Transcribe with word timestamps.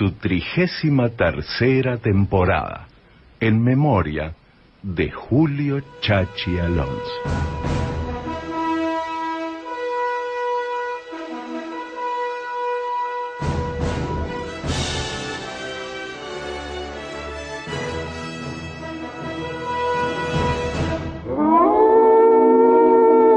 su 0.00 0.12
trigésima 0.12 1.10
tercera 1.10 1.98
temporada, 1.98 2.88
en 3.38 3.62
memoria 3.62 4.34
de 4.82 5.10
Julio 5.10 5.82
Chachi 6.00 6.58
Alonso. 6.58 6.96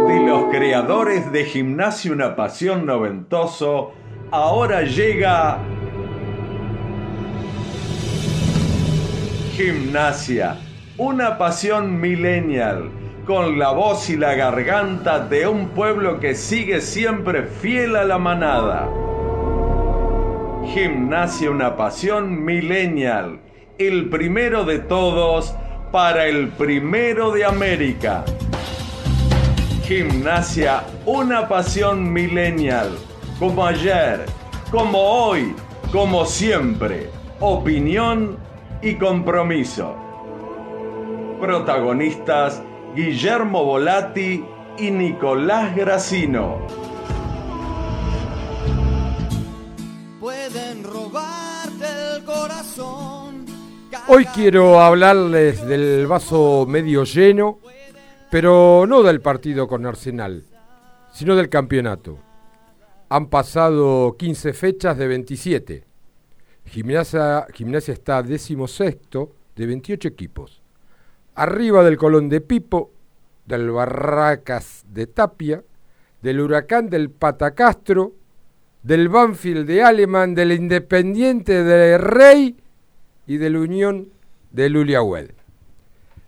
De 0.07 0.25
los 0.25 0.45
creadores 0.49 1.29
de 1.33 1.43
Gimnasio 1.43 2.13
Una 2.13 2.37
Pasión 2.37 2.85
Noventoso, 2.85 3.91
ahora 4.31 4.83
llega 4.83 5.72
Gimnasia, 9.55 10.57
una 10.97 11.37
pasión 11.37 12.01
millennial, 12.01 12.89
con 13.23 13.59
la 13.59 13.69
voz 13.69 14.09
y 14.09 14.17
la 14.17 14.33
garganta 14.33 15.19
de 15.19 15.45
un 15.45 15.67
pueblo 15.69 16.19
que 16.19 16.33
sigue 16.33 16.81
siempre 16.81 17.43
fiel 17.43 17.95
a 17.95 18.03
la 18.03 18.17
manada. 18.17 18.89
Gimnasia, 20.73 21.51
una 21.51 21.77
pasión 21.77 22.43
millennial, 22.43 23.41
el 23.77 24.09
primero 24.09 24.65
de 24.65 24.79
todos 24.79 25.53
para 25.91 26.25
el 26.25 26.47
primero 26.47 27.29
de 27.29 27.45
América. 27.45 28.25
Gimnasia, 29.83 30.81
una 31.05 31.47
pasión 31.47 32.11
millennial, 32.11 32.89
como 33.37 33.67
ayer, 33.67 34.25
como 34.71 34.97
hoy, 34.97 35.53
como 35.91 36.25
siempre. 36.25 37.11
Opinión 37.39 38.51
y 38.83 38.95
compromiso. 38.95 39.95
Protagonistas 41.39 42.61
Guillermo 42.93 43.63
Volati 43.63 44.43
y 44.77 44.91
Nicolás 44.91 45.73
Gracino. 45.75 46.59
Pueden 50.19 50.83
robarte 50.83 51.85
el 52.15 52.23
corazón. 52.23 53.45
Hoy 54.07 54.25
quiero 54.25 54.81
hablarles 54.81 55.65
del 55.65 56.05
vaso 56.05 56.65
medio 56.67 57.05
lleno, 57.05 57.59
pero 58.29 58.85
no 58.85 59.01
del 59.01 59.21
partido 59.21 59.67
con 59.67 59.85
Arsenal, 59.85 60.43
sino 61.13 61.35
del 61.37 61.47
campeonato. 61.47 62.19
Han 63.09 63.27
pasado 63.27 64.17
15 64.17 64.53
fechas 64.53 64.97
de 64.97 65.07
27. 65.07 65.92
Gimnasia, 66.65 67.47
Gimnasia 67.53 67.93
está 67.93 68.23
decimosexto 68.23 69.31
de 69.55 69.65
28 69.67 70.07
equipos. 70.07 70.61
Arriba 71.35 71.83
del 71.83 71.97
Colón 71.97 72.29
de 72.29 72.41
Pipo, 72.41 72.91
del 73.45 73.71
Barracas 73.71 74.83
de 74.87 75.07
Tapia, 75.07 75.63
del 76.21 76.39
Huracán 76.39 76.89
del 76.89 77.09
Patacastro, 77.09 78.13
del 78.81 79.09
Banfield 79.09 79.67
de 79.67 79.83
Alemán, 79.83 80.35
del 80.35 80.51
Independiente 80.51 81.63
de 81.63 81.97
Rey 81.97 82.55
y 83.27 83.37
de 83.37 83.49
la 83.49 83.59
Unión 83.59 84.09
de 84.51 84.69
Luliahued. 84.69 85.31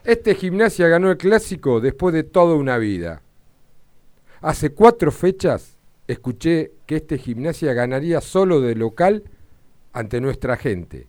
Este 0.04 0.36
Gimnasia 0.36 0.88
ganó 0.88 1.12
el 1.12 1.18
clásico 1.18 1.80
después 1.80 2.14
de 2.14 2.24
toda 2.24 2.56
una 2.56 2.78
vida. 2.78 3.22
Hace 4.42 4.70
cuatro 4.72 5.12
fechas 5.12 5.78
escuché 6.08 6.74
que 6.86 6.98
este 6.98 7.18
Gimnasia 7.18 7.74
ganaría 7.74 8.22
solo 8.22 8.62
de 8.62 8.76
local 8.76 9.24
ante 9.96 10.20
nuestra 10.20 10.58
gente. 10.58 11.08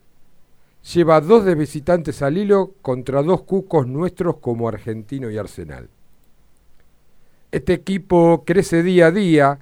Lleva 0.93 1.19
dos 1.19 1.43
de 1.43 1.55
visitantes 1.55 2.21
al 2.21 2.37
hilo 2.37 2.73
contra 2.81 3.21
dos 3.21 3.43
cucos 3.43 3.85
nuestros 3.85 4.37
como 4.37 4.69
Argentino 4.69 5.29
y 5.29 5.37
Arsenal. 5.37 5.89
Este 7.51 7.73
equipo 7.73 8.43
crece 8.45 8.83
día 8.83 9.07
a 9.07 9.11
día 9.11 9.59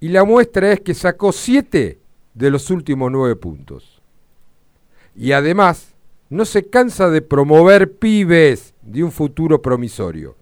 y 0.00 0.08
la 0.08 0.24
muestra 0.24 0.72
es 0.72 0.80
que 0.80 0.94
sacó 0.94 1.32
siete 1.32 1.98
de 2.32 2.50
los 2.50 2.70
últimos 2.70 3.12
nueve 3.12 3.36
puntos. 3.36 4.00
Y 5.14 5.32
además 5.32 5.94
no 6.30 6.46
se 6.46 6.66
cansa 6.66 7.10
de 7.10 7.20
promover 7.20 7.92
pibes 7.92 8.72
de 8.80 9.04
un 9.04 9.12
futuro 9.12 9.60
promisorio. 9.60 10.34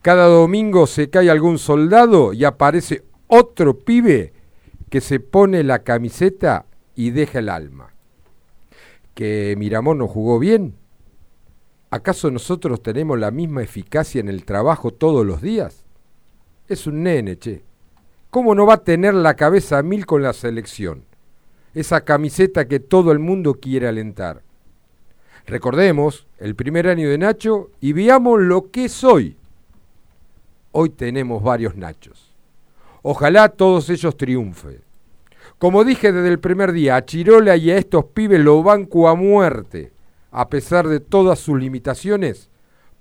Cada 0.00 0.26
domingo 0.26 0.86
se 0.86 1.10
cae 1.10 1.28
algún 1.28 1.58
soldado 1.58 2.32
y 2.32 2.44
aparece 2.44 3.04
otro 3.26 3.78
pibe 3.78 4.32
que 4.88 5.02
se 5.02 5.20
pone 5.20 5.62
la 5.64 5.80
camiseta 5.80 6.64
y 6.98 7.12
deja 7.12 7.38
el 7.38 7.48
alma. 7.48 7.92
¿Que 9.14 9.54
Miramón 9.56 9.98
no 9.98 10.08
jugó 10.08 10.40
bien? 10.40 10.74
¿Acaso 11.90 12.28
nosotros 12.28 12.82
tenemos 12.82 13.16
la 13.16 13.30
misma 13.30 13.62
eficacia 13.62 14.20
en 14.20 14.28
el 14.28 14.44
trabajo 14.44 14.90
todos 14.90 15.24
los 15.24 15.40
días? 15.40 15.84
Es 16.66 16.88
un 16.88 17.04
nene, 17.04 17.38
che. 17.38 17.62
¿Cómo 18.30 18.52
no 18.52 18.66
va 18.66 18.74
a 18.74 18.84
tener 18.84 19.14
la 19.14 19.36
cabeza 19.36 19.80
mil 19.84 20.06
con 20.06 20.24
la 20.24 20.32
selección? 20.32 21.04
Esa 21.72 22.00
camiseta 22.00 22.66
que 22.66 22.80
todo 22.80 23.12
el 23.12 23.20
mundo 23.20 23.54
quiere 23.54 23.86
alentar. 23.86 24.42
Recordemos 25.46 26.26
el 26.38 26.56
primer 26.56 26.88
año 26.88 27.08
de 27.08 27.18
Nacho 27.18 27.70
y 27.80 27.92
veamos 27.92 28.40
lo 28.40 28.72
que 28.72 28.86
es 28.86 29.04
hoy. 29.04 29.36
Hoy 30.72 30.90
tenemos 30.90 31.44
varios 31.44 31.76
Nachos. 31.76 32.34
Ojalá 33.02 33.50
todos 33.50 33.88
ellos 33.88 34.16
triunfen. 34.16 34.87
Como 35.58 35.82
dije 35.82 36.12
desde 36.12 36.28
el 36.28 36.38
primer 36.38 36.72
día, 36.72 36.94
a 36.94 37.04
Chirola 37.04 37.56
y 37.56 37.72
a 37.72 37.78
estos 37.78 38.04
pibes 38.06 38.40
lo 38.40 38.62
banco 38.62 39.08
a 39.08 39.16
muerte, 39.16 39.92
a 40.30 40.48
pesar 40.48 40.86
de 40.86 41.00
todas 41.00 41.40
sus 41.40 41.58
limitaciones, 41.58 42.48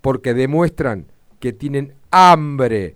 porque 0.02 0.34
demuestran 0.34 1.06
que 1.40 1.54
tienen 1.54 1.94
hambre 2.10 2.96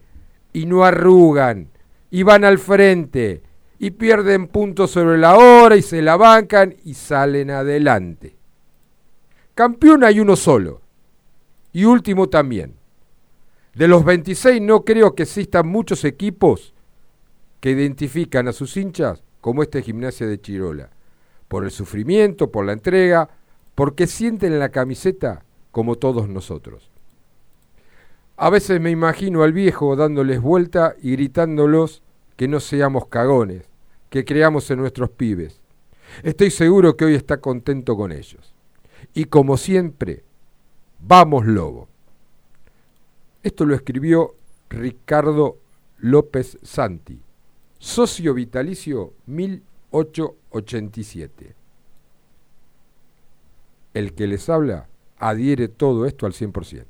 y 0.52 0.66
no 0.66 0.84
arrugan 0.84 1.70
y 2.10 2.24
van 2.24 2.44
al 2.44 2.58
frente 2.58 3.44
y 3.78 3.92
pierden 3.92 4.48
puntos 4.48 4.92
sobre 4.92 5.20
la 5.20 5.38
hora 5.38 5.76
y 5.76 5.84
se 5.84 6.02
la 6.02 6.18
bancan 6.18 6.76
y 6.84 6.96
salen 6.96 7.52
adelante. 7.52 8.36
Campeón 9.54 10.04
hay 10.04 10.20
uno 10.20 10.36
solo 10.36 10.82
y 11.72 11.86
último 11.86 12.30
también. 12.30 12.74
De 13.76 13.88
los 13.88 14.04
26 14.04 14.60
no 14.60 14.84
creo 14.84 15.14
que 15.14 15.24
existan 15.24 15.68
muchos 15.68 16.04
equipos 16.04 16.74
que 17.60 17.70
identifican 17.72 18.48
a 18.48 18.54
sus 18.54 18.76
hinchas 18.76 19.24
como 19.42 19.64
este 19.64 19.82
gimnasia 19.82 20.28
de 20.28 20.40
Chirola, 20.40 20.92
por 21.48 21.66
el 21.66 21.72
sufrimiento, 21.72 22.52
por 22.52 22.66
la 22.66 22.74
entrega, 22.74 23.30
porque 23.76 24.08
sienten 24.08 24.54
en 24.54 24.60
la 24.60 24.70
camiseta 24.70 25.44
como 25.72 25.96
todos 25.96 26.30
nosotros. 26.30 26.92
A 28.38 28.50
veces 28.50 28.80
me 28.80 28.92
imagino 28.92 29.44
al 29.44 29.52
viejo 29.52 29.96
dándoles 29.96 30.42
vuelta 30.42 30.96
y 31.02 31.12
gritándolos 31.14 32.04
que 32.38 32.48
no 32.48 32.60
seamos 32.60 33.08
cagones, 33.08 33.70
que 34.10 34.24
creamos 34.24 34.70
en 34.72 34.80
nuestros 34.80 35.10
pibes. 35.10 35.62
Estoy 36.24 36.52
seguro 36.52 36.96
que 36.96 37.06
hoy 37.06 37.16
está 37.16 37.38
contento 37.38 37.96
con 37.96 38.12
ellos. 38.12 38.54
Y 39.14 39.26
como 39.26 39.58
siempre, 39.58 40.24
vamos 41.00 41.46
lobo. 41.46 41.88
Esto 43.44 43.66
lo 43.66 43.74
escribió 43.74 44.36
Ricardo 44.70 45.58
López 45.98 46.58
Santi 46.62 47.22
socio 47.82 48.34
vitalicio 48.36 49.14
1887. 49.26 51.56
El 53.94 54.14
que 54.14 54.28
les 54.28 54.48
habla 54.48 54.88
adhiere 55.18 55.68
todo 55.68 56.06
esto 56.06 56.26
al 56.26 56.32
100%. 56.32 56.86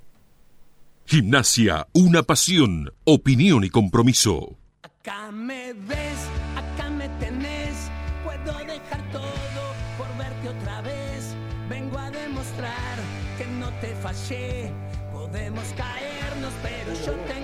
Gimnasia, 1.05 1.87
una 1.93 2.21
pasión, 2.23 2.91
opinión 3.05 3.63
y 3.63 3.69
compromiso. 3.69 4.57
Acá 4.83 5.31
me 5.31 5.73
ves, 5.73 6.27
acá 6.55 6.91
me 6.91 7.09
tenés. 7.19 7.89
Puedo 8.23 8.55
dejar 8.59 9.11
todo 9.11 9.73
por 9.97 10.07
verte 10.17 10.49
otra 10.49 10.81
vez. 10.81 11.35
Vengo 11.69 11.97
a 11.97 12.11
demostrar 12.11 12.99
que 13.37 13.47
no 13.47 13.71
te 13.79 13.95
fallé. 13.95 14.71
Podemos 15.11 15.65
caernos, 15.73 16.53
pero 16.61 16.93
yo 17.05 17.13
tengo. 17.25 17.40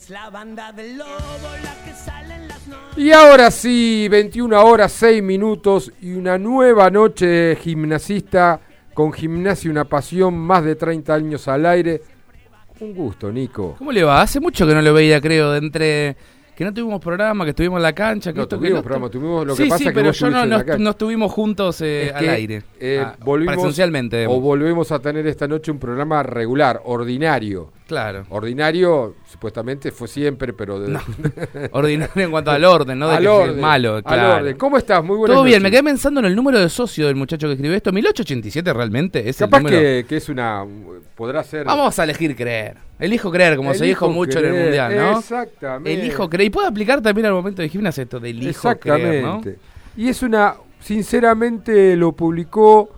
Es 0.00 0.10
la 0.10 0.30
banda 0.30 0.70
del 0.70 0.96
lobo 0.96 1.08
la 1.64 1.84
que 1.84 1.92
sale 1.92 2.34
en 2.36 2.46
las 2.46 2.66
noches. 2.68 2.96
Y 2.98 3.10
ahora 3.10 3.50
sí, 3.50 4.06
21 4.08 4.64
horas 4.64 4.92
6 4.92 5.20
minutos 5.24 5.90
y 6.00 6.12
una 6.12 6.38
nueva 6.38 6.88
noche 6.88 7.26
de 7.26 7.56
gimnasista 7.56 8.60
con 8.94 9.12
gimnasia 9.12 9.68
una 9.70 9.84
pasión, 9.84 10.38
más 10.38 10.62
de 10.64 10.76
30 10.76 11.14
años 11.14 11.48
al 11.48 11.66
aire. 11.66 12.00
Un 12.78 12.94
gusto, 12.94 13.32
Nico. 13.32 13.74
¿Cómo 13.76 13.90
le 13.90 14.04
va? 14.04 14.22
Hace 14.22 14.38
mucho 14.38 14.66
que 14.68 14.74
no 14.74 14.82
lo 14.82 14.94
veía, 14.94 15.20
creo, 15.20 15.50
de 15.52 15.58
entre 15.58 16.16
que 16.54 16.64
no 16.64 16.72
tuvimos 16.72 17.00
programa, 17.00 17.44
que 17.44 17.50
estuvimos 17.50 17.78
en 17.78 17.82
la 17.82 17.92
cancha, 17.92 18.32
que 18.32 18.36
No 18.36 18.42
esto, 18.44 18.56
tuvimos 18.56 18.82
programa, 18.82 19.08
tuvimos 19.08 19.46
lo 19.46 19.56
sí, 19.56 19.64
que 19.64 19.68
pasa 19.68 19.78
sí, 19.78 19.84
que 19.86 19.92
pero 19.92 20.12
yo 20.12 20.30
no, 20.30 20.38
no, 20.46 20.58
la 20.58 20.64
cancha. 20.64 20.82
no 20.82 20.90
estuvimos 20.90 21.32
juntos 21.32 21.80
eh, 21.80 22.06
Es 22.08 22.12
al 22.14 22.20
que, 22.24 22.30
aire. 22.30 22.62
eh, 22.78 23.02
Ah, 23.04 23.16
volvimos, 23.24 23.54
presencialmente. 23.54 24.26
o 24.28 24.40
volvemos 24.40 24.92
a 24.92 24.98
tener 25.00 25.26
esta 25.26 25.46
noche 25.48 25.70
un 25.72 25.78
programa 25.78 26.22
regular, 26.22 26.82
ordinario. 26.84 27.72
Claro. 27.88 28.26
Ordinario, 28.28 29.14
supuestamente, 29.26 29.90
fue 29.92 30.08
siempre, 30.08 30.52
pero... 30.52 30.78
De, 30.78 30.90
No. 30.90 31.00
Ordinario 31.72 32.22
en 32.22 32.30
cuanto 32.30 32.50
al 32.50 32.62
orden, 32.62 32.98
¿no? 32.98 33.08
De 33.08 33.16
al 33.16 33.22
que 33.22 33.28
orden, 33.28 33.60
malo, 33.60 33.96
al 33.96 34.04
claro. 34.04 34.36
orden. 34.42 34.58
¿Cómo 34.58 34.76
estás? 34.76 35.02
Muy 35.02 35.16
buenas 35.16 35.34
Todo 35.34 35.42
bien, 35.42 35.62
me 35.62 35.70
quedé 35.70 35.82
pensando 35.82 36.20
en 36.20 36.26
el 36.26 36.36
número 36.36 36.60
de 36.60 36.68
socio 36.68 37.06
del 37.06 37.16
muchacho 37.16 37.46
que 37.46 37.54
escribió 37.54 37.74
esto. 37.74 37.90
1887 37.90 38.74
realmente 38.74 39.26
es 39.26 39.38
Capaz 39.38 39.56
el 39.56 39.62
número. 39.64 39.80
que, 39.80 40.04
que 40.06 40.16
es 40.18 40.28
una... 40.28 40.66
Podrá 41.16 41.42
ser... 41.42 41.64
Vamos 41.64 41.98
a 41.98 42.04
elegir 42.04 42.36
creer. 42.36 42.76
Elijo 42.98 43.30
creer, 43.30 43.56
como 43.56 43.72
se 43.72 43.86
dijo 43.86 44.10
mucho 44.10 44.38
en 44.40 44.44
el 44.44 44.64
mundial, 44.64 44.94
¿no? 44.94 45.18
Exactamente. 45.18 45.94
Elijo 45.94 46.28
creer. 46.28 46.48
Y 46.48 46.50
puede 46.50 46.68
aplicar 46.68 47.00
también 47.00 47.26
al 47.28 47.32
momento 47.32 47.62
de 47.62 47.70
gimnasia 47.70 48.02
esto 48.02 48.20
de 48.20 48.28
elijo 48.28 48.76
creer, 48.78 49.24
¿no? 49.24 49.36
Exactamente. 49.38 49.58
Y 49.96 50.10
es 50.10 50.22
una, 50.22 50.56
sinceramente 50.80 51.96
lo 51.96 52.12
publicó 52.12 52.90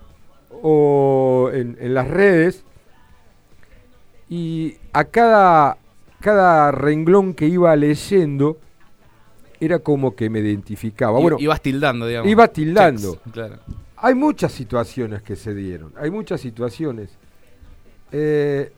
o 0.61 1.49
en, 1.53 1.77
en 1.79 1.93
las 1.93 2.09
redes 2.09 2.65
y 4.31 4.77
a 4.93 5.03
cada, 5.03 5.77
cada 6.21 6.71
renglón 6.71 7.33
que 7.33 7.47
iba 7.47 7.75
leyendo 7.75 8.57
era 9.59 9.79
como 9.79 10.15
que 10.15 10.29
me 10.29 10.39
identificaba. 10.39 11.19
Bueno, 11.19 11.35
ibas 11.37 11.61
tildando, 11.61 12.07
digamos. 12.07 12.31
iba 12.31 12.47
tildando. 12.47 13.15
Checks, 13.15 13.33
claro. 13.33 13.59
hay 13.97 14.15
muchas 14.15 14.53
situaciones 14.53 15.21
que 15.21 15.35
se 15.35 15.53
dieron, 15.53 15.91
hay 15.97 16.09
muchas 16.11 16.39
situaciones. 16.39 17.09
Eh, 18.13 18.71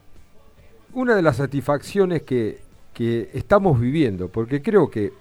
una 0.94 1.15
de 1.15 1.21
las 1.21 1.38
satisfacciones 1.38 2.23
que, 2.23 2.61
que 2.91 3.29
estamos 3.33 3.79
viviendo, 3.79 4.29
porque 4.29 4.59
creo 4.63 4.89
que 4.89 5.13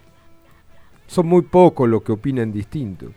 son 1.09 1.27
muy 1.27 1.43
pocos 1.43 1.87
los 1.91 2.03
que 2.03 2.13
opinan 2.13 2.53
distinto. 2.53 3.09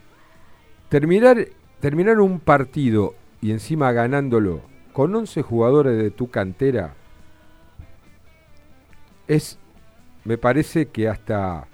Terminar, 0.89 1.47
terminar 1.79 2.19
un 2.19 2.41
partido 2.41 3.15
y 3.41 3.51
encima 3.51 3.93
ganándolo 3.93 4.59
con 4.91 5.15
11 5.15 5.41
jugadores 5.43 5.97
de 5.97 6.11
tu 6.11 6.29
cantera 6.29 6.93
es, 9.27 9.57
me 10.23 10.37
parece 10.37 10.87
que 10.87 11.07
hasta 11.07 11.67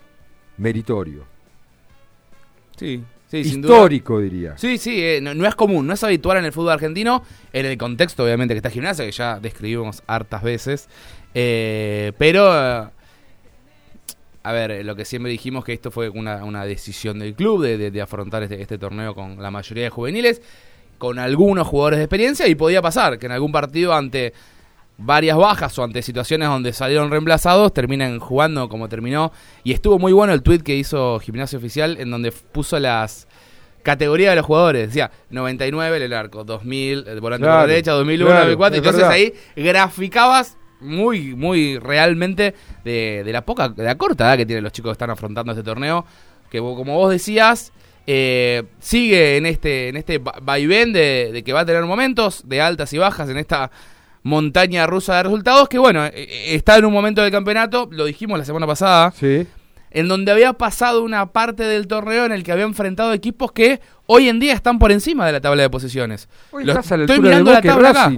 meritorio. 0.57 1.25
Sí, 2.77 3.03
sí, 3.27 3.43
sin 3.43 3.61
duda. 3.61 3.75
Histórico, 3.75 4.19
diría. 4.19 4.57
Sí, 4.57 4.77
sí, 4.77 5.01
eh, 5.03 5.19
no, 5.21 5.33
no 5.33 5.47
es 5.47 5.55
común, 5.55 5.85
no 5.87 5.93
es 5.93 6.03
habitual 6.03 6.37
en 6.37 6.45
el 6.45 6.51
fútbol 6.53 6.71
argentino, 6.71 7.23
en 7.53 7.65
el 7.65 7.77
contexto 7.77 8.23
obviamente 8.23 8.53
que 8.53 8.57
está 8.57 8.69
gimnasia, 8.69 9.05
que 9.05 9.11
ya 9.11 9.39
describimos 9.39 10.01
hartas 10.07 10.41
veces, 10.43 10.89
eh, 11.33 12.11
pero, 12.17 12.51
eh, 12.53 12.87
a 14.43 14.51
ver, 14.51 14.83
lo 14.83 14.95
que 14.95 15.05
siempre 15.05 15.31
dijimos 15.31 15.63
que 15.63 15.73
esto 15.73 15.91
fue 15.91 16.09
una, 16.09 16.43
una 16.43 16.65
decisión 16.65 17.19
del 17.19 17.35
club 17.35 17.61
de, 17.63 17.77
de- 17.77 17.91
de 17.91 18.01
afrontar 18.01 18.41
este, 18.43 18.59
este 18.61 18.77
torneo 18.79 19.13
con 19.13 19.41
la 19.41 19.51
mayoría 19.51 19.83
de 19.83 19.89
juveniles, 19.91 20.41
con 20.97 21.19
algunos 21.19 21.67
jugadores 21.67 21.99
de 21.99 22.05
experiencia, 22.05 22.47
y 22.47 22.55
podía 22.55 22.81
pasar 22.81 23.19
que 23.19 23.27
en 23.27 23.31
algún 23.33 23.51
partido 23.51 23.93
ante 23.93 24.33
varias 25.03 25.37
bajas 25.37 25.77
o 25.79 25.83
ante 25.83 26.01
situaciones 26.01 26.47
donde 26.47 26.73
salieron 26.73 27.09
reemplazados, 27.11 27.73
terminan 27.73 28.19
jugando 28.19 28.69
como 28.69 28.87
terminó. 28.89 29.31
Y 29.63 29.73
estuvo 29.73 29.99
muy 29.99 30.13
bueno 30.13 30.33
el 30.33 30.41
tweet 30.43 30.59
que 30.59 30.75
hizo 30.75 31.19
Gimnasio 31.19 31.59
Oficial, 31.59 31.97
en 31.99 32.11
donde 32.11 32.31
puso 32.31 32.79
las 32.79 33.27
categorías 33.83 34.31
de 34.31 34.35
los 34.37 34.45
jugadores. 34.45 34.87
Decía 34.89 35.11
99 35.31 35.97
en 35.97 36.03
el 36.03 36.13
arco, 36.13 36.43
2000 36.43 37.05
el 37.07 37.19
volante 37.19 37.43
por 37.45 37.49
Claro, 37.51 37.61
la 37.61 37.67
derecha, 37.67 37.91
2001 37.93 38.25
claro, 38.29 38.45
2004. 38.45 38.73
es 38.75 38.77
Entonces 38.77 39.01
verdad. 39.01 39.13
ahí 39.15 39.33
graficabas 39.55 40.57
muy, 40.79 41.35
muy 41.35 41.77
realmente 41.79 42.53
de, 42.83 43.23
de 43.25 43.31
la 43.31 43.41
poca, 43.45 43.69
de 43.69 43.83
la 43.83 43.95
corta 43.95 44.25
edad 44.25 44.37
que 44.37 44.45
tienen 44.45 44.63
los 44.63 44.71
chicos 44.73 44.89
que 44.89 44.93
están 44.93 45.09
afrontando 45.09 45.51
este 45.51 45.63
torneo. 45.63 46.05
Que 46.49 46.59
como 46.59 46.97
vos 46.97 47.09
decías, 47.11 47.71
eh, 48.07 48.63
sigue 48.79 49.37
en 49.37 49.45
este, 49.45 49.89
en 49.89 49.95
este 49.97 50.17
va- 50.17 50.35
vaivén 50.41 50.91
de, 50.91 51.29
de 51.31 51.43
que 51.43 51.53
va 51.53 51.61
a 51.61 51.65
tener 51.65 51.83
momentos 51.85 52.47
de 52.47 52.61
altas 52.61 52.91
y 52.93 52.97
bajas 52.97 53.29
en 53.29 53.37
esta 53.37 53.71
montaña 54.23 54.85
rusa 54.87 55.15
de 55.17 55.23
resultados 55.23 55.67
que 55.69 55.79
bueno, 55.79 56.05
eh, 56.05 56.11
eh, 56.15 56.55
está 56.55 56.77
en 56.77 56.85
un 56.85 56.93
momento 56.93 57.21
del 57.21 57.31
campeonato, 57.31 57.87
lo 57.91 58.05
dijimos 58.05 58.37
la 58.37 58.45
semana 58.45 58.67
pasada, 58.67 59.11
Sí. 59.11 59.47
en 59.89 60.07
donde 60.07 60.31
había 60.31 60.53
pasado 60.53 61.03
una 61.03 61.25
parte 61.31 61.63
del 61.63 61.87
torneo 61.87 62.25
en 62.25 62.31
el 62.31 62.43
que 62.43 62.51
había 62.51 62.65
enfrentado 62.65 63.13
equipos 63.13 63.51
que 63.51 63.81
hoy 64.05 64.29
en 64.29 64.39
día 64.39 64.53
están 64.53 64.77
por 64.79 64.91
encima 64.91 65.25
de 65.25 65.31
la 65.33 65.41
tabla 65.41 65.63
de 65.63 65.69
posiciones. 65.69 66.29
Hoy 66.51 66.63
Lo- 66.65 66.71
estás 66.73 66.91
a 66.91 66.97
la 66.97 67.03
estoy 67.05 67.19
mirando 67.19 67.51
la 67.51 67.61
tabla 67.61 67.89
acá. 67.89 68.11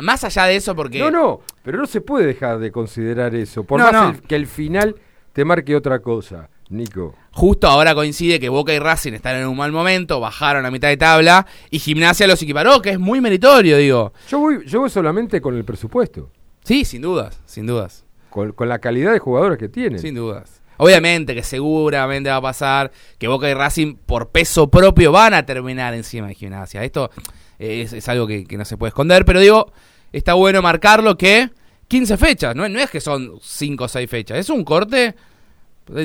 Más 0.00 0.24
allá 0.24 0.44
de 0.46 0.56
eso, 0.56 0.74
porque 0.74 0.98
No, 0.98 1.10
no, 1.10 1.40
pero 1.62 1.78
no 1.78 1.86
se 1.86 2.00
puede 2.00 2.26
dejar 2.26 2.58
de 2.58 2.72
considerar 2.72 3.34
eso. 3.34 3.62
Por 3.64 3.78
No, 3.78 3.84
más 3.84 3.92
no. 3.92 4.08
el- 4.10 4.22
que 4.22 4.34
el 4.34 4.46
final 4.46 4.96
te 5.32 5.44
marque 5.44 5.76
otra 5.76 6.00
cosa, 6.00 6.48
Nico. 6.72 7.14
justo 7.32 7.66
ahora 7.68 7.94
coincide 7.94 8.40
que 8.40 8.48
Boca 8.48 8.72
y 8.74 8.78
Racing 8.78 9.12
están 9.12 9.36
en 9.36 9.46
un 9.46 9.56
mal 9.56 9.72
momento, 9.72 10.18
bajaron 10.20 10.64
a 10.66 10.70
mitad 10.70 10.88
de 10.88 10.96
tabla 10.96 11.46
y 11.70 11.78
Gimnasia 11.78 12.26
los 12.26 12.42
equiparó, 12.42 12.80
que 12.82 12.90
es 12.90 12.98
muy 12.98 13.20
meritorio, 13.20 13.76
digo. 13.76 14.12
Yo 14.28 14.38
voy, 14.38 14.66
yo 14.66 14.80
voy 14.80 14.90
solamente 14.90 15.40
con 15.40 15.56
el 15.56 15.64
presupuesto, 15.64 16.30
Sí, 16.64 16.84
sin 16.84 17.02
dudas, 17.02 17.40
sin 17.46 17.66
dudas. 17.66 18.04
con, 18.30 18.52
con 18.52 18.68
la 18.68 18.78
calidad 18.78 19.12
de 19.12 19.18
jugadores 19.18 19.58
que 19.58 19.68
tienen. 19.68 19.98
Sin 19.98 20.14
dudas. 20.14 20.60
Obviamente 20.78 21.34
que 21.34 21.42
seguramente 21.42 22.30
va 22.30 22.36
a 22.36 22.40
pasar 22.42 22.90
que 23.18 23.28
Boca 23.28 23.48
y 23.48 23.54
Racing 23.54 23.94
por 23.96 24.30
peso 24.30 24.68
propio 24.70 25.12
van 25.12 25.34
a 25.34 25.44
terminar 25.46 25.94
encima 25.94 26.26
de 26.28 26.34
gimnasia. 26.34 26.82
Esto 26.82 27.10
es, 27.58 27.92
es 27.92 28.08
algo 28.08 28.26
que, 28.26 28.44
que 28.44 28.56
no 28.56 28.64
se 28.64 28.76
puede 28.76 28.88
esconder, 28.88 29.24
pero 29.24 29.38
digo, 29.40 29.70
está 30.12 30.34
bueno 30.34 30.60
marcarlo 30.62 31.16
que 31.16 31.50
15 31.88 32.16
fechas, 32.16 32.56
no, 32.56 32.68
no 32.68 32.78
es 32.80 32.90
que 32.90 33.00
son 33.00 33.32
5 33.40 33.84
o 33.84 33.88
6 33.88 34.08
fechas, 34.10 34.38
es 34.38 34.48
un 34.48 34.64
corte, 34.64 35.14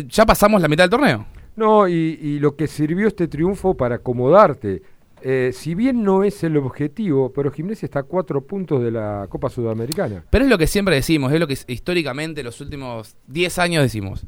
ya 0.07 0.25
pasamos 0.25 0.61
la 0.61 0.67
mitad 0.67 0.83
del 0.83 0.89
torneo. 0.91 1.25
No, 1.55 1.87
y, 1.87 2.19
y 2.21 2.39
lo 2.39 2.55
que 2.55 2.67
sirvió 2.67 3.07
este 3.07 3.27
triunfo 3.27 3.75
para 3.75 3.95
acomodarte. 3.95 4.81
Eh, 5.23 5.51
si 5.51 5.73
bien 5.73 6.03
no 6.03 6.23
es 6.23 6.43
el 6.43 6.55
objetivo, 6.57 7.33
pero 7.33 7.51
Gimnasia 7.51 7.87
está 7.87 7.99
a 7.99 8.03
cuatro 8.03 8.41
puntos 8.41 8.83
de 8.83 8.91
la 8.91 9.25
Copa 9.29 9.49
Sudamericana. 9.49 10.23
Pero 10.29 10.45
es 10.45 10.49
lo 10.51 10.57
que 10.59 10.67
siempre 10.67 10.93
decimos, 10.93 11.33
es 11.33 11.39
lo 11.39 11.47
que 11.47 11.57
históricamente 11.67 12.43
los 12.43 12.61
últimos 12.61 13.15
10 13.25 13.57
años 13.57 13.81
decimos. 13.83 14.25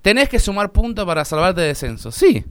Tenés 0.00 0.30
que 0.30 0.38
sumar 0.38 0.72
puntos 0.72 1.04
para 1.04 1.24
salvarte 1.26 1.60
de 1.60 1.66
descenso, 1.68 2.10
sí. 2.10 2.42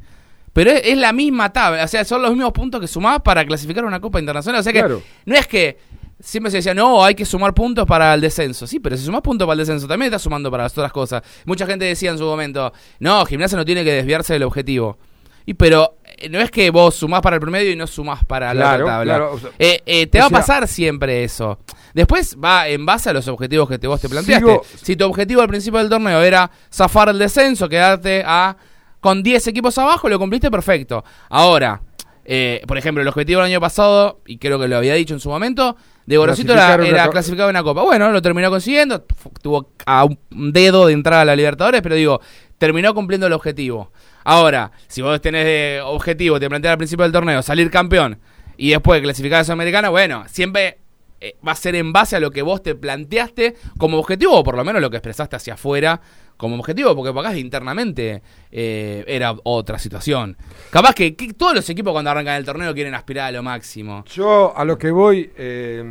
Pero 0.53 0.69
es, 0.69 0.81
es 0.85 0.97
la 0.97 1.11
misma 1.11 1.51
tabla, 1.51 1.83
o 1.83 1.87
sea, 1.87 2.05
son 2.05 2.21
los 2.21 2.31
mismos 2.31 2.51
puntos 2.51 2.79
que 2.79 2.87
sumás 2.87 3.21
para 3.21 3.43
clasificar 3.45 3.83
a 3.83 3.87
una 3.87 3.99
Copa 3.99 4.19
Internacional. 4.19 4.59
O 4.59 4.63
sea 4.63 4.71
que 4.73 4.79
Claro. 4.79 5.01
no 5.25 5.35
es 5.35 5.47
que 5.47 5.77
siempre 6.19 6.51
se 6.51 6.57
decía, 6.57 6.73
no, 6.73 7.03
hay 7.03 7.15
que 7.15 7.25
sumar 7.25 7.53
puntos 7.53 7.85
para 7.85 8.13
el 8.13 8.21
descenso. 8.21 8.67
Sí, 8.67 8.79
pero 8.79 8.97
si 8.97 9.05
sumás 9.05 9.21
puntos 9.21 9.45
para 9.45 9.53
el 9.53 9.59
descenso, 9.59 9.87
también 9.87 10.07
estás 10.11 10.21
sumando 10.21 10.49
para 10.51 10.63
las 10.63 10.73
otras 10.73 10.91
cosas. 10.91 11.21
Mucha 11.45 11.65
gente 11.65 11.85
decía 11.85 12.11
en 12.11 12.17
su 12.17 12.25
momento, 12.25 12.71
no, 12.99 13.25
Gimnasia 13.25 13.57
no 13.57 13.65
tiene 13.65 13.83
que 13.83 13.93
desviarse 13.93 14.33
del 14.33 14.43
objetivo. 14.43 14.97
Y 15.45 15.53
pero 15.55 15.97
eh, 16.17 16.29
no 16.29 16.39
es 16.39 16.51
que 16.51 16.69
vos 16.69 16.93
sumás 16.93 17.21
para 17.21 17.37
el 17.37 17.39
promedio 17.39 17.71
y 17.71 17.75
no 17.75 17.87
sumás 17.87 18.23
para 18.25 18.53
la 18.53 18.61
Claro, 18.61 18.85
tabla. 18.85 19.03
claro, 19.15 19.31
o 19.33 19.39
sea, 19.39 19.49
Eh, 19.57 19.81
eh, 19.85 20.05
te 20.07 20.19
va 20.19 20.25
a 20.25 20.29
pasar 20.29 20.67
siempre 20.67 21.23
eso. 21.23 21.57
Después 21.93 22.37
va 22.43 22.67
en 22.67 22.85
base 22.85 23.09
a 23.09 23.13
los 23.13 23.27
objetivos 23.27 23.67
que 23.67 23.79
te, 23.79 23.87
vos 23.87 23.99
te 23.99 24.09
planteaste. 24.09 24.45
Sigo- 24.45 24.61
Si 24.83 24.95
tu 24.95 25.05
objetivo 25.05 25.41
al 25.41 25.47
principio 25.47 25.79
del 25.79 25.89
torneo 25.89 26.21
era 26.21 26.51
zafar 26.71 27.09
el 27.09 27.17
descenso, 27.17 27.67
quedarte 27.67 28.21
a 28.25 28.55
con 28.99 29.23
10 29.23 29.47
equipos 29.47 29.75
abajo, 29.79 30.07
lo 30.09 30.19
cumpliste 30.19 30.51
perfecto. 30.51 31.03
Ahora, 31.29 31.81
eh, 32.31 32.61
por 32.67 32.77
ejemplo, 32.77 33.01
el 33.01 33.07
objetivo 33.07 33.41
del 33.41 33.49
año 33.49 33.59
pasado, 33.59 34.21
y 34.27 34.37
creo 34.37 34.59
que 34.59 34.67
lo 34.67 34.77
había 34.77 34.93
dicho 34.93 35.15
en 35.15 35.19
su 35.19 35.29
momento, 35.29 35.75
de 36.05 36.15
Gorosito 36.15 36.53
era, 36.53 37.09
clasificado 37.09 37.49
en 37.49 37.55
una 37.55 37.63
copa. 37.63 37.81
Bueno, 37.81 38.11
lo 38.11 38.21
terminó 38.21 38.51
consiguiendo, 38.51 39.03
tuvo 39.41 39.71
a 39.87 40.05
un 40.05 40.53
dedo 40.53 40.85
de 40.85 40.93
entrar 40.93 41.21
a 41.21 41.25
la 41.25 41.35
Libertadores, 41.35 41.81
pero 41.81 41.95
digo, 41.95 42.21
terminó 42.59 42.93
cumpliendo 42.93 43.25
el 43.25 43.33
objetivo. 43.33 43.91
Ahora, 44.25 44.71
si 44.87 45.01
vos 45.01 45.19
tenés 45.21 45.43
de 45.43 45.81
objetivo, 45.83 46.39
te 46.39 46.47
planteas 46.47 46.73
al 46.73 46.77
principio 46.77 47.01
del 47.01 47.11
torneo, 47.11 47.41
salir 47.41 47.71
campeón 47.71 48.19
y 48.57 48.69
después 48.69 49.01
clasificar 49.01 49.39
a 49.39 49.43
Sudamericana, 49.43 49.89
bueno, 49.89 50.25
siempre 50.27 50.77
eh, 51.19 51.35
va 51.45 51.53
a 51.53 51.55
ser 51.55 51.73
en 51.73 51.91
base 51.91 52.15
a 52.15 52.19
lo 52.19 52.29
que 52.29 52.43
vos 52.43 52.61
te 52.61 52.75
planteaste 52.75 53.55
como 53.79 53.97
objetivo, 53.97 54.37
o 54.37 54.43
por 54.43 54.55
lo 54.55 54.63
menos 54.63 54.83
lo 54.83 54.91
que 54.91 54.97
expresaste 54.97 55.35
hacia 55.35 55.55
afuera 55.55 55.99
como 56.39 56.55
objetivo, 56.55 56.95
porque 56.95 57.11
por 57.11 57.25
acá 57.25 57.37
internamente 57.37 58.23
eh, 58.49 59.03
era 59.05 59.35
otra 59.43 59.77
situación. 59.77 60.37
Capaz 60.71 60.93
que, 60.93 61.11
todos 61.37 61.53
los 61.53 61.69
equipos 61.69 61.91
cuando 61.91 62.11
arrancan 62.11 62.37
el 62.37 62.45
torneo 62.45 62.73
quieren 62.73 62.95
aspirar 62.95 63.27
a 63.27 63.31
lo 63.33 63.43
máximo. 63.43 64.05
Yo 64.05 64.55
a 64.55 64.63
lo 64.63 64.77
que 64.77 64.89
voy, 64.89 65.29
eh, 65.35 65.83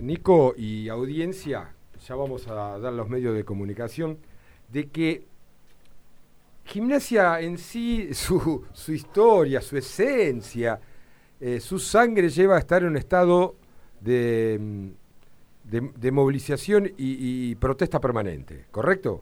Nico 0.00 0.54
y 0.56 0.88
audiencia, 0.88 1.74
ya 2.08 2.14
vamos 2.14 2.48
a 2.48 2.78
dar 2.78 2.94
los 2.94 3.10
medios 3.10 3.34
de 3.34 3.44
comunicación, 3.44 4.16
de 4.70 4.88
que 4.88 5.26
gimnasia 6.64 7.42
en 7.42 7.58
sí, 7.58 8.08
su, 8.14 8.64
su 8.72 8.90
historia, 8.90 9.60
su 9.60 9.76
esencia, 9.76 10.80
eh, 11.38 11.60
su 11.60 11.78
sangre 11.78 12.30
lleva 12.30 12.56
a 12.56 12.58
estar 12.58 12.80
en 12.80 12.88
un 12.88 12.96
estado 12.96 13.54
de, 14.00 14.58
mm, 14.58 14.88
de, 15.64 15.90
de 15.94 16.10
movilización 16.10 16.86
y, 16.96 17.50
y 17.50 17.54
protesta 17.56 18.00
permanente, 18.00 18.64
¿correcto? 18.70 19.20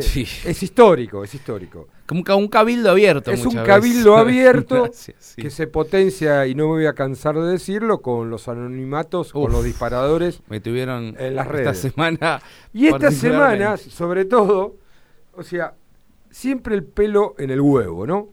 Sí. 0.00 0.26
Es 0.46 0.62
histórico, 0.62 1.22
es 1.24 1.34
histórico. 1.34 1.88
Como 2.06 2.20
un 2.20 2.24
ca- 2.24 2.34
un 2.36 2.48
cabildo 2.48 2.90
abierto. 2.90 3.30
Es 3.30 3.44
un 3.44 3.54
cabildo 3.56 4.12
veces. 4.12 4.20
abierto 4.26 4.82
Gracias, 4.84 5.16
sí. 5.18 5.42
que 5.42 5.50
se 5.50 5.66
potencia, 5.66 6.46
y 6.46 6.54
no 6.54 6.64
me 6.64 6.70
voy 6.70 6.86
a 6.86 6.94
cansar 6.94 7.38
de 7.38 7.50
decirlo, 7.50 8.00
con 8.00 8.30
los 8.30 8.48
anonimatos, 8.48 9.32
con 9.32 9.42
Uf. 9.44 9.52
los 9.52 9.64
disparadores. 9.64 10.40
Me 10.48 10.60
tuvieron 10.60 11.14
En 11.18 11.34
las 11.36 11.46
esta 11.46 11.52
redes. 11.58 11.78
semana. 11.78 12.40
Y 12.72 12.86
estas 12.86 13.00
particularmente. 13.14 13.58
semanas, 13.64 13.80
sobre 13.82 14.24
todo, 14.24 14.76
o 15.34 15.42
sea, 15.42 15.74
siempre 16.30 16.74
el 16.74 16.84
pelo 16.84 17.34
en 17.38 17.50
el 17.50 17.60
huevo, 17.60 18.06
¿no? 18.06 18.28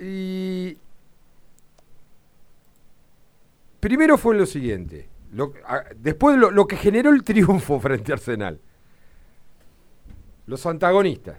Y 0.00 0.76
primero 3.80 4.18
fue 4.18 4.36
lo 4.36 4.46
siguiente, 4.46 5.08
lo- 5.32 5.52
a- 5.66 5.84
después 5.96 6.36
de 6.36 6.40
lo, 6.40 6.50
lo 6.50 6.66
que 6.66 6.76
generó 6.76 7.10
el 7.10 7.22
triunfo 7.24 7.78
frente 7.80 8.12
a 8.12 8.14
Arsenal. 8.14 8.60
Los 10.46 10.64
antagonistas. 10.66 11.38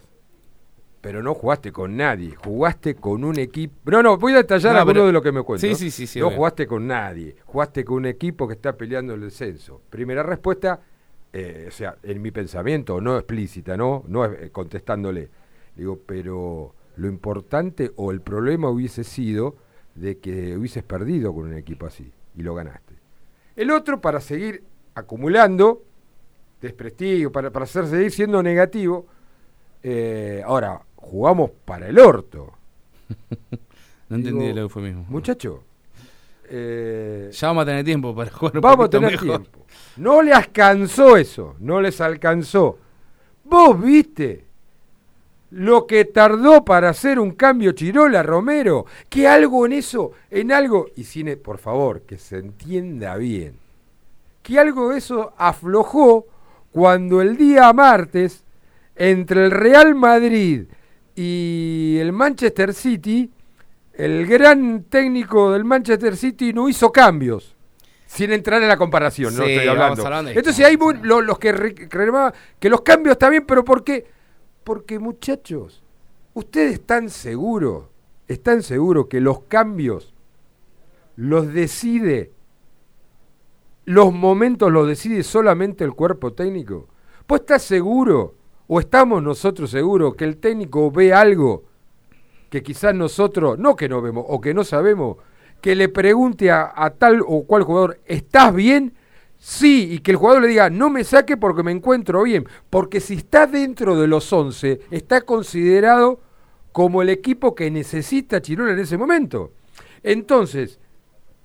Pero 1.02 1.24
no 1.24 1.34
jugaste 1.34 1.72
con 1.72 1.96
nadie, 1.96 2.36
jugaste 2.36 2.96
con 2.96 3.24
un 3.24 3.40
equipo. 3.40 3.92
No, 3.92 4.04
no, 4.04 4.18
voy 4.18 4.34
a 4.34 4.38
detallar 4.38 4.74
No, 4.74 4.80
alguno 4.80 5.06
de 5.06 5.14
lo 5.14 5.22
que 5.22 5.32
me 5.32 5.44
cuento. 5.44 5.66
Sí, 5.66 5.76
sí, 5.76 5.92
sí, 5.92 6.08
sí, 6.08 6.20
No 6.20 6.32
jugaste 6.32 6.68
con 6.68 6.88
nadie, 6.88 7.36
jugaste 7.46 7.86
con 7.86 7.98
un 7.98 8.06
equipo 8.08 8.48
que 8.48 8.56
está 8.56 8.76
peleando 8.76 9.14
el 9.14 9.22
descenso. 9.22 9.82
Primera 9.90 10.24
respuesta, 10.24 10.82
eh, 11.32 11.66
o 11.68 11.72
sea, 11.72 11.98
en 12.04 12.22
mi 12.22 12.32
pensamiento, 12.32 13.00
no 13.00 13.18
explícita, 13.18 13.78
¿no? 13.78 14.04
No 14.08 14.26
eh, 14.26 14.50
contestándole. 14.52 15.30
Digo, 15.76 16.00
pero 16.06 16.74
lo 16.98 17.08
importante 17.08 17.92
o 17.96 18.12
el 18.12 18.22
problema 18.22 18.70
hubiese 18.70 19.04
sido 19.04 19.56
de 19.96 20.18
que 20.18 20.58
hubieses 20.58 20.84
perdido 20.84 21.34
con 21.34 21.46
un 21.46 21.54
equipo 21.54 21.86
así 21.86 22.12
y 22.36 22.42
lo 22.42 22.56
ganaste. 22.56 22.96
El 23.56 23.72
otro, 23.72 24.02
para 24.02 24.20
seguir 24.20 24.64
acumulando 24.96 25.84
desprestigio, 26.62 27.32
para, 27.32 27.52
para 27.52 27.64
hacer 27.66 27.88
seguir 27.88 28.12
siendo 28.12 28.42
negativo, 28.42 29.06
eh, 29.84 30.42
ahora, 30.46 30.82
jugamos 30.96 31.52
para 31.66 31.88
el 31.88 32.00
orto. 32.00 32.54
No 34.10 34.16
entendí 34.16 34.40
Digo, 34.40 34.52
el 34.52 34.58
eufemismo. 34.60 35.06
Muchacho, 35.10 35.64
eh, 36.50 37.30
Ya 37.34 37.48
vamos 37.48 37.64
a 37.64 37.66
tener 37.66 37.84
tiempo 37.84 38.16
para 38.16 38.32
jugar 38.32 38.62
vamos 38.62 38.86
a 38.86 38.90
tener 38.90 39.12
mejor. 39.12 39.42
tiempo. 39.42 39.66
No 39.98 40.22
les 40.22 40.34
alcanzó 40.34 41.18
eso, 41.18 41.56
no 41.60 41.82
les 41.82 42.00
alcanzó. 42.00 42.78
Vos 43.44 43.82
viste 43.82 44.46
lo 45.52 45.86
que 45.86 46.06
tardó 46.06 46.64
para 46.64 46.88
hacer 46.90 47.20
un 47.20 47.32
cambio 47.32 47.74
Chirola 47.74 48.24
Romero, 48.24 48.86
que 49.10 49.28
algo 49.28 49.66
en 49.66 49.74
eso, 49.74 50.12
en 50.32 50.54
algo, 50.54 50.88
y 50.96 51.04
cine, 51.04 51.36
por 51.36 51.58
favor, 51.58 52.04
que 52.04 52.18
se 52.18 52.38
entienda 52.38 53.18
bien, 53.18 53.56
que 54.42 54.58
algo 54.58 54.92
de 54.92 55.00
eso 55.00 55.34
aflojó 55.38 56.28
cuando 56.72 57.22
el 57.22 57.38
día 57.38 57.72
martes, 57.74 58.44
entre 58.96 59.46
el 59.46 59.52
Real 59.52 59.96
Madrid 59.96 60.64
y 61.16 61.98
el 62.00 62.12
Manchester 62.14 62.74
City, 62.74 63.32
el 63.94 64.26
gran 64.28 64.84
técnico 64.84 65.52
del 65.52 65.66
Manchester 65.66 66.16
City 66.16 66.54
no 66.54 66.70
hizo 66.70 66.92
cambios. 66.92 67.56
Sin 68.06 68.32
entrar 68.32 68.62
en 68.62 68.68
la 68.70 68.78
comparación, 68.78 69.36
no 69.36 69.44
Sí, 69.44 69.52
estoy 69.52 69.68
vamos 69.68 69.82
hablando. 69.84 70.06
hablando 70.06 70.30
de- 70.32 70.38
Entonces 70.38 70.66
hay 70.66 70.78
lo- 71.02 71.22
los 71.22 71.40
que 71.40 71.52
re- 71.52 71.76
reclamaban 71.90 72.34
que 72.60 72.70
los 72.70 72.82
cambios 72.82 73.14
están 73.14 73.32
bien, 73.32 73.46
pero 73.46 73.66
¿por 73.66 73.84
qué? 73.84 74.06
Porque 74.64 74.98
muchachos, 75.00 75.84
ustedes 76.34 76.74
están 76.74 77.10
seguros, 77.10 77.86
están 78.28 78.64
seguros 78.64 79.08
que 79.08 79.20
los 79.20 79.42
cambios 79.44 80.14
los 81.16 81.52
decide, 81.54 82.32
los 83.88 84.14
momentos 84.14 84.70
los 84.70 84.86
decide 84.86 85.24
solamente 85.24 85.86
el 85.86 85.94
cuerpo 85.94 86.34
técnico. 86.34 86.90
¿Pues 87.26 87.42
estás 87.42 87.64
seguro 87.64 88.36
o 88.68 88.82
estamos 88.82 89.24
nosotros 89.24 89.72
seguros 89.72 90.16
que 90.16 90.26
el 90.26 90.38
técnico 90.38 90.92
ve 90.92 91.14
algo 91.14 91.64
que 92.50 92.62
quizás 92.62 92.94
nosotros, 92.94 93.58
no 93.58 93.78
que 93.78 93.88
no 93.88 94.02
vemos 94.02 94.26
o 94.28 94.42
que 94.42 94.54
no 94.54 94.66
sabemos, 94.66 95.16
que 95.62 95.74
le 95.74 95.88
pregunte 95.88 96.52
a, 96.52 96.94
tal 97.00 97.22
o 97.26 97.46
cual 97.46 97.64
jugador, 97.64 98.02
¿estás 98.06 98.54
bien? 98.54 98.94
Sí, 99.38 99.94
y 99.94 100.00
que 100.00 100.12
el 100.12 100.18
jugador 100.18 100.42
le 100.42 100.50
diga, 100.50 100.70
no 100.70 100.90
me 100.90 101.06
saque 101.06 101.38
porque 101.38 101.64
me 101.64 101.72
encuentro 101.72 102.24
bien. 102.24 102.46
Porque 102.70 103.00
si 103.00 103.14
está 103.14 103.48
dentro 103.48 103.98
de 103.98 104.08
los 104.08 104.34
11, 104.34 104.82
está 104.92 105.22
considerado 105.22 106.20
como 106.74 107.02
el 107.02 107.08
equipo 107.08 107.56
que 107.56 107.72
necesita 107.72 108.42
Chirola 108.42 108.74
en 108.74 108.80
ese 108.80 108.98
momento. 108.98 109.54
Entonces, 110.04 110.78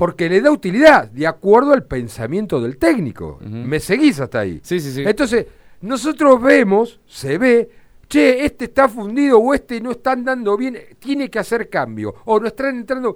porque 0.03 0.29
le 0.29 0.41
da 0.41 0.51
utilidad, 0.51 1.09
de 1.13 1.29
acuerdo 1.29 1.73
al 1.73 1.85
pensamiento 1.85 2.61
del 2.61 2.77
técnico. 2.77 3.39
¿Me 3.41 3.79
seguís 3.79 4.19
hasta 4.19 4.41
ahí? 4.41 4.61
Sí, 4.65 4.81
sí, 4.81 4.91
sí. 4.91 5.05
Entonces, 5.07 5.47
nosotros 5.81 6.43
vemos, 6.43 6.99
se 7.07 7.39
ve, 7.39 7.71
che, 8.09 8.45
este 8.45 8.65
está 8.65 8.89
fundido 8.89 9.39
o 9.39 9.55
este 9.55 9.81
no 9.81 9.93
está 9.93 10.11
andando 10.11 10.57
bien, 10.57 10.77
tiene 10.99 11.31
que 11.31 11.39
hacer 11.39 11.69
cambio. 11.69 12.17
O 12.25 12.41
no 12.41 12.49
están 12.49 12.79
entrando. 12.79 13.15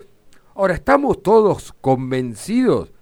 Ahora, 0.55 0.75
¿estamos 0.75 1.25
todos 1.25 1.75
convencidos 1.81 2.93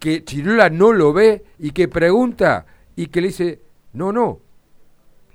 que 0.00 0.24
Chirola 0.24 0.68
no 0.68 0.92
lo 0.92 1.12
ve 1.12 1.44
y 1.60 1.70
que 1.70 1.86
pregunta 1.86 2.66
y 2.96 3.06
que 3.06 3.20
le 3.20 3.28
dice, 3.28 3.60
no, 3.92 4.10
no, 4.10 4.40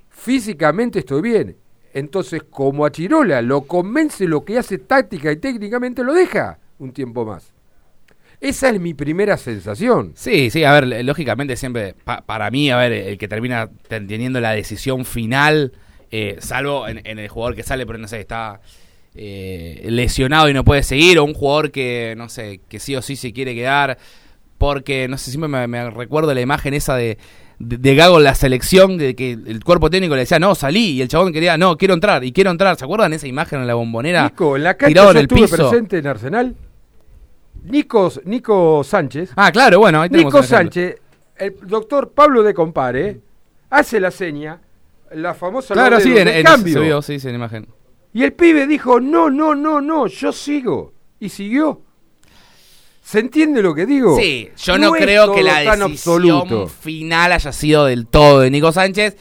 físicamente 0.09 0.99
estoy 0.99 1.21
bien? 1.21 1.55
Entonces, 1.93 2.43
como 2.49 2.85
a 2.85 2.91
Chirola 2.91 3.41
lo 3.41 3.61
convence 3.61 4.27
lo 4.27 4.43
que 4.43 4.57
hace 4.57 4.77
táctica 4.77 5.31
y 5.31 5.37
técnicamente, 5.37 6.03
lo 6.03 6.13
deja 6.13 6.59
un 6.79 6.91
tiempo 6.91 7.23
más. 7.23 7.55
Esa 8.39 8.69
es 8.69 8.79
mi 8.79 8.93
primera 8.93 9.35
sensación. 9.37 10.11
Sí, 10.15 10.49
sí, 10.51 10.63
a 10.63 10.71
ver, 10.79 11.03
lógicamente 11.03 11.55
siempre, 11.55 11.95
pa- 12.03 12.21
para 12.21 12.51
mí, 12.51 12.69
a 12.69 12.77
ver, 12.77 12.91
el 12.91 13.17
que 13.17 13.27
termina 13.27 13.69
ten- 13.87 14.07
teniendo 14.07 14.39
la 14.39 14.51
decisión 14.51 15.05
final, 15.05 15.71
eh, 16.11 16.37
salvo 16.39 16.87
en, 16.87 17.01
en 17.05 17.17
el 17.19 17.27
jugador 17.29 17.55
que 17.55 17.63
sale, 17.63 17.85
pero 17.87 17.97
no 17.97 18.07
sé, 18.07 18.19
está 18.19 18.61
eh, 19.15 19.81
lesionado 19.89 20.49
y 20.49 20.53
no 20.53 20.63
puede 20.63 20.83
seguir, 20.83 21.17
o 21.17 21.23
un 21.23 21.33
jugador 21.33 21.71
que, 21.71 22.13
no 22.15 22.29
sé, 22.29 22.61
que 22.69 22.77
sí 22.79 22.95
o 22.95 23.01
sí 23.01 23.15
se 23.15 23.33
quiere 23.33 23.55
quedar, 23.55 23.97
porque, 24.59 25.07
no 25.07 25.17
sé, 25.17 25.31
siempre 25.31 25.49
me, 25.67 25.89
recuerdo 25.89 26.33
la 26.35 26.41
imagen 26.41 26.75
esa 26.75 26.95
de, 26.95 27.17
de, 27.57 27.77
de 27.77 27.95
Gago 27.95 28.19
en 28.19 28.23
la 28.25 28.35
selección, 28.35 28.97
de 28.99 29.15
que 29.15 29.31
el 29.31 29.63
cuerpo 29.63 29.89
técnico 29.89 30.13
le 30.13 30.21
decía, 30.21 30.37
no, 30.37 30.53
salí, 30.53 30.91
y 30.91 31.01
el 31.01 31.07
chabón 31.07 31.33
quería, 31.33 31.57
no, 31.57 31.75
quiero 31.77 31.95
entrar, 31.95 32.23
y 32.23 32.31
quiero 32.31 32.51
entrar, 32.51 32.77
¿se 32.77 32.85
acuerdan 32.85 33.13
esa 33.13 33.25
imagen 33.27 33.61
en 33.61 33.67
la 33.67 33.73
bombonera? 33.73 34.25
Nico, 34.25 34.55
en 34.55 34.63
la 34.63 34.75
cancha 34.77 34.93
yo 35.03 35.09
en 35.11 35.17
el 35.17 35.23
estuve 35.23 35.41
piso. 35.41 35.55
presente 35.69 35.97
en 35.97 36.05
Arsenal. 36.07 36.55
Nico, 37.63 38.11
Nico 38.25 38.83
Sánchez. 38.83 39.31
Ah, 39.35 39.51
claro, 39.51 39.79
bueno, 39.79 40.01
ahí 40.01 40.09
tenemos 40.09 40.33
Nico. 40.33 40.43
Sánchez, 40.43 40.97
el 41.37 41.55
doctor 41.63 42.11
Pablo 42.11 42.43
de 42.43 42.53
Compare, 42.53 43.19
hace 43.69 43.99
la 43.99 44.11
seña, 44.11 44.59
la 45.11 45.33
famosa 45.33 45.73
Claro, 45.73 45.99
sí, 45.99 46.13
en, 46.15 46.43
cambio. 46.43 46.73
se 46.73 46.79
vio, 46.79 47.01
sí, 47.01 47.19
sí, 47.19 47.29
en 47.29 47.35
imagen. 47.35 47.67
Y 48.13 48.23
el 48.23 48.33
pibe 48.33 48.67
dijo, 48.67 48.99
no, 48.99 49.29
no, 49.29 49.53
no, 49.53 49.81
no, 49.81 50.07
yo 50.07 50.31
sigo. 50.31 50.93
Y 51.19 51.29
siguió. 51.29 51.81
¿Se 53.03 53.19
entiende 53.19 53.61
lo 53.61 53.73
que 53.73 53.85
digo? 53.85 54.17
Sí, 54.17 54.49
yo 54.57 54.77
no, 54.77 54.91
creo 54.91 55.33
que 55.33 55.41
la 55.41 55.59
decisión 55.59 55.91
absoluto. 55.91 56.67
final 56.67 57.31
haya 57.31 57.51
sido 57.53 57.85
del 57.85 58.05
todo 58.07 58.41
de 58.41 58.51
Nico 58.51 58.71
Sánchez. 58.71 59.15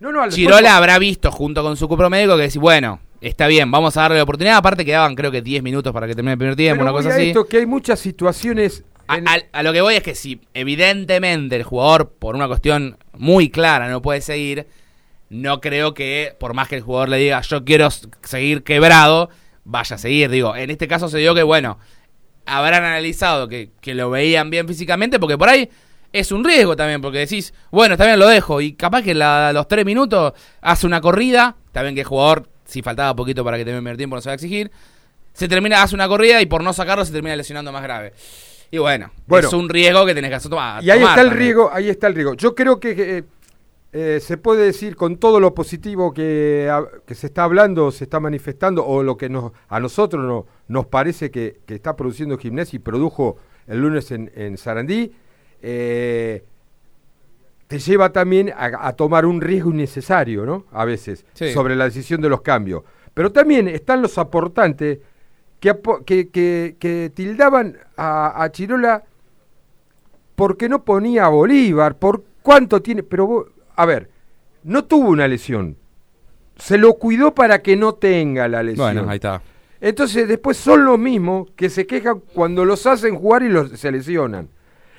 No, 0.00 0.12
no, 0.12 0.28
Chirola 0.28 0.76
habrá 0.76 0.98
visto 0.98 1.30
junto 1.30 1.62
con 1.62 1.76
su 1.76 1.88
médico 1.88 2.36
que 2.36 2.42
decir, 2.42 2.60
bueno, 2.60 3.00
está 3.20 3.46
bien, 3.46 3.70
vamos 3.70 3.96
a 3.96 4.02
darle 4.02 4.16
la 4.18 4.22
oportunidad. 4.24 4.56
Aparte 4.56 4.84
quedaban 4.84 5.14
creo 5.14 5.30
que 5.30 5.42
10 5.42 5.62
minutos 5.62 5.92
para 5.92 6.06
que 6.06 6.14
termine 6.14 6.32
el 6.32 6.38
primer 6.38 6.56
tiempo, 6.56 6.80
Pero 6.84 6.90
una 6.92 6.96
cosa 7.02 7.10
a 7.14 7.16
así. 7.18 7.28
esto, 7.28 7.46
que 7.46 7.58
hay 7.58 7.66
muchas 7.66 7.98
situaciones... 8.00 8.84
A, 9.08 9.18
en- 9.18 9.28
a- 9.28 9.38
a 9.52 9.62
lo 9.62 9.72
que 9.72 9.80
voy 9.80 9.96
es 9.96 10.02
que 10.02 10.14
si 10.14 10.40
evidentemente 10.54 11.56
el 11.56 11.64
jugador, 11.64 12.10
por 12.18 12.34
una 12.36 12.46
cuestión 12.46 12.96
muy 13.16 13.50
clara, 13.50 13.88
no 13.88 14.00
puede 14.02 14.20
seguir, 14.20 14.68
no 15.28 15.60
creo 15.60 15.94
que, 15.94 16.34
por 16.38 16.54
más 16.54 16.68
que 16.68 16.76
el 16.76 16.82
jugador 16.82 17.08
le 17.08 17.16
diga 17.18 17.40
yo 17.42 17.64
quiero 17.64 17.88
seguir 18.22 18.62
quebrado, 18.62 19.28
vaya 19.64 19.96
a 19.96 19.98
seguir. 19.98 20.30
Digo, 20.30 20.54
en 20.56 20.70
este 20.70 20.86
caso 20.88 21.08
se 21.08 21.18
dio 21.18 21.34
que, 21.34 21.42
bueno, 21.42 21.78
habrán 22.46 22.84
analizado 22.84 23.48
que, 23.48 23.70
que 23.80 23.94
lo 23.94 24.10
veían 24.10 24.48
bien 24.50 24.66
físicamente, 24.68 25.18
porque 25.18 25.36
por 25.38 25.48
ahí 25.48 25.68
es 26.12 26.32
un 26.32 26.44
riesgo 26.44 26.74
también, 26.76 27.00
porque 27.00 27.18
decís, 27.18 27.52
bueno, 27.70 27.94
está 27.94 28.04
bien, 28.06 28.18
lo 28.18 28.26
dejo, 28.28 28.60
y 28.60 28.72
capaz 28.74 29.02
que 29.02 29.14
la- 29.14 29.52
los 29.52 29.66
tres 29.68 29.84
minutos 29.84 30.32
hace 30.60 30.86
una 30.86 31.00
corrida, 31.00 31.56
está 31.66 31.82
bien 31.82 31.94
que 31.94 32.00
el 32.02 32.06
jugador, 32.06 32.48
si 32.70 32.82
faltaba 32.82 33.14
poquito 33.14 33.44
para 33.44 33.56
que 33.56 33.64
termine 33.64 33.78
el 33.78 33.82
primer 33.84 33.96
tiempo, 33.96 34.16
no 34.16 34.22
se 34.22 34.28
va 34.28 34.32
a 34.32 34.34
exigir, 34.36 34.70
se 35.32 35.48
termina, 35.48 35.82
hace 35.82 35.94
una 35.94 36.08
corrida 36.08 36.40
y 36.40 36.46
por 36.46 36.62
no 36.62 36.72
sacarlo 36.72 37.04
se 37.04 37.12
termina 37.12 37.36
lesionando 37.36 37.72
más 37.72 37.82
grave. 37.82 38.12
Y 38.70 38.78
bueno, 38.78 39.10
Bueno. 39.26 39.48
es 39.48 39.54
un 39.54 39.68
riesgo 39.68 40.06
que 40.06 40.14
tenés 40.14 40.30
que 40.30 40.36
hacer 40.36 40.50
tomar. 40.50 40.82
Y 40.84 40.90
ahí 40.90 40.98
tomar 41.00 41.12
está 41.12 41.22
el 41.22 41.28
también. 41.28 41.46
riesgo, 41.46 41.70
ahí 41.72 41.88
está 41.88 42.06
el 42.06 42.14
riesgo. 42.14 42.34
Yo 42.34 42.54
creo 42.54 42.78
que 42.78 42.90
eh, 43.18 43.24
eh, 43.92 44.20
se 44.20 44.36
puede 44.36 44.64
decir 44.64 44.94
con 44.94 45.16
todo 45.16 45.40
lo 45.40 45.52
positivo 45.54 46.12
que, 46.14 46.68
ah, 46.70 46.84
que 47.04 47.16
se 47.16 47.26
está 47.26 47.42
hablando, 47.44 47.90
se 47.90 48.04
está 48.04 48.20
manifestando, 48.20 48.86
o 48.86 49.02
lo 49.02 49.16
que 49.16 49.28
nos, 49.28 49.50
a 49.68 49.80
nosotros 49.80 50.24
no- 50.24 50.46
nos 50.68 50.86
parece 50.86 51.30
que, 51.32 51.60
que 51.66 51.74
está 51.74 51.96
produciendo 51.96 52.38
Gimnasia 52.38 52.76
y 52.76 52.80
produjo 52.80 53.38
el 53.66 53.80
lunes 53.80 54.12
en, 54.12 54.30
en 54.36 54.56
Sarandí, 54.56 55.12
eh, 55.62 56.44
te 57.70 57.78
lleva 57.78 58.10
también 58.10 58.50
a, 58.50 58.88
a 58.88 58.92
tomar 58.94 59.24
un 59.24 59.40
riesgo 59.40 59.70
innecesario, 59.70 60.44
¿no? 60.44 60.64
A 60.72 60.84
veces, 60.84 61.24
Sí. 61.34 61.52
sobre 61.52 61.76
la 61.76 61.84
decisión 61.84 62.20
de 62.20 62.28
los 62.28 62.40
cambios. 62.40 62.82
Pero 63.14 63.30
también 63.30 63.68
están 63.68 64.02
los 64.02 64.18
aportantes 64.18 64.98
que, 65.60 65.78
que, 66.04 66.30
que- 66.30 66.74
que 66.80 67.12
tildaban 67.14 67.76
a, 67.96 68.42
a 68.42 68.50
Chirola 68.50 69.04
porque 70.34 70.68
no 70.68 70.84
ponía 70.84 71.26
a 71.26 71.28
Bolívar, 71.28 71.96
por 71.96 72.24
cuánto 72.42 72.82
tiene, 72.82 73.04
pero 73.04 73.26
vos- 73.28 73.46
a 73.76 73.86
ver, 73.86 74.10
no 74.64 74.84
tuvo 74.84 75.08
una 75.10 75.28
lesión. 75.28 75.76
Se 76.56 76.76
lo 76.76 76.94
cuidó 76.94 77.34
para 77.36 77.62
que 77.62 77.76
no 77.76 77.94
tenga 77.94 78.48
la 78.48 78.64
lesión. 78.64 78.84
Bueno, 78.94 79.08
ahí 79.08 79.16
está. 79.16 79.42
Entonces 79.80 80.26
después 80.26 80.56
son 80.56 80.84
los 80.84 80.98
mismos 80.98 81.48
que 81.54 81.70
se 81.70 81.86
quejan 81.86 82.20
cuando 82.34 82.64
los 82.64 82.84
hacen 82.86 83.14
jugar 83.14 83.44
y 83.44 83.48
los 83.48 83.70
se 83.78 83.92
lesionan. 83.92 84.48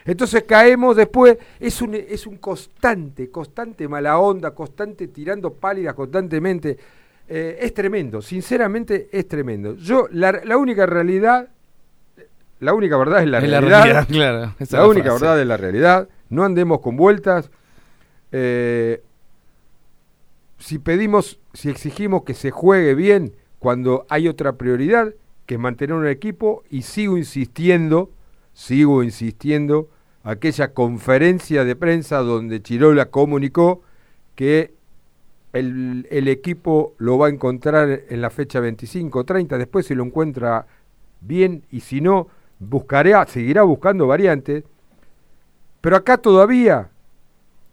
Entonces 0.05 0.43
caemos 0.43 0.95
después, 0.95 1.37
es 1.59 1.81
un, 1.81 1.93
es 1.95 2.25
un 2.27 2.37
constante, 2.37 3.29
constante 3.29 3.87
mala 3.87 4.17
onda, 4.17 4.51
constante 4.51 5.07
tirando 5.07 5.53
pálidas 5.53 5.93
constantemente. 5.93 6.77
Eh, 7.27 7.59
es 7.61 7.73
tremendo, 7.73 8.21
sinceramente 8.21 9.07
es 9.11 9.27
tremendo. 9.27 9.75
Yo, 9.75 10.07
la, 10.11 10.41
la 10.43 10.57
única 10.57 10.85
realidad, 10.85 11.47
la 12.59 12.73
única 12.73 12.97
verdad 12.97 13.23
es 13.23 13.29
la 13.29 13.37
Es 13.39 13.49
la 13.49 13.61
realidad. 13.61 13.83
realidad, 13.83 14.07
claro. 14.09 14.43
Esa 14.59 14.63
es 14.63 14.71
la 14.73 14.87
única 14.87 15.05
frase. 15.11 15.21
verdad 15.25 15.41
es 15.41 15.47
la 15.47 15.57
realidad. 15.57 16.09
No 16.29 16.43
andemos 16.43 16.81
con 16.81 16.97
vueltas. 16.97 17.49
Eh, 18.31 19.01
si 20.59 20.77
pedimos, 20.79 21.39
si 21.53 21.69
exigimos 21.69 22.23
que 22.23 22.33
se 22.33 22.51
juegue 22.51 22.95
bien 22.95 23.33
cuando 23.59 24.05
hay 24.09 24.27
otra 24.27 24.53
prioridad, 24.53 25.13
que 25.45 25.55
es 25.55 25.59
mantener 25.59 25.95
un 25.95 26.07
equipo, 26.07 26.63
y 26.69 26.81
sigo 26.83 27.17
insistiendo, 27.17 28.09
sigo 28.53 29.03
insistiendo, 29.03 29.89
aquella 30.23 30.73
conferencia 30.73 31.63
de 31.63 31.75
prensa 31.75 32.19
donde 32.19 32.61
Chirola 32.61 33.07
comunicó 33.07 33.81
que 34.35 34.73
el, 35.53 36.07
el 36.09 36.27
equipo 36.27 36.93
lo 36.97 37.17
va 37.17 37.27
a 37.27 37.29
encontrar 37.29 38.03
en 38.07 38.21
la 38.21 38.29
fecha 38.29 38.59
25 38.59 39.23
30, 39.23 39.57
después 39.57 39.85
si 39.85 39.95
lo 39.95 40.03
encuentra 40.03 40.65
bien 41.21 41.63
y 41.71 41.81
si 41.81 42.01
no, 42.01 42.27
buscará, 42.59 43.25
seguirá 43.25 43.63
buscando 43.63 44.07
variantes, 44.07 44.63
pero 45.81 45.95
acá 45.95 46.17
todavía 46.17 46.89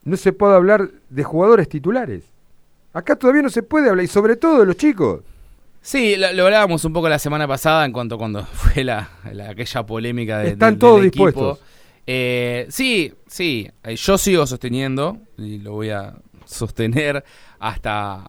no 0.05 0.17
se 0.17 0.33
puede 0.33 0.55
hablar 0.55 0.91
de 1.11 1.25
jugadores 1.25 1.69
titulares. 1.69 2.25
Acá 2.95 3.17
todavía 3.17 3.43
no 3.43 3.51
se 3.51 3.63
puede 3.63 3.91
hablar, 3.91 4.05
y 4.05 4.09
sobre 4.09 4.37
todo 4.37 4.61
de 4.61 4.67
los 4.67 4.77
chicos. 4.77 5.21
Sí, 5.91 6.17
lo, 6.17 6.31
lo 6.35 6.45
hablábamos 6.45 6.85
un 6.85 6.93
poco 6.93 7.09
la 7.09 7.19
semana 7.19 7.49
pasada 7.49 7.87
en 7.87 7.93
cuanto 7.93 8.19
cuando 8.19 8.45
fue 8.53 8.85
la, 8.85 9.09
la- 9.33 9.49
aquella 9.49 9.87
polémica 9.87 10.37
de, 10.41 10.51
Están 10.51 10.75
del- 10.75 10.79
todos 10.81 11.01
del 11.01 11.11
dispuestos. 11.11 11.61
Eh, 12.07 12.67
sí, 12.69 13.15
sí, 13.27 13.67
eh, 13.85 13.97
yo 13.97 14.19
sigo 14.19 14.47
sosteniendo 14.47 15.17
y 15.39 15.61
lo 15.61 15.73
voy 15.73 15.89
a 15.89 16.13
sostener 16.45 17.25
hasta 17.59 18.23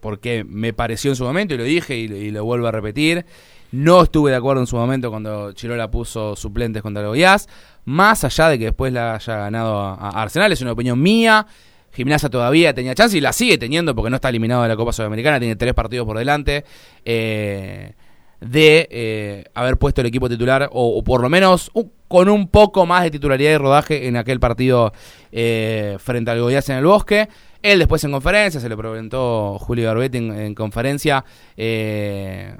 porque 0.00 0.44
me 0.44 0.74
pareció 0.74 1.10
en 1.10 1.16
su 1.16 1.24
momento 1.24 1.54
y 1.54 1.56
lo 1.56 1.64
dije 1.64 1.96
y, 1.96 2.06
lo- 2.06 2.16
y 2.16 2.30
lo 2.32 2.44
vuelvo 2.44 2.66
a 2.66 2.70
repetir. 2.72 3.24
No 3.72 4.02
estuve 4.02 4.32
de 4.32 4.36
acuerdo 4.36 4.60
en 4.60 4.66
su 4.66 4.76
momento 4.76 5.08
cuando 5.10 5.52
Chirola 5.52 5.90
puso 5.90 6.36
suplentes 6.36 6.82
contra 6.82 7.00
el 7.02 7.08
Goiás, 7.08 7.48
más 7.86 8.24
allá 8.24 8.50
de 8.50 8.58
que 8.58 8.64
después 8.66 8.92
la 8.92 9.14
haya 9.14 9.36
ganado 9.38 9.78
a, 9.80 9.94
a 9.94 10.20
Arsenal, 10.22 10.52
es 10.52 10.60
una 10.60 10.72
opinión 10.72 11.00
mía. 11.00 11.46
Gimnasia 11.92 12.28
todavía 12.28 12.74
tenía 12.74 12.94
chance 12.94 13.16
y 13.16 13.20
la 13.20 13.32
sigue 13.32 13.58
teniendo 13.58 13.94
porque 13.94 14.10
no 14.10 14.16
está 14.16 14.28
eliminado 14.28 14.62
de 14.62 14.68
la 14.68 14.76
Copa 14.76 14.92
Sudamericana, 14.92 15.38
tiene 15.38 15.56
tres 15.56 15.74
partidos 15.74 16.06
por 16.06 16.18
delante. 16.18 16.64
eh, 17.04 17.92
de 18.40 18.88
eh, 18.90 19.44
haber 19.54 19.76
puesto 19.76 20.00
el 20.00 20.06
equipo 20.06 20.28
titular, 20.28 20.68
o, 20.72 20.98
o 20.98 21.04
por 21.04 21.20
lo 21.20 21.28
menos 21.28 21.70
con 22.08 22.28
un 22.28 22.48
poco 22.48 22.86
más 22.86 23.02
de 23.02 23.10
titularidad 23.10 23.52
y 23.52 23.56
rodaje 23.58 24.08
en 24.08 24.16
aquel 24.16 24.40
partido 24.40 24.92
eh, 25.30 25.96
frente 25.98 26.30
al 26.30 26.40
Goiás 26.40 26.68
en 26.70 26.76
el 26.76 26.86
Bosque. 26.86 27.28
Él 27.62 27.78
después 27.78 28.02
en 28.04 28.12
conferencia, 28.12 28.60
se 28.60 28.68
le 28.68 28.76
preguntó 28.76 29.58
Julio 29.58 29.86
Garbetti 29.86 30.18
en, 30.18 30.32
en 30.32 30.54
conferencia 30.54 31.24
eh, 31.56 32.56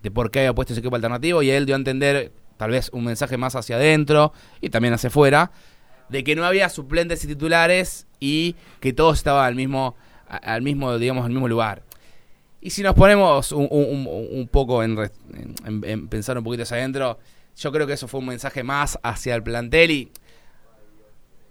de 0.00 0.10
por 0.12 0.30
qué 0.30 0.40
había 0.40 0.54
puesto 0.54 0.72
ese 0.72 0.80
equipo 0.80 0.94
alternativo 0.94 1.42
y 1.42 1.50
él 1.50 1.66
dio 1.66 1.74
a 1.74 1.78
entender 1.78 2.32
tal 2.56 2.70
vez 2.70 2.90
un 2.92 3.04
mensaje 3.04 3.36
más 3.36 3.56
hacia 3.56 3.76
adentro 3.76 4.32
y 4.60 4.70
también 4.70 4.94
hacia 4.94 5.08
afuera 5.08 5.50
de 6.08 6.24
que 6.24 6.36
no 6.36 6.44
había 6.44 6.68
suplentes 6.68 7.24
y 7.24 7.28
titulares 7.28 8.06
y 8.20 8.54
que 8.80 8.92
todos 8.92 9.16
estaban 9.18 9.44
al 9.44 9.54
mismo, 9.54 9.96
al 10.28 10.62
mismo, 10.62 10.96
digamos, 10.98 11.24
al 11.24 11.30
mismo 11.32 11.48
lugar. 11.48 11.82
Y 12.60 12.70
si 12.70 12.82
nos 12.82 12.94
ponemos 12.94 13.52
un, 13.52 13.68
un- 13.70 14.48
poco 14.48 14.82
en, 14.82 14.98
en- 15.64 15.84
en 15.84 16.08
pensar 16.08 16.36
un 16.38 16.44
poquito 16.44 16.62
hacia 16.64 16.78
adentro, 16.78 17.18
yo 17.56 17.72
creo 17.72 17.86
que 17.86 17.92
eso 17.94 18.08
fue 18.08 18.20
un 18.20 18.26
mensaje 18.26 18.62
más 18.62 18.98
hacia 19.02 19.34
el 19.34 19.42
plantel 19.42 19.90
y 19.90 20.10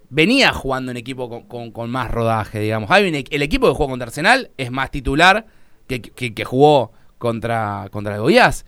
venía 0.10 0.52
jugando 0.54 0.92
un 0.92 0.98
equipo 0.98 1.30
con, 1.48 1.72
con- 1.72 1.90
más 1.90 2.12
rodaje, 2.12 2.60
digamos. 2.60 2.90
E- 2.92 3.26
el 3.30 3.42
equipo 3.42 3.68
que 3.68 3.74
jugó 3.74 3.90
contra 3.90 4.08
Arsenal 4.08 4.52
es 4.58 4.72
más 4.72 4.92
titular 4.92 5.46
que, 5.88 6.02
que, 6.02 6.34
que 6.34 6.46
jugó 6.46 6.92
contra, 7.18 7.88
contra 7.92 8.16
el 8.16 8.22
Goiás. 8.22 8.66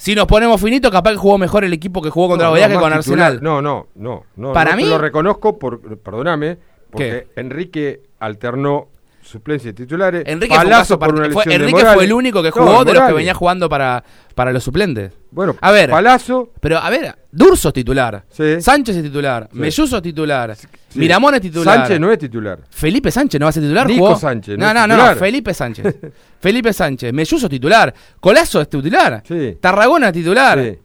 Si 0.00 0.14
nos 0.14 0.26
ponemos 0.26 0.60
finito, 0.60 0.92
capaz 0.92 1.10
que 1.10 1.16
jugó 1.16 1.38
mejor 1.38 1.64
el 1.64 1.72
equipo 1.72 2.00
que 2.00 2.08
jugó 2.08 2.28
contra 2.28 2.46
No, 2.46 2.52
no, 2.54 2.56
que 2.56 2.62
con 2.74 2.98
titular. 2.98 2.98
Arsenal. 3.32 3.40
No, 3.42 3.60
no, 3.60 3.88
no. 3.96 4.24
no 4.36 4.52
Para 4.52 4.70
no 4.70 4.76
te 4.76 4.82
mí- 4.84 4.88
lo 4.88 4.96
reconozco, 4.98 5.58
por, 5.58 5.80
perdóname, 5.98 6.56
porque 6.90 7.26
Enrique 7.34 8.00
alternó 8.20 8.86
suplencia 9.28 9.70
y 9.70 9.72
titulares. 9.74 10.22
Enrique, 10.26 10.54
caso 10.54 10.98
por 10.98 11.14
una 11.14 11.28
fue- 11.30 11.44
de 11.44 11.54
Enrique 11.54 11.84
fue 11.94 12.04
el 12.04 12.12
único 12.12 12.42
que 12.42 12.48
No, 12.48 12.54
jugó 12.54 12.84
de 12.84 12.94
los 12.94 13.02
que 13.06 13.12
venía 13.12 13.34
jugando 13.34 13.68
para, 13.68 14.02
para 14.34 14.52
los 14.52 14.64
suplentes. 14.64 15.12
Bueno, 15.30 15.56
A 15.60 15.70
ver. 15.70 15.90
Palazzo, 15.90 16.50
Pero, 16.60 16.78
a 16.78 16.88
ver, 16.90 17.14
Durso 17.30 17.68
es 17.68 17.74
titular. 17.74 18.24
Sí. 18.30 18.60
Sánchez 18.60 18.96
es 18.96 19.02
titular. 19.02 19.48
Sí. 19.52 19.58
Melluso 19.58 19.96
es 19.98 20.02
titular. 20.02 20.56
sí. 20.56 20.66
Miramón 20.94 21.34
es 21.34 21.42
titular. 21.42 21.76
Sánchez 21.76 22.00
no 22.00 22.10
es 22.10 22.18
titular. 22.18 22.58
Felipe 22.70 23.10
Sánchez 23.10 23.38
no 23.38 23.44
va 23.44 23.50
a 23.50 23.52
ser 23.52 23.62
titular. 23.62 23.86
Nico 23.86 24.06
jugó- 24.06 24.18
Sánchez 24.18 24.56
no 24.58 24.72
No, 24.72 24.80
es 24.82 24.88
no, 24.88 24.96
no. 24.96 25.14
Felipe 25.16 25.52
Sánchez. 25.52 25.96
Felipe 26.40 26.72
Sánchez. 26.72 27.12
Melluso 27.12 27.46
es 27.46 27.50
titular. 27.50 27.92
Colazo 28.18 28.60
es 28.62 28.68
titular. 28.70 29.22
Tarragona 29.60 30.06
es 30.08 30.12
titular. 30.14 30.76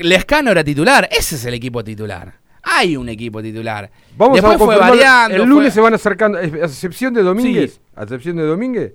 Lescano 0.00 0.50
era 0.50 0.64
titular. 0.64 1.08
Ese 1.10 1.36
es 1.36 1.44
el 1.44 1.54
equipo 1.54 1.82
titular. 1.82 2.34
Hay 2.64 2.96
un 2.96 3.08
equipo 3.08 3.42
titular. 3.42 3.90
Vamos 4.16 4.36
Después 4.36 4.54
a 4.54 4.58
fue 4.64 4.76
variando. 4.78 5.34
El 5.36 5.42
fue- 5.42 5.48
lunes 5.50 5.74
se 5.74 5.80
van 5.80 5.94
acercando, 5.94 6.38
a 6.38 6.44
excepción 6.44 7.12
de 7.14 7.22
Domínguez, 7.22 7.74
Sí. 7.74 7.80
a 7.96 8.02
excepción 8.04 8.36
de 8.36 8.44
Domínguez, 8.44 8.94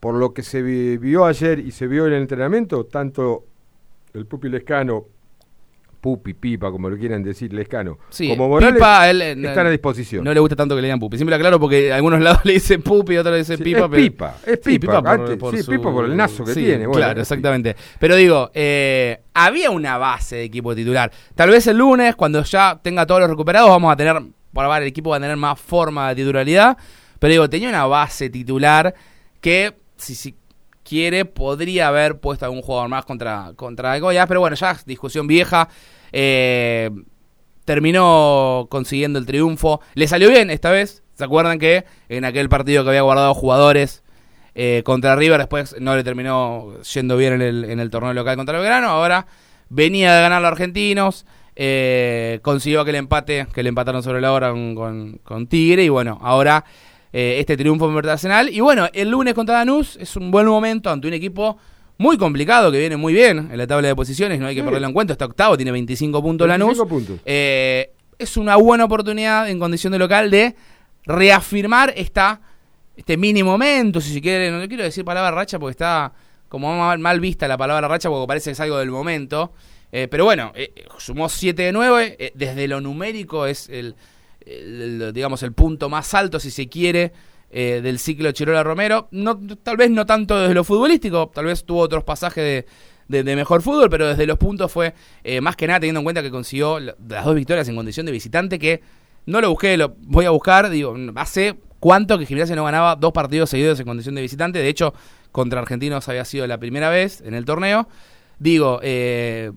por 0.00 0.14
lo 0.14 0.32
que 0.34 0.42
se 0.42 0.60
vi- 0.62 0.96
vio 0.98 1.24
ayer 1.24 1.58
y 1.60 1.70
se 1.70 1.86
vio 1.86 2.06
en 2.06 2.14
el 2.14 2.22
entrenamiento, 2.22 2.84
tanto 2.86 3.44
el 4.14 4.26
Pupi 4.26 4.48
Lescano, 4.48 5.04
Pupi, 6.00 6.32
Pipa, 6.32 6.70
como 6.70 6.88
lo 6.88 6.96
quieran 6.96 7.22
decir, 7.22 7.52
Lescano, 7.52 7.98
Sí, 8.08 8.28
como 8.30 8.48
Morales, 8.48 8.74
Pipa, 8.76 9.10
él, 9.10 9.20
eh, 9.20 9.32
están 9.32 9.66
a 9.66 9.70
disposición. 9.70 10.24
No 10.24 10.32
le 10.32 10.40
gusta 10.40 10.56
tanto 10.56 10.74
que 10.74 10.80
le 10.80 10.86
digan 10.88 10.98
pupi. 10.98 11.18
Siempre 11.18 11.36
aclaro 11.36 11.60
porque 11.60 11.92
a 11.92 11.96
algunos 11.96 12.20
lados 12.22 12.40
le 12.44 12.54
dicen 12.54 12.80
pupi, 12.80 13.18
otros 13.18 13.32
le 13.32 13.38
dicen 13.40 13.58
Sí, 13.58 13.64
pipa. 13.64 13.80
es 13.80 13.88
pero- 13.90 14.02
pipa, 14.02 14.34
es 14.46 14.60
Sí, 14.64 14.78
pipa, 14.78 15.00
por- 15.02 15.08
antes- 15.10 15.36
por 15.36 15.54
sí, 15.56 15.62
su- 15.62 15.70
pipa 15.72 15.92
por 15.92 16.04
el 16.06 16.16
nazo 16.16 16.44
que 16.44 16.54
tiene, 16.54 16.86
bueno, 16.86 16.92
claro, 16.92 17.20
exactamente. 17.20 17.76
Pero 17.98 18.16
digo, 18.16 18.50
eh, 18.54 19.20
había 19.34 19.70
una 19.70 19.98
base 19.98 20.36
de 20.36 20.44
equipo 20.44 20.74
titular. 20.74 21.12
Tal 21.34 21.50
vez 21.50 21.66
el 21.66 21.76
lunes, 21.76 22.16
cuando 22.16 22.42
ya 22.44 22.80
tenga 22.82 23.04
todos 23.04 23.20
los 23.20 23.28
recuperados, 23.30 23.68
vamos 23.68 23.92
a 23.92 23.96
tener, 23.96 24.22
por 24.54 24.68
ver, 24.70 24.82
el 24.82 24.88
equipo 24.88 25.10
va 25.10 25.16
a 25.16 25.20
tener 25.20 25.36
más 25.36 25.60
forma 25.60 26.08
de 26.08 26.14
titularidad. 26.14 26.78
Pero 27.18 27.30
digo, 27.30 27.50
tenía 27.50 27.68
una 27.68 27.84
base 27.84 28.30
titular 28.30 28.94
que, 29.42 29.74
si, 29.96 30.14
si 30.14 30.34
quiere, 30.90 31.24
podría 31.24 31.86
haber 31.88 32.18
puesto 32.18 32.44
algún 32.44 32.60
jugador 32.62 32.88
más 32.88 33.04
contra, 33.04 33.52
contra 33.56 33.96
Goiás. 34.00 34.26
Pero 34.26 34.40
bueno, 34.40 34.56
ya 34.56 34.76
discusión 34.84 35.26
vieja. 35.28 35.68
Eh, 36.12 36.90
terminó 37.64 38.66
consiguiendo 38.70 39.18
el 39.18 39.26
triunfo. 39.26 39.80
Le 39.94 40.08
salió 40.08 40.28
bien 40.28 40.50
esta 40.50 40.70
vez. 40.70 41.02
¿Se 41.14 41.24
acuerdan 41.24 41.58
que 41.58 41.84
en 42.08 42.24
aquel 42.24 42.48
partido 42.48 42.82
que 42.82 42.90
había 42.90 43.02
guardado 43.02 43.34
jugadores 43.34 44.02
eh, 44.54 44.82
contra 44.84 45.14
River 45.16 45.38
después 45.38 45.76
no 45.78 45.94
le 45.94 46.02
terminó 46.02 46.80
yendo 46.94 47.16
bien 47.16 47.34
en 47.34 47.42
el, 47.42 47.64
en 47.66 47.78
el 47.78 47.90
torneo 47.90 48.12
local 48.12 48.36
contra 48.36 48.58
Belgrano? 48.58 48.88
Ahora 48.88 49.26
venía 49.68 50.14
de 50.14 50.22
ganar 50.22 50.42
los 50.42 50.50
argentinos. 50.50 51.26
eh, 51.62 52.40
consiguió 52.42 52.80
aquel 52.80 52.94
empate 52.94 53.46
que 53.52 53.62
le 53.62 53.68
empataron 53.68 54.02
sobre 54.02 54.20
la 54.22 54.32
hora 54.32 54.50
con- 54.50 55.20
con 55.22 55.46
Tigre. 55.46 55.84
Y 55.84 55.88
bueno, 55.90 56.18
ahora 56.22 56.64
eh, 57.12 57.36
este 57.38 57.56
triunfo 57.56 57.90
en 57.90 58.08
Arsenal. 58.08 58.48
Y 58.48 58.60
bueno, 58.60 58.88
el 58.92 59.10
lunes 59.10 59.34
contra 59.34 59.56
Danús 59.56 59.96
es 60.00 60.16
un 60.16 60.30
buen 60.30 60.46
momento 60.46 60.90
ante 60.90 61.08
un 61.08 61.14
equipo 61.14 61.58
muy 61.98 62.16
complicado 62.16 62.70
que 62.72 62.78
viene 62.78 62.96
muy 62.96 63.12
bien 63.12 63.48
en 63.52 63.58
la 63.58 63.66
tabla 63.66 63.88
de 63.88 63.94
posiciones. 63.96 64.38
No 64.40 64.46
hay 64.46 64.54
que 64.54 64.60
Sí. 64.60 64.64
perderlo 64.64 64.86
en 64.88 64.94
cuenta. 64.94 65.12
Está 65.12 65.26
octavo, 65.26 65.56
tiene 65.56 65.72
25 65.72 66.22
puntos 66.22 66.48
25 66.48 66.72
Lanús. 66.82 66.88
puntos. 66.88 67.20
Eh, 67.26 67.92
es 68.18 68.36
una 68.36 68.56
buena 68.56 68.84
oportunidad 68.84 69.48
en 69.50 69.58
condición 69.58 69.92
de 69.92 69.98
local 69.98 70.30
de 70.30 70.54
reafirmar 71.04 71.92
esta, 71.96 72.40
este 72.96 73.16
mini 73.16 73.42
momento, 73.42 74.00
si 74.00 74.12
se 74.12 74.20
quiere. 74.20 74.50
No 74.50 74.66
quiero 74.68 74.84
decir 74.84 75.04
palabra 75.04 75.30
racha 75.30 75.58
porque 75.58 75.72
está 75.72 76.12
como 76.48 76.76
mal, 76.76 76.98
mal 76.98 77.20
vista 77.20 77.46
la 77.48 77.56
palabra 77.58 77.86
racha 77.88 78.08
porque 78.08 78.26
parece 78.26 78.50
que 78.50 78.52
es 78.52 78.60
algo 78.60 78.78
del 78.78 78.90
momento. 78.90 79.52
Eh, 79.92 80.06
pero 80.08 80.24
bueno, 80.24 80.52
eh, 80.54 80.72
sumó 80.98 81.28
7 81.28 81.62
de 81.62 81.72
9. 81.72 82.16
eh, 82.18 82.32
desde 82.34 82.68
lo 82.68 82.80
numérico 82.80 83.46
es 83.46 83.68
el, 83.68 83.96
digamos, 85.12 85.42
el 85.42 85.52
punto 85.52 85.88
más 85.88 86.12
alto, 86.14 86.40
si 86.40 86.50
se 86.50 86.68
quiere, 86.68 87.12
eh, 87.50 87.80
del 87.82 87.98
ciclo 87.98 88.30
Chirola 88.32 88.62
Romero. 88.62 89.08
No, 89.10 89.38
tal 89.62 89.76
vez 89.76 89.90
no 89.90 90.06
tanto 90.06 90.38
desde 90.38 90.54
lo 90.54 90.64
futbolístico, 90.64 91.30
tal 91.34 91.46
vez 91.46 91.64
tuvo 91.64 91.80
otros 91.80 92.04
pasajes 92.04 92.66
de, 93.08 93.22
de- 93.24 93.36
mejor 93.36 93.62
fútbol, 93.62 93.90
pero 93.90 94.06
desde 94.06 94.26
los 94.26 94.38
puntos 94.38 94.70
fue 94.70 94.94
eh, 95.24 95.40
más 95.40 95.56
que 95.56 95.66
nada 95.66 95.80
teniendo 95.80 96.00
en 96.00 96.04
cuenta 96.04 96.22
que 96.22 96.30
consiguió 96.30 96.78
la- 96.78 96.94
las 97.08 97.24
dos 97.24 97.34
victorias 97.34 97.68
en 97.68 97.76
condición 97.76 98.06
de 98.06 98.12
visitante 98.12 98.58
que 98.58 98.80
no 99.26 99.40
lo 99.40 99.50
busqué, 99.50 99.76
lo 99.76 99.94
voy 100.02 100.24
a 100.24 100.30
buscar, 100.30 100.70
digo, 100.70 100.94
hace 101.16 101.56
cuánto 101.78 102.18
que 102.18 102.26
Gimnasia 102.26 102.56
no 102.56 102.64
ganaba 102.64 102.96
dos 102.96 103.12
partidos 103.12 103.50
seguidos 103.50 103.78
en 103.80 103.86
condición 103.86 104.14
de 104.14 104.22
visitante, 104.22 104.58
de 104.60 104.68
hecho, 104.68 104.94
contra 105.32 105.60
Argentinos 105.60 106.08
había 106.08 106.24
sido 106.24 106.46
la 106.46 106.58
primera 106.58 106.88
vez 106.88 107.20
en 107.20 107.34
el 107.34 107.44
torneo. 107.44 107.88
Digo, 108.38 108.80
eh, 108.82 109.52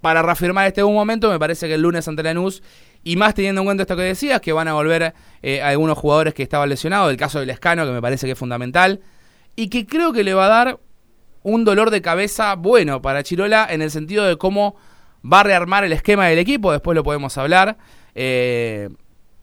para 0.00 0.20
reafirmar 0.22 0.66
este 0.66 0.82
buen 0.82 0.94
momento, 0.94 1.30
me 1.30 1.38
parece 1.38 1.66
que 1.68 1.74
el 1.74 1.82
lunes 1.82 2.06
ante 2.08 2.22
Lanús, 2.22 2.62
y 3.04 3.16
más 3.16 3.34
teniendo 3.34 3.60
en 3.60 3.66
cuenta 3.66 3.82
esto 3.82 3.96
que 3.96 4.02
decías, 4.02 4.40
que 4.40 4.52
van 4.52 4.66
a 4.66 4.72
volver 4.72 5.14
eh, 5.42 5.62
algunos 5.62 5.96
jugadores 5.98 6.32
que 6.32 6.42
estaban 6.42 6.68
lesionados, 6.70 7.10
el 7.10 7.18
caso 7.18 7.38
del 7.38 7.50
Escano, 7.50 7.84
que 7.84 7.92
me 7.92 8.00
parece 8.00 8.26
que 8.26 8.32
es 8.32 8.38
fundamental, 8.38 9.00
y 9.54 9.68
que 9.68 9.86
creo 9.86 10.12
que 10.12 10.24
le 10.24 10.32
va 10.32 10.46
a 10.46 10.48
dar 10.48 10.80
un 11.42 11.64
dolor 11.64 11.90
de 11.90 12.00
cabeza 12.00 12.54
bueno 12.56 13.02
para 13.02 13.22
Chirola 13.22 13.66
en 13.70 13.82
el 13.82 13.90
sentido 13.90 14.24
de 14.24 14.38
cómo 14.38 14.74
va 15.30 15.40
a 15.40 15.42
rearmar 15.42 15.84
el 15.84 15.92
esquema 15.92 16.26
del 16.26 16.38
equipo, 16.38 16.72
después 16.72 16.94
lo 16.94 17.04
podemos 17.04 17.36
hablar, 17.36 17.76
eh, 18.14 18.88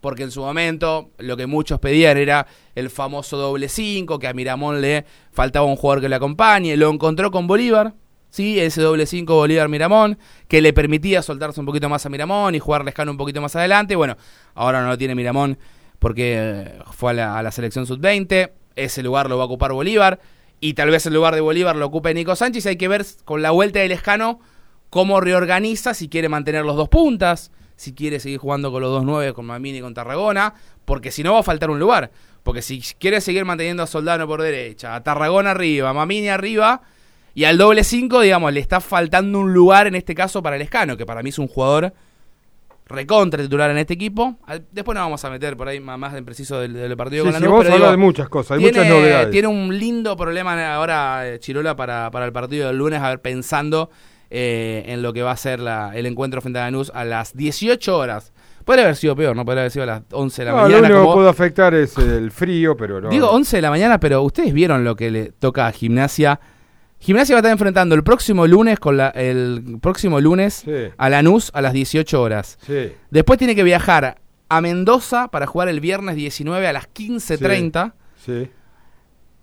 porque 0.01 0.23
en 0.23 0.31
su 0.31 0.41
momento 0.41 1.11
lo 1.19 1.37
que 1.37 1.45
muchos 1.45 1.79
pedían 1.79 2.17
era 2.17 2.47
el 2.73 2.89
famoso 2.89 3.37
doble 3.37 3.69
5, 3.69 4.17
que 4.17 4.27
a 4.27 4.33
Miramón 4.33 4.81
le 4.81 5.05
faltaba 5.31 5.67
un 5.67 5.75
jugador 5.75 6.01
que 6.01 6.09
le 6.09 6.15
acompañe, 6.15 6.75
lo 6.75 6.89
encontró 6.89 7.29
con 7.29 7.45
Bolívar, 7.45 7.93
Sí, 8.31 8.59
ese 8.59 8.81
doble 8.81 9.05
5 9.05 9.35
Bolívar-Miramón, 9.35 10.17
que 10.47 10.61
le 10.61 10.73
permitía 10.73 11.21
soltarse 11.21 11.59
un 11.59 11.65
poquito 11.65 11.89
más 11.89 12.05
a 12.05 12.09
Miramón 12.09 12.55
y 12.55 12.59
jugar 12.59 12.83
Lescano 12.83 13.11
un 13.11 13.17
poquito 13.17 13.41
más 13.41 13.55
adelante. 13.55 13.95
Bueno, 13.95 14.17
ahora 14.55 14.81
no 14.81 14.87
lo 14.87 14.97
tiene 14.97 15.13
Miramón 15.13 15.59
porque 15.99 16.35
eh, 16.37 16.79
fue 16.91 17.11
a 17.11 17.13
la, 17.13 17.37
a 17.37 17.43
la 17.43 17.51
selección 17.51 17.85
sub-20. 17.85 18.51
Ese 18.75 19.03
lugar 19.03 19.29
lo 19.29 19.37
va 19.37 19.43
a 19.43 19.45
ocupar 19.45 19.73
Bolívar. 19.73 20.19
Y 20.59 20.73
tal 20.75 20.89
vez 20.89 21.05
el 21.05 21.13
lugar 21.13 21.35
de 21.35 21.41
Bolívar 21.41 21.75
lo 21.75 21.85
ocupe 21.85 22.13
Nico 22.13 22.35
Sánchez. 22.35 22.65
Hay 22.65 22.77
que 22.77 22.87
ver 22.87 23.05
con 23.25 23.41
la 23.41 23.51
vuelta 23.51 23.79
de 23.79 23.89
Lescano 23.89 24.39
cómo 24.89 25.21
reorganiza, 25.21 25.93
si 25.93 26.07
quiere 26.07 26.29
mantener 26.29 26.63
los 26.63 26.75
dos 26.75 26.89
puntas, 26.89 27.51
si 27.75 27.93
quiere 27.93 28.19
seguir 28.19 28.37
jugando 28.37 28.71
con 28.71 28.81
los 28.81 28.91
dos 28.91 29.03
nueve, 29.03 29.33
con 29.33 29.45
Mamini 29.45 29.79
y 29.79 29.81
con 29.81 29.93
Tarragona, 29.93 30.53
porque 30.85 31.11
si 31.11 31.23
no 31.23 31.33
va 31.33 31.39
a 31.39 31.43
faltar 31.43 31.69
un 31.69 31.79
lugar. 31.79 32.11
Porque 32.43 32.61
si 32.61 32.81
quiere 32.99 33.21
seguir 33.21 33.45
manteniendo 33.45 33.83
a 33.83 33.87
Soldano 33.87 34.27
por 34.27 34.41
derecha, 34.41 34.95
a 34.95 35.03
Tarragona 35.03 35.51
arriba, 35.51 35.89
a 35.89 35.93
Mamini 35.93 36.29
arriba, 36.29 36.81
y 37.33 37.43
al 37.45 37.57
doble 37.57 37.83
5, 37.83 38.21
digamos, 38.21 38.51
le 38.53 38.59
está 38.59 38.79
faltando 38.81 39.39
un 39.39 39.53
lugar 39.53 39.87
en 39.87 39.95
este 39.95 40.13
caso 40.15 40.41
para 40.43 40.55
el 40.57 40.61
Escano, 40.61 40.97
que 40.97 41.05
para 41.05 41.23
mí 41.23 41.29
es 41.29 41.39
un 41.39 41.47
jugador 41.47 41.93
recontra 42.87 43.41
titular 43.41 43.71
en 43.71 43.77
este 43.77 43.93
equipo. 43.93 44.35
Después 44.71 44.95
nos 44.95 45.05
vamos 45.05 45.23
a 45.23 45.29
meter 45.29 45.55
por 45.55 45.67
ahí 45.69 45.79
más 45.79 46.13
en 46.13 46.25
preciso 46.25 46.59
del, 46.59 46.73
del 46.73 46.97
partido 46.97 47.23
Sí, 47.23 47.31
con 47.31 47.39
sí, 47.39 47.43
Lanús, 47.43 47.51
vamos 47.53 47.65
a 47.65 47.69
pero 47.69 47.77
digo, 47.77 47.91
de 47.91 47.97
muchas 47.97 48.29
cosas, 48.29 48.57
hay 48.57 48.63
tiene, 48.63 48.77
muchas 48.79 48.93
novedades. 48.93 49.31
Tiene 49.31 49.47
un 49.47 49.79
lindo 49.79 50.17
problema 50.17 50.73
ahora 50.75 51.27
eh, 51.27 51.39
Chirola 51.39 51.75
para, 51.75 52.11
para 52.11 52.25
el 52.25 52.33
partido 52.33 52.67
del 52.67 52.77
lunes, 52.77 52.99
a 53.01 53.09
ver, 53.09 53.21
pensando 53.21 53.89
eh, 54.29 54.83
en 54.87 55.01
lo 55.01 55.13
que 55.13 55.21
va 55.23 55.31
a 55.31 55.37
ser 55.37 55.59
la- 55.61 55.91
el 55.95 56.05
encuentro 56.05 56.41
frente 56.41 56.59
a 56.59 56.63
Lanús 56.63 56.91
a 56.93 57.05
las 57.05 57.35
18 57.35 57.97
horas. 57.97 58.33
Podría 58.65 58.83
haber 58.83 58.95
sido 58.97 59.15
peor, 59.15 59.35
¿no? 59.35 59.43
Podría 59.45 59.61
haber 59.61 59.71
sido 59.71 59.83
a 59.83 59.87
las 59.87 60.01
11 60.11 60.41
de 60.41 60.45
la 60.45 60.51
No, 60.51 60.57
lo 60.57 60.63
mañana. 60.63 60.79
único 60.81 60.93
que 60.93 61.01
como- 61.03 61.13
puede 61.15 61.29
afectar 61.29 61.73
es 61.73 61.97
el 61.97 62.29
frío, 62.31 62.75
pero 62.75 62.99
no. 63.01 63.09
Digo 63.09 63.29
11 63.29 63.55
de 63.57 63.61
la 63.61 63.69
mañana, 63.69 63.99
pero 64.01 64.21
ustedes 64.21 64.53
vieron 64.53 64.83
lo 64.83 64.95
que 64.97 65.09
le 65.11 65.31
toca 65.31 65.65
a 65.67 65.71
Gimnasia. 65.71 66.39
Gimnasia 67.01 67.33
va 67.35 67.39
a 67.39 67.41
estar 67.41 67.51
enfrentando 67.51 67.95
el 67.95 68.03
próximo 68.03 68.45
lunes 68.47 68.79
con 68.79 68.95
la, 68.95 69.09
el 69.09 69.79
próximo 69.81 70.21
lunes 70.21 70.53
Sí. 70.65 70.71
a 70.97 71.09
Lanús 71.09 71.49
a 71.53 71.61
las 71.61 71.73
18 71.73 72.21
horas. 72.21 72.57
Sí. 72.65 72.93
Después 73.09 73.37
tiene 73.39 73.55
que 73.55 73.63
viajar 73.63 74.21
a 74.49 74.61
Mendoza 74.61 75.29
para 75.29 75.47
jugar 75.47 75.67
el 75.67 75.79
viernes 75.79 76.15
19 76.15 76.67
a 76.67 76.73
las 76.73 76.87
15.30. 76.93 77.93
Sí. 78.23 78.49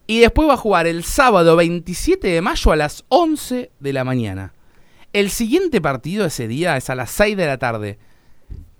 Y 0.07 0.21
después 0.21 0.49
va 0.49 0.55
a 0.55 0.59
jugar 0.59 0.87
el 0.87 1.03
sábado 1.05 1.57
27 1.57 2.29
de 2.29 2.41
mayo 2.41 2.73
a 2.73 2.77
las 2.77 3.05
11 3.09 3.71
de 3.79 3.93
la 3.93 4.05
mañana. 4.05 4.55
El 5.13 5.31
siguiente 5.31 5.81
partido 5.81 6.27
ese 6.27 6.47
día 6.49 6.77
es 6.77 6.89
a 6.91 6.95
las 6.95 7.11
6 7.11 7.37
de 7.37 7.47
la 7.47 7.59
tarde. 7.59 7.99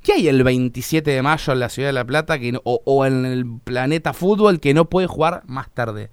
¿Qué 0.03 0.13
hay 0.13 0.29
el 0.29 0.45
27 0.45 1.11
de 1.11 1.21
mayo 1.23 1.53
en 1.53 1.59
la 1.61 1.69
Ciudad 1.69 1.89
de 1.89 1.93
La 1.95 2.05
Plata 2.07 2.39
que 2.39 2.53
no- 2.53 2.61
o, 2.65 2.81
o 2.85 3.05
en 3.05 3.25
el 3.27 3.45
planeta 3.65 4.13
fútbol 4.13 4.61
que 4.61 4.73
no 4.73 4.89
puede 4.89 5.07
jugar 5.09 5.43
más 5.47 5.69
tarde? 5.75 6.11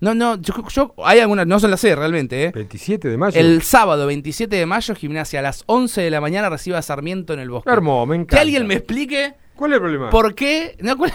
No, 0.00 0.14
no, 0.14 0.36
yo, 0.36 0.52
yo- 0.68 0.94
hay 1.04 1.20
algunas, 1.20 1.46
no 1.46 1.58
se 1.58 1.68
las 1.68 1.80
sé 1.80 1.96
realmente, 1.96 2.44
¿eh? 2.44 2.52
27 2.54 3.08
de 3.08 3.16
mayo. 3.16 3.40
El 3.40 3.62
sábado 3.62 4.06
27 4.06 4.54
de 4.56 4.66
mayo, 4.66 4.94
Gimnasia 4.94 5.40
a 5.40 5.42
las 5.42 5.62
11 5.66 6.02
de 6.02 6.10
la 6.10 6.20
mañana 6.20 6.50
recibe 6.50 6.76
a 6.76 6.82
Sarmiento 6.82 7.32
en 7.32 7.40
el 7.40 7.48
bosque. 7.50 7.70
Hermoso, 7.70 8.04
me 8.06 8.16
encanta. 8.16 8.36
Que 8.36 8.40
alguien 8.42 8.66
me 8.66 8.74
explique 8.74 9.34
¿Cuál 9.54 9.72
es 9.72 9.76
el 9.76 9.80
problema? 9.80 10.10
¿Por 10.10 10.34
qué? 10.34 10.76
No, 10.80 10.96
¿cuál- 10.98 11.14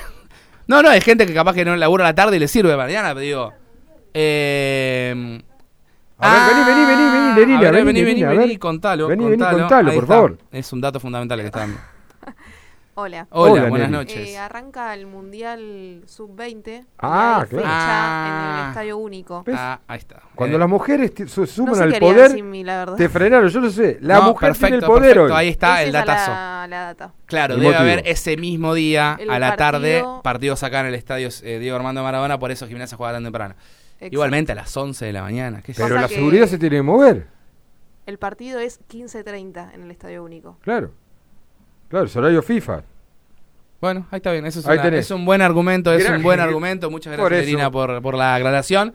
no, 0.67 0.81
no, 0.81 0.89
hay 0.89 1.01
gente 1.01 1.27
que 1.27 1.33
capaz 1.33 1.53
que 1.53 1.63
no 1.63 1.75
labura 1.75 2.05
a 2.05 2.09
la 2.09 2.15
tarde 2.15 2.37
y 2.37 2.39
le 2.39 2.47
sirve 2.47 2.75
mañana, 2.75 3.09
pero 3.09 3.19
digo. 3.19 3.53
Eh, 4.13 5.41
A 6.17 6.47
ver, 6.47 6.55
vení, 6.55 6.65
vení, 6.65 6.85
vení, 6.85 7.11
vení, 7.11 7.33
Nerina, 7.35 7.57
a 7.57 7.71
ver, 7.71 7.85
vení, 7.85 8.03
vení, 8.03 8.23
vení, 8.23 8.23
a 8.23 8.29
ver. 8.47 8.59
contalo. 8.59 9.07
Vení, 9.07 9.23
vení, 9.25 9.37
contalo, 9.37 9.59
contalo, 9.59 9.89
Ahí 9.89 9.95
por 9.95 10.03
está. 10.03 10.13
favor. 10.15 10.37
Es 10.51 10.73
un 10.73 10.81
dato 10.81 10.99
fundamental 10.99 11.39
el 11.39 11.43
que 11.43 11.47
está 11.47 11.59
dando. 11.61 11.77
Hola. 13.01 13.27
Hola, 13.31 13.51
Hola, 13.53 13.69
buenas 13.69 13.89
noches. 13.89 14.29
Eh, 14.29 14.37
arranca 14.37 14.93
el 14.93 15.07
Mundial 15.07 16.03
Sub-20. 16.05 16.85
Ah, 16.99 17.43
claro. 17.49 17.63
fecha 17.63 17.69
Ah. 17.73 18.53
en 18.57 18.61
el 18.63 18.67
Estadio 18.69 18.97
Único. 18.97 19.43
¿Ves? 19.43 19.55
Ah, 19.57 19.79
ahí 19.87 19.97
está. 19.97 20.21
Cuando 20.35 20.57
Eh, 20.57 20.59
las 20.59 20.69
mujeres 20.69 21.11
te- 21.15 21.27
su- 21.27 21.47
suman 21.47 21.71
no 21.71 21.77
sé 21.77 21.83
al 21.83 21.99
poder, 21.99 22.43
mí, 22.43 22.63
la 22.63 22.93
te 22.95 23.09
frenaron, 23.09 23.49
yo 23.49 23.59
lo 23.59 23.71
sé. 23.71 23.97
La 24.01 24.15
no, 24.19 24.21
mujer 24.29 24.49
perfecto, 24.49 24.67
tiene 24.67 24.77
el 24.77 24.83
poder 24.85 25.01
perfecto, 25.15 25.33
hoy. 25.33 25.39
Ahí 25.39 25.47
está 25.49 25.67
Esa 25.79 25.83
el 25.83 25.91
datazo. 25.93 26.31
La, 26.31 26.67
la 26.69 26.81
data. 26.83 27.13
Claro, 27.25 27.53
El 27.55 27.61
debe 27.61 27.73
motivo. 27.73 27.91
haber 27.91 28.07
ese 28.07 28.37
mismo 28.37 28.75
día, 28.75 29.17
El 29.19 29.31
a 29.31 29.39
la 29.39 29.55
tarde, 29.55 29.95
partido- 30.01 30.21
partidos 30.21 30.61
acá 30.63 30.81
en 30.81 30.85
el 30.85 30.95
estadio 30.95 31.29
eh, 31.41 31.57
Diego 31.57 31.75
Armando 31.77 32.03
Maradona, 32.03 32.37
por 32.37 32.51
eso 32.51 32.67
Gimnasia 32.67 32.97
juega 32.97 33.13
tan 33.13 33.23
temprano. 33.23 33.55
Exacto. 33.95 34.13
Igualmente 34.13 34.51
a 34.51 34.55
las 34.55 34.77
11 34.77 35.05
de 35.07 35.13
la 35.13 35.23
mañana. 35.23 35.63
¿qué. 35.63 35.73
Pero 35.75 35.95
la 35.95 36.07
que- 36.07 36.13
seguridad 36.15 36.45
se 36.45 36.59
tiene 36.59 36.75
que 36.75 36.81
mover. 36.83 37.27
El 38.05 38.19
partido 38.19 38.59
es 38.59 38.79
15.30 38.87 39.71
en 39.73 39.81
el 39.83 39.89
Estadio 39.91 40.23
Único. 40.23 40.57
Claro. 40.61 40.91
Claro, 41.89 42.05
es 42.05 42.15
horario 42.15 42.41
FIFA. 42.41 42.83
Bueno, 43.81 44.07
ahí 44.11 44.17
está 44.17 44.31
bien, 44.31 44.45
eso 44.45 44.59
es, 44.59 44.65
una- 44.65 44.97
es 44.99 45.11
un 45.11 45.25
buen 45.25 45.41
argumento, 45.41 45.91
es 45.91 46.07
Gra- 46.07 46.15
un 46.17 46.23
buen 46.23 46.39
argumento. 46.39 46.89
Muchas 46.91 47.15
Por 47.17 47.29
gracias. 47.31 47.49
Irina, 47.49 47.71
por, 47.71 48.01
por 48.01 48.15
la 48.15 48.35
aclaración. 48.35 48.93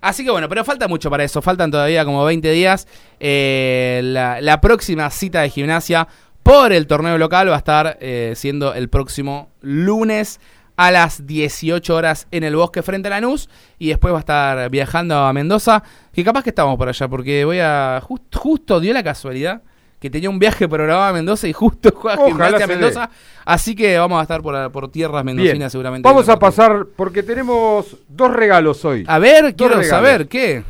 Así 0.00 0.24
que 0.24 0.30
bueno, 0.30 0.48
pero 0.50 0.64
falta 0.64 0.86
mucho 0.88 1.08
para 1.08 1.24
eso, 1.24 1.40
faltan 1.40 1.70
todavía 1.70 2.04
como 2.04 2.24
20 2.24 2.50
días. 2.50 2.86
Eh, 3.20 4.00
la, 4.04 4.40
la 4.40 4.60
próxima 4.60 5.08
cita 5.10 5.40
de 5.42 5.48
gimnasia 5.50 6.06
por 6.42 6.72
el 6.72 6.86
torneo 6.86 7.16
local 7.16 7.48
va 7.48 7.54
a 7.54 7.58
estar 7.58 7.96
eh, 8.00 8.32
siendo 8.36 8.74
el 8.74 8.88
próximo 8.90 9.50
lunes 9.62 10.40
a 10.76 10.90
las 10.90 11.26
18 11.26 11.94
horas 11.94 12.26
en 12.32 12.42
el 12.44 12.56
bosque 12.56 12.82
frente 12.82 13.06
a 13.06 13.12
Lanús 13.12 13.48
y 13.78 13.88
después 13.88 14.12
va 14.12 14.18
a 14.18 14.20
estar 14.20 14.68
viajando 14.70 15.16
a 15.16 15.32
Mendoza, 15.32 15.82
que 16.12 16.24
capaz 16.24 16.42
que 16.42 16.50
estamos 16.50 16.76
por 16.76 16.88
allá, 16.88 17.08
porque 17.08 17.44
voy 17.44 17.60
a... 17.60 18.00
just- 18.02 18.34
justo 18.36 18.80
dio 18.80 18.92
la 18.92 19.02
casualidad 19.04 19.62
que 20.04 20.10
tenía 20.10 20.28
un 20.28 20.38
viaje 20.38 20.68
programado 20.68 21.04
a 21.04 21.12
Mendoza 21.14 21.48
y 21.48 21.54
justo 21.54 21.90
juega 21.96 22.26
gimnasia 22.26 22.58
dé. 22.58 22.66
Mendoza, 22.66 23.08
así 23.46 23.74
que 23.74 23.96
vamos 23.96 24.18
a 24.18 24.22
estar 24.22 24.42
por, 24.42 24.70
por 24.70 24.90
tierras 24.90 25.24
mendocinas 25.24 25.58
Bien. 25.58 25.70
seguramente. 25.70 26.06
Vamos 26.06 26.28
a 26.28 26.38
pasar, 26.38 26.84
porque 26.94 27.22
tenemos 27.22 27.96
dos 28.06 28.30
regalos 28.30 28.84
hoy. 28.84 29.04
A 29.06 29.18
ver, 29.18 29.54
quiero 29.56 29.76
regalos. 29.76 29.88
saber, 29.88 30.28
¿qué? 30.28 30.62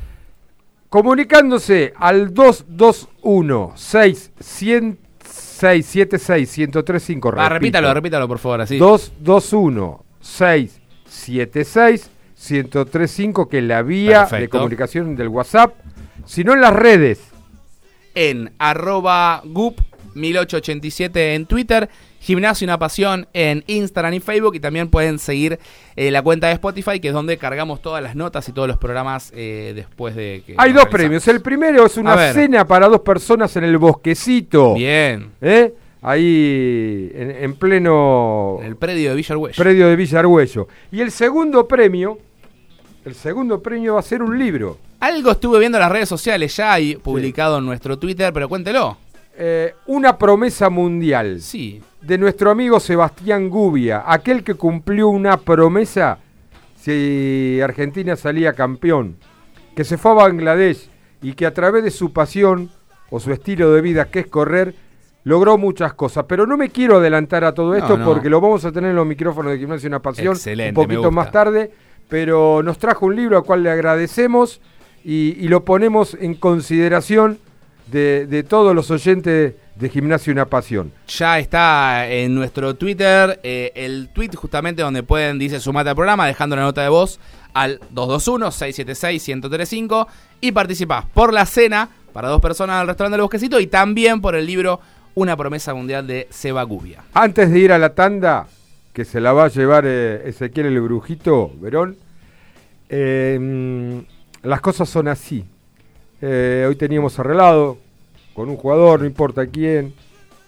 Comunicándose 0.88 1.92
al 1.96 2.32
221 2.32 3.72
676 3.74 6.58
1035 6.58 7.34
Ah, 7.36 7.48
repítalo, 7.48 7.92
repítalo 7.92 8.28
por 8.28 8.38
favor, 8.38 8.60
así. 8.60 8.78
221 8.78 10.04
676 10.20 12.08
1035 12.52 13.48
que 13.48 13.58
es 13.58 13.64
la 13.64 13.82
vía 13.82 14.26
de 14.26 14.48
comunicación 14.48 15.16
del 15.16 15.26
WhatsApp, 15.26 15.74
sino 16.24 16.52
en 16.52 16.60
las 16.60 16.72
redes. 16.72 17.33
En 18.14 18.53
arroba 18.59 19.42
gup 19.44 19.81
1887 20.14 21.35
en 21.35 21.46
Twitter, 21.46 21.88
Gimnasio 22.20 22.64
Una 22.66 22.79
Pasión 22.79 23.27
en 23.33 23.64
Instagram 23.66 24.14
y 24.14 24.20
Facebook 24.20 24.55
y 24.55 24.61
también 24.61 24.88
pueden 24.88 25.18
seguir 25.18 25.59
eh, 25.96 26.11
la 26.11 26.22
cuenta 26.22 26.46
de 26.46 26.55
Spotify 26.55 27.00
que 27.00 27.09
es 27.09 27.14
donde 27.14 27.37
cargamos 27.37 27.83
todas 27.83 28.03
las 28.03 28.14
notas 28.16 28.48
y 28.48 28.53
todos 28.53 28.68
los 28.68 28.79
programas 28.79 29.33
eh, 29.35 29.72
después 29.74 30.14
de 30.14 30.42
que... 30.46 30.55
Hay 30.57 30.72
dos 30.72 30.85
realizamos. 30.85 30.92
premios. 30.92 31.29
El 31.29 31.40
primero 31.42 31.87
es 31.87 31.96
una 31.96 32.33
cena 32.33 32.66
para 32.66 32.88
dos 32.88 33.00
personas 33.00 33.55
en 33.57 33.64
el 33.64 33.77
bosquecito. 33.79 34.74
Bien, 34.74 35.33
¿eh? 35.40 35.74
Ahí 36.00 37.11
en, 37.14 37.31
en 37.31 37.55
pleno 37.55 38.59
en 38.61 38.66
el 38.66 38.77
predio 38.77 39.11
de 39.11 39.16
Villa 39.16 39.33
Arguello. 39.33 39.55
predio 39.57 39.88
de 39.88 39.96
Villargüello. 39.96 40.68
Y 40.92 41.00
el 41.00 41.11
segundo 41.11 41.66
premio, 41.66 42.18
el 43.04 43.14
segundo 43.14 43.62
premio 43.62 43.94
va 43.94 44.00
a 44.00 44.02
ser 44.02 44.22
un 44.22 44.38
libro. 44.38 44.78
Algo 45.00 45.32
estuve 45.32 45.58
viendo 45.58 45.76
en 45.78 45.82
las 45.82 45.92
redes 45.92 46.08
sociales 46.08 46.56
ya 46.56 46.80
y 46.80 46.96
publicado 46.96 47.58
en 47.58 47.66
nuestro 47.66 47.98
Twitter, 47.98 48.32
pero 48.32 48.48
cuéntelo. 48.48 48.96
Eh, 49.36 49.74
una 49.86 50.16
promesa 50.16 50.70
mundial 50.70 51.40
Sí, 51.40 51.82
de 52.00 52.18
nuestro 52.18 52.52
amigo 52.52 52.78
Sebastián 52.78 53.50
Gubia, 53.50 54.04
aquel 54.06 54.44
que 54.44 54.54
cumplió 54.54 55.08
una 55.08 55.38
promesa 55.38 56.18
si 56.76 57.60
Argentina 57.62 58.14
salía 58.14 58.52
campeón, 58.52 59.16
que 59.74 59.84
se 59.84 59.98
fue 59.98 60.12
a 60.12 60.14
Bangladesh 60.14 60.88
y 61.20 61.32
que 61.32 61.46
a 61.46 61.54
través 61.54 61.82
de 61.82 61.90
su 61.90 62.12
pasión 62.12 62.70
o 63.10 63.18
su 63.18 63.32
estilo 63.32 63.72
de 63.72 63.80
vida, 63.80 64.04
que 64.06 64.20
es 64.20 64.26
correr, 64.28 64.74
logró 65.24 65.58
muchas 65.58 65.94
cosas. 65.94 66.26
Pero 66.28 66.46
no 66.46 66.56
me 66.56 66.68
quiero 66.68 66.98
adelantar 66.98 67.44
a 67.44 67.52
todo 67.52 67.74
esto 67.74 67.96
no. 67.96 68.04
porque 68.04 68.30
lo 68.30 68.40
vamos 68.40 68.64
a 68.64 68.72
tener 68.72 68.90
en 68.90 68.96
los 68.96 69.06
micrófonos 69.06 69.52
de 69.52 69.58
Gimnasia 69.58 69.88
Una 69.88 70.00
Pasión 70.00 70.34
Excelente, 70.34 70.78
un 70.78 70.86
poquito 70.86 71.10
más 71.10 71.30
tarde. 71.30 71.72
Pero 72.14 72.62
nos 72.62 72.79
trajo 72.79 73.07
un 73.07 73.16
libro 73.16 73.38
al 73.38 73.42
cual 73.42 73.64
le 73.64 73.72
agradecemos 73.72 74.61
y, 75.05 75.35
y 75.37 75.48
lo 75.48 75.64
ponemos 75.64 76.16
en 76.20 76.35
consideración 76.35 77.40
de, 77.90 78.29
de 78.29 78.44
todos 78.44 78.72
los 78.72 78.88
oyentes 78.92 79.55
de 79.74 79.88
Gimnasia 79.88 80.33
Una 80.33 80.44
Pasión. 80.44 80.92
ya 81.09 81.40
está 81.40 82.09
en 82.09 82.33
nuestro 82.33 82.77
Twitter 82.77 83.40
eh, 83.42 83.72
el 83.74 84.11
tweet 84.14 84.31
justamente 84.37 84.83
donde 84.83 85.03
pueden, 85.03 85.40
dice, 85.40 85.59
sumate 85.59 85.90
al 85.90 85.96
programa 85.96 86.29
dejando 86.29 86.55
la 86.55 86.62
nota 86.62 86.83
de 86.83 86.88
voz 86.88 87.18
al 87.53 87.81
221-676-1035 87.92 90.07
y 90.40 90.53
participás 90.53 91.07
por 91.12 91.33
la 91.33 91.44
cena 91.46 91.88
para 92.12 92.29
dos 92.29 92.40
personas 92.40 92.77
al 92.77 92.87
restaurante 92.87 93.14
del 93.14 93.22
Bosquecito 93.22 93.59
y 93.59 93.66
también 93.66 94.20
por 94.20 94.37
el 94.37 94.46
libro 94.46 94.79
Una 95.16 95.37
promesa 95.37 95.74
mundial 95.74 96.07
de 96.07 96.29
Seba 96.31 96.62
Gubia. 96.62 97.03
Antes 97.12 97.50
de 97.50 97.59
ir 97.59 97.72
a 97.72 97.79
la 97.79 97.92
tanda, 97.92 98.46
que 98.92 99.05
se 99.05 99.20
la 99.20 99.33
va 99.33 99.46
a 99.46 99.48
llevar 99.48 99.83
eh, 99.85 100.22
Ezequiel 100.29 100.66
el 100.66 100.81
Brujito, 100.81 101.50
Verón, 101.61 101.96
mm, 102.90 103.98
las 104.46 104.60
cosas 104.60 104.88
son 104.88 105.08
así. 105.08 105.44
Eh, 106.20 106.64
hoy 106.66 106.76
teníamos 106.76 107.18
arreglado 107.18 107.78
con 108.34 108.48
un 108.48 108.56
jugador, 108.56 109.00
no 109.00 109.06
importa 109.06 109.46
quién, 109.46 109.94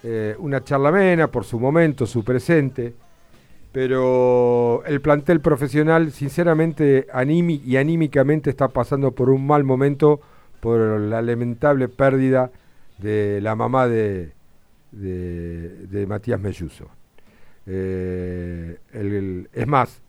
eh, 0.02 0.34
una 0.38 0.62
charla 0.62 0.88
amena 0.90 1.28
por 1.28 1.44
su 1.44 1.58
momento, 1.58 2.06
su 2.06 2.24
presente, 2.24 2.94
pero 3.72 4.82
el 4.86 5.00
plantel 5.00 5.40
profesional, 5.40 6.10
sinceramente, 6.12 7.06
y 7.64 7.76
anímicamente 7.76 8.50
está 8.50 8.68
pasando 8.68 9.12
por 9.12 9.30
un 9.30 9.46
mal 9.46 9.64
momento 9.64 10.20
por 10.60 10.80
la 11.00 11.20
lamentable 11.20 11.88
pérdida 11.88 12.50
de 12.98 13.40
la 13.42 13.54
mamá 13.54 13.86
de, 13.86 14.32
Matías 16.08 16.40
Melluso. 16.40 16.88
Eh, 17.66 18.78
es 19.52 19.66
más, 19.66 20.00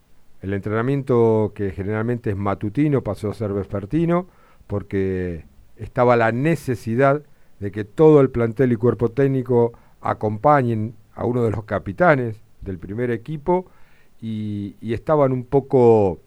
el 0.41 0.53
entrenamiento 0.53 1.51
que 1.55 1.71
generalmente 1.71 2.29
es 2.31 2.37
matutino 2.37 3.01
pasó 3.03 3.29
a 3.29 3.33
ser 3.33 3.53
vespertino 3.53 4.27
porque 4.67 5.45
estaba 5.77 6.15
la 6.15 6.31
necesidad 6.31 7.23
de 7.59 7.71
que 7.71 7.83
todo 7.85 8.21
el 8.21 8.29
plantel 8.29 8.71
y 8.71 8.75
cuerpo 8.75 9.09
técnico 9.09 9.73
acompañen 10.01 10.93
a 11.15 11.25
uno 11.25 11.43
de 11.43 11.51
los 11.51 11.63
capitanes 11.63 12.41
del 12.61 12.77
primer 12.77 13.09
equipo 13.11 13.65
y, 14.21 14.75
y 14.81 14.93
estaban 14.93 15.31
un 15.31 15.43
poco 15.45 16.19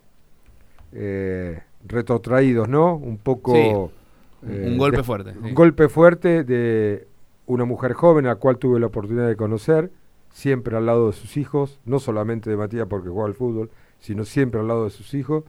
eh, 0.92 1.60
retrotraídos, 1.86 2.68
¿no? 2.68 2.94
Un 2.96 3.18
poco... 3.18 3.52
Sí, 3.54 4.48
eh, 4.48 4.64
un 4.68 4.78
golpe 4.78 4.98
de- 4.98 5.02
fuerte, 5.04 5.30
Un 5.38 5.48
sí. 5.48 5.52
golpe 5.54 5.88
fuerte 5.88 6.44
de 6.44 7.06
una 7.46 7.64
mujer 7.64 7.92
joven 7.92 8.26
a 8.26 8.30
la 8.30 8.34
cual 8.36 8.58
tuve 8.58 8.80
la 8.80 8.86
oportunidad 8.86 9.28
de 9.28 9.36
conocer, 9.36 9.90
siempre 10.30 10.76
al 10.76 10.86
lado 10.86 11.08
de 11.08 11.12
sus 11.12 11.36
hijos, 11.36 11.80
no 11.84 11.98
solamente 11.98 12.48
de 12.50 12.56
Matías 12.56 12.86
porque 12.88 13.08
juega 13.08 13.26
al 13.26 13.34
fútbol, 13.34 13.70
sino 14.00 14.24
siempre 14.24 14.60
al 14.60 14.68
lado 14.68 14.84
de 14.84 14.90
sus 14.90 15.14
hijos, 15.14 15.44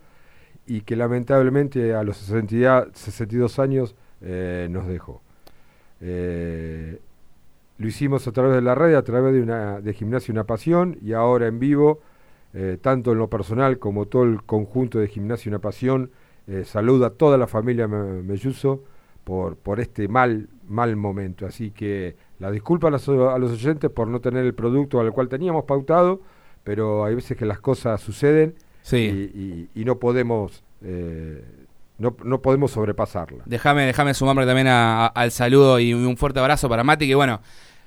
y 0.68 0.82
que 0.82 0.96
lamentablemente 0.96 1.94
a 1.96 2.04
los 2.04 2.18
60 2.18 2.90
62 2.94 3.60
años 3.60 3.96
eh, 4.22 4.68
nos 4.70 4.88
dejó. 4.88 5.22
Eh, 6.00 7.00
lo 7.78 7.88
hicimos 7.88 8.28
a 8.28 8.32
través 8.32 8.54
de 8.54 8.62
la 8.62 8.76
red, 8.76 8.94
a 8.96 9.04
través 9.04 9.34
de, 9.34 9.42
una, 9.42 9.82
de 9.82 9.94
Gimnasia 9.94 10.32
Una 10.32 10.44
Pasión, 10.46 10.98
y 11.02 11.14
ahora 11.14 11.48
en 11.48 11.60
vivo, 11.60 12.02
eh, 12.54 12.78
tanto 12.82 13.12
en 13.14 13.18
lo 13.18 13.30
personal 13.30 13.80
como 13.80 14.06
todo 14.08 14.24
el 14.24 14.44
conjunto 14.44 15.00
de 15.00 15.08
Gimnasia 15.08 15.50
Una 15.50 15.60
Pasión, 15.60 16.12
saluda 16.66 17.08
a 17.08 17.10
toda 17.12 17.38
la 17.38 17.48
familia 17.48 17.88
Me- 17.88 18.24
Melluso 18.24 18.84
por, 19.24 19.56
por 19.56 19.80
este 19.80 20.08
mal, 20.10 20.50
mal 20.68 20.96
momento. 20.98 21.46
Así 21.46 21.72
que 21.72 22.18
la 22.40 22.52
disculpa 22.52 22.88
a 22.88 22.90
a 22.90 23.38
los 23.40 23.52
oyentes 23.52 23.90
por 23.90 24.08
no 24.10 24.20
tener 24.20 24.46
el 24.46 24.54
producto 24.54 25.00
al 25.00 25.14
cual 25.14 25.30
teníamos 25.30 25.64
pautado, 25.64 26.20
pero 26.64 27.06
hay 27.06 27.16
veces 27.16 27.38
que 27.38 27.46
las 27.46 27.60
cosas 27.60 28.02
suceden 28.02 28.56
Sí. 28.84 28.98
y, 28.98 29.40
y- 29.40 29.82
y 29.82 29.86
no 29.86 30.00
podemos 30.00 30.64
eh, 30.84 31.44
no, 32.00 32.18
no 32.24 32.42
podemos 32.42 32.72
sobrepasarla. 32.72 33.44
Déjame, 33.46 33.86
déjame 33.86 34.14
sumarme 34.16 34.46
también 34.48 34.68
a- 34.68 35.06
a- 35.06 35.08
al 35.08 35.32
saludo 35.32 35.80
y 35.80 35.94
un 35.94 36.18
fuerte 36.18 36.40
abrazo 36.40 36.68
para 36.68 36.84
Mati, 36.84 37.08
que 37.08 37.14
bueno, 37.14 37.42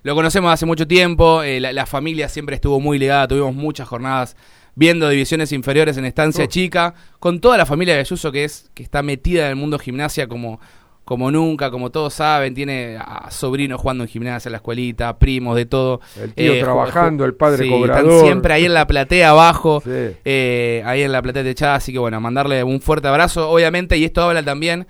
lo 0.05 0.15
conocemos 0.15 0.53
hace 0.53 0.67
mucho 0.67 0.87
tiempo, 0.87 1.43
eh, 1.43 1.59
la, 1.59 1.73
la 1.73 1.87
familia 1.87 2.29
siempre 2.29 2.55
estuvo 2.55 2.79
muy 2.79 2.99
ligada, 3.01 3.27
tuvimos 3.27 3.55
muchas 3.55 3.89
jornadas 3.89 4.37
viendo 4.77 5.09
divisiones 5.09 5.51
inferiores 5.53 5.97
en 5.97 6.05
estancia 6.05 6.47
chica, 6.47 6.95
con 7.19 7.41
toda 7.41 7.57
la 7.57 7.67
familia 7.67 7.95
de 7.95 8.01
Ayuso 8.01 8.31
que 8.31 8.45
es, 8.45 8.71
que 8.75 8.83
está 8.85 9.03
metida 9.03 9.45
en 9.47 9.51
el 9.51 9.57
mundo 9.57 9.79
gimnasia 9.79 10.29
como, 10.29 10.61
como 11.05 11.31
nunca, 11.31 11.71
como 11.71 11.91
todos 11.91 12.15
saben, 12.15 12.55
tiene 12.55 12.97
a 12.99 13.31
sobrinos 13.31 13.81
jugando 13.81 14.05
en 14.05 14.09
gimnasia 14.09 14.49
en 14.49 14.53
la 14.53 14.57
escuelita, 14.59 15.19
primos, 15.19 15.55
de 15.57 15.67
todo. 15.67 16.01
El 16.19 16.33
tío 16.33 16.55
ju- 16.55 16.61
trabajando, 16.61 17.25
el 17.27 17.35
padre 17.35 17.65
sí, 17.65 17.71
cobrador. 17.71 18.05
Están 18.11 18.21
siempre 18.27 18.55
ahí 18.55 18.65
en 18.65 18.73
la 18.75 18.87
platea 18.87 19.31
abajo, 19.31 19.83
Sí. 19.85 19.91
eh, 20.25 20.83
ahí 20.87 21.03
en 21.03 21.13
la 21.13 21.21
platea 21.21 21.43
techada, 21.43 21.75
así 21.75 21.93
que 21.93 21.99
bueno, 21.99 22.21
mandarle 22.21 22.65
un 22.65 22.81
fuerte 22.81 23.07
abrazo, 23.09 23.51
obviamente, 23.51 23.99
y 23.99 24.05
esto 24.05 24.23
habla 24.23 24.43
también 24.43 24.87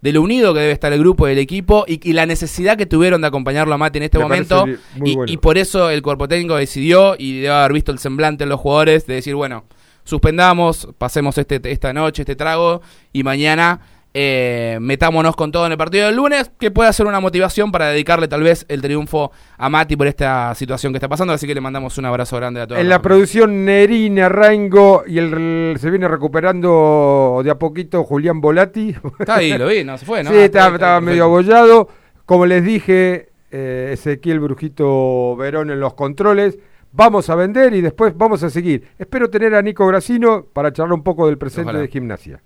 de 0.00 0.12
lo 0.12 0.22
unido 0.22 0.54
que 0.54 0.60
debe 0.60 0.72
estar 0.72 0.92
el 0.92 1.00
grupo 1.00 1.28
y 1.28 1.32
el 1.32 1.38
equipo 1.38 1.84
y, 1.88 2.00
y 2.08 2.12
la 2.12 2.24
necesidad 2.24 2.78
que 2.78 2.86
tuvieron 2.86 3.20
de 3.20 3.26
acompañarlo 3.26 3.74
a 3.74 3.78
Mati 3.78 3.98
en 3.98 4.04
este 4.04 4.18
Me 4.18 4.24
momento 4.24 4.64
y, 5.04 5.16
bueno. 5.16 5.30
y 5.32 5.36
por 5.38 5.58
eso 5.58 5.90
el 5.90 6.02
cuerpo 6.02 6.28
técnico 6.28 6.54
decidió 6.54 7.16
y 7.18 7.40
debe 7.40 7.52
haber 7.54 7.72
visto 7.72 7.90
el 7.90 7.98
semblante 7.98 8.44
en 8.44 8.50
los 8.50 8.60
jugadores 8.60 9.06
de 9.08 9.14
decir, 9.14 9.34
bueno, 9.34 9.64
suspendamos, 10.04 10.88
pasemos 10.98 11.36
este, 11.38 11.60
esta 11.70 11.92
noche, 11.92 12.22
este 12.22 12.36
trago 12.36 12.80
y 13.12 13.22
mañana 13.24 13.80
eh, 14.14 14.78
metámonos 14.80 15.36
con 15.36 15.52
todo 15.52 15.66
en 15.66 15.72
el 15.72 15.78
partido 15.78 16.06
del 16.06 16.16
lunes, 16.16 16.50
que 16.58 16.70
pueda 16.70 16.92
ser 16.92 17.06
una 17.06 17.20
motivación 17.20 17.70
para 17.70 17.88
dedicarle 17.88 18.26
tal 18.26 18.42
vez 18.42 18.64
el 18.68 18.80
triunfo 18.82 19.30
a 19.56 19.68
Mati 19.68 19.96
por 19.96 20.06
esta 20.06 20.54
situación 20.54 20.92
que 20.92 20.96
está 20.96 21.08
pasando, 21.08 21.32
así 21.34 21.46
que 21.46 21.54
le 21.54 21.60
mandamos 21.60 21.98
un 21.98 22.06
abrazo 22.06 22.36
grande 22.36 22.60
a 22.60 22.66
todos. 22.66 22.80
En 22.80 22.88
la 22.88 23.02
producción 23.02 23.64
Nerina, 23.64 24.28
Rango 24.28 25.04
y 25.06 25.18
el, 25.18 25.76
se 25.78 25.90
viene 25.90 26.08
recuperando 26.08 27.42
de 27.44 27.50
a 27.50 27.58
poquito 27.58 28.02
Julián 28.04 28.40
Volati. 28.40 28.94
Está 29.18 29.36
ahí, 29.36 29.56
lo 29.56 29.66
vi, 29.68 29.84
no 29.84 29.98
se 29.98 30.06
fue, 30.06 30.24
¿no? 30.24 30.30
Sí, 30.32 30.36
Ah, 30.38 30.44
estaba, 30.44 31.00
medio 31.00 31.24
abollado. 31.24 31.88
Como 32.24 32.46
les 32.46 32.64
dije, 32.64 33.28
eh, 33.50 33.90
Ezequiel 33.92 34.40
Brujito 34.40 35.36
Verón 35.36 35.70
en 35.70 35.80
los 35.80 35.94
controles. 35.94 36.58
Vamos 36.92 37.28
a 37.30 37.34
vender 37.34 37.74
y 37.74 37.80
después 37.82 38.16
vamos 38.16 38.42
a 38.42 38.50
seguir. 38.50 38.88
Espero 38.98 39.28
tener 39.30 39.54
a 39.54 39.62
Nico 39.62 39.86
Gracino 39.86 40.46
para 40.52 40.72
charlar 40.72 40.94
un 40.94 41.02
poco 41.02 41.26
del 41.26 41.38
presente 41.38 41.70
Ojalá. 41.70 41.80
de 41.80 41.88
gimnasia. 41.88 42.42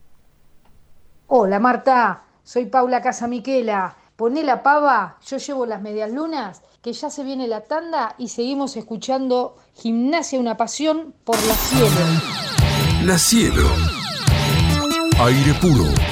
Hola 1.34 1.58
Marta, 1.58 2.24
soy 2.44 2.66
Paula 2.66 3.00
Casamiquela. 3.00 3.96
Poné 4.16 4.44
la 4.44 4.62
pava, 4.62 5.16
yo 5.26 5.38
llevo 5.38 5.64
las 5.64 5.80
medias 5.80 6.12
lunas, 6.12 6.60
que 6.82 6.92
ya 6.92 7.08
se 7.08 7.24
viene 7.24 7.48
la 7.48 7.62
tanda 7.62 8.14
y 8.18 8.28
seguimos 8.28 8.76
escuchando 8.76 9.56
Gimnasia 9.72 10.38
una 10.38 10.58
pasión 10.58 11.14
por 11.24 11.36
la 11.36 11.54
cielo. 11.54 11.88
La 13.06 13.16
cielo. 13.16 13.66
Aire 15.24 15.54
puro. 15.54 16.11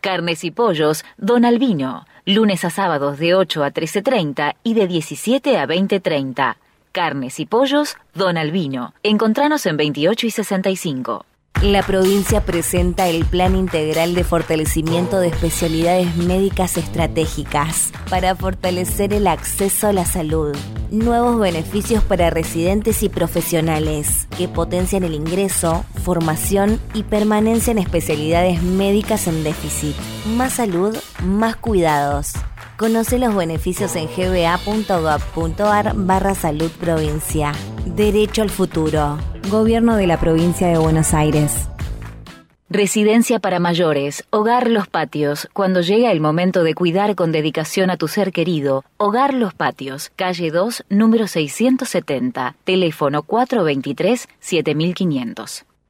Carnes 0.00 0.44
y 0.44 0.50
pollos, 0.50 1.04
Don 1.18 1.44
Albino. 1.44 2.06
Lunes 2.24 2.64
a 2.64 2.70
sábados 2.70 3.18
de 3.18 3.34
8 3.34 3.64
a 3.64 3.70
13.30 3.70 4.56
y 4.62 4.72
de 4.72 4.86
17 4.86 5.58
a 5.58 5.66
20.30. 5.66 6.56
Carnes 6.90 7.38
y 7.38 7.44
pollos, 7.44 7.96
Don 8.14 8.38
Albino. 8.38 8.94
Encontranos 9.02 9.66
en 9.66 9.76
28 9.76 10.26
y 10.26 10.30
65. 10.30 11.26
La 11.62 11.82
provincia 11.82 12.40
presenta 12.40 13.08
el 13.08 13.26
Plan 13.26 13.54
Integral 13.54 14.14
de 14.14 14.24
Fortalecimiento 14.24 15.20
de 15.20 15.28
Especialidades 15.28 16.16
Médicas 16.16 16.78
Estratégicas 16.78 17.92
para 18.08 18.34
fortalecer 18.34 19.12
el 19.12 19.26
acceso 19.26 19.88
a 19.88 19.92
la 19.92 20.06
salud. 20.06 20.56
Nuevos 20.90 21.38
beneficios 21.38 22.02
para 22.02 22.30
residentes 22.30 23.02
y 23.02 23.10
profesionales 23.10 24.26
que 24.38 24.48
potencian 24.48 25.04
el 25.04 25.12
ingreso, 25.12 25.84
formación 26.02 26.80
y 26.94 27.02
permanencia 27.02 27.72
en 27.72 27.78
especialidades 27.78 28.62
médicas 28.62 29.26
en 29.26 29.44
déficit. 29.44 29.94
Más 30.36 30.54
salud, 30.54 30.96
más 31.22 31.56
cuidados. 31.56 32.32
Conoce 32.80 33.18
los 33.18 33.36
beneficios 33.36 33.94
en 33.94 34.06
gba.gov.ar 34.06 35.92
barra 35.96 36.34
salud 36.34 36.70
provincia. 36.80 37.52
Derecho 37.84 38.40
al 38.40 38.48
futuro. 38.48 39.18
Gobierno 39.50 39.96
de 39.96 40.06
la 40.06 40.18
provincia 40.18 40.66
de 40.66 40.78
Buenos 40.78 41.12
Aires. 41.12 41.68
Residencia 42.70 43.38
para 43.38 43.58
mayores, 43.58 44.24
Hogar 44.30 44.70
Los 44.70 44.88
Patios. 44.88 45.46
Cuando 45.52 45.82
llega 45.82 46.10
el 46.10 46.22
momento 46.22 46.62
de 46.62 46.74
cuidar 46.74 47.16
con 47.16 47.32
dedicación 47.32 47.90
a 47.90 47.98
tu 47.98 48.08
ser 48.08 48.32
querido, 48.32 48.82
Hogar 48.96 49.34
Los 49.34 49.52
Patios, 49.52 50.10
calle 50.16 50.50
2, 50.50 50.86
número 50.88 51.26
670, 51.26 52.56
teléfono 52.64 53.24
423-7500. 53.24 55.66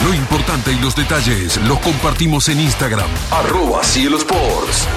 Lo 0.05 0.13
importante 0.15 0.73
y 0.73 0.79
los 0.81 0.97
detalles 0.97 1.59
los 1.69 1.79
compartimos 1.79 2.49
en 2.49 2.59
Instagram, 2.61 3.09
arroba 3.31 3.85
Cielo 3.85 4.17
Sports. 4.17 4.89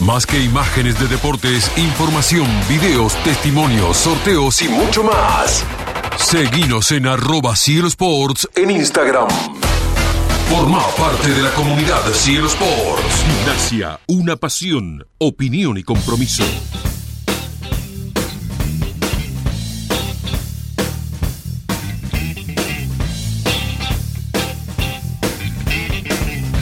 Más 0.00 0.26
que 0.26 0.38
imágenes 0.38 1.00
de 1.00 1.06
deportes, 1.06 1.70
información, 1.78 2.46
videos, 2.68 3.14
testimonios, 3.24 3.96
sorteos 3.96 4.60
y 4.60 4.68
mucho 4.68 5.02
más. 5.02 5.64
Seguinos 6.18 6.92
en 6.92 7.06
arroba 7.06 7.56
Cielo 7.56 7.88
Sports 7.88 8.48
en 8.54 8.70
Instagram. 8.72 9.28
Forma 10.50 10.82
parte 10.98 11.30
de 11.30 11.40
la 11.40 11.50
comunidad 11.54 12.02
Cielo 12.12 12.48
Sports. 12.48 13.24
Gimnasia, 13.24 13.98
una 14.08 14.36
pasión, 14.36 15.06
opinión 15.18 15.78
y 15.78 15.84
compromiso. 15.84 16.44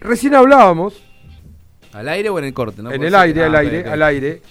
Recién 0.00 0.34
hablábamos 0.34 1.02
¿Al 1.92 2.08
aire 2.08 2.28
o 2.28 2.38
en 2.38 2.44
el 2.44 2.54
corte? 2.54 2.82
¿no? 2.82 2.92
en 2.92 3.02
el 3.02 3.14
aire, 3.14 3.44
al 3.44 3.56
aire, 3.56 3.84
al 3.88 4.02
aire, 4.02 4.42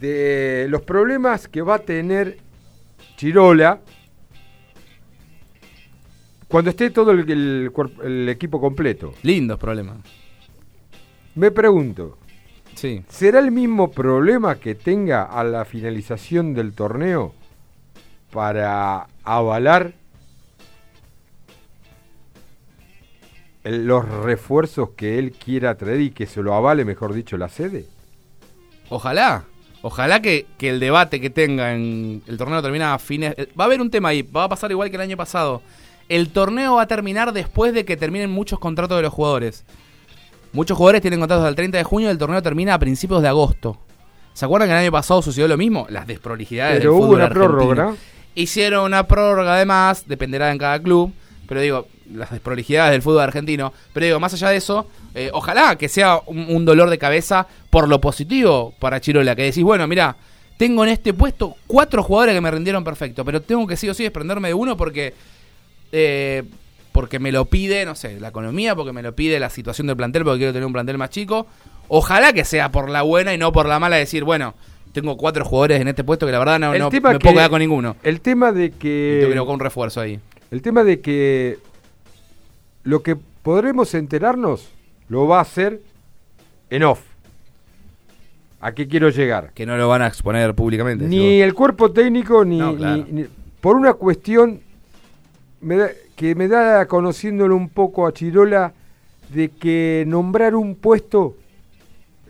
de 0.00 0.66
los 0.68 0.82
problemas 0.82 1.48
que 1.48 1.62
va 1.62 1.76
a 1.76 1.78
tener 1.78 2.38
Chirola 3.16 3.80
cuando 6.48 6.70
esté 6.70 6.90
todo 6.90 7.12
el, 7.12 7.70
el 8.04 8.28
equipo 8.28 8.60
completo. 8.60 9.14
Lindos 9.22 9.58
problemas. 9.58 9.98
Me 11.34 11.50
pregunto, 11.50 12.18
Sí. 12.74 13.04
¿será 13.08 13.38
el 13.38 13.50
mismo 13.52 13.90
problema 13.90 14.56
que 14.56 14.74
tenga 14.74 15.22
a 15.22 15.44
la 15.44 15.64
finalización 15.64 16.52
del 16.54 16.72
torneo 16.72 17.34
para 18.30 19.06
avalar 19.22 19.94
los 23.64 24.08
refuerzos 24.08 24.90
que 24.96 25.18
él 25.18 25.32
quiera 25.32 25.76
traer 25.76 26.00
y 26.00 26.10
que 26.10 26.26
se 26.26 26.42
lo 26.42 26.54
avale, 26.54 26.84
mejor 26.84 27.14
dicho, 27.14 27.36
la 27.36 27.48
sede? 27.48 27.86
Ojalá. 28.88 29.44
Ojalá 29.82 30.22
que, 30.22 30.46
que 30.58 30.68
el 30.70 30.78
debate 30.80 31.20
que 31.20 31.30
tenga 31.30 31.74
en 31.74 32.22
el 32.26 32.38
torneo 32.38 32.62
termina 32.62 32.94
a 32.94 32.98
fines. 32.98 33.34
eh, 33.36 33.48
Va 33.58 33.64
a 33.64 33.66
haber 33.66 33.80
un 33.80 33.90
tema 33.90 34.10
ahí, 34.10 34.22
va 34.22 34.44
a 34.44 34.48
pasar 34.48 34.70
igual 34.70 34.90
que 34.90 34.96
el 34.96 35.02
año 35.02 35.16
pasado. 35.16 35.60
El 36.08 36.30
torneo 36.30 36.76
va 36.76 36.82
a 36.82 36.86
terminar 36.86 37.32
después 37.32 37.74
de 37.74 37.84
que 37.84 37.96
terminen 37.96 38.30
muchos 38.30 38.58
contratos 38.58 38.96
de 38.98 39.02
los 39.02 39.12
jugadores. 39.12 39.64
Muchos 40.52 40.76
jugadores 40.76 41.00
tienen 41.00 41.18
contratos 41.20 41.44
del 41.44 41.54
30 41.54 41.78
de 41.78 41.84
junio 41.84 42.08
y 42.08 42.12
el 42.12 42.18
torneo 42.18 42.42
termina 42.42 42.74
a 42.74 42.78
principios 42.78 43.22
de 43.22 43.28
agosto. 43.28 43.78
¿Se 44.34 44.44
acuerdan 44.44 44.68
que 44.68 44.72
el 44.74 44.80
año 44.80 44.92
pasado 44.92 45.22
sucedió 45.22 45.48
lo 45.48 45.56
mismo? 45.56 45.86
Las 45.88 46.06
desprolijidades 46.06 46.78
Pero 46.78 46.90
del 46.92 46.98
hubo 46.98 47.06
fútbol 47.06 47.20
una 47.20 47.28
prórroga. 47.30 47.94
Hicieron 48.34 48.84
una 48.84 49.06
prórroga 49.06 49.54
además, 49.54 50.04
dependerá 50.06 50.52
en 50.52 50.58
cada 50.58 50.80
club. 50.80 51.12
Pero 51.52 51.60
digo, 51.60 51.86
las 52.14 52.30
desprolijidades 52.30 52.92
del 52.92 53.02
fútbol 53.02 53.20
argentino. 53.20 53.74
Pero 53.92 54.06
digo, 54.06 54.18
más 54.20 54.32
allá 54.32 54.48
de 54.48 54.56
eso, 54.56 54.86
eh, 55.14 55.28
ojalá 55.34 55.76
que 55.76 55.90
sea 55.90 56.18
un, 56.24 56.46
un 56.48 56.64
dolor 56.64 56.88
de 56.88 56.96
cabeza 56.96 57.46
por 57.68 57.88
lo 57.88 58.00
positivo 58.00 58.72
para 58.78 59.02
Chirola. 59.02 59.36
Que 59.36 59.42
decís, 59.42 59.62
bueno, 59.62 59.86
mira, 59.86 60.16
tengo 60.56 60.82
en 60.82 60.88
este 60.88 61.12
puesto 61.12 61.56
cuatro 61.66 62.02
jugadores 62.02 62.34
que 62.34 62.40
me 62.40 62.50
rindieron 62.50 62.84
perfecto. 62.84 63.22
Pero 63.22 63.42
tengo 63.42 63.66
que 63.66 63.76
sí 63.76 63.86
o 63.86 63.92
sí 63.92 64.02
desprenderme 64.02 64.48
de 64.48 64.54
uno 64.54 64.78
porque. 64.78 65.12
eh, 65.92 66.42
porque 66.92 67.18
me 67.18 67.32
lo 67.32 67.46
pide, 67.46 67.86
no 67.86 67.94
sé, 67.94 68.20
la 68.20 68.28
economía, 68.28 68.74
porque 68.76 68.92
me 68.92 69.02
lo 69.02 69.14
pide 69.14 69.40
la 69.40 69.48
situación 69.48 69.86
del 69.86 69.96
plantel, 69.96 70.24
porque 70.24 70.38
quiero 70.40 70.52
tener 70.52 70.66
un 70.66 70.74
plantel 70.74 70.98
más 70.98 71.08
chico. 71.08 71.46
Ojalá 71.88 72.32
que 72.34 72.44
sea 72.44 72.70
por 72.70 72.90
la 72.90 73.00
buena 73.02 73.32
y 73.32 73.38
no 73.38 73.50
por 73.50 73.66
la 73.66 73.78
mala 73.78 73.96
decir, 73.96 74.24
bueno, 74.24 74.54
tengo 74.92 75.16
cuatro 75.16 75.42
jugadores 75.44 75.80
en 75.80 75.88
este 75.88 76.04
puesto 76.04 76.26
que 76.26 76.32
la 76.32 76.38
verdad 76.38 76.58
no, 76.58 76.70
me 76.72 76.78
que- 76.90 77.00
puedo 77.00 77.34
quedar 77.34 77.48
con 77.50 77.60
ninguno. 77.60 77.96
El 78.02 78.20
tema 78.20 78.52
de 78.52 78.66
Y 78.66 78.70
que... 78.72 79.22
a 79.24 79.40
buscar 79.40 79.54
un 79.54 79.60
refuerzo 79.60 80.02
ahí. 80.02 80.20
El 80.52 80.60
tema 80.62 80.84
de 80.84 81.00
que 81.00 81.58
lo 82.84 83.02
que 83.02 83.16
podremos 83.16 83.94
enterarnos 83.94 84.68
lo 85.08 85.26
va 85.26 85.38
a 85.38 85.42
hacer 85.42 85.80
en 86.70 86.84
off. 86.84 87.00
¿A 88.60 88.72
qué 88.72 88.86
quiero 88.86 89.08
llegar? 89.08 89.52
Que 89.54 89.64
no 89.66 89.76
lo 89.78 89.88
van 89.88 90.02
a 90.02 90.06
exponer 90.06 90.54
públicamente. 90.54 91.06
Ni 91.06 91.40
el 91.40 91.54
cuerpo 91.54 91.90
técnico 91.90 92.44
ni, 92.44 92.58
No, 92.58 92.76
claro. 92.76 93.04
ni- 93.08 93.22
ni- 93.22 93.28
por 93.62 93.76
una 93.76 93.94
cuestión 93.94 94.60
me 95.62 95.76
da- 95.76 95.90
que 96.16 96.34
me 96.34 96.46
da 96.48 96.86
conociéndolo 96.86 97.56
un 97.56 97.68
poco 97.70 98.06
a 98.06 98.12
Chirola 98.12 98.74
de 99.30 99.48
que 99.48 100.04
nombrar 100.06 100.54
un 100.54 100.74
puesto 100.74 101.34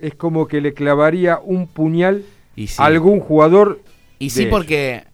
es 0.01 0.15
como 0.15 0.47
que 0.47 0.61
le 0.61 0.73
clavaría 0.75 1.41
un 1.43 1.67
puñal 1.67 2.25
Y 2.55 2.69
sí. 2.69 2.81
a 2.81 2.87
algún 2.87 3.19
jugador. 3.21 3.81
Y 4.21 4.31
sí, 4.31 4.43
ellos. 4.43 4.51
porque 4.53 5.05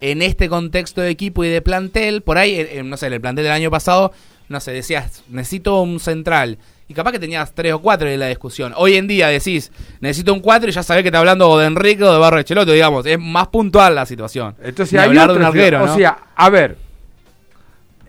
en 0.00 0.22
este 0.22 0.48
contexto 0.48 1.00
de 1.00 1.10
equipo 1.10 1.44
y 1.44 1.48
de 1.48 1.62
plantel, 1.62 2.22
por 2.22 2.38
ahí, 2.38 2.54
eh, 2.58 2.82
no 2.84 2.96
sé, 2.96 3.06
en 3.06 3.14
el 3.14 3.20
plantel 3.20 3.44
del 3.44 3.52
año 3.52 3.70
pasado, 3.70 4.12
no 4.48 4.60
sé, 4.60 4.72
decías, 4.72 5.22
necesito 5.28 5.80
un 5.80 6.00
central. 6.00 6.58
Y 6.86 6.92
capaz 6.92 7.12
que 7.12 7.18
tenías 7.18 7.54
tres 7.54 7.72
o 7.72 7.78
cuatro 7.80 8.08
en 8.08 8.20
la 8.20 8.26
discusión. 8.26 8.74
Hoy 8.76 8.96
en 8.96 9.06
día 9.06 9.28
decís, 9.28 9.72
necesito 10.00 10.34
un 10.34 10.40
cuatro 10.40 10.68
y 10.68 10.72
ya 10.72 10.82
sabés 10.82 11.02
que 11.02 11.08
está 11.08 11.18
hablando 11.18 11.48
o 11.48 11.58
de 11.58 11.66
Enrique 11.66 12.04
o 12.04 12.12
de 12.12 12.18
Barro 12.18 12.38
Echeloto, 12.38 12.72
digamos. 12.72 13.06
Es 13.06 13.18
más 13.18 13.48
puntual 13.48 13.94
la 13.94 14.04
situación. 14.04 14.54
Entonces 14.62 14.92
Ni 14.92 14.98
hay 14.98 15.06
hablar 15.06 15.32
de 15.32 15.38
un 15.38 15.44
arquero. 15.44 15.82
O 15.82 15.96
sea, 15.96 16.18
a 16.36 16.50
ver, 16.50 16.76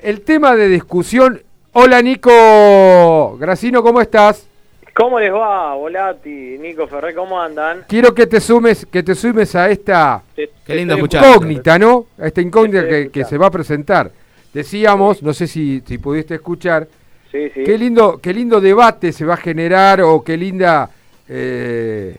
el 0.01 0.21
tema 0.21 0.55
de 0.55 0.67
discusión. 0.67 1.41
Hola 1.71 2.01
Nico, 2.01 3.37
Gracino, 3.37 3.81
¿cómo 3.81 4.01
estás? 4.01 4.47
¿Cómo 4.93 5.19
les 5.19 5.31
va, 5.33 5.73
Volati, 5.75 6.57
Nico 6.57 6.87
Ferrer? 6.87 7.13
¿Cómo 7.15 7.41
andan? 7.41 7.83
Quiero 7.87 8.13
que 8.15 8.27
te 8.27 8.39
sumes, 8.39 8.85
que 8.85 9.03
te 9.03 9.13
sumes 9.13 9.53
a 9.55 9.69
esta 9.69 10.21
Te- 10.35 10.49
Qué 10.65 10.75
lindo 10.75 10.93
estoy 10.95 11.05
escuchar. 11.05 11.25
incógnita, 11.29 11.79
¿no? 11.79 12.07
A 12.17 12.27
esta 12.27 12.41
incógnita 12.41 12.81
Te 12.81 13.01
estoy 13.03 13.11
que, 13.11 13.25
se 13.29 13.37
va 13.37 13.47
a 13.47 13.51
presentar. 13.51 14.11
Decíamos, 14.53 15.21
no 15.21 15.33
sé 15.33 15.47
si, 15.47 15.81
si 15.85 15.97
pudiste 15.97 16.35
escuchar, 16.35 16.87
Sí, 17.31 17.49
sí. 17.53 17.63
qué 17.65 17.77
lindo, 17.77 18.19
qué 18.21 18.33
lindo 18.33 18.61
debate 18.61 19.11
se 19.11 19.25
va 19.25 19.33
a 19.33 19.37
generar 19.37 20.01
o 20.01 20.23
qué 20.23 20.37
linda, 20.37 20.89
eh, 21.27 22.17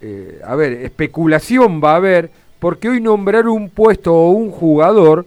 eh, 0.00 0.40
a 0.44 0.54
ver, 0.56 0.72
especulación 0.72 1.80
va 1.84 1.92
a 1.92 1.96
haber, 1.96 2.30
porque 2.58 2.88
hoy 2.88 3.00
nombrar 3.00 3.46
un 3.46 3.68
puesto 3.68 4.14
o 4.14 4.30
un 4.30 4.50
jugador 4.50 5.26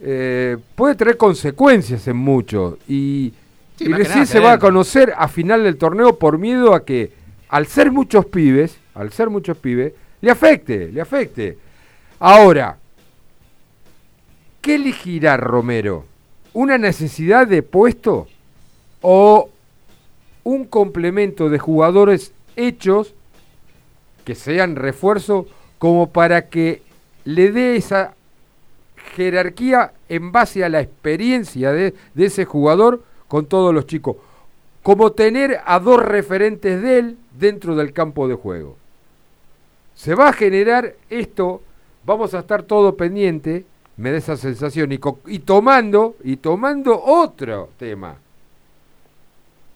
eh, 0.00 0.56
puede 0.74 0.94
traer 0.94 1.16
consecuencias 1.16 2.06
en 2.06 2.16
mucho 2.16 2.78
y, 2.86 3.32
Sí, 3.76 3.84
y 3.86 3.92
recién 3.92 4.14
nada 4.20 4.26
se 4.26 4.40
va 4.40 4.52
a 4.52 4.58
conocer 4.58 5.12
a 5.16 5.26
final 5.28 5.64
del 5.64 5.76
torneo 5.76 6.18
por 6.18 6.38
miedo 6.38 6.74
a 6.74 6.84
que 6.84 7.10
al 7.48 7.66
ser 7.66 7.90
muchos 7.90 8.24
pibes, 8.26 8.78
al 8.94 9.12
ser 9.12 9.30
muchos 9.30 9.56
pibes, 9.58 9.92
le 10.26 10.32
afecte, 10.32 10.90
le 10.90 11.00
afecte. 11.00 11.56
Ahora, 12.18 12.78
¿qué 14.60 14.74
elegirá 14.74 15.36
Romero? 15.36 16.04
¿Una 16.52 16.78
necesidad 16.78 17.46
de 17.46 17.62
puesto 17.62 18.26
o 19.02 19.50
un 20.42 20.64
complemento 20.64 21.48
de 21.48 21.60
jugadores 21.60 22.32
hechos 22.56 23.14
que 24.24 24.34
sean 24.34 24.74
refuerzo 24.74 25.46
como 25.78 26.10
para 26.10 26.48
que 26.48 26.82
le 27.24 27.52
dé 27.52 27.76
esa 27.76 28.16
jerarquía 29.14 29.92
en 30.08 30.32
base 30.32 30.64
a 30.64 30.68
la 30.68 30.80
experiencia 30.80 31.70
de, 31.70 31.94
de 32.14 32.24
ese 32.24 32.46
jugador 32.46 33.04
con 33.28 33.46
todos 33.46 33.72
los 33.72 33.86
chicos? 33.86 34.16
Como 34.82 35.12
tener 35.12 35.60
a 35.64 35.78
dos 35.78 36.04
referentes 36.04 36.82
de 36.82 36.98
él 36.98 37.18
dentro 37.38 37.76
del 37.76 37.92
campo 37.92 38.26
de 38.26 38.34
juego. 38.34 38.76
Se 39.96 40.14
va 40.14 40.28
a 40.28 40.32
generar 40.32 40.92
esto, 41.10 41.62
vamos 42.04 42.34
a 42.34 42.40
estar 42.40 42.62
todo 42.62 42.96
pendiente, 42.96 43.64
me 43.96 44.12
da 44.12 44.18
esa 44.18 44.36
sensación, 44.36 44.92
y, 44.92 44.98
co- 44.98 45.18
y 45.26 45.38
tomando, 45.40 46.14
y 46.22 46.36
tomando 46.36 47.02
otro 47.02 47.70
tema, 47.78 48.16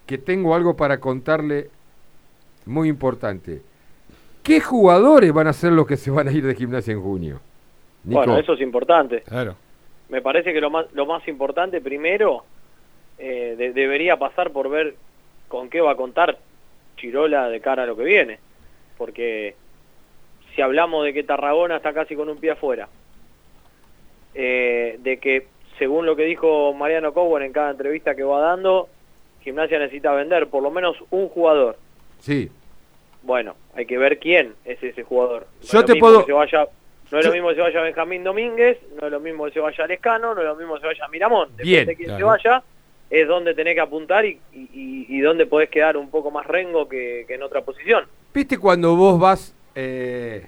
que 0.05 0.17
tengo 0.19 0.53
algo 0.55 0.77
para 0.77 0.99
contarle 0.99 1.69
muy 2.67 2.87
importante. 2.87 3.61
¿Qué 4.43 4.59
jugadores 4.61 5.33
van 5.33 5.47
a 5.47 5.53
ser 5.53 5.71
los 5.71 5.87
que 5.87 5.97
se 5.97 6.11
van 6.11 6.27
a 6.27 6.31
ir 6.31 6.45
de 6.45 6.55
gimnasia 6.55 6.93
en 6.93 7.01
junio? 7.01 7.39
Nico. 8.03 8.19
Bueno, 8.19 8.37
eso 8.37 8.53
es 8.53 8.61
importante. 8.61 9.21
Claro. 9.21 9.55
Me 10.09 10.21
parece 10.21 10.53
que 10.53 10.61
lo 10.61 10.69
más, 10.69 10.85
lo 10.93 11.05
más 11.05 11.27
importante 11.27 11.81
primero 11.81 12.43
eh, 13.17 13.55
de- 13.57 13.73
debería 13.73 14.17
pasar 14.17 14.51
por 14.51 14.69
ver 14.69 14.95
con 15.47 15.69
qué 15.69 15.81
va 15.81 15.91
a 15.93 15.95
contar 15.95 16.37
Chirola 16.97 17.49
de 17.49 17.59
cara 17.59 17.83
a 17.83 17.85
lo 17.87 17.95
que 17.97 18.03
viene. 18.03 18.39
Porque 18.97 19.55
si 20.55 20.61
hablamos 20.61 21.03
de 21.05 21.13
que 21.13 21.23
Tarragona 21.23 21.77
está 21.77 21.93
casi 21.93 22.15
con 22.15 22.29
un 22.29 22.37
pie 22.37 22.51
afuera, 22.51 22.87
eh, 24.33 24.97
de 25.01 25.17
que 25.17 25.47
según 25.77 26.05
lo 26.05 26.15
que 26.15 26.23
dijo 26.25 26.73
Mariano 26.73 27.13
Cowen 27.13 27.43
en 27.43 27.53
cada 27.53 27.71
entrevista 27.71 28.15
que 28.15 28.23
va 28.23 28.39
dando, 28.41 28.87
Gimnasia 29.43 29.79
necesita 29.79 30.11
vender 30.13 30.47
por 30.47 30.61
lo 30.63 30.71
menos 30.71 30.95
un 31.09 31.27
jugador. 31.29 31.77
Sí, 32.19 32.49
Bueno, 33.23 33.55
hay 33.75 33.85
que 33.85 33.99
ver 33.99 34.17
quién 34.17 34.53
es 34.65 34.81
ese 34.81 35.03
jugador. 35.03 35.45
No 35.45 35.61
Yo 35.61 35.67
es 35.67 35.73
lo 35.73 35.85
te 35.85 35.93
mismo 35.93 36.07
puedo- 36.07 36.19
que 36.21 36.25
se 36.25 36.33
vaya, 36.33 36.67
no 37.11 37.19
es 37.19 37.23
Yo- 37.25 37.29
lo 37.29 37.33
mismo 37.35 37.49
que 37.49 37.55
se 37.55 37.61
vaya 37.61 37.81
Benjamín 37.81 38.23
Domínguez, 38.23 38.79
no 38.99 39.05
es 39.05 39.11
lo 39.11 39.19
mismo 39.19 39.45
que 39.45 39.51
se 39.51 39.59
vaya 39.59 39.85
Lescano, 39.85 40.33
no 40.33 40.41
es 40.41 40.47
lo 40.47 40.55
mismo 40.55 40.73
que 40.75 40.81
se 40.81 40.87
vaya 40.87 41.07
Miramón. 41.07 41.49
Depende 41.49 41.63
Bien, 41.71 41.85
de 41.85 41.95
quién 41.95 42.17
se 42.17 42.23
vaya, 42.23 42.63
es 43.11 43.27
donde 43.27 43.53
tenés 43.53 43.75
que 43.75 43.81
apuntar 43.81 44.25
y, 44.25 44.39
y, 44.53 44.59
y- 44.73 45.05
y 45.07 45.19
donde 45.19 45.45
podés 45.45 45.69
quedar 45.69 45.97
un 45.97 46.09
poco 46.09 46.31
más 46.31 46.47
rengo 46.47 46.89
que, 46.89 47.25
que 47.27 47.35
en 47.35 47.43
otra 47.43 47.61
posición. 47.61 48.05
¿Viste 48.33 48.57
cuando 48.57 48.95
vos 48.95 49.19
vas... 49.19 49.55
eh, 49.75 50.47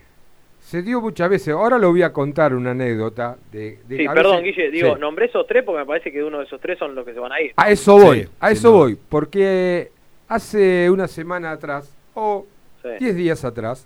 se 0.59 0.82
dio 0.82 1.01
muchas 1.01 1.30
veces, 1.30 1.49
ahora 1.53 1.78
lo 1.78 1.89
voy 1.91 2.03
a 2.03 2.13
contar 2.13 2.53
una 2.55 2.71
anécdota 2.71 3.38
de... 3.51 3.80
de- 3.88 3.97
Sí, 3.97 4.05
a 4.07 4.13
perdón, 4.13 4.43
veces- 4.43 4.55
Guille, 4.55 4.71
digo, 4.71 4.93
Sí. 4.95 4.99
nombré 5.01 5.26
esos 5.26 5.45
tres 5.45 5.63
porque 5.63 5.80
me 5.80 5.86
parece 5.86 6.11
que 6.11 6.24
uno 6.24 6.39
de 6.39 6.45
esos 6.45 6.59
tres 6.61 6.80
son 6.80 6.95
los 6.95 7.05
que 7.05 7.13
se 7.13 7.19
van 7.19 7.32
a 7.32 7.41
ir. 7.41 7.51
A 7.57 7.69
eso 7.69 7.97
voy, 7.97 8.24
Sí, 8.24 8.30
a 8.39 8.51
eso 8.51 8.69
duda. 8.69 8.80
voy, 8.80 8.97
porque 9.09 9.91
hace 10.28 10.89
una 10.89 11.07
semana 11.07 11.51
atrás, 11.51 11.93
o 12.13 12.45
Sí. 12.82 12.89
10 12.99 13.15
días 13.15 13.43
atrás, 13.45 13.86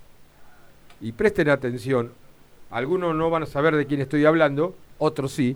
y 1.01 1.11
presten 1.11 1.49
atención, 1.49 2.11
algunos 2.69 3.15
no 3.15 3.29
van 3.29 3.43
a 3.43 3.47
saber 3.47 3.75
de 3.75 3.85
quién 3.85 4.01
estoy 4.01 4.25
hablando, 4.25 4.75
otros 4.99 5.31
sí, 5.31 5.55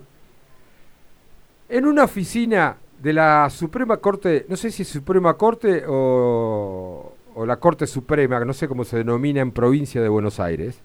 en 1.68 1.86
una 1.86 2.04
oficina 2.04 2.76
de 3.00 3.12
la 3.12 3.48
Suprema 3.50 3.96
Corte, 3.96 4.44
no 4.48 4.56
sé 4.56 4.70
si 4.70 4.84
Suprema 4.84 5.34
Corte 5.34 5.82
o, 5.88 7.11
o 7.34 7.46
la 7.46 7.56
Corte 7.56 7.86
Suprema, 7.86 8.38
que 8.38 8.44
no 8.44 8.52
sé 8.52 8.68
cómo 8.68 8.84
se 8.84 8.98
denomina 8.98 9.40
en 9.40 9.52
provincia 9.52 10.00
de 10.02 10.08
Buenos 10.08 10.40
Aires, 10.40 10.78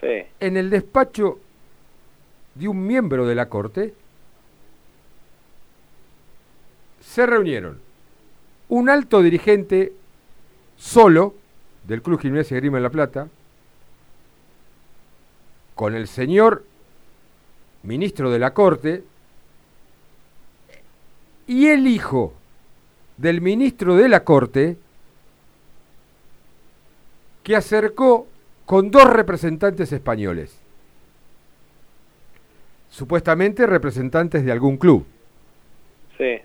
Sí. 0.00 0.24
en 0.40 0.56
el 0.56 0.68
despacho 0.70 1.38
de 2.54 2.68
un 2.68 2.86
miembro 2.86 3.26
de 3.26 3.34
la 3.34 3.48
Corte, 3.48 3.94
se 7.00 7.26
reunieron 7.26 7.78
un 8.68 8.88
alto 8.90 9.22
dirigente 9.22 9.92
solo 10.76 11.34
del 11.86 12.02
Club 12.02 12.20
Gimnasia 12.20 12.56
Grima 12.56 12.78
en 12.78 12.82
La 12.82 12.90
Plata, 12.90 13.28
con 15.74 15.94
el 15.94 16.06
señor 16.08 16.64
ministro 17.82 18.30
de 18.30 18.38
la 18.38 18.54
Corte 18.54 19.04
y 21.46 21.66
el 21.66 21.86
hijo 21.86 22.32
del 23.16 23.40
ministro 23.40 23.96
de 23.96 24.08
la 24.08 24.24
Corte 24.24 24.76
que 27.44 27.54
acercó 27.54 28.26
con 28.66 28.90
dos 28.90 29.04
representantes 29.04 29.92
españoles, 29.92 30.56
supuestamente 32.90 33.66
representantes 33.66 34.44
de 34.44 34.50
algún 34.52 34.76
club. 34.76 35.04
Sí. 36.18 36.38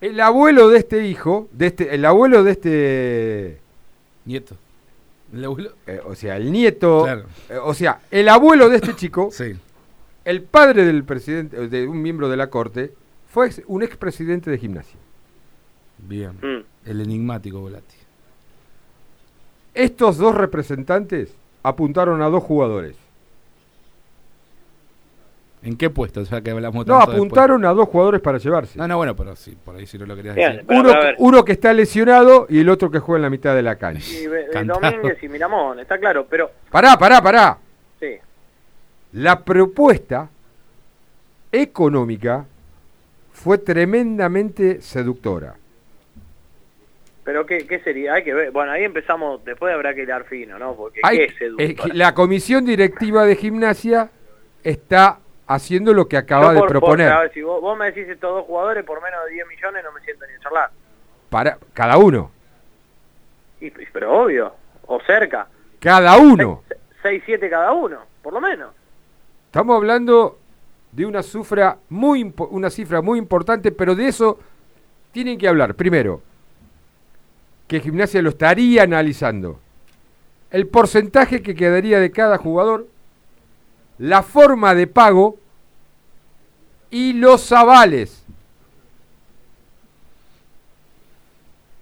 El 0.00 0.20
abuelo 0.20 0.68
de 0.68 0.78
este 0.78 1.06
hijo, 1.06 1.48
de 1.52 1.66
este, 1.68 1.94
el 1.94 2.04
abuelo 2.04 2.42
de 2.42 2.50
este 2.52 3.58
Nieto. 4.24 4.56
El 5.32 5.44
abuelo. 5.44 5.72
eh, 5.86 6.00
o 6.04 6.14
sea, 6.14 6.36
el 6.36 6.50
nieto, 6.52 7.04
Claro. 7.04 7.24
eh, 7.48 7.56
o 7.62 7.72
sea, 7.74 8.00
el 8.10 8.28
abuelo 8.28 8.68
de 8.68 8.76
este 8.76 8.94
chico, 8.94 9.30
Sí. 9.32 9.54
el 10.24 10.42
padre 10.42 10.84
del 10.84 11.04
presidente, 11.04 11.68
de 11.68 11.86
un 11.88 12.02
miembro 12.02 12.28
de 12.28 12.36
la 12.36 12.48
corte, 12.50 12.92
fue 13.32 13.46
ex- 13.46 13.62
un 13.66 13.82
expresidente 13.82 14.50
de 14.50 14.58
gimnasia. 14.58 14.98
Bien. 15.98 16.32
Mm. 16.42 16.64
El 16.86 17.00
enigmático 17.00 17.60
Volati. 17.60 17.94
Estos 19.74 20.18
dos 20.18 20.34
representantes 20.34 21.34
apuntaron 21.62 22.20
a 22.22 22.28
dos 22.28 22.42
jugadores. 22.42 22.96
¿En 25.62 25.76
qué 25.76 25.90
puesto? 25.90 26.20
O 26.22 26.24
sea, 26.24 26.40
que 26.40 26.50
hablamos 26.50 26.84
No, 26.84 26.98
tanto 26.98 27.12
apuntaron 27.12 27.64
a 27.64 27.72
dos 27.72 27.88
jugadores 27.88 28.20
para 28.20 28.38
llevarse. 28.38 28.76
No, 28.76 28.88
no, 28.88 28.96
bueno, 28.96 29.14
pero 29.14 29.36
sí, 29.36 29.56
por 29.64 29.76
ahí 29.76 29.86
si 29.86 29.96
no 29.96 30.06
lo 30.06 30.16
querías 30.16 30.34
Bien, 30.34 30.52
decir. 30.54 30.66
pero- 30.66 30.80
uno, 30.80 30.90
pero 31.00 31.16
uno 31.20 31.44
que 31.44 31.52
está 31.52 31.72
lesionado 31.72 32.46
y 32.48 32.58
el 32.58 32.68
otro 32.68 32.90
que 32.90 32.98
juega 32.98 33.18
en 33.18 33.22
la 33.22 33.30
mitad 33.30 33.54
de 33.54 33.62
la 33.62 33.76
cancha. 33.76 34.04
Y 34.12 34.26
Cantado. 34.52 34.80
Domínguez 34.80 35.22
y 35.22 35.28
Miramón, 35.28 35.78
está 35.78 35.98
claro, 35.98 36.26
pero 36.28 36.50
Pará, 36.70 36.96
pará, 36.98 37.22
pará. 37.22 37.58
sí. 38.00 38.16
La 39.12 39.44
propuesta 39.44 40.28
económica 41.52 42.44
fue 43.32 43.58
tremendamente 43.58 44.80
seductora. 44.80 45.54
Pero 47.32 47.46
¿qué, 47.46 47.66
qué 47.66 47.78
sería? 47.80 48.12
Hay 48.12 48.24
que 48.24 48.34
ver. 48.34 48.50
Bueno, 48.50 48.72
ahí 48.72 48.84
empezamos, 48.84 49.42
después 49.42 49.72
habrá 49.72 49.94
que 49.94 50.02
hilar 50.02 50.24
fino, 50.24 50.58
¿no? 50.58 50.74
Porque 50.76 51.00
Hay- 51.02 51.16
¿qué 51.16 51.24
es 51.24 51.34
seductora? 51.36 51.70
eh, 51.70 51.94
la 51.94 52.12
comisión 52.12 52.66
directiva 52.66 53.24
de 53.24 53.36
gimnasia 53.36 54.10
está 54.62 55.18
haciendo 55.46 55.94
lo 55.94 56.06
que 56.08 56.18
acaba 56.18 56.52
de 56.52 56.58
por- 56.58 56.68
proponer. 56.68 57.08
ver, 57.10 57.32
si 57.32 57.40
vos, 57.40 57.58
vos 57.62 57.78
me 57.78 57.86
decís 57.86 58.06
estos 58.06 58.30
dos 58.34 58.44
jugadores 58.44 58.84
por 58.84 59.02
menos 59.02 59.24
de 59.24 59.32
10 59.32 59.46
millones, 59.48 59.82
no 59.82 59.92
me 59.92 60.02
siento 60.02 60.26
ni 60.26 60.34
a 60.34 60.38
charlar. 60.40 60.70
Para 61.30 61.56
cada 61.72 61.96
uno. 61.96 62.30
Y, 63.62 63.70
pero 63.70 64.12
obvio, 64.24 64.52
o 64.84 65.00
cerca. 65.06 65.46
Cada 65.80 66.18
uno. 66.18 66.62
6, 67.00 67.22
7 67.24 67.48
cada 67.48 67.72
uno, 67.72 68.00
por 68.22 68.34
lo 68.34 68.42
menos. 68.42 68.74
Estamos 69.46 69.74
hablando 69.74 70.38
de 70.92 71.06
una 71.06 71.22
cifra 71.22 71.78
muy 71.88 72.30
una 72.50 72.68
cifra 72.68 73.00
muy 73.00 73.18
importante, 73.18 73.72
pero 73.72 73.94
de 73.94 74.08
eso 74.08 74.38
tienen 75.12 75.38
que 75.38 75.48
hablar. 75.48 75.74
Primero, 75.74 76.20
que 77.72 77.80
Gimnasia 77.80 78.20
lo 78.20 78.28
estaría 78.28 78.82
analizando. 78.82 79.58
El 80.50 80.66
porcentaje 80.66 81.40
que 81.40 81.54
quedaría 81.54 82.00
de 82.00 82.10
cada 82.10 82.36
jugador, 82.36 82.86
la 83.96 84.22
forma 84.22 84.74
de 84.74 84.86
pago 84.86 85.38
y 86.90 87.14
los 87.14 87.50
avales. 87.50 88.26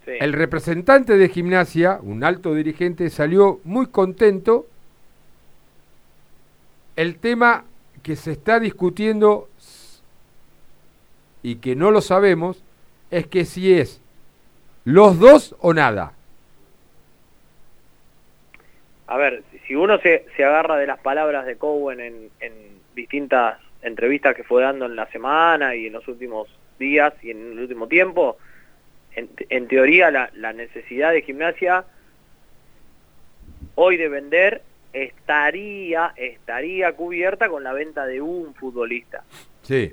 Sí. 0.04 0.12
El 0.20 0.32
representante 0.32 1.16
de 1.16 1.28
Gimnasia, 1.28 1.98
un 2.00 2.22
alto 2.22 2.54
dirigente, 2.54 3.10
salió 3.10 3.58
muy 3.64 3.88
contento. 3.88 4.68
El 6.94 7.16
tema 7.16 7.64
que 8.04 8.14
se 8.14 8.30
está 8.30 8.60
discutiendo 8.60 9.48
y 11.42 11.56
que 11.56 11.74
no 11.74 11.90
lo 11.90 12.00
sabemos 12.00 12.62
es 13.10 13.26
que 13.26 13.44
si 13.44 13.72
es 13.74 14.00
los 14.84 15.18
dos 15.18 15.54
o 15.60 15.72
nada. 15.72 16.12
A 19.06 19.16
ver, 19.16 19.42
si 19.66 19.74
uno 19.74 19.98
se, 19.98 20.26
se 20.36 20.44
agarra 20.44 20.76
de 20.76 20.86
las 20.86 21.00
palabras 21.00 21.44
de 21.44 21.56
Cowen 21.56 22.00
en, 22.00 22.30
en 22.40 22.52
distintas 22.94 23.58
entrevistas 23.82 24.36
que 24.36 24.44
fue 24.44 24.62
dando 24.62 24.86
en 24.86 24.94
la 24.94 25.06
semana 25.10 25.74
y 25.74 25.86
en 25.86 25.94
los 25.94 26.06
últimos 26.06 26.48
días 26.78 27.12
y 27.22 27.30
en 27.30 27.52
el 27.52 27.58
último 27.58 27.88
tiempo, 27.88 28.38
en, 29.14 29.28
en 29.48 29.68
teoría 29.68 30.10
la, 30.10 30.30
la 30.34 30.52
necesidad 30.52 31.12
de 31.12 31.22
gimnasia 31.22 31.84
hoy 33.74 33.96
de 33.96 34.08
vender 34.08 34.62
estaría 34.92 36.12
estaría 36.16 36.92
cubierta 36.94 37.48
con 37.48 37.62
la 37.64 37.72
venta 37.72 38.06
de 38.06 38.20
un 38.20 38.54
futbolista. 38.54 39.24
Sí. 39.62 39.92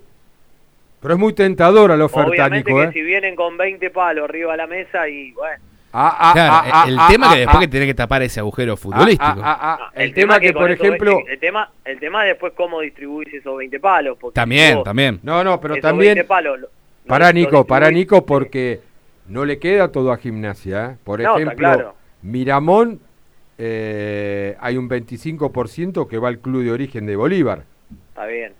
Pero 1.07 1.15
es 1.15 1.19
muy 1.21 1.31
tentadora 1.31 1.95
la 1.95 2.03
oferta, 2.03 2.29
Obviamente 2.29 2.69
Nico. 2.69 2.81
que 2.81 2.87
¿eh? 2.89 2.91
si 2.91 3.01
vienen 3.01 3.33
con 3.37 3.55
20 3.55 3.89
palos 3.91 4.25
arriba 4.25 4.51
de 4.51 4.57
la 4.57 4.67
mesa 4.67 5.07
y 5.07 5.31
bueno, 5.31 5.63
Ah, 5.93 6.17
ah, 6.19 6.33
Claro, 6.33 6.53
ah, 6.53 6.85
el, 6.85 6.99
ah, 6.99 7.07
tema 7.09 7.27
ah, 7.27 7.31
que 7.33 7.37
después 7.39 7.55
ah. 7.55 7.59
que 7.61 7.67
tenés 7.69 7.87
que 7.87 7.93
tapar 7.93 8.21
ese 8.23 8.39
agujero 8.41 8.75
futbolístico. 8.75 9.23
Ah, 9.25 9.57
ah, 9.61 9.77
ah, 9.83 9.91
El, 9.95 10.09
El 10.09 10.13
tema 10.13 10.37
que, 10.41 10.51
con 10.51 10.63
por 10.63 10.71
ejemplo... 10.71 11.15
20 11.15 11.31
el 11.31 11.39
tema, 11.39 11.71
el 11.85 11.97
tema 11.99 12.23
es 12.25 12.31
después 12.33 12.51
cómo 12.57 12.81
distribuís 12.81 13.33
esos 13.33 13.57
20 13.57 13.79
palos. 13.79 14.17
Porque 14.19 14.35
También, 14.35 14.75
vos 14.75 14.83
también. 14.83 15.21
No, 15.23 15.45
no, 15.45 15.61
pero 15.61 15.75
esos 15.75 15.81
también... 15.81 16.15
20 16.15 16.27
palos 16.27 16.59
lo- 16.59 16.67
Para 17.07 17.27
lo- 17.27 17.31
lo 17.31 17.39
Nico, 17.39 17.65
para 17.65 17.87
distribuís- 17.89 17.93
Nico, 17.93 18.25
porque 18.25 18.81
no 19.29 19.45
le 19.45 19.59
queda 19.59 19.89
todo 19.93 20.11
a 20.11 20.17
gimnasia. 20.17 20.87
¿eh? 20.91 20.97
Por 21.05 21.21
No, 21.21 21.35
ejemplo, 21.35 21.55
claro. 21.57 21.95
Miramón, 22.21 22.99
eh, 23.57 24.57
hay 24.59 24.75
un 24.75 24.89
25% 24.89 26.05
que 26.09 26.17
va 26.17 26.27
al 26.27 26.39
club 26.39 26.63
de 26.63 26.71
origen 26.73 27.05
de 27.05 27.15
Bolívar. 27.15 27.63
Está 28.09 28.25
bien. 28.25 28.51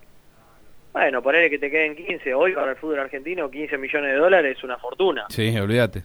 Bueno, 0.98 1.22
ponerle 1.22 1.48
que 1.48 1.60
te 1.60 1.70
queden 1.70 1.94
15. 1.94 2.34
Hoy 2.34 2.54
para 2.54 2.72
el 2.72 2.76
fútbol 2.76 2.98
argentino 2.98 3.48
15 3.48 3.78
millones 3.78 4.14
de 4.14 4.18
dólares 4.18 4.58
es 4.58 4.64
una 4.64 4.78
fortuna. 4.78 5.26
Sí, 5.28 5.56
olvídate. 5.56 6.02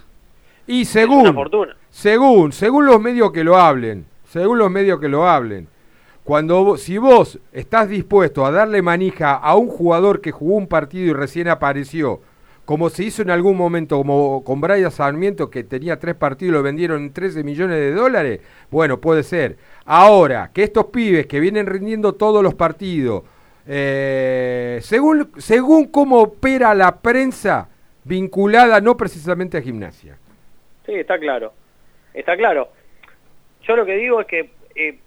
Y 0.68 0.82
una 0.82 0.86
según, 0.86 1.34
fortuna. 1.34 1.76
según, 1.90 2.52
según 2.52 2.86
los 2.86 3.02
medios 3.02 3.32
que 3.32 3.44
lo 3.44 3.58
hablen, 3.58 4.06
según 4.26 4.60
los 4.60 4.70
medios 4.70 5.00
que 5.00 5.10
lo 5.10 5.28
hablen, 5.28 5.68
cuando 6.24 6.78
si 6.78 7.00
vos 7.00 7.40
estás 7.52 7.90
dispuesto 7.90 8.46
a 8.46 8.52
darle 8.52 8.84
manija 8.84 9.34
a 9.34 9.56
un 9.56 9.68
jugador 9.68 10.22
que 10.22 10.32
jugó 10.32 10.58
un 10.58 10.68
partido 10.68 11.10
y 11.10 11.14
recién 11.14 11.48
apareció, 11.48 12.22
como 12.64 12.92
se 12.92 13.04
hizo 13.06 13.24
en 13.24 13.32
algún 13.32 13.58
momento 13.58 13.98
como 13.98 14.44
con 14.44 14.62
Brian 14.62 14.92
Sarmiento 14.92 15.50
que 15.50 15.64
tenía 15.64 15.98
tres 15.98 16.14
partidos 16.14 16.52
y 16.52 16.54
lo 16.54 16.62
vendieron 16.62 17.02
en 17.02 17.14
13 17.14 17.44
millones 17.44 17.78
de 17.78 17.94
dólares, 17.94 18.42
bueno, 18.70 19.02
puede 19.02 19.24
ser. 19.24 19.58
Ahora, 19.86 20.52
que 20.54 20.62
estos 20.62 20.86
pibes 20.86 21.26
que 21.26 21.40
vienen 21.40 21.66
rindiendo 21.66 22.14
todos 22.14 22.44
los 22.44 22.54
partidos, 22.54 23.24
eh, 23.68 24.80
según, 24.82 25.32
según 25.38 25.88
cómo 25.88 26.22
opera 26.22 26.74
la 26.74 26.96
prensa 26.98 27.70
vinculada 28.04 28.82
no 28.82 28.98
precisamente 28.98 29.58
a 29.58 29.62
gimnasia. 29.62 30.18
Sí, 30.86 30.94
está 30.94 31.18
claro. 31.18 31.54
Está 32.14 32.36
claro. 32.36 32.70
Yo 33.64 33.76
lo 33.76 33.86
que 33.86 33.96
digo 33.96 34.20
es 34.22 34.28
que 34.28 34.52
eh, 34.76 35.00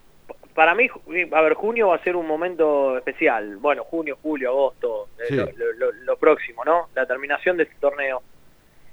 para 0.55 0.75
mí, 0.75 0.89
eh, 1.13 1.29
a 1.33 1.41
ver, 1.43 1.53
junio 1.55 1.89
va 1.89 1.97
a 1.97 2.03
ser 2.03 2.17
un 2.17 2.27
momento 2.27 2.97
especial. 2.97 3.57
Bueno, 3.59 3.85
junio, 3.85 4.17
julio, 4.23 4.49
agosto, 4.51 5.09
eh, 5.19 5.25
Sí. 5.29 5.37
lo, 5.37 5.45
lo- 5.55 5.73
lo- 5.75 5.93
lo 5.93 6.17
próximo, 6.17 6.65
¿no? 6.65 6.89
La 6.95 7.07
terminación 7.07 7.59
de 7.59 7.65
este 7.65 7.77
torneo. 7.79 8.23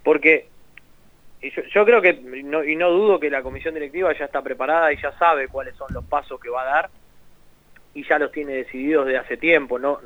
Porque 0.03 0.47
yo, 1.41 1.61
yo 1.74 1.86
creo 1.86 2.01
que, 2.01 2.14
no, 2.43 2.64
y 2.64 2.76
no 2.76 2.89
dudo 2.91 3.20
que 3.20 3.30
la 3.30 3.41
comisión 3.41 3.74
directiva 3.74 4.11
ya 4.18 4.26
está 4.26 4.41
preparada 4.41 4.91
y 4.91 5.01
ya 5.01 5.18
sabe 5.18 5.47
cuáles 5.47 5.76
son 5.78 5.88
los 5.93 6.03
pasos 6.03 6.39
que 6.41 6.49
va 6.49 6.64
a 6.64 6.66
dar 6.66 6.89
y 7.93 8.03
ya 8.07 8.19
los 8.19 8.31
tiene 8.31 8.53
decididos 8.53 9.05
de 9.07 9.17
hace 9.17 9.37
tiempo. 9.37 9.79
No, 9.79 9.99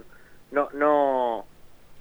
no, 0.51 0.69
no, 0.73 1.45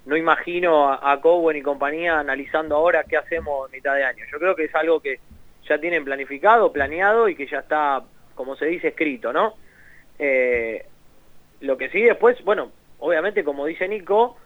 no 0.05 0.17
imagino 0.17 0.89
a, 0.89 1.13
a 1.13 1.21
Cowen 1.21 1.57
y 1.57 1.63
compañía 1.63 2.19
analizando 2.19 2.77
ahora 2.77 3.05
qué 3.05 3.17
hacemos 3.17 3.71
mitad 3.71 3.95
de 3.95 4.05
año. 4.05 4.25
Yo 4.31 4.39
creo 4.39 4.55
que 4.57 4.65
es 4.65 4.75
algo 4.75 5.01
que 5.01 5.21
ya 5.69 5.79
tienen 5.79 6.05
planificado, 6.05 6.73
planeado 6.73 7.29
y 7.29 7.35
que 7.35 7.47
ya 7.47 7.59
está, 7.59 8.03
como 8.35 8.57
se 8.57 8.67
dice, 8.67 8.89
escrito, 8.89 9.33
¿no? 9.33 9.55
Eh, 10.19 10.87
lo 11.61 11.77
que 11.77 11.89
sí 11.91 12.03
después, 12.03 12.43
bueno, 12.45 12.71
obviamente 12.99 13.45
como 13.45 13.67
dice 13.67 13.89
Nico, 13.89 14.37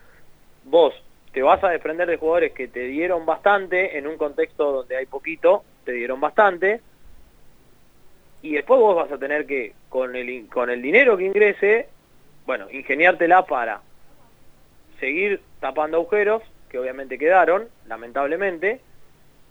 vos 0.65 0.95
te 1.33 1.43
vas 1.43 1.63
a 1.63 1.71
desprender 1.71 2.09
de 2.09 2.17
jugadores 2.17 2.53
que 2.53 2.69
te 2.69 2.81
dieron 2.81 3.25
bastante 3.25 3.99
en 3.99 4.07
un 4.07 4.17
contexto 4.17 4.73
donde 4.73 4.97
hay 4.97 5.07
poquito, 5.07 5.65
te 5.85 5.93
dieron 5.93 6.21
bastante, 6.21 6.81
y 8.43 8.53
después 8.55 8.81
vos 8.81 8.97
vas 8.97 9.11
a 9.13 9.19
tener 9.19 9.47
que, 9.47 9.75
con 9.89 10.17
el, 10.17 10.29
in- 10.31 10.47
con 10.47 10.71
el 10.71 10.81
dinero 10.83 11.17
que 11.17 11.25
ingrese, 11.27 11.89
bueno, 12.47 12.67
ingeniártela 12.71 13.45
para 13.47 13.81
seguir 14.99 15.41
tapando 15.61 15.99
agujeros, 15.99 16.43
que 16.69 16.79
obviamente 16.79 17.19
quedaron, 17.19 17.69
lamentablemente, 17.87 18.81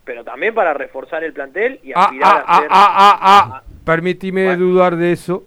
pero 0.05 0.23
también 0.23 0.53
para 0.55 0.73
reforzar 0.73 1.23
el 1.23 1.33
plantel 1.33 1.79
y 1.83 1.91
Ah, 1.93 2.05
aspirar 2.05 2.29
ah, 2.33 2.43
a 2.47 2.57
ah, 2.57 2.59
ser... 2.59 2.67
ah, 2.71 2.95
ah, 2.97 3.19
ah. 3.57 3.63
Permitime 3.85 4.55
dudar 4.55 4.95
de 4.95 5.11
eso. 5.11 5.43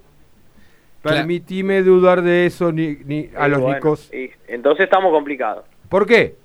Claro. 1.03 1.17
Permitime 1.19 1.83
dudar 1.83 2.23
de 2.23 2.47
eso 2.47 2.71
ni, 2.71 2.97
ni 3.05 3.29
a 3.37 3.49
Y 3.49 3.51
los 3.51 3.61
bueno, 3.61 3.75
Nicos. 3.77 4.13
y 4.15 4.31
entonces 4.47 4.85
estamos 4.85 5.13
complicados. 5.13 5.65
¿Por 5.89 6.07
qué? 6.07 6.37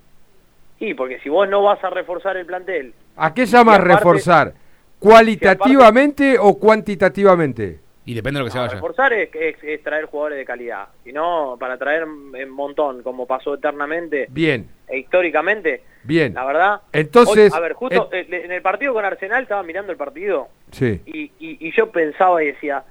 Y 0.80 0.94
porque 0.96 1.20
si 1.20 1.30
vos 1.30 1.48
no 1.48 1.62
vas 1.64 1.84
a 1.84 1.90
reforzar 1.90 2.38
el 2.38 2.46
plantel, 2.46 2.94
¿A 3.16 3.34
qué 3.34 3.46
llamas 3.46 3.80
aparte- 3.80 3.96
reforzar? 3.96 4.54
¿Cualitativamente 5.00 6.38
o 6.40 6.58
cuantitativamente? 6.58 7.80
Y 8.06 8.14
depende 8.14 8.38
de 8.40 8.44
lo 8.44 8.46
que 8.46 8.52
se 8.52 8.58
no, 8.58 8.64
vaya. 8.64 8.74
reforzar 8.76 9.12
es, 9.14 9.30
es- 9.36 9.62
es 9.64 9.84
traer 9.84 10.06
jugadores 10.06 10.38
de 10.38 10.46
calidad. 10.46 10.88
Si 11.04 11.12
no, 11.12 11.58
para 11.60 11.78
traer 11.78 12.06
un 12.06 12.50
montón, 12.50 13.04
como 13.04 13.26
pasó 13.26 13.56
eternamente 13.56 14.28
Bien, 14.30 14.70
e 14.88 15.00
históricamente, 15.00 15.84
bien. 16.04 16.34
la 16.34 16.46
verdad... 16.46 16.82
Entonces, 16.94 17.52
hoy- 17.52 17.58
a 17.58 17.62
ver, 17.62 17.74
justo 17.74 18.10
en 18.14 18.52
el 18.52 18.62
partido 18.62 18.94
con 18.94 19.04
Arsenal 19.04 19.44
estaba 19.44 19.62
mirando 19.64 19.92
el 19.92 19.98
partido 19.98 20.48
Sí, 20.72 21.02
y, 21.06 21.24
y- 21.40 21.68
y 21.68 21.72
yo 21.76 21.92
pensaba 21.92 22.42
y 22.42 22.48
decía... 22.48 22.84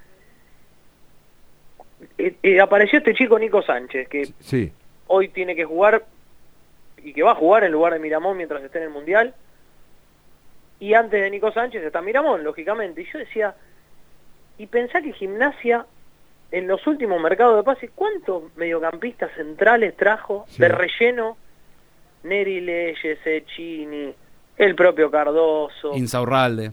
eh, 2.18 2.34
eh, 2.42 2.60
apareció 2.60 2.98
este 2.98 3.14
chico 3.14 3.38
Nico 3.38 3.62
Sánchez, 3.62 4.08
que 4.08 4.26
sí. 4.40 4.70
hoy 5.06 5.28
tiene 5.28 5.56
que 5.56 5.64
jugar 5.64 6.04
y 7.02 7.14
que 7.14 7.22
va 7.22 7.32
a 7.32 7.36
jugar 7.36 7.64
en 7.64 7.72
lugar 7.72 7.94
de 7.94 8.00
Miramón 8.00 8.36
mientras 8.36 8.62
esté 8.62 8.78
en 8.78 8.84
el 8.84 8.90
Mundial. 8.90 9.34
Y 10.78 10.94
antes 10.94 11.20
de 11.22 11.30
Nico 11.30 11.50
Sánchez 11.52 11.82
está 11.82 12.00
Miramón, 12.02 12.44
lógicamente. 12.44 13.02
Y 13.02 13.06
yo 13.12 13.18
decía, 13.18 13.54
y 14.58 14.66
pensá 14.66 15.00
que 15.02 15.12
Gimnasia 15.12 15.86
en 16.52 16.66
los 16.68 16.86
últimos 16.86 17.20
mercados 17.20 17.56
de 17.56 17.62
pase, 17.62 17.90
¿cuántos 17.94 18.44
mediocampistas 18.56 19.30
centrales 19.36 19.96
trajo 19.96 20.44
Sí. 20.48 20.60
de 20.62 20.68
relleno? 20.68 21.36
Neri 22.24 22.60
Leyes, 22.60 23.18
Echini, 23.24 24.12
el 24.56 24.74
propio 24.74 25.10
Cardoso, 25.10 25.94
Insaurralde. 25.94 26.72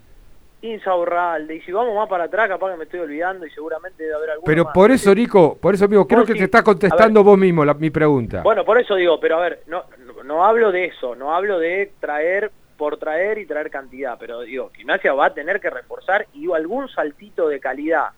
Insaurralde. 0.61 1.55
Y 1.55 1.61
si 1.61 1.71
vamos 1.71 1.93
más 1.95 2.07
para 2.07 2.23
atrás, 2.25 2.47
capaz 2.47 2.71
que 2.71 2.77
me 2.77 2.83
estoy 2.85 3.01
olvidando 3.01 3.45
y 3.45 3.51
seguramente 3.51 4.01
debe 4.03 4.15
haber 4.15 4.29
alguno 4.31 4.45
Pero 4.45 4.63
más. 4.63 4.73
por 4.73 4.91
eso, 4.91 5.13
Nico, 5.13 5.57
por 5.59 5.75
eso, 5.75 5.85
amigo, 5.85 6.07
creo 6.07 6.25
que 6.25 6.33
sí. 6.33 6.39
te 6.39 6.45
está 6.45 6.63
contestando 6.63 7.23
vos 7.23 7.37
mismo 7.37 7.65
la- 7.65 7.73
mi 7.73 7.89
pregunta. 7.89 8.41
Bueno, 8.41 8.63
por 8.63 8.79
eso 8.79 8.95
digo, 8.95 9.19
pero 9.19 9.37
a 9.37 9.41
ver, 9.41 9.59
no, 9.67 9.83
no 10.23 10.45
hablo 10.45 10.71
de 10.71 10.85
eso, 10.85 11.15
no 11.15 11.35
hablo 11.35 11.59
de 11.59 11.91
traer 11.99 12.51
por 12.77 12.97
traer 12.97 13.37
y 13.37 13.45
traer 13.45 13.69
cantidad, 13.69 14.17
pero 14.19 14.41
digo, 14.41 14.71
Gimnasia 14.75 15.13
va 15.13 15.27
a 15.27 15.33
tener 15.33 15.59
que 15.59 15.69
reforzar 15.69 16.27
y 16.33 16.51
algún 16.51 16.89
saltito 16.89 17.47
de 17.47 17.59
calidad. 17.59 18.09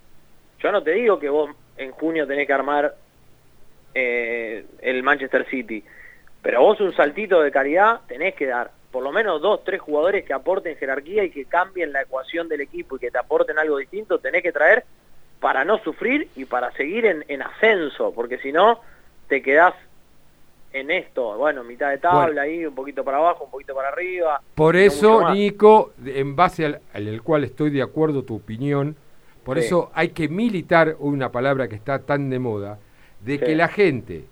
Yo 0.60 0.72
no 0.72 0.82
te 0.82 0.92
digo 0.92 1.20
que 1.20 1.30
vos 1.30 1.52
en 1.78 1.92
junio 1.92 2.26
tenés 2.26 2.48
que 2.48 2.54
armar 2.54 2.96
eh, 3.94 4.66
el 4.82 5.04
Manchester 5.04 5.46
City, 5.50 5.84
pero 6.42 6.62
vos 6.62 6.80
un 6.80 6.94
saltito 6.96 7.42
de 7.42 7.52
calidad 7.52 8.02
tenés 8.08 8.36
que 8.36 8.48
dar. 8.48 8.72
Por 8.92 9.04
lo 9.04 9.12
menos 9.12 9.42
dos, 9.42 9.64
tres 9.64 9.82
jugadores 9.82 10.24
que 10.24 10.34
aporten 10.34 10.78
jerarquía 10.78 11.24
y 11.24 11.30
que 11.30 11.46
cambien 11.46 11.92
la 11.92 12.02
ecuación 12.02 12.48
del 12.48 12.62
equipo 12.62 12.96
y 12.96 13.00
que 13.00 13.12
te 13.12 13.18
aporten 13.18 13.60
algo 13.60 13.78
distinto, 13.78 14.20
tenés 14.20 14.42
que 14.42 14.54
traer 14.54 14.86
para 15.42 15.66
no 15.66 15.80
sufrir 15.80 16.30
y 16.36 16.46
para 16.46 16.72
seguir 16.72 17.06
en, 17.06 17.26
en 17.28 17.42
ascenso, 17.42 18.14
porque 18.14 18.38
si 18.38 18.54
no, 18.54 18.80
te 19.28 19.42
quedás 19.42 19.74
en 20.76 20.92
esto, 20.92 21.38
bueno, 21.38 21.64
mitad 21.64 21.90
de 21.90 22.00
tabla 22.00 22.26
Bueno. 22.26 22.42
ahí, 22.42 22.66
un 22.66 22.76
poquito 22.76 23.04
para 23.06 23.18
abajo, 23.18 23.46
un 23.46 23.52
poquito 23.52 23.74
para 23.74 23.88
arriba. 23.90 24.42
Por 24.56 24.76
eso. 24.76 25.32
Nico, 25.32 25.94
en 26.06 26.36
base 26.36 26.66
al, 26.66 27.22
cual 27.24 27.46
estoy 27.46 27.70
de 27.70 27.82
acuerdo 27.82 28.24
tu 28.24 28.36
opinión, 28.36 28.96
por 29.46 29.58
Sí. 29.58 29.66
eso 29.68 29.90
hay 29.94 30.10
que 30.10 30.28
militar 30.28 30.98
una 31.00 31.32
palabra 31.32 31.70
que 31.70 31.76
está 31.76 32.00
tan 32.00 32.30
de 32.30 32.40
moda, 32.40 32.78
de 33.22 33.38
Sí. 33.38 33.46
que 33.46 33.56
la 33.56 33.70
gente 33.70 34.26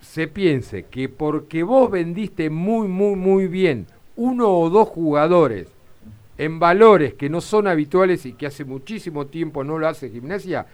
se 0.00 0.28
piense 0.28 0.84
que 0.84 1.08
porque 1.08 1.62
vos 1.62 1.90
vendiste 1.90 2.50
muy, 2.50 2.86
muy, 2.86 3.16
muy 3.16 3.46
bien 3.48 3.86
uno 4.14 4.50
o 4.50 4.68
dos 4.68 4.88
jugadores 4.88 5.68
en 6.36 6.58
valores 6.58 7.14
que 7.14 7.30
no 7.30 7.40
son 7.40 7.66
habituales 7.66 8.26
y 8.26 8.34
que 8.34 8.46
hace 8.46 8.66
muchísimo 8.66 9.26
tiempo 9.26 9.64
no 9.64 9.78
lo 9.78 9.88
hace 9.88 10.10
gimnasia, 10.10 10.66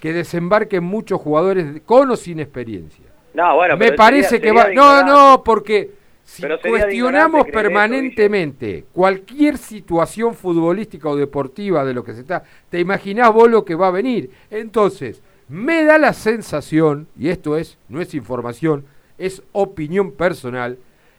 que 0.00 0.14
desembarquen 0.14 0.82
muchos 0.82 1.20
jugadores 1.20 1.82
con 1.84 2.10
o 2.10 2.16
sin 2.16 2.40
experiencia. 2.40 3.04
No, 3.34 3.54
bueno, 3.56 3.76
Me 3.76 3.92
parece 3.92 4.28
sería- 4.28 4.40
que 4.40 4.52
va... 4.56 4.72
No, 4.72 5.04
no, 5.04 5.42
porque 5.44 5.90
si 6.24 6.42
de 6.42 6.58
cuestionamos 6.60 7.46
eso, 7.46 7.52
permanentemente 7.52 8.84
cualquier 8.92 9.58
situación 9.58 10.34
futbolística 10.34 11.08
o 11.08 11.16
deportiva 11.16 11.84
de 11.84 11.94
lo 11.94 12.04
que 12.04 12.14
se 12.14 12.20
está, 12.20 12.42
te 12.68 12.80
imaginás 12.80 13.32
vos 13.32 13.50
lo 13.50 13.64
que 13.64 13.74
va 13.74 13.88
a 13.88 13.92
venir. 13.92 14.30
Entonces, 14.50 15.22
me 15.48 15.84
da 15.84 15.98
la 15.98 16.12
sensación, 16.12 17.08
y 17.18 17.28
esto 17.28 17.56
es, 17.56 17.78
no 17.88 18.00
es 18.00 18.14
información, 18.14 18.84
es 19.18 19.42
opinión 19.52 20.12
personal, 20.12 20.78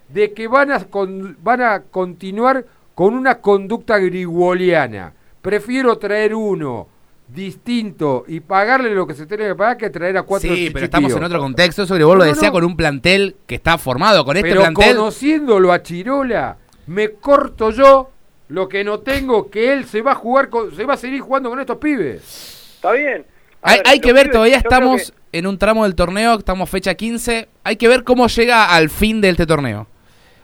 de 0.09 0.32
que 0.34 0.47
van 0.47 0.72
a, 0.72 0.86
con- 0.86 1.38
van 1.43 1.62
a 1.62 1.82
continuar 1.84 2.66
con 2.95 3.14
una 3.16 3.39
conducta 3.39 3.97
grigoliana. 3.99 5.14
Prefiero 5.41 5.97
traer 5.97 6.36
uno 6.36 6.88
distinto 7.34 8.24
y 8.28 8.40
pagarle 8.40 8.94
lo 8.94 9.08
que 9.08 9.14
se 9.14 9.26
tiene 9.26 9.48
que 9.48 9.56
pagar 9.56 9.78
que 9.78 9.90
traer 9.90 10.18
a 10.18 10.24
cuatro 10.24 10.54
Sí, 10.54 10.70
pero 10.72 10.86
estamos 10.86 11.12
en 11.14 11.24
otro 11.24 11.40
contexto. 11.40 11.84
Eso 11.84 11.98
que 11.98 12.04
vos 12.04 12.18
lo 12.18 12.24
No, 12.26 12.30
decía 12.30 12.50
no. 12.50 12.54
con 12.54 12.64
un 12.66 12.76
plantel 12.76 13.36
que 13.48 13.56
está 13.56 13.78
formado. 13.78 14.26
Con 14.26 14.38
este 14.38 14.50
Pero 14.50 14.62
plantel. 14.62 14.96
conociéndolo 14.96 15.72
a 15.72 15.82
Chirola, 15.82 16.58
me 16.88 17.12
corto 17.14 17.72
yo 17.72 18.12
lo 18.50 18.68
que 18.68 18.84
no 18.84 19.00
tengo, 19.00 19.50
que 19.50 19.72
él 19.74 19.86
se 19.86 20.02
va 20.02 20.12
a 20.12 20.16
jugar, 20.16 20.50
con- 20.50 20.76
se 20.76 20.86
va 20.86 20.96
a 20.96 20.98
seguir 20.98 21.22
jugando 21.22 21.50
con 21.50 21.60
estos 21.60 21.78
pibes. 21.78 22.74
Está 22.76 22.92
bien. 22.92 23.26
A 23.62 23.72
Hay, 23.72 23.78
ver, 23.78 23.88
hay 23.88 24.00
que 24.00 24.14
ver, 24.14 24.24
pibes, 24.24 24.34
todavía 24.34 24.58
estamos 24.58 25.14
en 25.32 25.48
un 25.48 25.58
tramo 25.58 25.84
del 25.84 25.96
torneo, 25.96 26.38
estamos 26.40 26.70
fecha 26.70 26.94
15. 26.96 27.48
Hay 27.64 27.76
que 27.78 27.88
ver 27.88 28.04
cómo 28.04 28.28
llega 28.28 28.74
al 28.74 28.90
fin 28.90 29.22
de 29.22 29.30
este 29.30 29.46
torneo. 29.46 29.88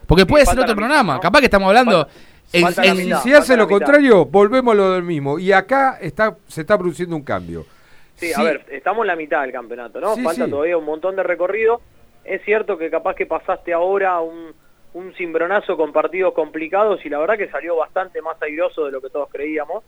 Porque 0.06 0.26
puede 0.26 0.46
ser 0.46 0.58
otro 0.60 0.76
programa. 0.76 1.16
¿no? 1.16 1.20
Capaz 1.20 1.40
que 1.40 1.46
estamos 1.46 1.68
hablando. 1.68 2.04
Falta 2.06 2.14
en- 2.54 2.66
mitad, 2.98 3.22
si 3.22 3.34
hace 3.34 3.58
lo 3.58 3.68
contrario, 3.68 4.26
volvemos 4.26 4.74
a 4.74 4.78
lo 4.78 4.92
del 4.94 5.04
mismo. 5.04 5.38
Y 5.40 5.52
acá 5.52 5.98
está, 6.02 6.38
se 6.48 6.62
está 6.62 6.78
produciendo 6.78 7.16
un 7.16 7.24
cambio. 7.24 7.66
Sí, 8.16 8.32
a 8.36 8.42
ver, 8.42 8.66
estamos 8.72 9.04
en 9.04 9.08
la 9.08 9.16
mitad 9.16 9.42
del 9.42 9.52
campeonato, 9.52 10.00
¿no? 10.00 10.16
Sí, 10.16 10.24
Falta 10.24 10.46
sí. 10.46 10.50
todavía 10.52 10.78
un 10.78 10.86
montón 10.86 11.16
de 11.16 11.24
recorrido. 11.24 11.82
Es 12.24 12.42
cierto 12.44 12.78
que 12.78 12.90
capaz 12.90 13.16
que 13.16 13.26
pasaste 13.26 13.74
ahora 13.74 14.20
un, 14.22 14.54
un 14.94 15.14
cimbronazo 15.14 15.78
con 15.78 15.94
partidos 15.94 16.34
complicados 16.34 17.06
y 17.06 17.10
la 17.10 17.20
verdad 17.20 17.38
que 17.38 17.50
salió 17.50 17.76
bastante 17.76 18.22
más 18.22 18.42
airoso 18.42 18.86
de 18.86 18.92
lo 18.92 19.02
que 19.02 19.10
todos 19.10 19.30
creíamos. 19.32 19.84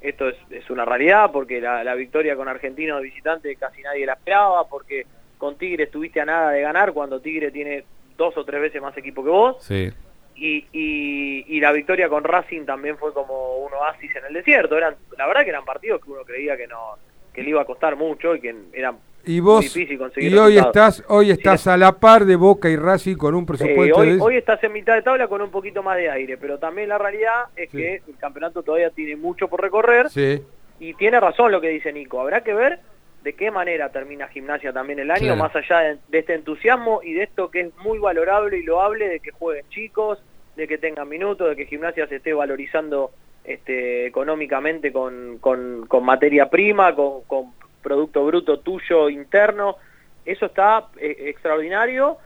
Esto 0.00 0.28
es, 0.28 0.36
es 0.50 0.68
una 0.70 0.84
realidad 0.84 1.30
porque 1.32 1.60
la, 1.60 1.82
la 1.82 1.94
victoria 1.94 2.36
con 2.36 2.46
Argentino 2.46 2.96
de 2.98 3.04
visitante 3.04 3.56
casi 3.56 3.80
nadie 3.82 4.04
la 4.06 4.12
esperaba, 4.12 4.68
porque 4.68 5.06
con 5.38 5.56
Tigre 5.56 5.84
estuviste 5.84 6.20
a 6.20 6.26
nada 6.26 6.50
de 6.50 6.60
ganar 6.60 6.92
cuando 6.92 7.20
Tigre 7.20 7.50
tiene 7.50 7.84
dos 8.18 8.36
o 8.36 8.44
tres 8.44 8.60
veces 8.60 8.82
más 8.82 8.96
equipo 8.98 9.24
que 9.24 9.30
vos. 9.30 9.56
Sí. 9.64 9.90
Y, 10.38 10.66
y, 10.72 11.44
y 11.48 11.60
la 11.60 11.72
victoria 11.72 12.08
con 12.08 12.22
Racing 12.24 12.66
también 12.66 12.98
fue 12.98 13.12
como 13.14 13.56
un 13.56 13.72
oasis 13.72 14.14
en 14.16 14.26
el 14.26 14.34
desierto. 14.34 14.76
Eran, 14.76 14.94
la 15.16 15.26
verdad 15.26 15.44
que 15.44 15.50
eran 15.50 15.64
partidos 15.64 16.02
que 16.04 16.10
uno 16.10 16.24
creía 16.24 16.56
que 16.56 16.66
no 16.66 16.96
que 17.32 17.42
le 17.42 17.50
iba 17.50 17.60
a 17.62 17.64
costar 17.66 17.96
mucho 17.96 18.34
y 18.34 18.40
que 18.40 18.54
eran 18.72 18.96
Y 19.26 19.40
vos, 19.40 19.60
difícil 19.62 19.98
conseguir 19.98 20.32
y 20.32 20.38
hoy 20.38 20.56
resultados. 20.56 20.98
estás, 20.98 21.10
hoy 21.10 21.30
estás 21.30 21.66
a 21.66 21.76
la 21.76 21.92
par 21.98 22.24
de 22.24 22.36
Boca 22.36 22.68
y 22.70 22.76
Racing 22.76 23.16
con 23.16 23.34
un 23.34 23.42
Eh, 23.42 23.46
presupuesto 23.46 23.96
hoy, 23.98 24.16
de... 24.16 24.20
hoy 24.22 24.36
estás 24.36 24.62
en 24.64 24.72
mitad 24.72 24.94
de 24.94 25.02
tabla 25.02 25.28
con 25.28 25.42
un 25.42 25.50
poquito 25.50 25.82
más 25.82 25.96
de 25.98 26.10
aire, 26.10 26.36
pero 26.38 26.58
también 26.58 26.88
la 26.88 26.96
realidad 26.98 27.46
es 27.56 27.68
que 27.70 28.02
el 28.08 28.16
campeonato 28.18 28.62
todavía 28.62 28.90
tiene 28.90 29.16
mucho 29.16 29.48
por 29.48 29.60
recorrer 29.60 30.08
Sí. 30.10 30.42
y 30.80 30.94
tiene 30.94 31.18
razón 31.20 31.52
lo 31.52 31.60
que 31.60 31.68
dice 31.68 31.92
Nico. 31.92 32.20
Habrá 32.20 32.42
que 32.42 32.54
ver 32.54 32.78
de 33.26 33.32
qué 33.32 33.50
manera 33.50 33.90
termina 33.90 34.28
gimnasia 34.28 34.72
también 34.72 35.00
el 35.00 35.10
año, 35.10 35.34
Claro. 35.34 35.42
más 35.42 35.56
allá 35.56 35.80
de, 35.80 35.98
de 36.08 36.18
este 36.20 36.34
entusiasmo 36.34 37.00
y 37.02 37.12
de 37.14 37.24
esto 37.24 37.50
que 37.50 37.60
es 37.62 37.76
muy 37.78 37.98
valorable 37.98 38.56
y 38.56 38.62
loable 38.62 39.08
de 39.08 39.18
que 39.18 39.32
jueguen 39.32 39.68
chicos, 39.68 40.22
de 40.54 40.68
que 40.68 40.78
tengan 40.78 41.08
minutos, 41.08 41.48
de 41.48 41.56
que 41.56 41.66
gimnasia 41.66 42.06
se 42.06 42.16
esté 42.16 42.32
valorizando 42.32 43.10
este, 43.44 44.06
económicamente 44.06 44.92
con, 44.92 45.38
con, 45.40 45.86
con 45.88 46.04
materia 46.04 46.48
prima, 46.48 46.94
con, 46.94 47.22
con 47.24 47.52
producto 47.82 48.24
bruto 48.24 48.60
tuyo 48.60 49.08
interno. 49.08 49.76
Eso 50.24 50.46
está 50.46 50.86
eh, 51.00 51.24
extraordinario, 51.26 52.18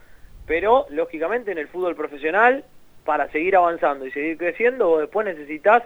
pero 0.45 0.85
lógicamente 0.91 1.51
en 1.51 1.57
el 1.57 1.67
fútbol 1.67 1.95
profesional, 1.95 2.63
para 3.05 3.27
seguir 3.31 3.55
avanzando 3.55 4.05
y 4.05 4.11
seguir 4.11 4.37
creciendo, 4.37 4.87
vos 4.87 5.01
después 5.01 5.25
necesitas 5.25 5.81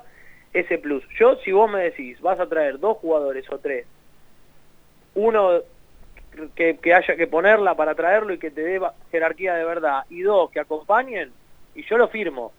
ese 0.51 0.77
plus. 0.77 1.03
Yo, 1.17 1.37
si 1.37 1.53
vos 1.53 1.71
me 1.71 1.83
decís, 1.83 2.19
vas 2.19 2.37
a 2.41 2.49
traer 2.49 2.79
dos 2.79 2.97
jugadores 2.97 3.49
o 3.49 3.59
tres, 3.59 3.85
uno 5.15 5.59
que, 6.55 6.77
que 6.77 6.93
haya 6.93 7.15
que 7.15 7.27
ponerla 7.27 7.75
para 7.75 7.95
traerlo 7.95 8.33
y 8.33 8.37
que 8.37 8.51
te 8.51 8.61
dé 8.61 8.81
jerarquía 9.11 9.55
de 9.55 9.63
verdad, 9.65 10.03
y 10.09 10.21
dos 10.21 10.51
que 10.51 10.59
acompañen, 10.59 11.31
y 11.75 11.83
yo 11.83 11.97
lo 11.97 12.07
firmo. 12.09 12.51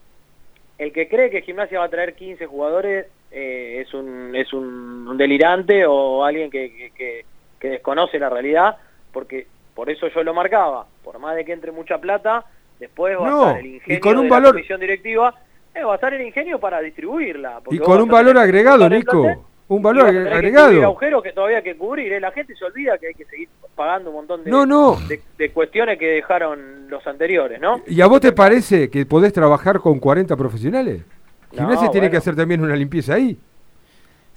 El 0.79 0.93
que 0.93 1.09
cree 1.09 1.31
que 1.31 1.43
Gimnasia 1.43 1.79
va 1.79 1.87
a 1.87 1.91
traer 1.91 2.15
15 2.15 2.47
jugadores 2.47 3.07
eh, 3.31 3.83
es 3.87 3.93
un 3.95 4.35
es 4.37 4.53
un, 4.53 5.09
un 5.09 5.17
delirante 5.17 5.85
o 5.87 6.25
alguien 6.25 6.51
que, 6.51 6.93
que, 6.95 7.25
desconoce 7.69 8.19
la 8.19 8.29
realidad, 8.31 8.77
porque 9.13 9.47
por 9.75 9.91
eso 9.91 10.07
yo 10.09 10.23
lo 10.23 10.33
marcaba. 10.33 10.87
Por 11.03 11.19
más 11.19 11.35
de 11.35 11.45
que 11.45 11.53
entre 11.53 11.73
mucha 11.73 11.99
plata, 11.99 12.45
después 12.79 13.19
va 13.19 13.29
No, 13.29 13.43
a 13.43 13.47
estar 13.49 13.61
el 13.61 13.67
y 13.67 13.75
ingenio 13.77 14.01
con 14.01 14.17
un 14.19 14.23
de 14.25 14.31
valor- 14.31 14.45
la 14.47 14.53
comisión 14.53 14.81
directiva, 14.81 15.35
eh, 15.75 15.83
va 15.83 15.93
a 15.93 15.95
estar 15.97 16.15
el 16.15 16.23
ingenio 16.23 16.61
para 16.61 16.81
distribuirla. 16.81 17.61
Y 17.71 17.79
con 17.79 18.01
un 18.03 18.09
valor 18.09 18.39
agregado, 18.39 18.89
Nico. 18.89 19.23
plantel 19.23 19.45
Un 19.69 19.83
valor 19.83 20.11
que 20.11 20.19
agregado. 20.31 20.69
cubrir 20.69 20.85
agujeros 20.85 21.23
que 21.23 21.33
todavía 21.33 21.57
hay 21.59 21.63
que 21.65 21.77
cubrir. 21.77 22.13
¿eh? 22.13 22.21
La 22.21 22.31
gente 22.31 22.55
se 22.55 22.65
olvida 22.65 22.97
que 22.99 23.09
hay 23.09 23.15
que 23.15 23.25
seguir 23.25 23.49
pagando 23.75 24.11
un 24.11 24.17
montón 24.17 24.45
de, 24.45 24.51
No, 24.51 24.65
no. 24.65 24.97
de, 25.09 25.21
de 25.37 25.51
cuestiones 25.51 25.99
que 25.99 26.07
dejaron 26.07 26.89
los 26.89 27.05
anteriores, 27.07 27.61
¿no? 27.61 27.83
¿Y 27.87 28.01
a 28.01 28.07
vos 28.07 28.21
te 28.21 28.33
parece 28.33 28.89
que 28.91 29.05
podés 29.07 29.33
trabajar 29.33 29.81
con 29.81 29.99
40 29.99 30.37
profesionales? 30.37 31.03
No, 31.53 31.59
Gimnasia 31.59 31.91
tiene 31.91 32.07
bueno. 32.07 32.11
que 32.13 32.17
hacer 32.19 32.37
también 32.37 32.61
una 32.63 32.77
limpieza 32.77 33.15
ahí. 33.15 33.37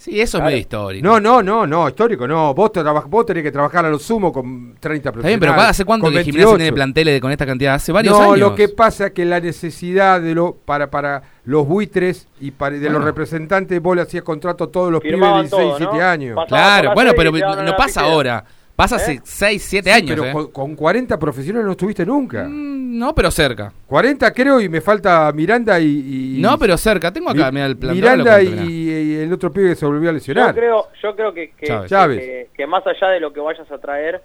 Sí, 0.01 0.21
eso 0.21 0.37
Claro. 0.37 0.47
es 0.47 0.51
medio 0.53 0.61
histórico. 0.61 1.05
No, 1.05 1.19
no, 1.19 1.43
no, 1.43 1.67
no, 1.67 1.89
histórico 1.89 2.25
no. 2.25 2.53
Vos, 2.53 2.71
traba- 2.71 3.03
vos 3.05 3.25
tenés 3.25 3.43
que 3.43 3.51
trabajar 3.51 3.83
a 3.85 3.89
lo 3.89 3.99
sumo 3.99 4.31
con 4.31 4.75
30 4.79 5.09
Está 5.09 5.11
profesionales. 5.11 5.39
bien, 5.41 5.55
pero 5.57 5.69
¿hace 5.69 5.83
cuánto 5.83 6.05
que 6.05 6.23
Gimnasia 6.23 6.33
28? 6.45 6.57
tiene 6.57 6.73
planteles 6.73 7.19
con 7.19 7.31
esta 7.33 7.45
cantidad? 7.45 7.73
Hace 7.73 7.91
varios 7.91 8.17
no, 8.17 8.23
años. 8.31 8.39
lo 8.39 8.55
que 8.55 8.69
pasa 8.69 9.07
es 9.07 9.11
que 9.11 9.25
la 9.25 9.41
necesidad 9.41 10.21
de 10.21 10.33
lo 10.35 10.53
para 10.55 10.89
para 10.89 11.21
los 11.43 11.67
buitres 11.67 12.29
y 12.39 12.51
para, 12.51 12.77
de 12.77 12.89
los 12.89 13.03
representantes, 13.03 13.81
vos 13.81 13.93
le 13.93 14.03
hacías 14.03 14.23
contrato 14.23 14.63
a 14.63 14.71
todos 14.71 14.89
los 14.89 15.01
Firmaban 15.01 15.45
pibes 15.47 15.51
de 15.51 15.57
16, 15.57 15.79
todo, 15.79 15.79
¿no? 15.79 15.91
17 15.91 16.01
años. 16.01 16.35
Pasaban 16.35 16.47
Claro, 16.47 16.93
bueno, 16.95 17.11
pero 17.17 17.31
te 17.33 17.63
no 17.63 17.75
pasa 17.75 18.01
ahora. 18.01 18.45
Pasa 18.79 18.95
hace 18.95 19.11
¿Eh? 19.15 19.21
6, 19.25 19.61
7 19.61 19.89
Sí, 19.89 19.93
años. 19.97 20.09
pero 20.11 20.25
eh. 20.25 20.31
con, 20.31 20.51
con 20.51 20.75
40 20.77 21.19
profesionales 21.19 21.65
no 21.65 21.71
estuviste 21.73 22.05
nunca. 22.05 22.47
No, 22.49 23.13
pero 23.13 23.29
cerca. 23.29 23.73
40 23.87 24.33
creo 24.33 24.61
y 24.61 24.69
me 24.69 24.79
falta 24.79 25.29
Miranda 25.33 25.77
y... 25.81 26.37
y- 26.37 26.41
No, 26.41 26.57
pero 26.57 26.77
cerca. 26.77 27.11
Tengo 27.11 27.29
acá, 27.29 27.47
Mi- 27.51 27.55
mira, 27.55 27.65
el 27.65 27.77
plantel. 27.77 28.01
Miranda 28.01 28.41
y, 28.41 29.15
el 29.17 29.33
otro 29.33 29.51
pibe 29.51 29.71
que 29.71 29.75
se 29.75 29.85
volvió 29.85 30.09
a 30.09 30.13
lesionar. 30.13 30.55
Yo 30.55 30.61
creo, 30.61 30.87
yo 31.03 31.13
creo 31.13 31.33
que, 31.33 31.51
que, 31.51 31.65
Chávez. 31.67 31.89
Chávez. 31.89 32.19
que- 32.19 32.49
que 32.55 32.67
más 32.67 32.87
allá 32.87 33.09
de 33.09 33.19
lo 33.19 33.33
que 33.33 33.41
vayas 33.41 33.69
a 33.69 33.77
traer, 33.79 34.21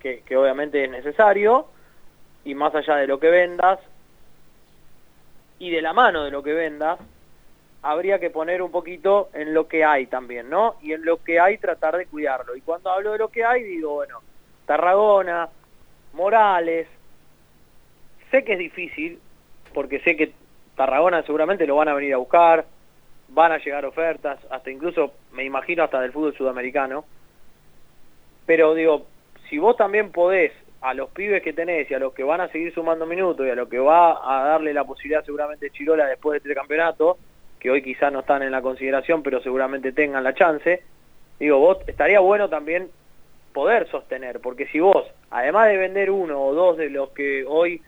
que, 0.00 0.22
que 0.26 0.34
obviamente 0.34 0.82
es 0.82 0.90
necesario, 0.90 1.66
y 2.46 2.54
más 2.54 2.74
allá 2.74 2.96
de 2.96 3.06
lo 3.06 3.20
que 3.20 3.28
vendas, 3.28 3.78
y 5.58 5.68
de 5.70 5.82
la 5.82 5.92
mano 5.92 6.24
de 6.24 6.30
lo 6.30 6.42
que 6.42 6.54
vendas, 6.54 6.98
habría 7.86 8.18
que 8.18 8.30
poner 8.30 8.62
un 8.62 8.72
poquito 8.72 9.30
en 9.32 9.54
lo 9.54 9.68
que 9.68 9.84
hay 9.84 10.06
también, 10.06 10.50
¿no? 10.50 10.74
Y 10.82 10.92
en 10.92 11.04
lo 11.04 11.22
que 11.22 11.38
hay 11.38 11.56
tratar 11.58 11.96
de 11.96 12.06
cuidarlo. 12.06 12.56
Y 12.56 12.60
cuando 12.60 12.90
hablo 12.90 13.12
de 13.12 13.18
lo 13.18 13.28
que 13.28 13.44
hay, 13.44 13.62
digo, 13.62 13.94
bueno, 13.94 14.22
Tarragona, 14.66 15.48
Morales, 16.12 16.88
sé 18.32 18.44
que 18.44 18.54
es 18.54 18.58
difícil, 18.58 19.20
porque 19.72 20.00
sé 20.00 20.16
que 20.16 20.32
Tarragona 20.74 21.22
seguramente 21.22 21.64
lo 21.64 21.76
van 21.76 21.88
a 21.88 21.94
venir 21.94 22.14
a 22.14 22.16
buscar, 22.16 22.66
van 23.28 23.52
a 23.52 23.58
llegar 23.58 23.84
ofertas, 23.84 24.40
hasta 24.50 24.68
incluso, 24.68 25.12
me 25.32 25.44
imagino, 25.44 25.84
hasta 25.84 26.00
del 26.00 26.10
fútbol 26.10 26.36
sudamericano. 26.36 27.04
Pero 28.46 28.74
digo, 28.74 29.06
si 29.48 29.58
vos 29.58 29.76
también 29.76 30.10
podés 30.10 30.52
a 30.80 30.92
los 30.92 31.10
pibes 31.10 31.40
que 31.40 31.52
tenés 31.52 31.88
y 31.88 31.94
a 31.94 32.00
los 32.00 32.12
que 32.12 32.24
van 32.24 32.40
a 32.40 32.48
seguir 32.48 32.74
sumando 32.74 33.06
minutos 33.06 33.46
y 33.46 33.50
a 33.50 33.54
los 33.54 33.68
que 33.68 33.78
va 33.78 34.18
a 34.24 34.44
darle 34.44 34.74
la 34.74 34.84
posibilidad 34.84 35.24
seguramente 35.24 35.70
Chirola 35.70 36.06
después 36.06 36.32
de 36.32 36.48
este 36.48 36.54
campeonato, 36.54 37.18
que 37.60 37.70
hoy 37.70 37.82
quizás 37.82 38.12
no 38.12 38.20
están 38.20 38.42
en 38.42 38.50
la 38.52 38.62
consideración, 38.62 39.22
pero 39.22 39.40
seguramente 39.42 39.92
tengan 39.92 40.22
la 40.24 40.34
chance, 40.34 40.82
digo, 41.38 41.58
vos 41.58 41.78
estaría 41.86 42.20
bueno 42.20 42.48
también 42.48 42.90
poder 43.52 43.88
sostener, 43.90 44.40
porque 44.40 44.66
si 44.68 44.80
vos, 44.80 45.06
además 45.30 45.68
de 45.68 45.76
vender 45.78 46.10
uno 46.10 46.40
o 46.42 46.54
dos 46.54 46.76
de 46.76 46.90
los 46.90 47.10
que 47.10 47.44
hoy 47.46 47.80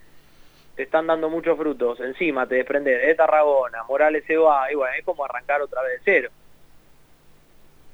te 0.77 0.85
están 0.85 1.07
dando 1.07 1.29
muchos 1.29 1.59
frutos, 1.59 2.01
encima 2.01 2.47
te 2.47 2.55
desprendes 2.57 3.05
de 3.07 3.15
Tarragona, 3.15 3.83
Morales 3.89 4.25
se 4.27 4.37
va, 4.37 4.71
y 4.73 4.75
bueno, 4.77 4.95
es 4.99 5.05
como 5.05 5.25
arrancar 5.25 5.61
otra 5.61 5.83
vez 5.83 5.93
de 5.99 6.01
cero. 6.05 6.31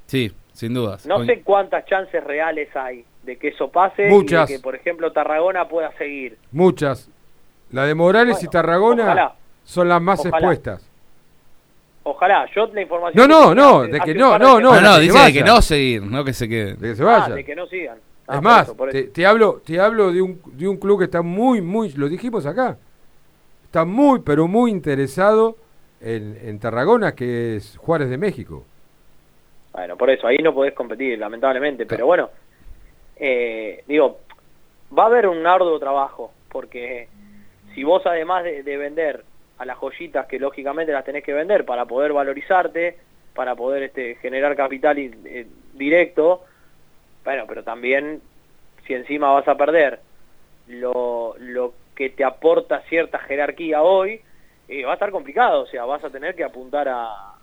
Sí, 0.07 0.33
sin 0.53 0.75
dudas. 0.75 1.07
No 1.07 1.17
Hoy- 1.17 1.27
sé 1.27 1.43
cuántas 1.43 1.85
chances 1.87 2.23
reales 2.23 2.75
hay 2.77 3.05
de 3.23 3.37
que 3.39 3.49
eso 3.49 3.71
pase 3.71 4.09
Muchas. 4.09 4.49
y 4.51 4.53
de 4.53 4.59
que, 4.59 4.63
por 4.63 4.75
ejemplo, 4.75 5.13
Tarragona 5.13 5.67
pueda 5.69 5.91
seguir. 5.97 6.37
Muchas. 6.53 7.11
La 7.71 7.87
de 7.87 7.95
Morales 7.95 8.43
y 8.43 8.49
Tarragona 8.49 9.05
ojalá. 9.05 9.35
son 9.65 9.89
las 9.89 10.01
más 10.03 10.21
Ojalá. 10.21 10.37
expuestas. 10.37 10.91
Ojalá, 12.05 12.47
yo 12.55 12.67
la 12.67 12.83
información... 12.83 13.29
No, 13.29 13.51
que 13.51 13.55
no, 13.55 13.55
no, 13.55 13.83
de 13.83 14.01
que 14.01 14.15
no, 14.15 14.39
no, 14.39 14.61
no, 14.61 14.81
No, 14.81 14.99
dice 14.99 15.19
de 15.19 15.33
que 15.33 15.43
no 15.43 15.63
seguir, 15.63 16.03
no 16.03 16.23
que 16.25 16.33
se 16.35 16.49
quede. 16.49 16.75
De 16.75 16.91
que 16.91 16.97
se 16.97 17.03
Ah, 17.03 17.07
vaya. 17.07 17.35
de 17.35 17.45
que 17.45 17.57
no 17.57 17.67
sigan. 17.67 17.99
Ah, 18.27 18.35
es 18.35 18.37
por 18.37 18.43
más, 18.43 18.63
eso, 18.65 18.77
por 18.77 18.91
te, 18.91 18.99
eso. 19.01 19.13
te 19.13 19.27
hablo, 19.27 19.63
te 19.65 19.81
hablo 19.81 20.13
de 20.13 20.21
un, 20.23 20.41
de 20.53 20.69
un 20.69 20.77
club 20.77 20.99
que 20.99 21.05
está 21.07 21.23
muy, 21.23 21.61
muy, 21.63 21.91
lo 21.93 22.09
dijimos 22.09 22.45
acá, 22.47 22.77
está 23.65 23.85
muy, 23.85 24.21
pero 24.21 24.47
muy 24.49 24.71
interesado 24.71 25.57
en, 26.01 26.39
en 26.43 26.59
Tarragona, 26.59 27.15
que 27.15 27.57
es 27.57 27.77
Juárez 27.79 28.09
de 28.11 28.19
México. 28.19 28.65
Bueno, 29.73 29.97
por 29.97 30.09
eso, 30.11 30.27
ahí 30.27 30.37
no 30.39 30.55
podés 30.55 30.73
competir, 30.75 31.19
lamentablemente, 31.19 31.85
pero 31.87 32.07
bueno, 32.07 32.31
eh, 33.17 33.83
digo, 33.89 34.21
va 34.97 35.05
a 35.05 35.07
haber 35.07 35.27
un 35.27 35.47
arduo 35.47 35.79
trabajo, 35.79 36.33
porque 36.51 37.09
si 37.75 37.83
vos 37.83 38.03
además 38.07 38.45
de, 38.45 38.63
de 38.63 38.77
vender 38.77 39.25
a 39.59 39.65
las 39.65 39.79
joyitas 39.79 40.27
que 40.27 40.39
lógicamente 40.39 40.93
las 40.93 41.05
tenés 41.05 41.25
que 41.25 41.33
vender 41.33 41.65
para 41.65 41.85
poder 41.87 42.13
valorizarte, 42.13 42.99
para 43.35 43.55
poder 43.55 43.85
este, 43.85 44.17
generar 44.17 44.57
capital 44.57 44.99
eh, 44.99 45.47
directo, 45.75 46.45
bueno, 47.25 47.45
pero 47.47 47.63
también 47.63 48.21
si 48.87 48.95
encima 48.95 49.33
vas 49.33 49.49
a 49.49 49.57
perder 49.57 50.01
lo, 50.69 51.35
lo 51.39 51.75
que 51.95 52.11
te 52.11 52.25
aporta 52.25 52.81
cierta 52.83 53.19
jerarquía 53.21 53.83
hoy, 53.83 54.21
eh, 54.69 54.85
va 54.85 54.93
a 54.93 54.95
estar 54.95 55.11
complicado, 55.11 55.63
o 55.63 55.67
sea, 55.67 55.85
vas 55.85 56.03
a 56.05 56.11
tener 56.11 56.35
que 56.35 56.45
apuntar 56.45 56.89
a, 56.89 57.07
a- 57.07 57.35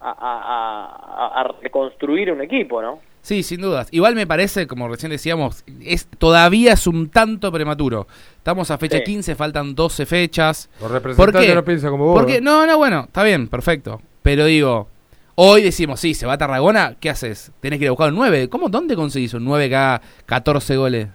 a- 0.00 1.40
a 1.40 1.44
reconstruir 1.62 2.32
un 2.32 2.40
equipo, 2.42 2.80
¿no? 2.82 3.00
Sí, 3.22 3.42
sin 3.42 3.60
dudas. 3.60 3.88
Igual 3.90 4.14
me 4.14 4.26
parece, 4.26 4.66
como 4.66 4.88
recién 4.88 5.10
decíamos, 5.10 5.64
es 5.82 6.06
todavía 6.18 6.72
es 6.72 6.86
un 6.86 7.10
tanto 7.10 7.52
prematuro. 7.52 8.06
Estamos 8.38 8.70
a 8.70 8.78
fecha 8.78 8.98
Sí. 8.98 9.04
15, 9.04 9.34
faltan 9.34 9.74
12 9.74 10.06
fechas. 10.06 10.70
Los 10.80 10.90
representantes 10.90 11.54
no 11.54 11.64
piensan 11.64 11.90
como 11.90 12.06
vos. 12.06 12.18
Porque, 12.18 12.36
¿eh? 12.36 12.40
no, 12.40 12.66
no, 12.66 12.78
bueno, 12.78 13.04
está 13.06 13.22
bien, 13.22 13.48
perfecto. 13.48 14.00
Pero 14.22 14.46
digo, 14.46 14.88
hoy 15.34 15.62
decimos, 15.62 16.00
sí, 16.00 16.14
se 16.14 16.26
va 16.26 16.32
a 16.34 16.38
Tarragona, 16.38 16.96
¿qué 16.98 17.10
haces? 17.10 17.52
Tenés 17.60 17.78
que 17.78 17.84
ir 17.84 17.88
a 17.88 17.92
buscar 17.92 18.08
un 18.08 18.14
9. 18.16 18.48
¿Cómo? 18.48 18.68
¿Dónde 18.70 18.96
conseguís 18.96 19.34
un 19.34 19.44
9 19.44 19.68
que 19.68 19.76
haga 19.76 20.00
14 20.26 20.76
goles? 20.76 21.08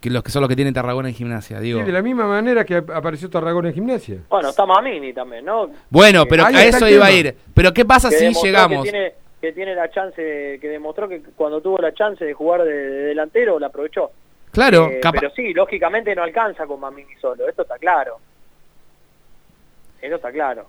que 0.00 0.08
los 0.08 0.22
que 0.22 0.30
son 0.30 0.40
los 0.40 0.48
que 0.48 0.56
tienen 0.56 0.72
Tarragona 0.72 1.10
en 1.10 1.14
gimnasia, 1.14 1.60
digo. 1.60 1.80
Sí, 1.80 1.84
de 1.84 1.92
la 1.92 2.00
misma 2.00 2.26
manera 2.26 2.64
que 2.64 2.76
ap- 2.76 2.88
apareció 2.90 3.28
Tarragona 3.28 3.68
en 3.68 3.74
gimnasia. 3.74 4.16
Bueno, 4.30 4.48
está 4.48 4.64
Mamini 4.64 5.12
también, 5.12 5.44
¿no? 5.44 5.68
Bueno, 5.90 6.24
pero 6.24 6.46
Ahí 6.46 6.54
a 6.56 6.64
eso 6.64 6.88
iba 6.88 7.04
a 7.04 7.12
ir. 7.12 7.36
Pero 7.52 7.74
¿qué 7.74 7.84
pasa 7.84 8.08
que 8.08 8.16
si 8.32 8.32
llegamos? 8.42 8.88
Que 9.40 9.52
tiene, 9.52 9.74
la 9.74 9.90
chance, 9.90 10.58
que 10.60 10.68
demostró 10.68 11.08
que 11.08 11.22
cuando 11.34 11.60
tuvo 11.60 11.78
la 11.78 11.94
chance 11.94 12.24
de 12.24 12.34
jugar 12.34 12.62
de, 12.62 12.72
de 12.72 13.02
delantero, 13.06 13.58
la 13.58 13.68
aprovechó. 13.68 14.10
Claro, 14.52 14.88
Eh, 14.90 15.00
pero 15.12 15.30
sí, 15.30 15.54
lógicamente 15.54 16.14
no 16.14 16.22
alcanza 16.22 16.66
con 16.66 16.80
Mamini 16.80 17.14
solo, 17.20 17.48
esto 17.48 17.62
está 17.62 17.78
claro. 17.78 18.18
Eso 20.02 20.16
está 20.16 20.32
claro. 20.32 20.66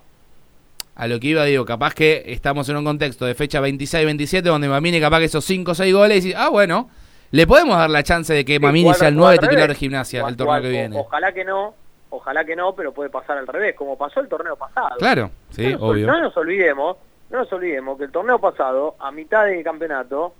A 0.94 1.06
lo 1.06 1.18
que 1.18 1.28
iba, 1.28 1.44
digo, 1.44 1.64
capaz 1.64 1.94
que 1.94 2.22
estamos 2.26 2.68
en 2.68 2.76
un 2.76 2.84
contexto 2.84 3.24
de 3.24 3.34
fecha 3.34 3.60
26-27 3.60 4.42
donde 4.42 4.68
Mamini 4.68 5.00
capaz 5.00 5.20
que 5.20 5.24
esos 5.24 5.44
5 5.44 5.70
o 5.70 5.74
6 5.74 5.94
goles 5.94 6.24
y, 6.26 6.34
ah, 6.34 6.50
bueno, 6.50 6.90
le 7.30 7.46
podemos 7.46 7.76
dar 7.78 7.88
la 7.88 8.02
chance 8.02 8.32
de 8.32 8.44
que 8.44 8.60
Mamini 8.60 8.92
sea 8.94 9.08
el 9.08 9.14
igual 9.14 9.30
9 9.30 9.38
al 9.40 9.48
titular 9.48 9.68
de 9.70 9.74
gimnasia 9.74 10.26
el 10.28 10.36
torneo 10.36 10.62
que 10.62 10.68
viene. 10.68 10.96
Ojalá 10.98 11.32
que 11.32 11.44
no, 11.44 11.74
ojalá 12.10 12.44
que 12.44 12.54
no, 12.54 12.74
pero 12.74 12.92
puede 12.92 13.08
pasar 13.08 13.38
al 13.38 13.46
revés, 13.46 13.74
como 13.74 13.96
pasó 13.96 14.20
el 14.20 14.28
torneo 14.28 14.54
pasado. 14.54 14.96
Claro, 14.98 15.30
sí, 15.50 15.64
no 15.64 15.70
nos, 15.72 15.82
obvio. 15.82 16.06
No 16.06 16.20
nos 16.20 16.36
olvidemos, 16.36 16.98
no 17.32 17.38
nos 17.38 17.52
olvidemos 17.52 17.98
que 17.98 18.04
el 18.04 18.12
torneo 18.12 18.38
pasado, 18.38 18.94
a 19.00 19.10
mitad 19.10 19.46
del 19.46 19.64
campeonato, 19.64 20.34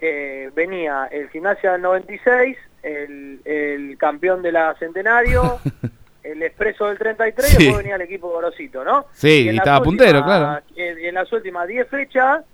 eh, 0.00 0.50
venía 0.54 1.08
el 1.10 1.30
Gimnasia 1.30 1.72
del 1.72 1.82
96, 1.82 2.56
el, 2.82 3.40
el 3.44 3.96
campeón 3.98 4.42
de 4.42 4.52
la 4.52 4.74
Centenario, 4.78 5.58
el 6.22 6.42
Expreso 6.42 6.86
del 6.86 6.98
33 6.98 7.54
y 7.54 7.56
después 7.56 7.78
venía 7.78 7.94
el 7.96 8.02
equipo 8.02 8.28
Gorosito, 8.28 8.84
¿no? 8.84 9.06
Sí, 9.12 9.48
y 9.50 9.56
estaba 9.56 9.80
puntero, 9.82 10.22
claro. 10.24 10.60
En, 10.76 10.98
en 10.98 11.14
las 11.14 11.32
últimas 11.32 11.66
10 11.68 11.88
fechas, 11.88 12.44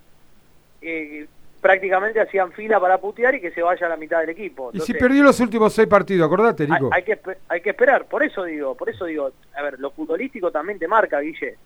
eh, 0.80 1.26
prácticamente 1.60 2.20
hacían 2.20 2.52
fila 2.52 2.80
para 2.80 2.98
putear 2.98 3.34
y 3.36 3.40
que 3.40 3.52
se 3.52 3.62
vaya 3.62 3.86
a 3.86 3.88
la 3.90 3.96
mitad 3.96 4.20
del 4.20 4.30
equipo. 4.30 4.70
Y 4.74 4.80
si 4.80 4.94
perdió 4.94 5.22
los 5.22 5.38
últimos 5.40 5.72
seis 5.72 5.86
partidos, 5.88 6.26
acordate, 6.26 6.64
hay, 6.64 6.70
Nico. 6.70 6.90
hay 6.92 7.02
que 7.04 7.20
espe- 7.22 7.36
hay 7.48 7.60
que 7.60 7.70
esperar, 7.70 8.04
por 8.06 8.22
eso 8.22 8.44
digo, 8.44 8.74
por 8.76 8.88
eso 8.90 9.04
digo, 9.06 9.30
a 9.56 9.62
ver, 9.62 9.78
lo 9.78 9.90
futbolístico 9.92 10.50
también 10.50 10.78
te 10.78 10.88
marca, 10.88 11.20
Guille. 11.20 11.56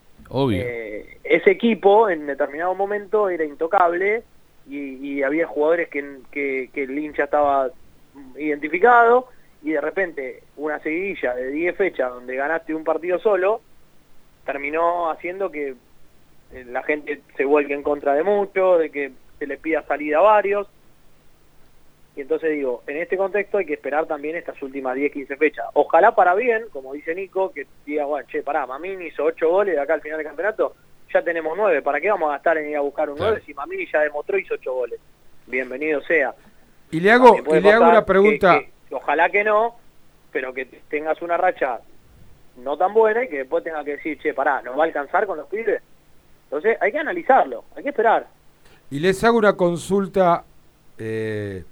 Eh, 0.53 1.19
ese 1.25 1.51
equipo 1.51 2.09
en 2.11 2.27
determinado 2.27 2.75
momento 2.75 3.29
era 3.29 3.45
intocable 3.45 4.23
y, 4.69 5.23
había 5.23 5.47
jugadores 5.47 5.89
que, 5.89 6.19
que, 6.31 6.71
que 6.73 6.83
el 6.83 6.99
hincha 6.99 7.25
estaba 7.25 7.71
identificado 8.37 9.29
y 9.63 9.73
de 9.73 9.81
repente 9.81 10.43
una 10.57 10.81
seguidilla 10.81 11.35
de 11.35 11.51
10 11.51 11.77
fechas 11.77 12.13
donde 12.13 12.37
ganaste 12.37 12.75
un 12.75 12.85
partido 12.85 13.19
solo 13.19 13.61
terminó 14.47 15.11
haciendo 15.11 15.51
que 15.51 15.75
eh, 16.53 16.65
la 16.67 16.83
gente 16.85 17.21
se 17.37 17.45
vuelque 17.45 17.75
en 17.75 17.83
contra 17.83 18.15
de 18.15 18.23
muchos, 18.23 18.79
de 18.79 18.91
que 18.91 19.13
se 19.39 19.47
les 19.47 19.59
pida 19.59 19.83
salida 19.83 20.19
a 20.19 20.23
varios. 20.23 20.69
Y 22.17 22.23
entonces 22.23 22.51
digo, 22.53 22.83
en 22.87 22.97
este 22.97 23.17
contexto 23.19 23.59
hay 23.59 23.67
que 23.67 23.75
esperar 23.75 24.07
también 24.07 24.37
estas 24.37 24.61
últimas 24.63 24.95
10, 24.97 25.13
15 25.13 25.37
fechas. 25.37 25.67
Ojalá 25.75 26.15
para 26.15 26.35
bien, 26.35 26.65
como 26.73 26.95
dice 26.95 27.15
Nico, 27.15 27.53
que 27.53 27.67
diga, 27.85 28.07
bueno, 28.07 28.27
che, 28.31 28.43
pará, 28.43 28.67
Mamini 28.67 29.07
hizo 29.09 29.23
8 29.25 29.49
goles 29.51 29.75
de 29.75 29.81
acá 29.83 29.95
al 29.95 30.01
final 30.01 30.17
del 30.19 30.27
campeonato, 30.27 30.75
ya 31.13 31.23
tenemos 31.23 31.55
9, 31.57 31.83
¿para 31.83 32.01
qué 32.01 32.09
vamos 32.09 32.31
a 32.31 32.33
gastar 32.33 32.57
en 32.59 32.71
ir 32.71 32.77
a 32.77 32.81
buscar 32.81 33.11
un 33.11 33.19
9 33.19 33.43
si 33.45 33.53
Mamini 33.53 33.87
ya 33.93 34.01
demostró 34.01 34.39
hizo 34.39 34.55
8 34.55 34.73
goles? 34.73 34.99
Bienvenido 35.47 36.01
sea. 36.03 36.35
Y 36.91 37.01
le 37.01 37.13
hago, 37.13 37.37
y 37.37 37.61
le 37.61 37.71
hago 37.73 37.89
una 37.91 38.05
pregunta. 38.07 38.61
que- 38.61 38.71
que 38.89 38.95
ojalá 38.95 39.29
que 39.29 39.45
no, 39.45 39.77
pero 40.33 40.55
que 40.55 40.65
tengas 40.65 41.21
una 41.21 41.37
racha 41.37 41.81
no 42.57 42.79
tan 42.79 42.95
buena 42.95 43.25
y 43.25 43.29
que 43.29 43.39
después 43.39 43.63
tenga 43.63 43.85
que 43.85 43.97
decir, 43.97 44.19
che, 44.21 44.33
pará, 44.33 44.63
¿nos 44.63 44.79
va 44.79 44.85
a 44.85 44.87
alcanzar 44.87 45.27
con 45.27 45.37
los 45.37 45.49
pibes? 45.49 45.83
Entonces 46.45 46.79
hay 46.81 46.93
que 46.93 46.99
analizarlo, 46.99 47.65
hay 47.77 47.83
que 47.83 47.91
esperar. 47.91 48.27
Y 48.91 49.01
les 49.01 49.23
hago 49.23 49.37
una 49.37 49.55
consulta 49.55 50.45
eh, 50.99 51.63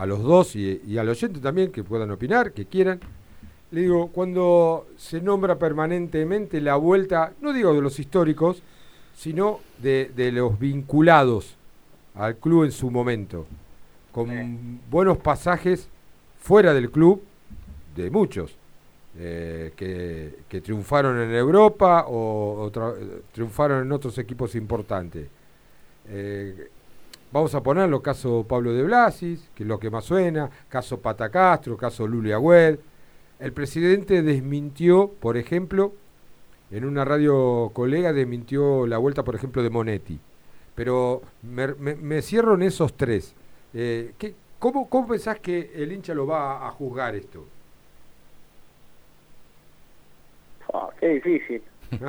a 0.00 0.06
los 0.06 0.22
dos 0.22 0.56
y, 0.56 0.80
y 0.86 0.96
al 0.96 1.10
oyente 1.10 1.40
también, 1.40 1.70
que 1.70 1.84
puedan 1.84 2.10
opinar, 2.10 2.52
que 2.52 2.64
quieran. 2.64 3.00
Le 3.70 3.82
digo, 3.82 4.08
cuando 4.08 4.86
se 4.96 5.20
nombra 5.20 5.58
permanentemente 5.58 6.58
la 6.62 6.76
vuelta, 6.76 7.34
no 7.42 7.52
digo 7.52 7.74
de 7.74 7.82
los 7.82 8.00
históricos, 8.00 8.62
sino 9.14 9.60
de, 9.82 10.10
de 10.16 10.32
los 10.32 10.58
vinculados 10.58 11.54
al 12.14 12.36
club 12.36 12.64
en 12.64 12.72
su 12.72 12.90
momento, 12.90 13.46
con 14.10 14.80
buenos 14.90 15.18
pasajes 15.18 15.88
fuera 16.40 16.72
del 16.72 16.90
club, 16.90 17.22
de 17.94 18.10
muchos, 18.10 18.56
eh, 19.18 19.72
que, 19.76 20.38
que 20.48 20.62
triunfaron 20.62 21.20
en 21.20 21.34
Europa 21.34 22.06
o, 22.08 22.72
eh, 22.74 23.22
triunfaron 23.32 23.82
en 23.82 23.92
otros 23.92 24.16
equipos 24.16 24.54
importantes. 24.54 25.28
Eh, 26.08 26.70
vamos 27.32 27.54
a 27.54 27.62
ponerlo, 27.62 28.02
caso 28.02 28.44
Pablo 28.48 28.72
de 28.72 28.82
Blasis, 28.82 29.50
que 29.54 29.62
es 29.64 29.68
lo 29.68 29.78
que 29.78 29.90
más 29.90 30.04
suena, 30.04 30.50
caso 30.68 31.00
Pata 31.00 31.28
Castro, 31.30 31.76
caso 31.76 32.06
Luli 32.06 32.32
Agüed. 32.32 32.78
El 33.38 33.52
presidente 33.52 34.22
desmintió, 34.22 35.08
por 35.08 35.36
ejemplo, 35.36 35.92
en 36.70 36.84
una 36.84 37.04
radio 37.04 37.70
colega, 37.72 38.12
desmintió 38.12 38.86
la 38.86 38.98
vuelta, 38.98 39.24
por 39.24 39.34
ejemplo, 39.34 39.62
de 39.62 39.70
Monetti. 39.70 40.18
Pero 40.74 41.22
me, 41.42 41.68
me- 41.74 41.96
me 41.96 42.22
cierro 42.22 42.54
en 42.54 42.62
esos 42.62 42.94
tres. 42.96 43.34
Eh, 43.74 44.12
¿qué- 44.18 44.34
cómo, 44.58 44.88
¿Cómo 44.88 45.08
pensás 45.08 45.38
que 45.40 45.72
el 45.74 45.92
hincha 45.92 46.14
lo 46.14 46.26
va 46.26 46.58
a, 46.58 46.68
a 46.68 46.70
juzgar 46.72 47.14
esto? 47.14 47.44
Ah, 50.72 50.88
qué 51.00 51.08
difícil. 51.08 51.62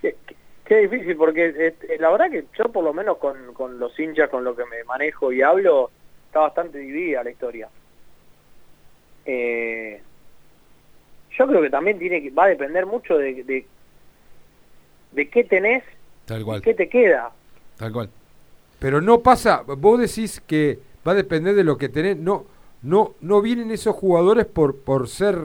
qué, 0.00 0.16
qué- 0.26 0.36
qué 0.68 0.80
difícil, 0.80 1.16
porque 1.16 1.54
este, 1.56 1.98
la 1.98 2.10
verdad 2.10 2.30
que 2.30 2.44
yo 2.56 2.70
por 2.70 2.84
lo 2.84 2.92
menos 2.92 3.16
con, 3.16 3.54
con 3.54 3.78
los 3.78 3.98
hinchas, 3.98 4.28
con 4.28 4.44
lo 4.44 4.54
que 4.54 4.66
me 4.66 4.84
manejo 4.84 5.32
y 5.32 5.40
hablo, 5.42 5.90
está 6.26 6.40
bastante 6.40 6.78
dividida 6.78 7.24
la 7.24 7.30
historia. 7.30 7.68
Eh, 9.24 10.00
yo 11.36 11.46
creo 11.46 11.62
que 11.62 11.70
también 11.70 11.98
tiene 11.98 12.22
que 12.22 12.30
va 12.30 12.44
a 12.44 12.48
depender 12.48 12.84
mucho 12.86 13.16
de, 13.16 13.42
de, 13.44 13.66
de 15.12 15.28
qué 15.30 15.44
tenés 15.44 15.82
Tal 16.26 16.42
y 16.42 16.44
cual, 16.44 16.62
qué 16.62 16.74
te 16.74 16.88
queda. 16.88 17.32
tal 17.78 17.92
cual. 17.92 18.10
Pero 18.78 19.00
no 19.00 19.20
pasa, 19.20 19.62
vos 19.66 19.98
decís 19.98 20.40
que 20.46 20.78
va 21.06 21.12
a 21.12 21.16
depender 21.16 21.54
de 21.54 21.64
lo 21.64 21.78
que 21.78 21.88
tenés, 21.88 22.16
no, 22.16 22.44
no, 22.82 23.14
no 23.20 23.40
vienen 23.40 23.70
esos 23.70 23.96
jugadores 23.96 24.46
por, 24.46 24.76
por 24.80 25.08
ser, 25.08 25.36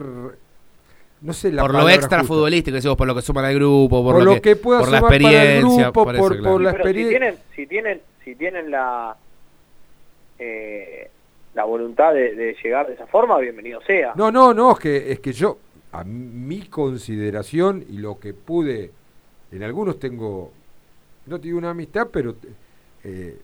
no 1.20 1.32
sé 1.32 1.50
la 1.52 1.62
por 1.62 1.72
lo 1.72 1.88
extra 1.88 2.18
justa. 2.18 2.34
futbolístico, 2.34 2.74
decimos, 2.74 2.96
por 2.96 3.06
lo 3.06 3.14
que 3.14 3.22
suman 3.22 3.44
al 3.46 3.54
grupo, 3.54 4.02
por, 4.02 4.14
Por 4.16 4.24
lo 4.24 4.40
que 4.42 4.56
pueda 4.56 4.80
por 4.80 4.90
la 4.90 4.98
sumar 4.98 5.12
para 5.12 5.16
el 5.16 5.24
experiencia. 5.24 5.82
grupo, 5.84 6.04
por 6.04 6.14
eso, 6.14 6.22
por- 6.24 6.36
claro. 6.38 6.52
por 6.52 6.62
la 6.62 6.70
si 6.70 6.76
experiencia. 6.76 7.18
tienen, 7.18 7.38
si 7.56 7.66
tienen, 7.66 8.00
si 8.24 8.34
tienen 8.34 8.70
la 8.70 9.16
eh, 10.38 11.10
la 11.54 11.64
voluntad 11.64 12.12
de, 12.12 12.34
de 12.34 12.56
llegar 12.62 12.86
de 12.88 12.94
esa 12.94 13.06
forma, 13.06 13.38
bienvenido 13.38 13.80
sea. 13.82 14.12
No, 14.16 14.30
no, 14.32 14.52
no, 14.52 14.72
es 14.72 14.78
que, 14.80 15.12
es 15.12 15.20
que 15.20 15.32
yo, 15.32 15.58
a 15.92 16.02
mi 16.04 16.62
consideración 16.66 17.84
y 17.88 17.98
lo 17.98 18.18
que 18.18 18.34
pude, 18.34 18.90
en 19.52 19.62
algunos 19.62 19.98
tengo, 20.00 20.50
no 21.26 21.40
tengo 21.40 21.58
una 21.58 21.70
amistad, 21.70 22.08
pero 22.12 22.34
eh, 23.04 23.38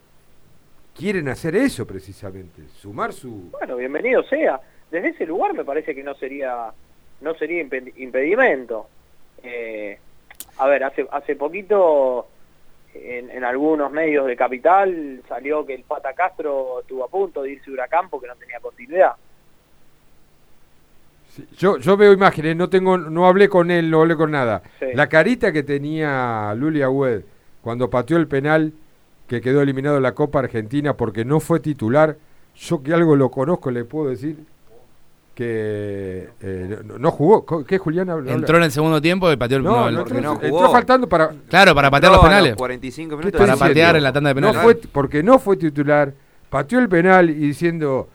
quieren 0.97 1.29
hacer 1.29 1.55
eso 1.55 1.87
precisamente, 1.87 2.63
sumar 2.81 3.13
su... 3.13 3.49
Bueno, 3.53 3.77
bienvenido 3.77 4.25
sea. 4.25 4.61
Desde 4.91 5.11
ese 5.11 5.25
lugar 5.27 5.55
me 5.55 5.65
parece 5.65 5.95
que 5.95 6.03
no 6.03 6.15
sería 6.17 6.73
no 7.21 7.35
sería 7.35 7.63
impe- 7.63 7.93
impedimento. 7.97 8.87
Eh, 9.43 9.99
a 10.59 10.67
ver, 10.67 10.85
hace 10.85 11.07
hace 11.11 11.37
poquito 11.37 12.29
en, 12.95 13.31
en 13.31 13.45
algunos 13.45 13.91
medios 13.91 14.27
de 14.27 14.37
capital 14.37 15.23
salió 15.29 15.65
que 15.65 15.75
el 15.75 15.83
Pata 15.83 16.13
Castro 16.13 16.81
estuvo 16.81 17.05
a 17.05 17.09
punto 17.09 17.43
de 17.43 17.53
irse 17.53 17.71
a 17.71 17.73
Huracán 17.73 18.09
porque 18.11 18.27
no 18.27 18.37
tenía 18.37 18.61
continuidad. 18.61 19.13
Yo, 21.57 21.79
yo 21.79 21.97
veo 21.97 22.13
imágenes, 22.13 22.57
no 22.57 22.69
tengo, 22.69 22.99
no 22.99 23.27
hablé 23.27 23.49
con 23.49 23.71
él, 23.71 23.89
no 23.89 24.01
hablé 24.01 24.17
con 24.17 24.33
nada. 24.33 24.63
Sí. 24.81 24.87
La 24.95 25.09
carita 25.09 25.53
que 25.53 25.63
tenía 25.63 26.53
Luli 26.57 26.83
Agüed 26.83 27.23
cuando 27.63 27.89
pateó 27.89 28.17
el 28.17 28.27
penal 28.27 28.73
que 29.29 29.41
quedó 29.41 29.63
eliminado 29.63 29.95
de 29.95 30.01
la 30.01 30.13
Copa 30.13 30.41
Argentina 30.41 30.95
porque 30.95 31.25
no 31.25 31.39
fue 31.39 31.61
titular, 31.61 32.17
yo 32.57 32.83
que 32.83 32.93
algo 32.93 33.15
lo 33.15 33.31
conozco 33.31 33.71
le 33.71 33.85
puedo 33.85 34.11
decir 34.11 34.37
que 35.35 36.29
eh, 36.41 36.79
no, 36.99 37.11
jugó. 37.11 37.65
¿Qué 37.65 37.79
Julián 37.79 38.11
habla? 38.11 38.33
Entró 38.33 38.57
en 38.59 38.65
el 38.65 38.73
segundo 38.73 39.01
tiempo 39.01 39.31
y 39.33 39.37
pateó 39.37 39.59
el 39.59 39.63
No, 39.65 39.89
entró, 39.89 40.21
no 40.21 40.33
entró 40.35 40.49
jugó. 40.51 40.71
faltando 40.73 41.09
para 41.09 41.31
Claro, 41.49 41.75
para 41.75 41.91
patear 41.91 42.13
los 42.13 42.21
a 42.21 42.25
penales. 42.25 42.57
45 42.57 43.11
¿Qué 43.11 43.17
minutos. 43.17 43.27
estoy 43.29 43.39
Para 43.41 43.53
diciendo? 43.55 43.71
patear 43.71 43.97
en 43.97 44.03
la 44.03 44.13
tanda 44.13 44.35
de 44.35 44.41
No 44.41 44.49
penales. 44.53 44.63
fue, 44.63 44.89
porque 44.93 45.23
no 45.23 45.39
fue 45.39 45.57
titular, 45.57 46.13
pateó 46.51 46.79
el 46.79 46.89
penal 46.89 47.31
y 47.31 47.35
diciendo, 47.35 48.09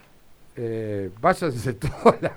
eh, 0.56 1.10
váyanse 1.20 1.72
todos. 1.74 2.14
la-". 2.20 2.32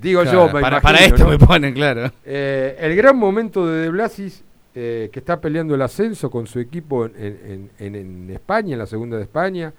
Digo 0.00 0.22
Claro, 0.22 0.48
yo, 0.48 0.52
me 0.52 0.60
para, 0.60 0.68
imagino, 0.78 0.82
para 0.82 0.98
esto 1.04 1.24
¿no? 1.24 1.30
me 1.30 1.38
ponen, 1.38 1.72
claro. 1.72 2.10
Eh, 2.24 2.76
el 2.80 2.94
gran 2.96 3.16
momento 3.16 3.66
de 3.66 3.82
De 3.82 3.88
Blasis, 3.88 4.44
eh, 4.74 5.08
que 5.12 5.20
está 5.20 5.40
peleando 5.40 5.74
el 5.74 5.80
ascenso 5.80 6.30
con 6.30 6.46
su 6.46 6.58
equipo 6.58 7.06
en, 7.06 7.12
en- 7.16 7.70
en- 7.78 7.94
en 7.94 8.30
España, 8.30 8.72
en 8.74 8.80
la 8.80 8.86
segunda 8.86 9.16
de 9.16 9.22
España, 9.22 9.72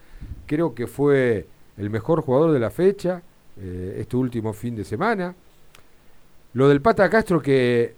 creo 0.47 0.73
que 0.73 0.87
fue 0.87 1.45
el 1.77 1.89
mejor 1.91 2.21
jugador 2.21 2.53
de 2.53 2.59
la 2.59 2.71
fecha, 2.71 3.21
eh, 3.59 3.97
este 3.99 4.17
último 4.17 4.53
fin 4.53 4.75
de 4.75 4.83
semana. 4.83 5.35
Lo 6.53 6.69
del 6.69 6.81
Pata 6.81 7.09
Castro 7.09 7.41
que 7.41 7.93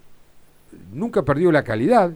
nunca 0.92 1.22
perdió 1.22 1.52
la 1.52 1.62
calidad, 1.62 2.12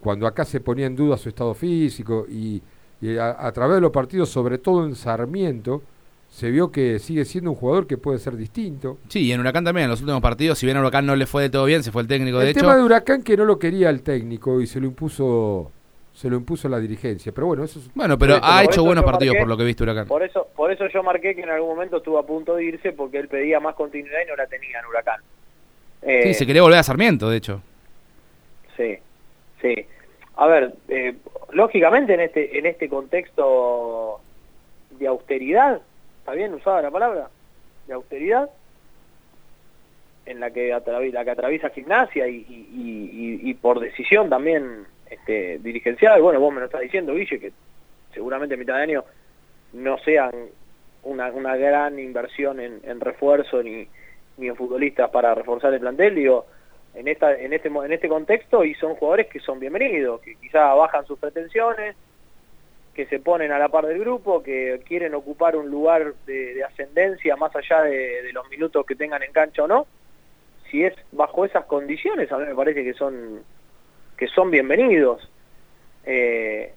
cuando 0.00 0.26
acá 0.26 0.44
se 0.44 0.60
ponía 0.60 0.86
en 0.86 0.94
duda 0.96 1.16
su 1.16 1.28
estado 1.28 1.54
físico 1.54 2.26
y, 2.28 2.62
y 3.00 3.16
a, 3.16 3.36
a 3.46 3.52
través 3.52 3.76
de 3.76 3.80
los 3.80 3.90
partidos, 3.90 4.28
sobre 4.28 4.58
todo 4.58 4.84
en 4.84 4.94
Sarmiento, 4.94 5.82
se 6.30 6.50
vio 6.50 6.70
que 6.70 6.98
sigue 6.98 7.24
siendo 7.24 7.50
un 7.50 7.56
jugador 7.56 7.86
que 7.86 7.96
puede 7.96 8.18
ser 8.18 8.36
distinto. 8.36 8.98
Sí, 9.08 9.20
y 9.20 9.32
en 9.32 9.40
Huracán 9.40 9.64
también, 9.64 9.84
en 9.84 9.90
los 9.90 10.00
últimos 10.00 10.20
partidos, 10.20 10.58
si 10.58 10.66
bien 10.66 10.76
a 10.76 10.80
Huracán 10.80 11.06
no 11.06 11.16
le 11.16 11.26
fue 11.26 11.42
de 11.44 11.50
todo 11.50 11.64
bien, 11.64 11.82
se 11.82 11.90
fue 11.92 12.02
el 12.02 12.08
técnico, 12.08 12.38
de 12.38 12.44
el 12.44 12.50
hecho. 12.50 12.60
tema 12.60 12.76
de 12.76 12.82
Huracán 12.82 13.22
que 13.22 13.36
no 13.36 13.44
lo 13.44 13.58
quería 13.58 13.88
el 13.90 14.02
técnico 14.02 14.60
y 14.60 14.66
se 14.66 14.80
lo 14.80 14.86
impuso 14.86 15.70
se 16.16 16.30
lo 16.30 16.36
impuso 16.36 16.66
la 16.70 16.78
dirigencia, 16.80 17.30
pero 17.30 17.46
bueno, 17.48 17.64
eso 17.64 17.78
es 17.78 17.92
Bueno, 17.94 18.16
pero 18.18 18.38
ha 18.42 18.64
hecho 18.64 18.82
buenos 18.82 19.04
partidos 19.04 19.34
marqué- 19.34 19.38
por 19.40 19.48
lo 19.48 19.56
que 19.58 19.62
he 19.64 19.66
visto 19.66 19.84
Huracán. 19.84 20.06
Por 20.08 20.22
eso, 20.22 20.48
por 20.56 20.72
eso 20.72 20.86
yo 20.88 21.02
marqué 21.02 21.34
que 21.34 21.42
en 21.42 21.50
algún 21.50 21.68
momento 21.68 21.98
estuvo 21.98 22.18
a 22.18 22.24
punto 22.26 22.54
de 22.56 22.64
irse 22.64 22.92
porque 22.92 23.18
él 23.18 23.28
pedía 23.28 23.60
más 23.60 23.74
continuidad 23.74 24.20
y 24.24 24.28
no 24.30 24.34
la 24.34 24.46
tenía 24.46 24.80
en 24.80 24.86
Huracán. 24.86 25.20
Eh, 26.00 26.22
Sí, 26.24 26.34
se 26.34 26.46
quería 26.46 26.62
volver 26.62 26.78
a 26.78 26.82
Sarmiento, 26.82 27.28
de 27.28 27.36
hecho. 27.36 27.60
Sí, 28.78 28.96
sí. 29.60 29.74
A 30.36 30.46
ver, 30.46 30.74
eh, 30.88 31.16
lógicamente 31.52 32.14
en 32.14 32.20
este 32.20 32.58
en 32.58 32.64
este 32.66 32.88
contexto 32.88 34.20
de 34.92 35.06
austeridad, 35.06 35.80
¿está 36.20 36.32
bien 36.32 36.54
usada 36.54 36.80
la 36.82 36.90
palabra? 36.90 37.28
De 37.86 37.92
austeridad, 37.94 38.48
en 40.24 40.40
la 40.40 40.50
que, 40.50 40.68
la 41.12 41.24
que 41.24 41.30
atraviesa 41.30 41.70
gimnasia 41.70 42.26
y- 42.26 42.44
y- 42.48 43.40
y 43.50 43.54
por 43.54 43.80
decisión 43.80 44.28
también 44.28 44.86
este, 45.16 45.58
dirigencial. 45.58 46.20
Bueno, 46.20 46.40
vos 46.40 46.52
me 46.52 46.60
lo 46.60 46.66
estás 46.66 46.82
diciendo, 46.82 47.14
Guille, 47.14 47.40
que 47.40 47.52
seguramente 48.12 48.54
a 48.54 48.58
mitad 48.58 48.76
de 48.76 48.82
año 48.82 49.04
no 49.72 49.98
sean 49.98 50.30
una, 51.02 51.30
una 51.30 51.56
gran 51.56 51.98
inversión 51.98 52.60
en, 52.60 53.00
refuerzo 53.00 53.62
ni, 53.62 53.86
ni 54.38 54.48
en 54.48 54.56
futbolistas 54.56 55.10
para 55.10 55.34
reforzar 55.34 55.72
el 55.74 55.80
plantel, 55.80 56.14
digo, 56.14 56.46
en 56.94 57.08
esta 57.08 57.34
en 57.34 57.52
este 57.52 57.68
en 57.68 57.92
este 57.92 58.08
contexto 58.08 58.64
y 58.64 58.74
son 58.74 58.94
jugadores 58.94 59.26
que 59.26 59.38
son 59.40 59.60
bienvenidos, 59.60 60.20
que 60.22 60.34
quizá 60.36 60.72
bajan 60.74 61.04
sus 61.06 61.18
pretensiones, 61.18 61.94
que 62.94 63.04
se 63.06 63.18
ponen 63.18 63.52
a 63.52 63.58
la 63.58 63.68
par 63.68 63.86
del 63.86 63.98
grupo, 63.98 64.42
que 64.42 64.80
quieren 64.86 65.14
ocupar 65.14 65.56
un 65.56 65.70
lugar 65.70 66.14
de, 66.26 66.54
de 66.54 66.64
ascendencia 66.64 67.36
más 67.36 67.54
allá 67.54 67.82
de, 67.82 68.22
de 68.22 68.32
los 68.32 68.48
minutos 68.48 68.86
que 68.86 68.94
tengan 68.94 69.22
en 69.22 69.32
cancha 69.32 69.64
o 69.64 69.68
no. 69.68 69.86
Si 70.70 70.82
es 70.82 70.94
bajo 71.12 71.44
esas 71.44 71.66
condiciones, 71.66 72.32
a 72.32 72.38
mí 72.38 72.46
me 72.46 72.54
parece 72.54 72.82
que 72.82 72.94
son 72.94 73.42
que 74.16 74.28
son 74.28 74.50
bienvenidos. 74.50 75.28
Eh, 76.04 76.72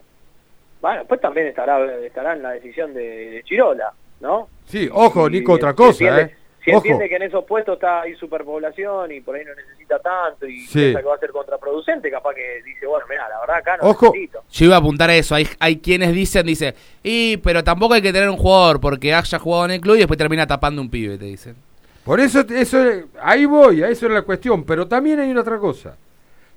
bueno, 0.82 1.00
después 1.00 1.22
también 1.22 1.48
estará 1.48 1.84
estará 2.06 2.34
en 2.34 2.42
la 2.44 2.52
decisión 2.52 2.94
de, 2.94 3.02
de 3.32 3.44
Chirola, 3.44 3.92
¿no? 4.22 4.48
Sí, 4.66 4.90
ojo, 4.92 5.28
Y- 5.28 5.32
Nico, 5.32 5.54
otra 5.54 5.72
si 5.72 5.76
cosa, 5.76 6.04
entiende- 6.06 6.22
¿eh? 6.34 6.36
Si 6.64 6.72
Ojo. 6.72 6.80
entiende 6.80 7.08
que 7.08 7.16
en 7.16 7.22
esos 7.24 7.46
puestos 7.46 7.76
está 7.76 8.02
hay 8.02 8.16
superpoblación 8.16 9.14
y 9.14 9.22
por 9.22 9.34
ahí 9.34 9.46
no 9.46 9.56
necesita 9.56 9.98
tanto 10.00 10.46
y 10.46 10.60
Sí. 10.68 10.80
piensa 10.80 11.00
que 11.00 11.06
va 11.08 11.16
a 11.16 11.20
ser 11.20 11.32
contraproducente, 11.32 12.12
capaz 12.12 12.34
que 12.36 12.62
dice, 12.66 12.86
bueno, 12.86 13.06
mira, 13.10 13.30
la 13.30 13.40
verdad 13.40 13.56
acá 13.56 13.78
no 13.78 13.90
Ojo. 13.90 14.08
necesito. 14.08 14.44
Yo 14.52 14.66
iba 14.66 14.76
a 14.76 14.80
apuntar 14.80 15.10
a 15.10 15.16
eso. 15.16 15.36
Hay, 15.36 15.48
hay 15.58 15.78
quienes 15.80 16.12
dicen, 16.14 16.46
dice, 16.46 16.76
y 17.02 17.38
pero 17.38 17.64
tampoco 17.64 17.94
hay 17.94 18.02
que 18.02 18.12
tener 18.12 18.30
un 18.30 18.36
jugador 18.36 18.82
porque 18.82 19.14
haya 19.14 19.40
jugado 19.40 19.66
en 19.66 19.72
el 19.72 19.80
club 19.82 19.96
y 19.96 20.00
después 20.00 20.18
termina 20.18 20.46
tapando 20.48 20.82
un 20.82 20.90
pibe, 20.90 21.18
te 21.18 21.26
dicen. 21.26 21.56
Por 22.04 22.20
eso, 22.20 22.42
eso, 22.42 22.78
ahí 23.22 23.46
voy, 23.46 23.82
a 23.84 23.88
eso 23.90 24.08
es 24.08 24.12
la 24.12 24.24
cuestión. 24.24 24.66
Pero 24.66 24.86
también 24.86 25.20
hay 25.22 25.32
una 25.32 25.42
otra 25.42 25.60
cosa. 25.60 25.96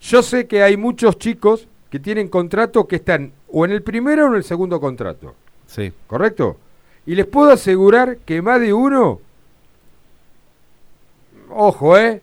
Yo 0.03 0.22
sé 0.22 0.46
que 0.46 0.62
hay 0.62 0.76
muchos 0.76 1.16
chicos 1.18 1.68
que 1.88 2.00
tienen 2.00 2.28
contrato 2.28 2.86
que 2.88 2.96
están 2.96 3.32
o 3.48 3.64
en 3.64 3.70
el 3.70 3.82
primero 3.82 4.24
o 4.24 4.28
en 4.28 4.34
el 4.34 4.44
segundo 4.44 4.80
contrato. 4.80 5.34
Sí. 5.66 5.92
¿Correcto? 6.07 6.57
Y 7.07 7.14
les 7.14 7.26
puedo 7.26 7.50
asegurar 7.53 8.18
que 8.18 8.42
más 8.42 8.61
de 8.61 8.72
uno, 8.72 9.20
ojo, 11.50 11.96
¿eh? 11.98 12.20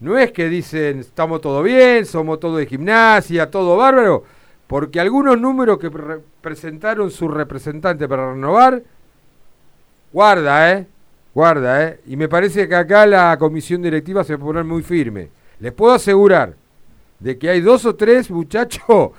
No 0.00 0.18
es 0.18 0.30
que 0.32 0.48
dicen, 0.48 1.00
estamos 1.00 1.40
todo 1.40 1.62
bien, 1.62 2.04
somos 2.04 2.38
todo 2.38 2.56
de 2.58 2.66
gimnasia, 2.66 3.50
todo 3.50 3.76
bárbaro, 3.76 4.24
porque 4.66 5.00
algunos 5.00 5.40
números 5.40 5.78
que 5.78 5.90
pre- 5.90 6.20
presentaron 6.40 7.10
su 7.10 7.28
representante 7.28 8.06
para 8.06 8.32
renovar, 8.32 8.82
guarda, 10.12 10.72
¿eh? 10.72 10.86
Guarda, 11.34 11.84
¿eh? 11.88 12.00
Y 12.06 12.16
me 12.16 12.28
parece 12.28 12.68
que 12.68 12.74
acá 12.74 13.06
la 13.06 13.36
comisión 13.38 13.82
directiva 13.82 14.22
se 14.24 14.36
va 14.36 14.42
a 14.42 14.46
poner 14.46 14.64
muy 14.64 14.82
firme. 14.82 15.28
Les 15.60 15.72
puedo 15.72 15.92
asegurar 15.94 16.54
de 17.20 17.38
que 17.38 17.50
hay 17.50 17.60
dos 17.60 17.84
o 17.86 17.94
tres 17.94 18.30
muchachos 18.30 19.10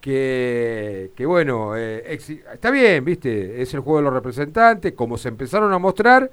que, 0.00 1.12
que 1.16 1.26
bueno, 1.26 1.76
eh, 1.76 2.04
está 2.52 2.70
bien, 2.70 3.04
viste, 3.04 3.62
es 3.62 3.72
el 3.74 3.80
juego 3.80 3.98
de 3.98 4.04
los 4.04 4.12
representantes, 4.12 4.92
como 4.92 5.16
se 5.16 5.28
empezaron 5.28 5.72
a 5.72 5.78
mostrar, 5.78 6.30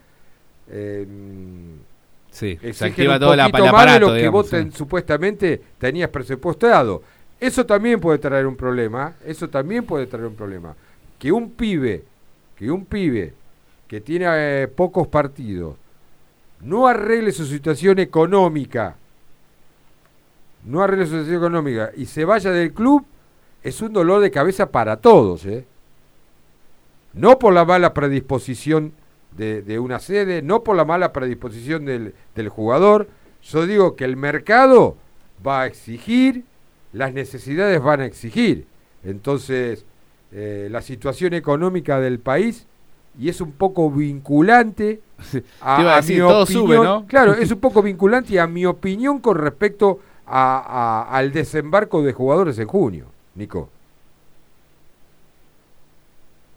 eh, 0.70 1.08
Sí, 2.32 2.58
se 2.74 2.86
activa 2.86 3.20
todo 3.20 3.36
la- 3.36 3.50
más 3.74 3.82
de 3.94 4.00
lo 4.00 4.08
que 4.14 4.18
digamos, 4.20 4.42
vos 4.44 4.50
ten- 4.50 4.72
supuestamente 4.72 5.62
tenías 5.78 6.10
presupuestado. 6.10 7.04
Eso 7.40 7.66
también 7.66 8.00
puede 8.00 8.20
traer 8.20 8.46
un 8.48 8.56
problema, 8.56 9.16
eso 9.26 9.50
también 9.50 9.84
puede 9.86 10.06
traer 10.08 10.28
un 10.28 10.36
problema. 10.36 10.74
Que 11.20 11.32
un 11.32 11.52
pibe, 11.52 12.04
que 12.56 12.72
un 12.72 12.86
pibe 12.86 13.34
que 13.88 14.00
tiene 14.00 14.26
eh, 14.30 14.68
pocos 14.70 15.08
partidos, 15.08 15.76
no 16.62 16.88
arregle 16.88 17.32
su 17.34 17.46
situación 17.46 18.00
económica, 18.00 18.96
no 20.66 20.82
arregle 20.84 21.06
su 21.06 21.12
situación 21.14 21.38
económica 21.38 21.92
y 21.96 22.06
se 22.06 22.26
vaya 22.26 22.52
del 22.52 22.74
club, 22.74 23.06
es 23.64 23.82
un 23.82 23.94
dolor 23.94 24.22
de 24.22 24.32
cabeza 24.32 24.72
para 24.72 24.98
todos, 24.98 25.46
¿eh? 25.46 25.66
No 27.14 27.40
por 27.40 27.54
la 27.54 27.66
mala 27.66 27.94
predisposición 27.94 28.94
de, 29.38 29.62
de 29.62 29.80
una 29.80 30.00
sede, 30.00 30.42
no 30.42 30.64
por 30.64 30.76
la 30.76 30.86
mala 30.86 31.12
predisposición 31.12 31.86
del, 31.86 32.14
del 32.36 32.50
jugador. 32.50 33.08
Yo 33.44 33.66
digo 33.68 33.96
que 33.96 34.06
el 34.06 34.16
mercado 34.18 34.96
va 35.46 35.62
a 35.62 35.66
exigir, 35.66 36.44
las 36.94 37.14
necesidades 37.14 37.82
van 37.82 38.02
a 38.02 38.06
exigir. 38.06 38.66
Entonces, 39.04 39.86
eh, 40.32 40.70
la 40.72 40.82
situación 40.82 41.34
económica 41.34 42.00
del 42.00 42.20
país, 42.20 42.66
y 43.20 43.28
es 43.28 43.42
un 43.42 43.52
poco 43.52 43.92
vinculante 43.92 45.02
a, 45.62 45.76
a 45.78 45.94
a 45.94 45.96
decir, 45.98 46.22
mi 46.24 46.28
todo 46.30 46.44
opinión. 46.44 46.66
sube, 46.68 46.76
¿no? 46.78 47.06
Claro, 47.08 47.34
es 47.40 47.52
un 47.52 47.60
poco 47.60 47.82
vinculante 47.82 48.40
a 48.40 48.48
mi 48.48 48.66
opinión 48.66 49.20
con 49.20 49.38
respecto 49.38 50.00
a- 50.00 50.11
a- 50.34 51.08
al 51.18 51.32
desembarco 51.32 52.02
de 52.02 52.14
jugadores 52.14 52.58
en 52.60 52.68
junio, 52.68 53.06
Nico. 53.36 53.70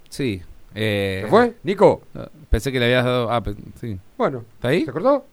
Sí. 0.09 0.43
Eh, 0.75 1.21
¿Se 1.25 1.29
fue? 1.31 1.55
Nico. 1.63 2.03
Pensé 2.51 2.71
que 2.73 2.79
le 2.79 2.87
habías 2.87 3.05
dado... 3.05 3.31
Ah, 3.31 3.43
sí. 3.81 3.99
Bueno, 4.17 4.45
¿Está 4.55 4.69
ahí? 4.69 4.85
¿se 4.85 4.91
acordó? 4.91 5.25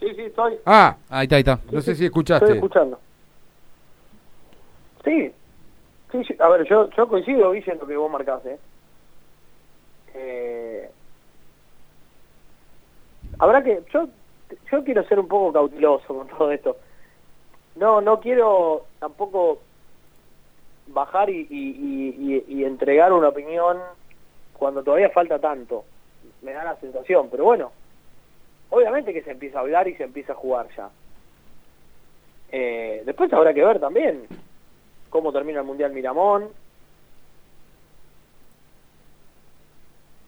Sí, 0.00 0.06
sí, 0.14 0.22
estoy. 0.22 0.58
Ah, 0.64 0.96
Ahí 1.08 1.24
está, 1.24 1.36
ahí 1.36 1.40
está. 1.40 1.58
no 1.72 1.80
sé 1.80 1.86
si 1.86 1.90
Estoy 1.92 2.06
escuchaste. 2.06 2.52
escuchando. 2.54 3.00
Sí, 5.04 5.32
sí, 6.12 6.24
sí. 6.24 6.36
a 6.38 6.48
ver, 6.48 6.64
yo, 6.68 6.88
yo 6.90 7.08
coincido, 7.08 7.50
Guille, 7.52 7.72
en 7.72 7.78
lo 7.78 7.86
que 7.86 7.96
vos 7.96 8.10
marcás, 8.10 8.44
¿eh? 8.46 8.58
Eh, 10.14 10.90
Habrá 13.40 13.62
que, 13.62 13.82
yo, 13.92 14.08
yo 14.70 14.84
quiero 14.84 15.04
ser 15.08 15.18
un 15.20 15.28
poco 15.28 15.52
cauteloso 15.52 16.06
con 16.08 16.26
todo 16.28 16.50
esto. 16.52 16.76
No, 17.78 18.00
no 18.00 18.18
quiero 18.20 18.86
tampoco 18.98 19.60
bajar 20.88 21.30
y, 21.30 21.46
y, 21.48 21.70
y- 21.70 22.34
y- 22.34 22.44
y 22.60 22.64
entregar 22.64 23.12
una 23.12 23.28
opinión 23.28 23.78
cuando 24.52 24.82
todavía 24.82 25.10
falta 25.10 25.38
tanto. 25.38 25.84
Me 26.42 26.52
da 26.52 26.64
la 26.64 26.76
sensación, 26.80 27.28
pero 27.30 27.44
bueno, 27.44 27.70
obviamente 28.70 29.12
que 29.12 29.22
se 29.22 29.30
empieza 29.30 29.58
a 29.58 29.60
hablar 29.60 29.86
y 29.86 29.94
se 29.94 30.04
empieza 30.04 30.32
a 30.32 30.36
jugar 30.36 30.68
ya. 30.76 30.90
Eh, 32.50 33.02
después 33.04 33.32
habrá 33.32 33.54
que 33.54 33.64
ver 33.64 33.78
también 33.78 34.26
cómo 35.10 35.32
termina 35.32 35.60
el 35.60 35.66
Mundial 35.66 35.92
Miramón, 35.92 36.48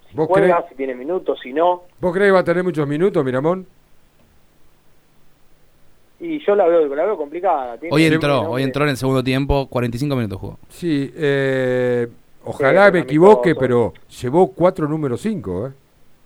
si 0.08 0.16
¿Vos 0.16 0.28
juega, 0.28 0.56
crees, 0.56 0.68
si 0.70 0.74
tiene 0.76 0.94
minutos, 0.94 1.38
si 1.42 1.52
no. 1.52 1.82
¿Vos 1.98 2.12
crees 2.12 2.28
que 2.28 2.32
va 2.32 2.40
a 2.40 2.44
tener 2.44 2.62
muchos 2.62 2.86
minutos, 2.86 3.24
Miramón? 3.24 3.66
Y 6.20 6.44
yo 6.44 6.54
la 6.54 6.66
veo, 6.66 6.86
la 6.94 7.04
veo 7.06 7.16
complicada. 7.16 7.78
Tiene- 7.78 7.94
Hoy 7.94 8.04
entró, 8.04 8.50
hoy 8.50 8.62
entró 8.62 8.84
en 8.84 8.90
el 8.90 8.96
segundo 8.96 9.24
tiempo, 9.24 9.66
45 9.68 10.14
minutos 10.16 10.38
jugó. 10.38 10.58
Sí, 10.68 11.10
eh, 11.16 12.08
ojalá 12.44 12.86
Sí, 12.86 12.92
me 12.92 12.98
equivoque, 13.00 13.54
pero 13.54 13.94
llevó 14.20 14.52
cuatro 14.52 14.86
números 14.86 15.20
cinco, 15.22 15.68
¿eh? 15.68 15.70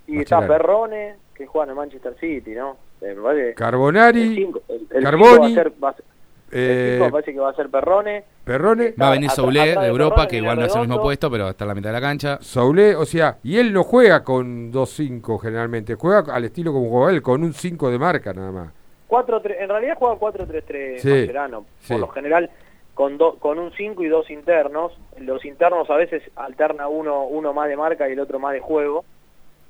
Y 0.09 0.19
está. 0.19 0.47
Perrone, 0.47 1.15
que 1.35 1.47
juega 1.47 1.65
en 1.65 1.71
el 1.71 1.77
Manchester 1.77 2.17
City, 2.21 2.51
¿no? 2.53 2.77
Eh, 3.01 3.53
Carbonari, 3.57 4.23
el 4.23 4.35
cinco- 4.35 4.63
el- 4.69 4.75
el 4.75 4.81
cinco 4.89 5.03
Carboni, 5.03 5.39
va 5.39 5.47
a 5.47 5.51
ser- 5.63 5.73
va 5.85 5.89
a 5.91 5.95
ser- 5.95 6.05
el 6.51 6.61
eh, 6.61 6.91
cinco 6.95 7.05
me 7.07 7.13
parece 7.13 7.33
que 7.33 7.39
va 7.41 7.51
a 7.51 7.55
ser 7.55 7.69
Perrone. 7.69 8.25
Perrone, 8.45 8.95
Va 9.01 9.09
a 9.09 9.11
venir 9.11 9.31
atrás 9.31 9.47
de 9.55 9.87
Europa, 9.87 10.15
Perrone 10.17 10.29
que 10.29 10.37
igual 10.39 10.59
no 10.59 10.65
es 10.67 10.75
el 10.75 10.81
mismo 10.81 11.01
puesto, 11.03 11.31
pero 11.31 11.49
está 11.51 11.65
en 11.65 11.69
la 11.69 11.75
mitad 11.75 11.89
de 11.91 11.93
la 11.95 12.01
cancha. 12.01 12.39
Saulé, 12.41 12.95
o 12.97 13.05
sea, 13.05 13.39
y 13.43 13.59
él 13.59 13.73
no 13.73 13.85
juega 13.85 14.25
con 14.25 14.71
2-5 14.73 15.39
generalmente, 15.39 15.95
juega 15.95 16.35
al 16.35 16.45
estilo 16.45 16.73
como 16.73 16.89
jugaba 16.89 17.13
él, 17.13 17.23
con 17.23 17.43
un 17.45 17.53
5 17.53 17.91
de 17.91 17.99
marca 17.99 18.33
nada 18.33 18.51
más. 18.53 18.69
4 19.15 19.43
en 19.61 19.69
realidad 19.69 19.97
juega 19.99 20.17
4-3-3 20.17 20.99
Sí, 20.99 21.09
Mascherano. 21.09 21.67
sí. 21.81 21.93
Por 21.93 22.01
lo 22.01 22.09
general 22.09 22.51
con 22.95 23.17
do- 23.19 23.37
con 23.39 23.59
un 23.59 23.73
5 23.73 24.03
y 24.03 24.09
dos 24.09 24.29
internos. 24.31 24.93
Los 25.19 25.45
internos 25.45 25.89
a 25.91 25.97
veces 25.97 26.23
alterna 26.37 26.89
uno 26.89 27.25
uno 27.25 27.53
más 27.53 27.69
de 27.69 27.77
marca 27.77 28.09
y 28.09 28.13
el 28.13 28.21
otro 28.21 28.39
más 28.39 28.53
de 28.55 28.61
juego. 28.61 29.05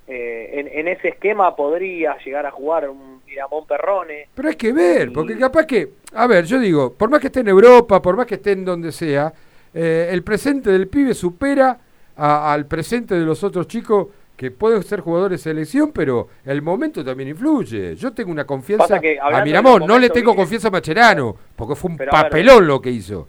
Eh, 0.06 0.60
en, 0.60 0.68
en 0.68 0.88
ese 0.88 1.08
esquema 1.08 1.56
podría 1.56 2.16
llegar 2.24 2.44
a 2.44 2.50
jugar 2.50 2.88
un 2.90 3.22
Miramón 3.26 3.66
Perrone. 3.66 4.28
Pero 4.34 4.48
hay 4.50 4.54
que 4.56 4.72
ver, 4.72 5.12
porque 5.12 5.36
capaz 5.38 5.66
que, 5.66 5.88
a 6.14 6.26
ver, 6.26 6.44
yo 6.44 6.58
digo, 6.58 6.92
por 6.92 7.08
más 7.08 7.20
que 7.20 7.28
esté 7.28 7.40
en 7.40 7.48
Europa, 7.48 8.02
por 8.02 8.14
más 8.16 8.26
que 8.26 8.34
esté 8.34 8.52
en 8.52 8.64
donde 8.66 8.92
sea, 8.92 9.32
eh, 9.72 10.08
el 10.10 10.22
presente 10.22 10.70
del 10.70 10.88
pibe 10.88 11.14
supera 11.14 11.78
a- 12.16 12.52
al 12.52 12.66
presente 12.66 13.14
de 13.14 13.24
los 13.24 13.42
otros 13.42 13.66
chicos 13.66 14.08
que 14.36 14.50
pueden 14.50 14.82
ser 14.82 15.00
jugadores 15.00 15.44
de 15.44 15.50
selección, 15.50 15.92
pero 15.92 16.28
el 16.44 16.60
momento 16.60 17.04
también 17.04 17.28
influye. 17.28 17.94
Yo 17.94 18.12
tengo 18.12 18.30
una 18.32 18.44
confianza 18.44 19.00
que, 19.00 19.18
a 19.20 19.44
Miramón, 19.44 19.86
no 19.86 19.98
le 19.98 20.10
tengo 20.10 20.34
confianza 20.34 20.68
a 20.68 20.70
Macherano, 20.72 21.36
porque 21.54 21.74
fue 21.74 21.92
un 21.92 21.96
Pero 21.96 22.12
a 22.12 22.22
ver, 22.22 22.30
papelón 22.30 22.66
lo 22.66 22.80
que 22.80 22.90
hizo. 22.90 23.28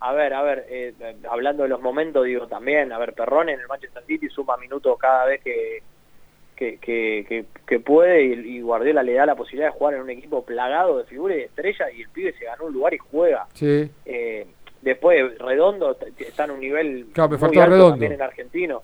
A 0.00 0.12
ver, 0.12 0.32
a 0.32 0.42
ver, 0.42 0.66
eh, 0.68 0.94
hablando 1.30 1.62
de 1.62 1.68
los 1.68 1.80
momentos, 1.80 2.24
digo 2.24 2.46
también, 2.46 2.90
a 2.92 2.98
ver, 2.98 3.12
Perrón 3.12 3.50
en 3.50 3.60
el 3.60 3.68
Manchester 3.68 4.02
City 4.06 4.28
suma 4.28 4.56
minutos 4.56 4.98
cada 4.98 5.26
vez 5.26 5.42
que, 5.42 5.82
que, 6.56 7.44
que, 7.66 7.80
puede 7.80 8.24
y, 8.24 8.32
y 8.56 8.60
Guardiola 8.60 9.02
le 9.02 9.14
da 9.14 9.26
la 9.26 9.34
posibilidad 9.34 9.68
de 9.68 9.78
jugar 9.78 9.94
en 9.94 10.02
un 10.02 10.10
equipo 10.10 10.44
plagado 10.44 10.98
de 10.98 11.04
figuras 11.04 11.36
y 11.36 11.40
de 11.40 11.46
estrellas 11.46 11.88
y 11.96 12.02
el 12.02 12.08
pibe 12.10 12.34
se 12.38 12.44
ganó 12.44 12.66
un 12.66 12.72
lugar 12.72 12.92
y 12.92 12.98
juega. 12.98 13.46
Sí. 13.54 13.90
Eh, 14.04 14.46
después, 14.82 15.38
Redondo 15.38 15.96
está 16.18 16.44
en 16.44 16.50
un 16.50 16.60
nivel 16.60 17.06
Claro, 17.12 17.30
me 17.30 17.36
muy 17.38 17.58
alto 17.58 17.70
Redondo. 17.70 17.90
también 17.90 18.12
en 18.12 18.22
argentino. 18.22 18.82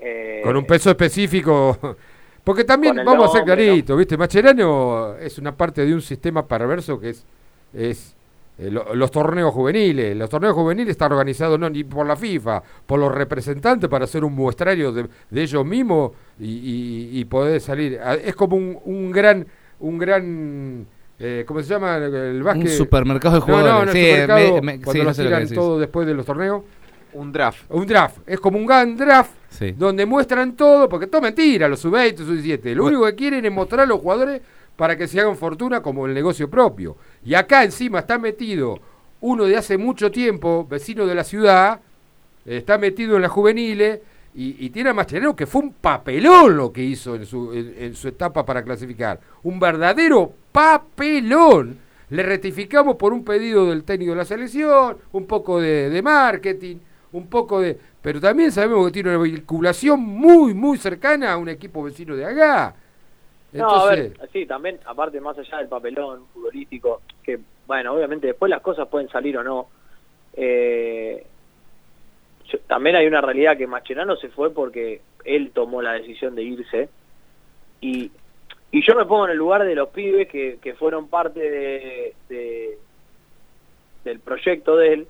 Eh, 0.00 0.40
con 0.44 0.56
un 0.56 0.64
peso 0.64 0.90
específico. 0.90 1.78
Porque 2.44 2.64
también, 2.64 2.96
vamos 3.04 3.28
a 3.28 3.32
ser 3.32 3.44
claritos, 3.44 3.98
¿viste? 3.98 4.16
Macherano 4.16 5.16
es 5.16 5.36
una 5.38 5.54
parte 5.54 5.84
de 5.84 5.92
un 5.92 6.00
sistema 6.00 6.46
perverso 6.46 6.98
que 6.98 7.10
es, 7.10 7.26
es 7.74 8.14
eh, 8.58 8.70
lo- 8.70 8.94
los 8.94 9.10
torneos 9.10 9.52
juveniles. 9.52 10.16
Los 10.16 10.30
torneos 10.30 10.54
juveniles 10.54 10.92
están 10.92 11.12
organizados 11.12 11.58
no 11.60 11.68
ni 11.68 11.84
por 11.84 12.06
la 12.06 12.16
FIFA, 12.16 12.62
por 12.86 12.98
los 13.00 13.14
representantes 13.14 13.90
para 13.90 14.04
hacer 14.04 14.24
un 14.24 14.34
muestrario 14.34 14.92
de, 14.92 15.08
de 15.30 15.42
ellos 15.42 15.66
mismos 15.66 16.12
y, 16.40 16.46
y- 16.46 17.20
y 17.20 17.24
poder 17.26 17.60
salir. 17.60 18.00
Ah, 18.02 18.14
Es 18.14 18.34
como 18.34 18.56
un, 18.56 18.78
un 18.84 19.10
gran, 19.10 19.46
un 19.80 19.98
gran, 19.98 20.86
eh, 21.18 21.44
¿cómo 21.46 21.60
se 21.62 21.68
llama? 21.68 21.96
El 21.98 22.42
básquet. 22.42 22.64
Un 22.68 22.72
supermercado 22.72 23.34
de 23.34 23.40
No, 23.40 23.46
no, 23.46 23.52
jugadores. 23.62 23.86
no, 23.86 23.92
Sí, 23.92 23.98
supermercado, 24.10 24.54
me- 24.54 24.60
me- 24.62 24.74
cuando 24.82 24.92
sí, 24.92 24.98
lo 24.98 25.04
no 25.04 25.14
tiran 25.14 25.48
todo 25.54 25.78
después 25.78 26.06
de 26.06 26.14
los 26.14 26.24
torneos. 26.24 26.62
Un 27.18 27.32
draft. 27.32 27.64
Un 27.70 27.86
draft. 27.86 28.18
Es 28.26 28.38
como 28.40 28.58
un 28.58 28.66
gran 28.66 28.96
draft 28.96 29.30
Sí. 29.50 29.72
donde 29.76 30.04
muestran 30.06 30.54
todo, 30.56 30.88
porque 30.88 31.06
todo 31.06 31.20
mentira, 31.22 31.68
los 31.68 31.80
sub-20, 31.80 32.18
sub-17. 32.18 32.74
Lo 32.74 32.82
Bueno. 32.84 32.98
único 32.98 33.10
que 33.10 33.16
quieren 33.16 33.44
es 33.44 33.52
mostrar 33.52 33.80
a 33.82 33.86
los 33.86 34.00
jugadores 34.00 34.40
para 34.76 34.96
que 34.96 35.08
se 35.08 35.18
hagan 35.20 35.36
fortuna 35.36 35.82
como 35.82 36.06
el 36.06 36.14
negocio 36.14 36.48
propio. 36.48 36.96
Y 37.24 37.34
acá 37.34 37.64
encima 37.64 38.00
está 38.00 38.18
metido 38.18 38.78
uno 39.20 39.44
de 39.46 39.56
hace 39.56 39.76
mucho 39.78 40.10
tiempo, 40.12 40.66
vecino 40.70 41.06
de 41.06 41.14
la 41.14 41.24
ciudad, 41.24 41.80
está 42.46 42.78
metido 42.78 43.16
en 43.16 43.22
las 43.22 43.30
juveniles 43.32 44.00
y, 44.34 44.64
y 44.64 44.70
tiene 44.70 44.90
a 44.90 44.94
Mascherano 44.94 45.34
que 45.34 45.46
fue 45.46 45.62
un 45.62 45.72
papelón 45.72 46.56
lo 46.56 46.72
que 46.72 46.82
hizo 46.84 47.16
en 47.16 47.26
su, 47.26 47.52
en, 47.52 47.74
en 47.78 47.94
su 47.96 48.06
etapa 48.08 48.44
para 48.46 48.62
clasificar. 48.62 49.18
Un 49.42 49.58
verdadero 49.58 50.32
papelón. 50.52 51.78
Le 52.10 52.22
rectificamos 52.22 52.96
por 52.96 53.12
un 53.12 53.24
pedido 53.24 53.66
del 53.68 53.84
técnico 53.84 54.12
de 54.12 54.16
la 54.18 54.24
selección, 54.24 54.96
un 55.12 55.26
poco 55.26 55.60
de, 55.60 55.90
de 55.90 56.00
marketing, 56.02 56.76
un 57.12 57.28
poco 57.28 57.60
de... 57.60 57.78
Pero 58.02 58.20
también 58.20 58.52
sabemos 58.52 58.86
que 58.86 58.92
tiene 58.92 59.10
una 59.16 59.22
vinculación 59.24 60.00
muy, 60.00 60.54
muy 60.54 60.78
cercana 60.78 61.32
a 61.32 61.36
un 61.36 61.48
equipo 61.48 61.82
vecino 61.82 62.14
de 62.16 62.24
acá. 62.24 62.74
No, 63.52 63.70
a 63.70 63.90
ver, 63.90 63.98
Entonces, 63.98 64.30
sí, 64.32 64.46
también, 64.46 64.78
aparte, 64.84 65.20
más 65.20 65.38
allá 65.38 65.58
del 65.58 65.68
papelón 65.68 66.24
futbolístico, 66.34 67.00
que, 67.22 67.38
bueno, 67.66 67.94
obviamente 67.94 68.26
después 68.28 68.50
las 68.50 68.60
cosas 68.60 68.88
pueden 68.88 69.08
salir 69.08 69.38
o 69.38 69.42
no. 69.44 69.68
Eh, 70.34 71.26
yo- 72.50 72.58
también 72.66 72.96
hay 72.96 73.06
una 73.06 73.20
realidad 73.20 73.56
que 73.56 73.66
Mascherano 73.66 74.16
se 74.16 74.28
fue 74.28 74.52
porque 74.52 75.00
él 75.24 75.50
tomó 75.54 75.82
la 75.82 75.92
decisión 75.94 76.34
de 76.34 76.42
irse. 76.42 76.88
Y, 77.80 78.10
y 78.70 78.86
yo 78.86 78.94
me 78.94 79.06
pongo 79.06 79.24
en 79.26 79.32
el 79.32 79.38
lugar 79.38 79.64
de 79.64 79.74
los 79.74 79.88
pibes 79.88 80.28
que, 80.28 80.58
que 80.60 80.74
fueron 80.74 81.08
parte 81.08 81.40
de, 81.40 82.14
de- 82.28 82.78
del 84.04 84.20
proyecto 84.20 84.76
de 84.76 84.92
él, 84.92 85.08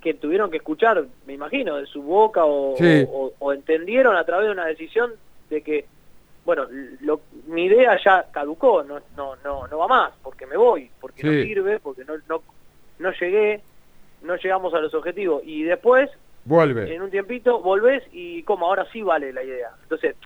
que 0.00 0.14
tuvieron 0.14 0.50
que 0.50 0.58
escuchar, 0.58 1.04
me 1.26 1.32
imagino, 1.34 1.76
de 1.76 1.86
su 1.86 2.02
boca 2.02 2.44
o, 2.44 2.74
Sí. 2.76 3.04
o- 3.10 3.32
o 3.38 3.52
entendieron 3.52 4.16
a 4.16 4.24
través 4.24 4.46
de 4.46 4.52
una 4.52 4.66
decisión 4.66 5.12
de 5.50 5.62
que 5.62 5.84
bueno, 6.44 6.66
lo- 7.02 7.20
mi 7.48 7.64
idea 7.66 7.98
ya 8.02 8.24
caducó, 8.32 8.82
no, 8.82 9.00
no, 9.18 9.36
no, 9.44 9.66
no 9.66 9.78
va 9.78 9.86
más, 9.86 10.12
porque 10.22 10.46
me 10.46 10.56
voy, 10.56 10.90
porque 10.98 11.22
no 11.22 11.30
sirve, 11.30 11.78
porque 11.78 12.06
no, 12.06 12.14
no, 12.26 12.42
no 13.00 13.12
llegué, 13.20 13.60
no 14.22 14.34
llegamos 14.36 14.72
a 14.72 14.78
los 14.80 14.94
objetivos. 14.94 15.42
Y 15.44 15.64
después, 15.64 16.08
vuelve. 16.46 16.94
en 16.94 17.02
un 17.02 17.10
tiempito, 17.10 17.60
volvés 17.60 18.02
y 18.12 18.44
como 18.44 18.64
ahora 18.64 18.86
sí 18.90 19.02
vale 19.02 19.30
la 19.30 19.42
idea. 19.44 19.68
Entonces, 19.82 20.16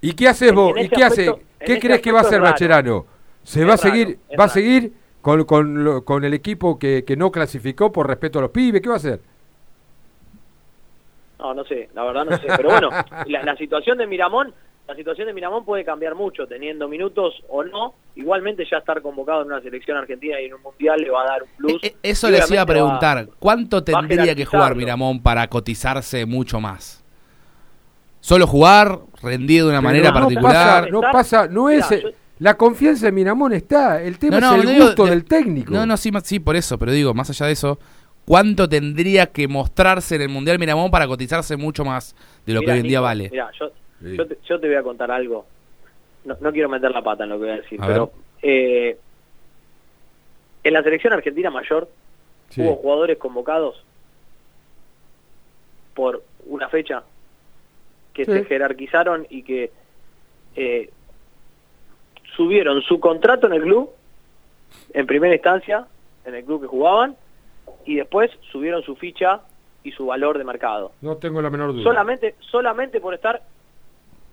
¿Y 0.00 0.12
qué 0.14 0.26
haces 0.26 0.52
vos? 0.52 0.74
¿Y 0.76 0.88
qué 0.88 1.04
aspecto- 1.04 1.38
¿Qué 1.60 1.78
crees 1.78 2.00
que 2.02 2.10
va 2.10 2.18
a 2.18 2.22
hacer. 2.22 2.40
Macherano? 2.40 3.06
¿Se 3.44 3.60
Es 3.62 3.68
va 3.68 3.74
a 3.74 3.76
seguir, 3.76 4.18
va 4.38 4.44
a 4.44 4.48
seguir 4.48 4.92
con, 5.24 5.42
con, 5.46 5.82
lo- 5.84 6.04
con 6.04 6.22
el 6.24 6.34
equipo 6.34 6.78
que, 6.78 7.02
que 7.06 7.16
no 7.16 7.32
clasificó 7.32 7.90
por 7.90 8.06
respeto 8.06 8.38
a 8.38 8.42
los 8.42 8.50
pibes? 8.50 8.82
¿Qué 8.82 8.88
va 8.90 8.96
a 8.96 8.98
hacer? 8.98 9.20
no, 11.38 11.54
no 11.54 11.64
sé, 11.64 11.88
la 11.94 12.04
verdad 12.04 12.26
no 12.26 12.36
sé. 12.38 12.46
Pero 12.56 12.70
bueno, 12.70 12.90
la, 13.26 13.42
la 13.42 13.56
situación 13.56 13.96
de 13.96 14.06
Miramón, 14.06 14.52
la 14.86 14.94
situación 14.94 15.26
de 15.26 15.32
Miramón 15.32 15.64
puede 15.64 15.82
cambiar 15.82 16.14
mucho, 16.14 16.46
teniendo 16.46 16.88
minutos 16.88 17.42
o 17.48 17.64
no. 17.64 17.94
Igualmente 18.16 18.66
ya 18.70 18.78
estar 18.78 19.00
convocado 19.00 19.40
en 19.40 19.46
una 19.48 19.62
selección 19.62 19.96
argentina 19.96 20.38
y 20.42 20.44
en 20.44 20.54
un 20.54 20.62
mundial 20.62 21.00
le 21.00 21.08
va 21.10 21.22
a 21.22 21.26
dar 21.26 21.42
un 21.42 21.48
plus. 21.56 21.82
E- 21.82 21.96
Eso 22.02 22.28
Y 22.28 22.32
les 22.32 22.50
iba 22.50 22.60
a 22.60 22.66
preguntar. 22.66 23.28
¿Cuánto 23.38 23.82
tendría 23.82 24.34
que 24.34 24.44
jugar. 24.44 24.74
Miramón 24.76 25.22
para 25.22 25.48
cotizarse 25.48 26.26
mucho 26.26 26.60
más? 26.60 27.02
¿Solo 28.20 28.46
jugar? 28.46 28.98
¿Rendir 29.22 29.62
de 29.64 29.68
una 29.70 29.78
Pero 29.80 29.88
manera 29.88 30.08
no 30.10 30.14
particular? 30.20 30.80
Pasa, 30.82 30.90
no 30.90 31.00
pasa, 31.00 31.48
no 31.48 31.70
es... 31.70 31.90
Mirá, 31.90 32.02
yo- 32.02 32.23
La 32.40 32.54
confianza 32.56 33.06
de 33.06 33.12
Miramón 33.12 33.52
está, 33.52 34.02
el 34.02 34.18
tema 34.18 34.40
No, 34.40 34.48
no, 34.50 34.54
es 34.56 34.60
el 34.60 34.64
no 34.66 34.70
digo 34.72 34.84
gusto 34.86 35.04
de- 35.04 35.10
del 35.10 35.24
técnico. 35.24 35.72
No, 35.72 35.86
no, 35.86 35.96
sí, 35.96 36.10
sí, 36.24 36.40
por 36.40 36.56
eso, 36.56 36.78
pero 36.78 36.90
digo, 36.92 37.14
más 37.14 37.30
allá 37.30 37.46
de 37.46 37.52
eso, 37.52 37.78
¿cuánto 38.26 38.68
tendría 38.68 39.26
que 39.26 39.46
mostrarse 39.46 40.16
en 40.16 40.22
el 40.22 40.28
Mundial 40.28 40.58
Miramón 40.58 40.90
para 40.90 41.06
cotizarse 41.06 41.56
mucho 41.56 41.84
más 41.84 42.16
de 42.44 42.54
lo 42.54 42.60
que 42.62 42.72
hoy 42.72 42.78
en 42.78 42.82
día 42.84 42.98
Nico, 42.98 43.02
vale? 43.02 43.30
mirá, 43.30 43.50
yo, 43.58 43.70
Sí. 44.02 44.16
yo, 44.16 44.26
te, 44.26 44.38
yo 44.46 44.60
te 44.60 44.66
voy 44.66 44.76
a 44.76 44.82
contar 44.82 45.10
algo. 45.10 45.46
No, 46.24 46.36
no 46.40 46.52
quiero 46.52 46.68
meter 46.68 46.90
la 46.90 47.02
pata 47.02 47.24
en 47.24 47.30
lo 47.30 47.36
que 47.36 47.44
voy 47.44 47.50
a 47.52 47.56
decir, 47.60 47.80
A 47.80 47.86
pero 47.86 48.12
eh, 48.42 48.98
en 50.64 50.72
la 50.72 50.82
selección 50.82 51.12
argentina 51.12 51.50
mayor 51.50 51.88
Sí. 52.50 52.60
hubo 52.62 52.76
jugadores 52.76 53.16
convocados 53.18 53.82
por 55.94 56.22
una 56.46 56.68
fecha 56.68 57.04
que 58.12 58.24
Sí. 58.24 58.32
se 58.32 58.44
jerarquizaron 58.44 59.26
y 59.30 59.42
que 59.42 59.70
eh, 60.56 60.90
subieron 62.36 62.82
su 62.82 63.00
contrato 63.00 63.46
en 63.46 63.54
el 63.54 63.62
club, 63.62 63.90
en 64.92 65.06
primera 65.06 65.34
instancia, 65.34 65.86
en 66.24 66.34
el 66.34 66.44
club 66.44 66.62
que 66.62 66.66
jugaban, 66.66 67.16
y 67.84 67.96
después 67.96 68.30
subieron 68.50 68.82
su 68.82 68.96
ficha 68.96 69.40
y 69.82 69.92
su 69.92 70.06
valor 70.06 70.38
de 70.38 70.44
mercado. 70.44 70.92
No 71.02 71.16
tengo 71.16 71.42
la 71.42 71.50
menor 71.50 71.72
duda. 71.72 71.82
Solamente, 71.82 72.36
solamente 72.40 73.00
por 73.00 73.14
estar 73.14 73.42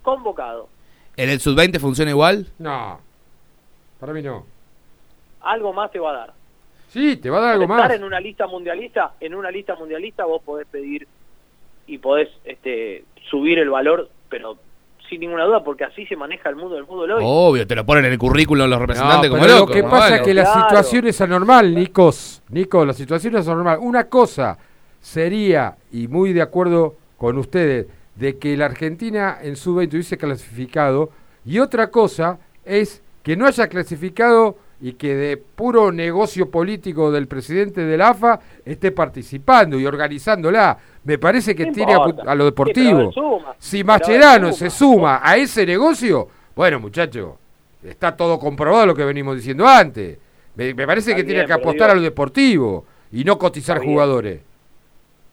convocado. 0.01 0.69
¿En 1.17 1.29
el 1.29 1.39
sub-20 1.39 1.79
funciona 1.79 2.11
igual? 2.11 2.47
No, 2.57 2.99
para 3.99 4.13
mí 4.13 4.21
no. 4.21 4.45
Algo 5.41 5.73
más 5.73 5.91
te 5.91 5.99
va 5.99 6.11
a 6.11 6.17
dar. 6.17 6.33
Sí, 6.87 7.17
te 7.17 7.29
va 7.29 7.37
a 7.37 7.41
dar 7.41 7.53
algo 7.53 7.67
Por 7.67 7.77
estar 7.77 7.89
más. 7.91 7.97
en 7.97 8.03
una 8.03 8.19
lista 8.19 8.47
mundialista, 8.47 9.13
en 9.19 9.35
una 9.35 9.51
lista 9.51 9.75
mundialista 9.75 10.25
vos 10.25 10.41
podés 10.43 10.67
pedir 10.67 11.07
y 11.87 11.97
podés 11.97 12.29
este, 12.43 13.05
subir 13.29 13.59
el 13.59 13.69
valor, 13.69 14.09
pero 14.29 14.57
sin 15.11 15.19
ninguna 15.19 15.43
duda, 15.43 15.61
porque 15.61 15.83
así 15.83 16.05
se 16.05 16.15
maneja 16.15 16.47
el 16.49 16.55
mundo 16.55 16.75
del 16.75 16.85
fútbol 16.85 17.11
hoy. 17.11 17.23
Obvio, 17.25 17.67
te 17.67 17.75
lo 17.75 17.85
ponen 17.85 18.05
en 18.05 18.13
el 18.13 18.17
currículum 18.17 18.69
los 18.69 18.79
representantes 18.79 19.29
No, 19.29 19.35
como 19.35 19.45
pero. 19.45 19.59
Lo 19.59 19.67
que 19.67 19.83
pasa 19.83 20.15
es 20.15 20.21
que 20.21 20.33
la 20.33 20.43
Claro. 20.43 20.61
situación 20.69 21.07
es 21.07 21.19
anormal, 21.19 21.75
Nicos. 21.75 22.41
Nico, 22.49 22.85
la 22.85 22.93
situación 22.93 23.35
es 23.35 23.45
anormal. 23.47 23.79
Una 23.81 24.05
cosa 24.05 24.57
sería, 25.01 25.75
y 25.91 26.07
muy 26.07 26.31
de 26.31 26.41
acuerdo 26.41 26.95
con 27.17 27.37
ustedes, 27.37 27.87
de 28.15 28.37
que 28.37 28.55
la 28.55 28.65
Argentina 28.67 29.37
en 29.41 29.57
su 29.57 29.75
20 29.75 29.97
hubiese 29.97 30.17
clasificado, 30.17 31.09
y 31.45 31.59
otra 31.59 31.87
cosa 31.91 32.39
es 32.63 33.01
que 33.23 33.35
no 33.35 33.45
haya 33.47 33.67
clasificado 33.67 34.55
y 34.81 34.93
que 34.93 35.15
de 35.15 35.37
puro 35.37 35.91
negocio 35.91 36.49
político 36.49 37.11
del 37.11 37.27
presidente 37.27 37.81
de 37.81 37.97
la 37.97 38.09
AFA 38.09 38.39
esté 38.65 38.91
participando 38.91 39.79
y 39.79 39.85
organizándola. 39.85 40.77
Me 41.03 41.17
parece 41.17 41.55
que 41.55 41.63
importa. 41.63 42.23
a, 42.27 42.31
a 42.31 42.35
lo 42.35 42.45
deportivo. 42.45 43.11
suma. 43.11 43.55
si 43.57 43.83
Mascherano 43.83 44.51
se 44.51 44.69
suma 44.69 45.19
a 45.23 45.37
ese 45.37 45.65
negocio, 45.65 46.27
bueno, 46.55 46.79
muchacho, 46.79 47.37
está 47.83 48.15
todo 48.15 48.39
comprobado 48.39 48.87
lo 48.87 48.95
que 48.95 49.05
venimos 49.05 49.35
diciendo 49.35 49.67
antes. 49.67 50.17
Me, 50.55 50.73
me 50.73 50.85
parece 50.85 51.15
que 51.15 51.23
tiene 51.23 51.45
que 51.45 51.53
apostar 51.53 51.87
digo- 51.89 51.91
a 51.91 51.95
lo 51.95 52.01
deportivo 52.01 52.85
y 53.11 53.23
no 53.23 53.37
cotizar 53.37 53.79
jugadores. 53.83 54.41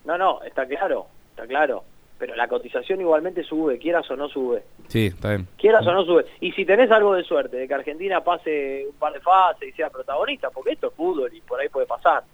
No, 0.04 0.16
no, 0.16 0.42
está 0.42 0.66
claro, 0.66 1.06
está 1.30 1.46
claro. 1.46 1.84
Pero 2.18 2.34
la 2.34 2.48
cotización 2.48 3.00
igualmente 3.00 3.44
sube, 3.44 3.78
quieras 3.78 4.10
o 4.10 4.16
no 4.16 4.28
sube. 4.28 4.64
Sí, 4.88 5.06
está 5.06 5.30
bien. 5.30 5.46
Quieras 5.56 5.86
o 5.86 5.92
no 5.92 6.04
sube. 6.04 6.26
Y 6.40 6.50
si 6.52 6.64
tenés 6.64 6.90
algo 6.90 7.14
de 7.14 7.22
suerte 7.22 7.56
de 7.56 7.68
que 7.68 7.74
Argentina 7.74 8.22
pase 8.22 8.86
un 8.88 8.96
par 8.96 9.12
de 9.12 9.20
fases 9.20 9.68
y 9.68 9.72
sea 9.72 9.88
protagonista, 9.88 10.50
porque 10.50 10.72
esto 10.72 10.88
es 10.88 10.94
fútbol 10.94 11.32
y 11.32 11.40
por 11.40 11.60
ahí 11.60 11.68
puede 11.68 11.86
pasar, 11.86 12.24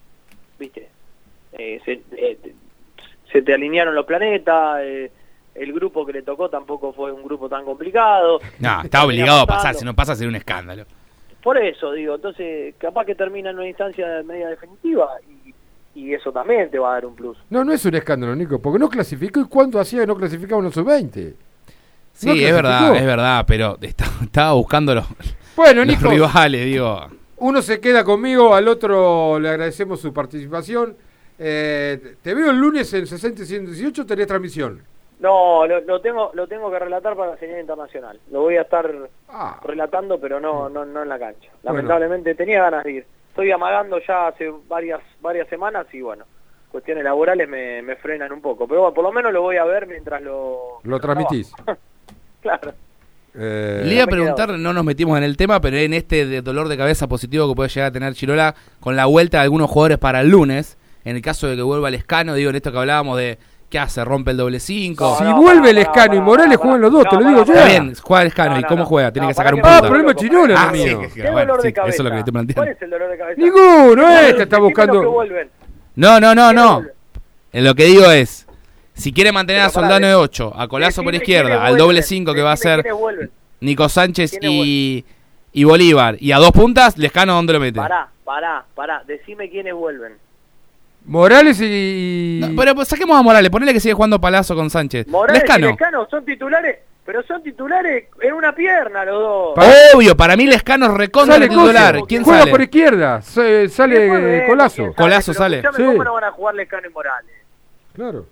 ¿viste? 0.59 0.89
Eh, 1.53 1.81
se, 1.85 2.03
eh, 2.17 2.39
se 3.31 3.43
te 3.43 3.55
alinearon 3.55 3.95
los 3.95 4.07
planetas, 4.07 4.81
eh, 4.83 5.11
el 5.55 5.73
grupo 5.73 6.05
que 6.05 6.13
le 6.13 6.23
tocó 6.23 6.49
tampoco 6.49 6.93
fue 6.93 7.13
un 7.13 7.23
grupo 7.23 7.49
tan 7.49 7.65
complicado. 7.65 8.41
No, 8.59 8.83
está 8.83 9.05
obligado 9.05 9.41
a 9.41 9.47
pasar, 9.47 9.75
si 9.75 9.85
no 9.85 9.95
pasa 9.95 10.15
sería 10.15 10.31
un 10.31 10.37
escándalo. 10.37 10.85
Por 11.43 11.59
eso, 11.59 11.93
digo, 11.93 12.15
entonces 12.15 12.75
capaz 12.79 13.05
que 13.05 13.15
termina 13.15 13.51
en 13.51 13.57
una 13.57 13.69
instancia 13.69 14.23
media 14.25 14.49
definitiva 14.49 15.11
y, 15.44 15.44
y 15.95 16.13
eso 16.15 16.33
también 16.33 16.71
te 16.71 16.79
va 16.79 16.91
a 16.91 16.95
dar 16.95 17.07
un 17.07 17.15
plus. 17.15 17.37
No, 17.51 17.65
no 17.65 17.73
es 17.73 17.85
un 17.85 17.95
escándalo, 17.95 18.35
Nico, 18.35 18.59
porque 18.61 18.79
no 18.79 18.89
clasificó 18.89 19.41
y 19.41 19.45
cuánto 19.47 19.79
hacía 19.81 20.01
que 20.01 20.07
no 20.07 20.17
clasificaba 20.17 20.59
en 20.59 20.65
los 20.67 20.75
sub-20. 20.75 21.35
Sí, 22.13 22.27
No 22.29 22.33
es 22.35 22.55
verdad, 22.55 22.95
es 22.97 23.05
verdad, 23.07 23.45
pero 23.47 23.77
está- 23.81 24.05
estaba 24.23 24.53
buscando 24.53 24.95
los, 24.95 25.05
Bueno, 25.57 25.85
los 25.85 25.97
Nico. 25.97 26.11
rivales, 26.11 26.65
digo. 26.65 27.01
Uno 27.39 27.61
se 27.63 27.81
queda 27.81 28.05
conmigo, 28.05 28.55
al 28.55 28.69
otro 28.69 29.39
le 29.41 29.49
agradecemos 29.49 30.01
su 30.01 30.13
participación. 30.13 30.97
Eh, 31.39 32.15
te 32.23 32.33
veo 32.35 32.51
el 32.51 32.57
lunes 32.59 32.93
en 32.95 33.07
60 33.07 33.43
y 33.43 33.47
118, 33.47 34.07
tenés 34.07 34.27
transmisión. 34.29 34.81
No, 35.19 35.67
lo, 35.67 35.81
lo 35.81 36.01
tengo 36.01 36.31
lo 36.35 36.47
tengo 36.47 36.71
que 36.71 36.79
relatar 36.79 37.17
para 37.17 37.33
la 37.33 37.37
señal 37.39 37.61
internacional. 37.61 38.21
Lo 38.31 38.43
voy 38.43 38.57
a 38.57 38.63
estar 38.63 38.89
Ah. 39.29 39.61
relatando, 39.65 40.21
pero 40.21 40.39
no, 40.39 40.69
no 40.69 40.85
no 40.85 41.03
en 41.03 41.09
la 41.09 41.19
cancha. 41.19 41.51
Lamentablemente 41.65 42.35
tenía 42.37 42.63
ganas 42.63 42.85
de 42.85 42.93
ir. 42.93 43.07
Estoy 43.35 43.51
amagando 43.51 43.99
ya 44.07 44.29
hace 44.29 44.49
varias 44.69 45.01
varias 45.21 45.49
semanas 45.49 45.87
y 45.93 46.01
bueno, 46.01 46.25
cuestiones 46.71 47.03
laborales 47.03 47.49
me, 47.49 47.83
me 47.83 47.97
frenan 47.97 48.31
un 48.31 48.41
poco. 48.41 48.69
Pero 48.69 48.83
bueno, 48.83 48.95
por 48.95 49.03
lo 49.03 49.11
menos 49.11 49.33
lo 49.33 49.43
voy 49.43 49.57
a 49.57 49.65
ver 49.65 49.89
mientras 49.89 50.23
lo... 50.23 50.79
Lo 50.85 51.01
transmitís. 51.01 51.53
Claro. 52.41 52.75
Eh, 53.35 53.83
Le 53.87 53.95
iba 53.95 54.05
a 54.05 54.07
preguntar, 54.07 54.51
no 54.51 54.73
nos 54.73 54.85
metimos 54.85 55.17
en 55.19 55.25
el 55.25 55.37
tema, 55.37 55.61
pero 55.61 55.79
en 55.79 55.95
este 55.95 56.27
de 56.27 56.43
dolor 56.43 56.69
de 56.69 56.77
cabeza 56.77 57.09
positivo 57.09 57.49
que 57.49 57.57
puede 57.57 57.71
llegar 57.71 57.89
a 57.89 57.93
tener 57.93 58.13
Chirola 58.13 58.55
con 58.81 58.95
la 58.97 59.07
vuelta 59.07 59.39
de 59.39 59.45
algunos 59.45 59.71
jugadores 59.71 59.97
para 59.97 60.21
el 60.21 60.29
lunes, 60.29 60.77
en 61.05 61.17
el 61.17 61.23
caso 61.23 61.49
de 61.49 61.57
que 61.57 61.63
vuelva 61.63 61.89
el 61.89 61.95
escano, 61.95 62.35
digo, 62.35 62.51
en 62.51 62.57
esto 62.57 62.71
que 62.71 62.79
hablábamos 62.79 63.17
de 63.17 63.39
¿qué 63.75 63.79
hace? 63.81 64.05
¿Rompe 64.05 64.31
el 64.31 64.37
doble 64.37 64.61
5? 64.61 65.17
si 65.19 65.25
vuelve 65.33 65.71
el 65.71 65.79
Escano 65.79 66.15
y 66.15 66.21
Morales, 66.21 66.57
juegan 66.59 66.81
los 66.81 66.93
dos, 66.93 67.05
te 67.11 67.17
lo 67.17 67.29
digo 67.29 67.45
yo. 67.45 67.53
Está 67.55 67.67
bien, 67.67 67.93
juega 68.01 68.23
el 68.23 68.29
escano, 68.29 68.61
¿y 68.61 68.63
cómo 68.63 68.85
juega? 68.85 69.11
Tiene 69.13 69.27
que 69.27 69.35
sacar 69.35 69.53
un 69.55 69.61
Ah, 69.65 69.79
punto. 69.81 69.89
problema 69.89 70.15
Chirola, 70.15 70.55
Ah, 70.63 70.67
no 70.67 70.73
sí, 70.77 70.85
mío. 70.85 71.01
que- 71.01 71.09
¿Qué 71.23 71.23
bueno, 71.31 71.41
dolor 71.41 71.61
sí, 71.63 71.67
de 71.69 71.73
cabeza? 71.73 71.95
eso 71.95 72.03
es 72.03 72.05
lo 72.05 72.11
que 72.13 72.19
estoy 72.21 72.33
planteando. 72.33 72.61
¿Cuál 72.63 72.69
es 72.77 72.83
el 72.83 72.91
dolor 72.91 73.11
de 73.11 73.19
cabeza? 73.19 73.41
Ninguno, 73.43 74.09
este 74.21 74.43
está 74.45 74.59
buscando. 74.59 75.25
No, 75.97 76.21
no, 76.21 76.35
no, 76.37 76.53
no. 76.53 76.85
Lo 77.53 77.75
que 77.75 77.85
digo 77.87 78.09
es, 78.13 78.47
si 78.93 79.13
quiere 79.13 79.33
mantener 79.33 79.63
a 79.63 79.71
Soldano 79.71 80.07
de 80.07 80.13
de- 80.13 80.15
8, 80.15 80.53
a 80.57 80.69
Colazo 80.69 81.03
por 81.03 81.13
izquierda, 81.17 81.65
al 81.65 81.73
doble 81.73 81.85
vuelven, 81.87 82.03
5 82.05 82.33
que 82.33 82.43
va 82.43 82.53
a 82.53 82.57
ser. 82.57 82.85
Nico 83.61 83.89
Sánchez 83.89 84.39
y, 84.41 85.05
y 85.53 85.65
Bolívar, 85.65 86.17
y 86.21 86.31
a 86.31 86.37
dos 86.39 86.53
puntas, 86.53 86.97
Lescano, 86.97 87.35
¿dónde 87.35 87.55
lo 87.55 87.59
mete? 87.61 87.81
Pará, 87.81 88.07
pará, 88.25 88.65
pará. 88.77 89.03
Decime 89.05 89.51
quiénes 89.51 89.75
vuelven. 89.75 90.13
Morales 91.07 91.61
y. 91.61 92.41
No, 92.43 92.57
pero 92.61 92.75
pues, 92.75 92.89
saquemos 92.89 93.19
a 93.19 93.23
Morales, 93.23 93.51
ponele 93.51 93.73
que 93.73 93.81
sigue 93.81 93.95
jugando 93.95 94.21
Palazo 94.21 94.55
con 94.55 94.71
Sánchez. 94.71 95.07
Morales 95.09 95.43
Lescano. 95.43 95.67
y 95.67 95.71
Lescano 95.71 96.07
son 96.11 96.25
titulares, 96.25 96.79
pero 97.05 97.23
son 97.25 97.43
titulares 97.43 98.07
en 98.23 98.33
una 98.33 98.55
pierna 98.55 99.05
los 99.05 99.55
dos. 99.57 99.67
Obvio, 99.95 100.17
para 100.17 100.37
mí 100.37 100.47
Lescano 100.47 100.87
es 100.87 100.95
recontra 100.95 101.35
Sale 101.35 101.49
titular. 101.49 101.95
Coso, 101.97 102.07
¿Quién 102.07 102.25
Juega 102.25 102.39
sale? 102.41 102.51
por 102.51 102.63
izquierda, 102.63 103.21
se- 103.23 103.69
sale 103.69 104.47
Colazo. 104.47 104.95
Colazo 104.95 105.35
sale. 105.35 105.59
escuchame, 105.59 105.77
Sí. 105.85 105.93
¿Cómo 105.93 106.05
no 106.05 106.15
van 106.15 106.25
a 106.25 106.31
jugar 106.33 106.55
Lescano 106.55 106.87
y 106.89 106.91
Morales? 106.91 107.33
Claro. 107.95 108.27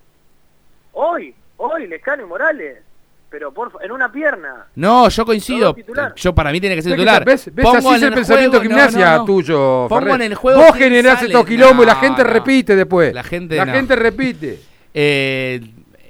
Hoy, 0.93 1.35
hoy 1.59 1.87
Lescano 1.89 2.23
y 2.23 2.27
Morales. 2.27 2.79
Pero 3.33 3.53
por 3.53 3.72
en 3.83 3.91
una 3.91 4.12
pierna. 4.12 4.66
No, 4.76 5.09
yo 5.09 5.24
coincido. 5.24 5.74
Yo 6.14 6.35
para 6.35 6.53
mí 6.53 6.61
tiene 6.61 6.76
que 6.76 6.83
ser 6.83 6.91
¿Ves 6.91 6.97
que- 6.99 7.03
titular. 7.03 7.24
¿Ves, 7.24 7.51
ves 7.53 7.64
Pongo 7.64 7.78
así 7.78 7.97
es 7.97 8.03
el 8.03 8.12
pensamiento 8.12 8.59
juego- 8.59 8.62
gimnasia 8.74 9.05
no, 9.07 9.11
no, 9.12 9.18
no. 9.18 9.24
tuyo, 9.24 9.87
Pongo 9.89 10.01
Ferrer. 10.03 10.14
en 10.16 10.22
el 10.22 10.35
juego 10.35 10.61
Vos 10.62 10.76
generás 10.76 11.14
sale. 11.20 11.26
estos 11.28 11.47
quilombos 11.47 11.85
y 11.85 11.87
la 11.87 11.95
No, 11.95 12.01
gente 12.01 12.22
no. 12.24 12.30
repite 12.30 12.76
después. 12.76 13.14
La 13.14 13.22
gente 13.24 13.57
La 13.57 13.64
no. 13.64 13.72
gente 13.72 13.97
repite. 13.97 14.61
Eh, 14.95 15.59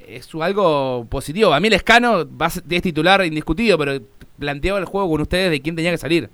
es 0.09 0.27
algo 0.41 1.07
positivo. 1.09 1.53
A 1.53 1.59
mí 1.61 1.69
Lescano 1.69 2.27
va 2.37 2.47
a 2.47 2.49
ser- 2.49 2.63
es 2.69 2.81
titular 2.81 3.23
indiscutido, 3.25 3.77
pero 3.77 3.97
planteaba 4.37 4.77
el 4.79 4.83
juego 4.85 5.09
con 5.09 5.21
ustedes 5.21 5.49
de 5.51 5.61
quién 5.61 5.73
tenía 5.77 5.91
que 5.91 5.97
salir. 5.97 6.29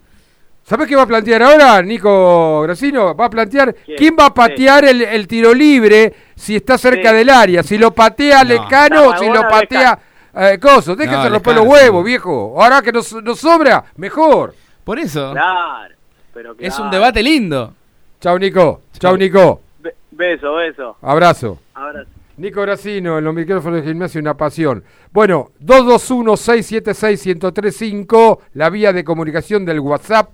¿Sabés 0.64 0.88
qué 0.88 0.96
va 0.96 1.04
a 1.04 1.08
plantear 1.08 1.42
ahora, 1.44 1.82
Nico 1.82 2.62
Gracino? 2.64 3.16
Va 3.16 3.26
a 3.26 3.30
plantear 3.30 3.74
quién, 3.86 3.98
¿Quién? 3.98 4.16
va 4.20 4.26
a 4.28 4.34
patear 4.34 4.86
el, 4.86 5.02
el 5.04 5.28
tiro 5.28 5.54
libre 5.54 6.14
si 6.36 6.56
está 6.56 6.78
cerca 6.78 7.10
Sí. 7.12 7.16
del 7.18 7.30
área. 7.30 7.62
Si 7.64 7.78
lo 7.78 7.92
patea 7.94 8.44
No. 8.44 8.50
Lescano 8.50 9.08
o 9.10 9.18
si 9.18 9.28
lo 9.28 9.42
patea 9.48 9.98
eh, 10.40 10.58
Coso. 10.60 10.96
Déjense 10.96 11.30
No, 11.30 11.36
romper 11.36 11.56
los 11.56 11.66
huevos, 11.68 12.04
viejo. 12.06 12.56
Ahora 12.62 12.82
que 12.82 12.92
nos, 12.92 13.12
nos 13.24 13.40
sobra, 13.40 13.84
mejor. 13.98 14.54
Por 14.84 14.98
eso. 15.00 15.32
Claro. 15.32 15.96
Pero 16.34 16.52
Es 16.58 16.74
claro. 16.74 16.84
un 16.86 16.92
debate 16.92 17.22
lindo. 17.24 17.74
Chau, 18.22 18.38
Nico. 18.40 18.82
Chau, 18.98 19.18
Nico. 19.18 19.62
Be- 19.80 19.96
beso, 20.12 20.54
beso. 20.56 20.98
Abrazo. 21.02 21.60
Abrazo. 21.74 22.10
Nico 22.38 22.62
Gracino, 22.62 23.18
en 23.18 23.26
los 23.26 23.34
micrófonos 23.34 23.82
de 23.82 23.88
gimnasio, 23.90 24.22
una 24.22 24.34
pasión. 24.36 24.82
Bueno, 25.12 25.52
221-676-1035, 25.62 28.40
la 28.54 28.70
vía 28.70 28.94
de 28.94 29.04
comunicación 29.04 29.66
del 29.66 29.82
WhatsApp. 29.82 30.30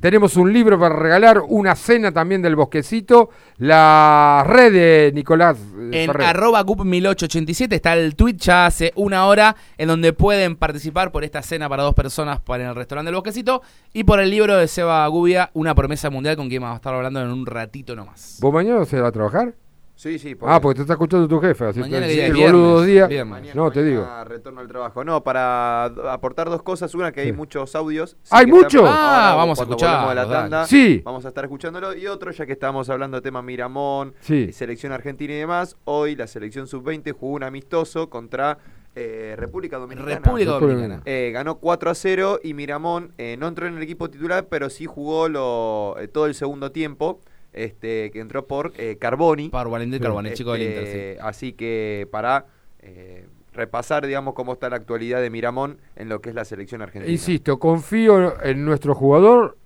Tenemos 0.00 0.36
un 0.36 0.52
libro 0.52 0.78
para 0.78 0.94
regalar, 0.94 1.42
una 1.48 1.74
cena 1.74 2.12
también 2.12 2.40
del 2.40 2.54
bosquecito, 2.54 3.30
la 3.56 4.44
red 4.46 4.72
de 4.72 5.12
Nicolás 5.12 5.56
eh, 5.76 6.04
En 6.04 6.06
Ferrer. 6.12 6.28
arroba 6.28 6.64
cup1887 6.64 7.72
está 7.72 7.94
el 7.94 8.14
tweet 8.14 8.36
ya 8.36 8.66
hace 8.66 8.92
una 8.94 9.26
hora 9.26 9.56
en 9.76 9.88
donde 9.88 10.12
pueden 10.12 10.54
participar 10.54 11.10
por 11.10 11.24
esta 11.24 11.42
cena 11.42 11.68
para 11.68 11.82
dos 11.82 11.94
personas 11.94 12.38
para 12.40 12.68
el 12.68 12.76
restaurante 12.76 13.08
del 13.08 13.16
Bosquecito 13.16 13.60
y 13.92 14.04
por 14.04 14.20
el 14.20 14.30
libro 14.30 14.56
de 14.56 14.68
Seba 14.68 15.04
Gubia, 15.08 15.50
Una 15.54 15.74
promesa 15.74 16.10
mundial 16.10 16.36
con 16.36 16.48
quien 16.48 16.62
vamos 16.62 16.74
a 16.74 16.76
estar 16.76 16.94
hablando 16.94 17.20
en 17.20 17.30
un 17.32 17.44
ratito 17.44 17.96
nomás. 17.96 18.38
¿Vos 18.40 18.54
mañana 18.54 18.84
se 18.84 19.00
va 19.00 19.08
a 19.08 19.12
trabajar? 19.12 19.54
Sí, 19.98 20.16
sí. 20.20 20.36
Ah, 20.42 20.60
porque 20.60 20.76
te 20.76 20.82
está 20.82 20.92
escuchando 20.92 21.26
tu 21.26 21.40
jefe. 21.40 21.64
Así 21.64 21.80
Mañana 21.80 22.06
que 22.06 22.14
que 22.14 22.26
el 22.26 22.32
viernes, 22.32 22.52
boludo 22.52 22.74
dos 22.76 22.86
días. 22.86 23.08
viernes. 23.08 23.52
No, 23.52 23.68
te 23.72 23.82
digo. 23.82 24.06
Retorno 24.26 24.60
al 24.60 24.68
trabajo. 24.68 25.02
No, 25.02 25.24
para 25.24 25.86
aportar 25.86 26.48
dos 26.48 26.62
cosas. 26.62 26.94
Una, 26.94 27.10
que 27.10 27.22
hay 27.22 27.26
Sí. 27.26 27.32
muchos 27.32 27.74
audios. 27.74 28.16
¿Hay 28.30 28.46
que 28.46 28.52
mucho? 28.52 28.78
estamos- 28.78 28.90
Ah, 28.96 29.30
ahora, 29.30 29.34
vamos 29.34 29.58
a 29.58 29.62
escuchar, 29.64 30.14
la 30.14 30.28
tanda, 30.28 30.66
Sí. 30.66 31.02
Vamos 31.04 31.24
a 31.24 31.28
estar 31.28 31.42
escuchándolo. 31.44 31.96
Y 31.96 32.06
otro, 32.06 32.30
ya 32.30 32.46
que 32.46 32.52
estamos 32.52 32.88
hablando 32.90 33.16
de 33.16 33.22
tema 33.22 33.42
Miramón, 33.42 34.14
Sí. 34.20 34.46
y 34.50 34.52
selección 34.52 34.92
argentina 34.92 35.34
y 35.34 35.38
demás. 35.38 35.76
Hoy 35.82 36.14
la 36.14 36.28
selección 36.28 36.68
sub-20 36.68 37.10
jugó 37.10 37.34
un 37.34 37.42
amistoso 37.42 38.08
contra 38.08 38.58
eh, 38.94 39.34
República 39.36 39.78
Dominicana. 39.78 40.14
República 40.16 40.50
Dominicana. 40.52 41.02
Eh, 41.06 41.30
ganó 41.32 41.56
4 41.58 41.90
a 41.90 41.94
0 41.94 42.38
y 42.42 42.54
Miramón 42.54 43.12
eh, 43.18 43.36
no 43.38 43.46
entró 43.48 43.66
en 43.66 43.76
el 43.76 43.82
equipo 43.82 44.08
titular, 44.10 44.46
pero 44.48 44.70
sí 44.70 44.86
jugó 44.86 45.28
lo, 45.28 45.96
eh, 46.00 46.06
todo 46.08 46.26
el 46.26 46.34
segundo 46.34 46.70
tiempo. 46.72 47.20
Este, 47.58 48.10
que 48.10 48.20
entró 48.20 48.46
por 48.46 48.72
eh, 48.76 48.96
Carboni. 49.00 49.48
Por 49.48 49.68
Valentín 49.68 50.00
Carboni, 50.00 50.32
chico 50.32 50.52
del 50.52 50.62
Inter, 50.62 50.82
Este, 50.84 51.18
Así 51.20 51.52
que 51.52 52.06
para 52.10 52.46
eh, 52.80 53.26
repasar, 53.52 54.06
digamos, 54.06 54.34
cómo 54.34 54.52
está 54.52 54.70
la 54.70 54.76
actualidad 54.76 55.20
de 55.20 55.30
Miramón 55.30 55.78
en 55.96 56.08
lo 56.08 56.20
que 56.20 56.28
es 56.28 56.34
la 56.34 56.44
selección 56.44 56.82
argentina. 56.82 57.10
Insisto, 57.10 57.58
confío 57.58 58.40
en 58.42 58.64
nuestro 58.64 58.94
jugador. 58.94 59.58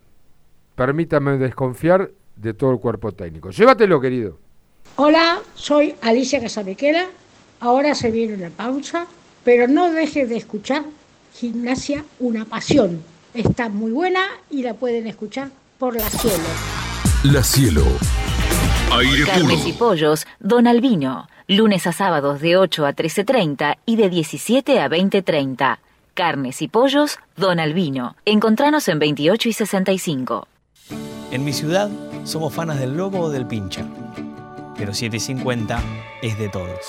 Permítame 0.75 1.37
desconfiar 1.37 2.11
de 2.37 2.55
todo 2.55 2.73
el 2.73 2.79
cuerpo 2.79 3.13
técnico. 3.13 3.51
Llévatelo, 3.51 4.01
querido. 4.01 4.39
Hola, 4.97 5.41
soy 5.55 5.95
Alicia 6.01 6.41
Casabequera. 6.41 7.07
Ahora 7.61 7.95
se 7.95 8.11
viene 8.11 8.35
una 8.35 8.51
pausa, 8.51 9.07
pero 9.45 9.69
no 9.69 9.93
dejes 9.93 10.29
de 10.29 10.37
escuchar 10.37 10.85
Gimnasia 11.35 12.05
Una 12.19 12.45
Pasión. 12.47 13.03
Está 13.35 13.69
muy 13.69 13.93
buena 13.93 14.21
y 14.51 14.63
la 14.63 14.75
pueden 14.75 15.07
escuchar 15.07 15.51
por 15.79 15.95
la 15.95 16.09
cielo. 16.09 16.82
La 17.25 17.45
Cielo. 17.45 17.85
Aire 18.99 19.25
puro. 19.25 19.47
Carnes 19.47 19.67
y 19.69 19.73
pollos, 19.75 20.27
Don 20.41 20.67
Albino. 20.67 21.29
Lunes 21.47 21.87
a 21.87 21.93
sábados 21.93 22.41
de 22.41 22.57
8 22.57 22.85
a 22.85 22.97
13.30 22.97 23.79
y 23.87 23.95
de 23.95 24.09
17 24.09 24.81
a 24.81 24.89
20.30. 24.89 25.79
Carnes 26.15 26.61
y 26.63 26.67
pollos, 26.67 27.21
Don 27.37 27.61
Albino. 27.61 28.17
Encontranos 28.25 28.89
en 28.89 28.99
28 28.99 29.49
y 29.51 29.53
65. 29.53 30.49
En 31.31 31.45
mi 31.45 31.53
ciudad 31.53 31.91
somos 32.25 32.53
fanas 32.53 32.81
del 32.81 32.97
lobo 32.97 33.21
o 33.21 33.31
del 33.31 33.47
pincha, 33.47 33.87
pero 34.77 34.93
750 34.93 35.81
es 36.23 36.37
de 36.41 36.49
todos. 36.49 36.81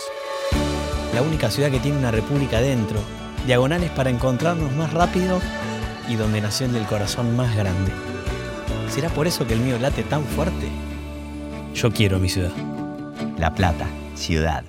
La 1.14 1.22
única 1.22 1.52
ciudad 1.52 1.70
que 1.70 1.80
tiene 1.80 2.00
una 2.00 2.10
república 2.10 2.60
dentro, 2.60 3.00
diagonales 3.46 3.92
para 3.92 4.10
encontrarnos 4.10 4.72
más 4.72 4.94
rápido 4.94 5.40
y 6.10 6.16
donde 6.16 6.42
nació 6.42 6.66
el 6.66 6.74
del 6.74 6.88
corazón 6.88 7.36
más 7.36 7.56
grande. 7.56 7.92
¿Será 8.90 9.10
por 9.10 9.28
eso 9.28 9.48
que 9.48 9.54
el 9.54 9.60
mío 9.60 9.78
late 9.80 10.04
tan 10.04 10.24
fuerte? 10.24 10.68
Yo 11.74 11.92
quiero 11.92 12.20
mi 12.20 12.30
ciudad. 12.30 12.52
La 13.38 13.54
Plata, 13.54 13.88
ciudad. 14.16 14.64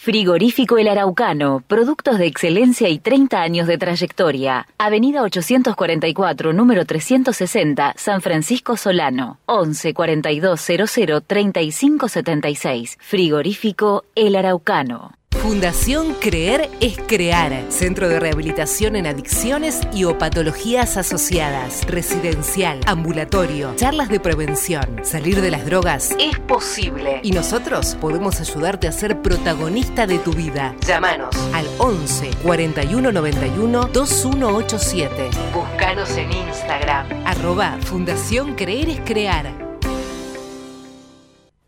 Frigorífico 0.00 0.78
El 0.78 0.86
Araucano, 0.86 1.64
productos 1.66 2.18
de 2.18 2.26
excelencia 2.26 2.88
y 2.88 3.00
30 3.00 3.42
años 3.42 3.66
de 3.66 3.78
trayectoria. 3.78 4.68
Avenida 4.78 5.22
844, 5.22 6.52
número 6.52 6.84
360, 6.84 7.94
San 7.96 8.22
Francisco 8.22 8.76
Solano. 8.76 9.38
11 9.46 9.94
42 9.94 10.60
00 10.60 11.20
35 11.20 12.08
76. 12.08 12.96
Frigorífico 13.00 14.04
El 14.14 14.36
Araucano. 14.36 15.17
Fundación 15.48 16.12
Creer 16.12 16.68
es 16.78 16.98
Crear, 16.98 17.64
centro 17.70 18.06
de 18.06 18.20
rehabilitación 18.20 18.96
en 18.96 19.06
adicciones 19.06 19.80
y 19.94 20.04
o 20.04 20.18
patologías 20.18 20.98
asociadas, 20.98 21.86
residencial, 21.86 22.80
ambulatorio, 22.84 23.72
charlas 23.74 24.10
de 24.10 24.20
prevención, 24.20 25.00
salir 25.04 25.40
de 25.40 25.50
las 25.50 25.64
drogas 25.64 26.14
es 26.20 26.38
posible. 26.38 27.20
Y 27.22 27.32
nosotros 27.32 27.96
podemos 27.98 28.42
ayudarte 28.42 28.88
a 28.88 28.92
ser 28.92 29.22
protagonista 29.22 30.06
de 30.06 30.18
tu 30.18 30.34
vida. 30.34 30.76
Llámanos 30.86 31.34
al 31.54 31.66
11 31.78 32.28
41 32.42 33.10
91 33.10 33.88
2187. 33.90 35.30
Búscanos 35.54 36.10
en 36.18 36.30
Instagram, 36.30 37.06
arroba 37.24 37.78
Fundación 37.80 38.54
Creer 38.54 38.90
es 38.90 39.00
Crear. 39.00 39.67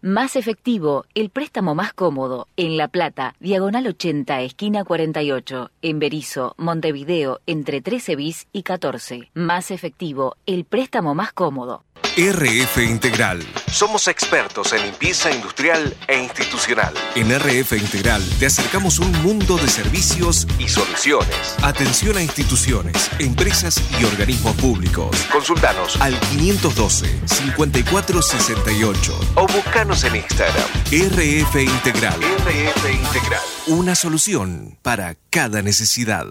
Más 0.00 0.36
efectivo, 0.36 1.06
el 1.14 1.28
préstamo 1.28 1.74
más 1.74 1.92
cómodo. 1.92 2.46
En 2.56 2.76
La 2.76 2.86
Plata, 2.86 3.34
diagonal 3.40 3.84
80, 3.88 4.42
esquina 4.42 4.84
48. 4.84 5.72
En 5.82 5.98
Berizo, 5.98 6.54
Montevideo, 6.56 7.40
entre 7.46 7.80
13 7.80 8.14
bis 8.14 8.46
y 8.52 8.62
14. 8.62 9.32
Más 9.34 9.72
efectivo, 9.72 10.36
el 10.46 10.64
préstamo 10.64 11.16
más 11.16 11.32
cómodo. 11.32 11.82
RF 12.20 12.78
Integral. 12.78 13.46
Somos 13.70 14.08
expertos 14.08 14.72
en 14.72 14.82
limpieza 14.82 15.30
industrial 15.30 15.96
e 16.08 16.20
institucional. 16.20 16.92
En 17.14 17.30
RF 17.30 17.74
Integral 17.74 18.20
te 18.40 18.46
acercamos 18.46 18.98
un 18.98 19.12
mundo 19.22 19.56
de 19.56 19.68
servicios 19.68 20.48
y 20.58 20.66
soluciones. 20.66 21.54
Atención 21.62 22.16
a 22.16 22.22
instituciones, 22.22 23.08
empresas 23.20 23.80
y 24.00 24.04
organismos 24.04 24.56
públicos. 24.56 25.16
Consultanos 25.30 25.96
al 26.00 26.20
512-5468 26.20 29.14
o 29.36 29.46
buscanos 29.46 30.02
en 30.02 30.16
Instagram. 30.16 30.66
RF 30.90 31.54
Integral. 31.54 32.20
RF 32.20 32.94
Integral. 32.94 33.42
Una 33.68 33.94
solución 33.94 34.76
para 34.82 35.14
cada 35.30 35.62
necesidad. 35.62 36.26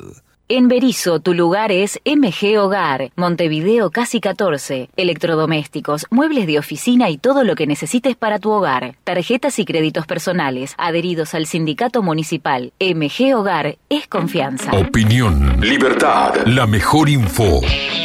En 0.49 0.69
Berizo, 0.69 1.19
tu 1.19 1.33
lugar 1.33 1.73
es 1.73 1.99
MG 2.05 2.57
Hogar, 2.57 3.11
Montevideo 3.17 3.89
Casi 3.89 4.21
14. 4.21 4.89
Electrodomésticos, 4.95 6.05
muebles 6.09 6.47
de 6.47 6.57
oficina 6.57 7.09
y 7.09 7.17
todo 7.17 7.43
lo 7.43 7.55
que 7.55 7.67
necesites 7.67 8.15
para 8.15 8.39
tu 8.39 8.51
hogar. 8.51 8.95
Tarjetas 9.03 9.59
y 9.59 9.65
créditos 9.65 10.05
personales, 10.05 10.73
adheridos 10.77 11.33
al 11.33 11.47
sindicato 11.47 12.01
municipal. 12.01 12.71
MG 12.79 13.35
Hogar 13.35 13.77
es 13.89 14.07
confianza. 14.07 14.71
Opinión, 14.71 15.59
libertad, 15.59 16.33
la 16.45 16.65
mejor 16.65 17.09
info, 17.09 17.59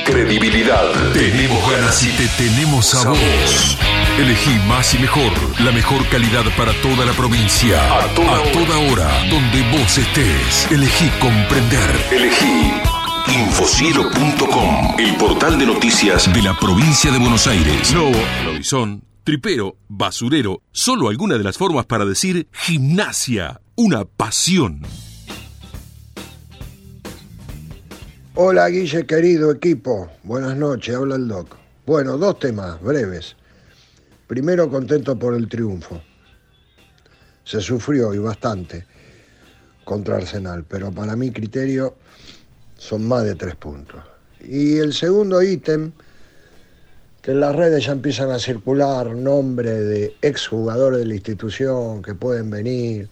credibilidad. 0.04 0.90
Tenemos 1.12 1.70
ganas 1.70 2.02
y 2.02 2.10
te 2.16 2.26
tenemos 2.42 2.92
a 2.96 3.10
vos. 3.10 3.78
Elegí 4.18 4.58
más 4.68 4.92
y 4.94 4.98
mejor, 4.98 5.32
la 5.64 5.72
mejor 5.72 6.06
calidad 6.10 6.44
para 6.54 6.72
toda 6.82 7.06
la 7.06 7.12
provincia. 7.12 7.80
A 7.98 8.14
toda, 8.14 8.78
hora. 8.92 9.08
donde 9.30 9.62
vos 9.72 9.96
estés. 9.96 10.70
Elegí 10.70 11.08
comprender. 11.18 11.90
Elegí 12.10 12.72
infocielo.com, 13.46 14.98
el 14.98 15.16
portal 15.16 15.58
de 15.58 15.64
noticias 15.64 16.30
de 16.30 16.42
la 16.42 16.54
provincia 16.58 17.10
de 17.10 17.18
Buenos 17.18 17.46
Aires. 17.46 17.94
Lobo, 17.94 18.18
lobizón, 18.44 19.02
tripero, 19.24 19.76
basurero, 19.88 20.60
solo 20.72 21.08
alguna 21.08 21.38
de 21.38 21.44
las 21.44 21.56
formas 21.56 21.86
para 21.86 22.04
decir 22.04 22.48
gimnasia, 22.52 23.62
una 23.76 24.04
pasión. 24.04 24.82
Hola 28.34 28.68
Guille, 28.68 29.06
querido 29.06 29.50
equipo. 29.50 30.10
Buenas 30.22 30.54
noches, 30.54 30.94
habla 30.94 31.16
el 31.16 31.28
doc. 31.28 31.56
Bueno, 31.86 32.18
dos 32.18 32.38
temas 32.38 32.78
breves. 32.82 33.36
Primero, 34.32 34.70
contento 34.70 35.18
por 35.18 35.34
el 35.34 35.46
triunfo. 35.46 36.00
Se 37.44 37.60
sufrió 37.60 38.14
y 38.14 38.18
bastante 38.18 38.86
contra 39.84 40.16
Arsenal, 40.16 40.64
pero 40.64 40.90
para 40.90 41.14
mi 41.16 41.30
criterio 41.30 41.96
son 42.78 43.06
más 43.06 43.24
de 43.24 43.34
tres 43.34 43.56
puntos. 43.56 44.02
Y 44.40 44.78
el 44.78 44.94
segundo 44.94 45.42
ítem, 45.42 45.92
que 47.20 47.32
en 47.32 47.40
las 47.40 47.54
redes 47.54 47.84
ya 47.84 47.92
empiezan 47.92 48.30
a 48.30 48.38
circular 48.38 49.14
nombres 49.14 49.86
de 49.86 50.16
exjugadores 50.22 51.00
de 51.00 51.06
la 51.08 51.14
institución 51.14 52.00
que 52.00 52.14
pueden 52.14 52.48
venir. 52.48 53.10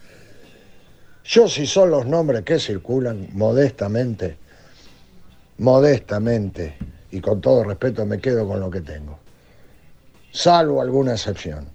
Yo 1.22 1.48
si 1.48 1.66
son 1.66 1.90
los 1.90 2.06
nombres 2.06 2.44
que 2.44 2.58
circulan, 2.58 3.28
modestamente, 3.34 4.38
modestamente, 5.58 6.78
y 7.10 7.20
con 7.20 7.42
todo 7.42 7.62
respeto 7.62 8.06
me 8.06 8.18
quedo 8.18 8.48
con 8.48 8.58
lo 8.58 8.70
que 8.70 8.80
tengo 8.80 9.18
salvo 10.32 10.80
alguna 10.80 11.12
excepción. 11.12 11.68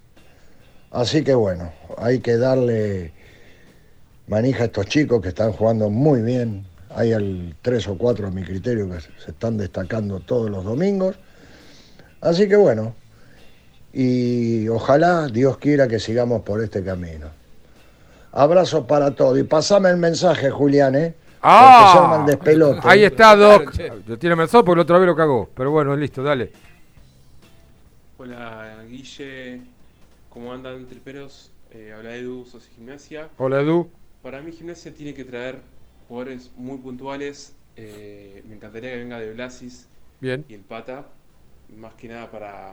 Así 0.90 1.22
que 1.22 1.34
bueno, 1.34 1.72
hay 1.98 2.20
que 2.20 2.36
darle 2.36 3.12
manija 4.28 4.62
a 4.62 4.66
estos 4.66 4.86
chicos 4.86 5.20
que 5.20 5.28
están 5.28 5.52
jugando 5.52 5.90
muy 5.90 6.22
bien. 6.22 6.66
Hay 6.94 7.12
el 7.12 7.54
tres 7.62 7.86
o 7.88 7.98
cuatro 7.98 8.28
a 8.28 8.30
mi 8.30 8.42
criterio 8.42 8.88
que 8.90 9.00
se 9.00 9.30
están 9.30 9.58
destacando 9.58 10.20
todos 10.20 10.50
los 10.50 10.64
domingos. 10.64 11.16
Así 12.20 12.48
que 12.48 12.56
bueno, 12.56 12.94
y 13.92 14.68
ojalá 14.68 15.26
Dios 15.28 15.58
quiera 15.58 15.88
que 15.88 15.98
sigamos 15.98 16.42
por 16.42 16.62
este 16.62 16.82
camino. 16.82 17.28
Abrazo 18.32 18.86
para 18.86 19.12
todos. 19.12 19.38
Y 19.38 19.44
pasame 19.44 19.90
el 19.90 19.96
mensaje, 19.96 20.50
Julián, 20.50 20.94
¿eh? 20.94 21.14
Ah, 21.40 22.26
ahí 22.82 23.04
está, 23.04 23.36
Doc. 23.36 23.72
Yo 24.06 24.18
tiene 24.18 24.36
mensaje 24.36 24.64
porque 24.64 24.76
la 24.78 24.82
otra 24.82 24.98
vez 24.98 25.06
lo 25.06 25.16
cagó. 25.16 25.48
Pero 25.54 25.70
bueno, 25.70 25.96
listo, 25.96 26.22
dale. 26.22 26.52
Hola 28.26 28.84
Guille, 28.88 29.60
¿cómo 30.30 30.52
andan 30.52 30.88
triperos? 30.88 31.52
Eh, 31.70 31.92
habla 31.92 32.16
Edu, 32.16 32.44
Socio 32.44 32.74
Gimnasia. 32.74 33.30
Hola 33.38 33.60
Edu. 33.60 33.88
Para 34.20 34.42
mí 34.42 34.50
Gimnasia 34.50 34.92
tiene 34.92 35.14
que 35.14 35.24
traer 35.24 35.60
jugadores 36.08 36.50
muy 36.56 36.78
puntuales. 36.78 37.54
Eh, 37.76 38.42
me 38.48 38.56
encantaría 38.56 38.90
que 38.90 38.96
venga 38.96 39.20
de 39.20 39.32
Blasis 39.32 39.86
Bien. 40.20 40.44
y 40.48 40.54
el 40.54 40.62
Pata. 40.62 41.06
Más 41.76 41.94
que 41.94 42.08
nada 42.08 42.28
para... 42.28 42.72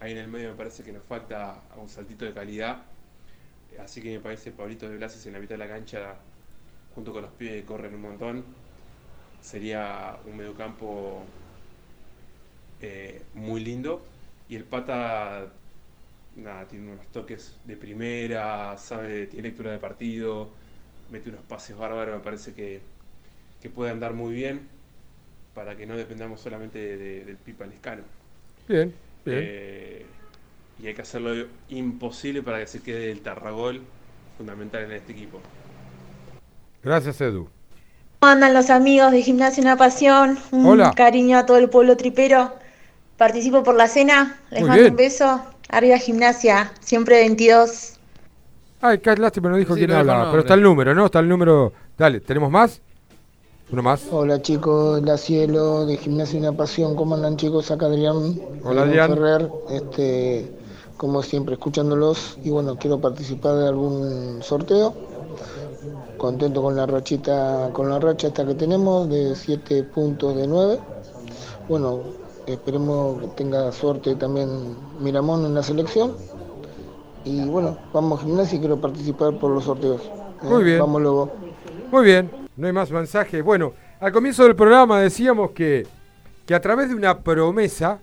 Ahí 0.00 0.10
en 0.10 0.18
el 0.18 0.26
medio 0.26 0.48
me 0.48 0.56
parece 0.56 0.82
que 0.82 0.92
nos 0.92 1.04
falta 1.04 1.62
un 1.80 1.88
saltito 1.88 2.24
de 2.24 2.32
calidad. 2.32 2.82
Así 3.78 4.02
que 4.02 4.10
me 4.16 4.18
parece 4.18 4.50
Pablito 4.50 4.88
de 4.88 4.96
Blasis 4.96 5.24
en 5.26 5.34
la 5.34 5.38
mitad 5.38 5.54
de 5.54 5.58
la 5.58 5.68
cancha 5.68 6.16
junto 6.92 7.12
con 7.12 7.22
los 7.22 7.30
pibes 7.30 7.54
que 7.54 7.64
corren 7.64 7.94
un 7.94 8.02
montón. 8.02 8.44
Sería 9.40 10.18
un 10.26 10.36
mediocampo 10.36 11.22
eh, 12.80 13.22
muy 13.34 13.62
lindo 13.62 14.10
y 14.48 14.56
el 14.56 14.64
pata, 14.64 15.52
nada, 16.36 16.66
tiene 16.68 16.92
unos 16.92 17.06
toques 17.12 17.58
de 17.64 17.76
primera, 17.76 18.76
sabe, 18.78 19.26
tiene 19.28 19.48
lectura 19.48 19.72
de 19.72 19.78
partido, 19.78 20.50
mete 21.10 21.30
unos 21.30 21.42
pases 21.44 21.76
bárbaros, 21.76 22.16
me 22.16 22.24
parece 22.24 22.54
que, 22.54 22.82
que 23.60 23.70
puede 23.70 23.90
andar 23.92 24.14
muy 24.14 24.34
bien 24.34 24.68
para 25.54 25.76
que 25.76 25.86
no 25.86 25.96
dependamos 25.96 26.40
solamente 26.40 26.78
de- 26.96 27.24
del 27.24 27.36
Pipa 27.38 27.66
Lescano. 27.66 28.04
Bien, 28.68 29.00
bien. 29.24 29.38
Eh, 29.38 30.06
y 30.78 30.86
hay 30.86 30.94
que 30.94 31.02
hacerlo 31.02 31.32
imposible 31.68 32.42
para 32.42 32.58
que 32.60 32.66
se 32.66 32.82
quede 32.82 33.10
el 33.12 33.22
Tarragol 33.22 33.82
fundamental 34.36 34.84
en 34.84 34.92
este 34.92 35.12
equipo. 35.12 35.40
Gracias, 36.82 37.20
Edu. 37.20 37.48
¿Cómo 38.20 38.32
andan 38.32 38.54
los 38.54 38.70
amigos 38.70 39.12
de 39.12 39.20
Gimnasia 39.22 39.62
Una 39.62 39.76
Pasión? 39.76 40.38
Un 40.50 40.66
Hola. 40.66 40.92
cariño 40.94 41.36
a 41.38 41.44
todo 41.44 41.58
el 41.58 41.68
pueblo 41.68 41.96
tripero. 41.96 42.54
Participo 43.16 43.62
por 43.62 43.76
la 43.76 43.88
cena. 43.88 44.40
Les 44.50 44.60
Muy 44.60 44.68
mando 44.68 44.82
bien. 44.82 44.92
un 44.92 44.96
beso. 44.96 45.40
Arriba 45.68 45.96
Gimnasia, 45.98 46.72
siempre 46.80 47.16
22. 47.20 47.94
Ay, 48.80 48.98
qué 48.98 49.16
lástima, 49.16 49.48
no 49.48 49.56
dijo 49.56 49.74
Sí, 49.74 49.80
quién 49.80 49.90
no 49.90 49.98
hablaba. 49.98 50.30
Pero 50.30 50.40
está 50.42 50.54
el 50.54 50.62
número, 50.62 50.94
¿no? 50.94 51.06
Está 51.06 51.20
el 51.20 51.28
número. 51.28 51.72
Dale, 51.96 52.20
¿tenemos 52.20 52.50
más? 52.50 52.80
¿Uno 53.70 53.82
más? 53.82 54.02
Hola 54.10 54.42
chicos, 54.42 55.00
la 55.02 55.16
cielo 55.16 55.86
de 55.86 55.96
Gimnasia 55.96 56.38
Una 56.40 56.52
Pasión, 56.52 56.94
¿cómo 56.94 57.14
andan 57.14 57.36
chicos? 57.38 57.70
Acá 57.70 57.86
Adrián, 57.86 58.38
Hola, 58.64 58.82
Adrián 58.82 59.12
Adrián. 59.12 59.14
Ferrer, 59.14 59.50
este, 59.70 60.52
como 60.98 61.22
siempre 61.22 61.54
escuchándolos 61.54 62.38
y 62.44 62.50
bueno, 62.50 62.76
quiero 62.76 63.00
participar 63.00 63.54
de 63.56 63.68
algún 63.68 64.42
sorteo. 64.42 64.94
Contento 66.18 66.60
con 66.60 66.76
la 66.76 66.84
rachita, 66.86 67.70
con 67.72 67.88
la 67.88 67.98
racha 67.98 68.26
esta 68.28 68.44
que 68.44 68.54
tenemos 68.54 69.08
de 69.08 69.34
7 69.34 69.84
puntos 69.84 70.36
de 70.36 70.46
9. 70.46 70.78
Bueno, 71.68 72.00
esperemos 72.46 73.20
que 73.20 73.26
tenga 73.28 73.70
suerte 73.72 74.14
también 74.16 74.76
Miramón 75.00 75.44
en 75.46 75.54
la 75.54 75.62
selección. 75.62 76.14
Y 77.24 77.44
bueno, 77.44 77.78
vamos 77.92 78.20
a 78.20 78.24
Gimnasia 78.24 78.56
y 78.56 78.60
quiero 78.60 78.80
participar 78.80 79.38
por 79.38 79.52
los 79.52 79.64
sorteos. 79.64 80.02
Eh, 80.02 80.46
Muy 80.46 80.64
bien. 80.64 80.78
Vamos 80.80 81.02
luego. 81.02 81.32
Muy 81.90 82.04
bien, 82.04 82.30
no 82.56 82.66
hay 82.66 82.72
más 82.72 82.90
mensajes. 82.90 83.44
Bueno, 83.44 83.72
Al 84.02 84.10
comienzo 84.10 84.42
del 84.42 84.56
programa 84.56 84.98
decíamos 85.00 85.52
que, 85.52 85.86
que 86.44 86.56
a 86.56 86.60
través 86.60 86.88
de 86.88 86.96
una 86.96 87.20
promesa, 87.20 88.00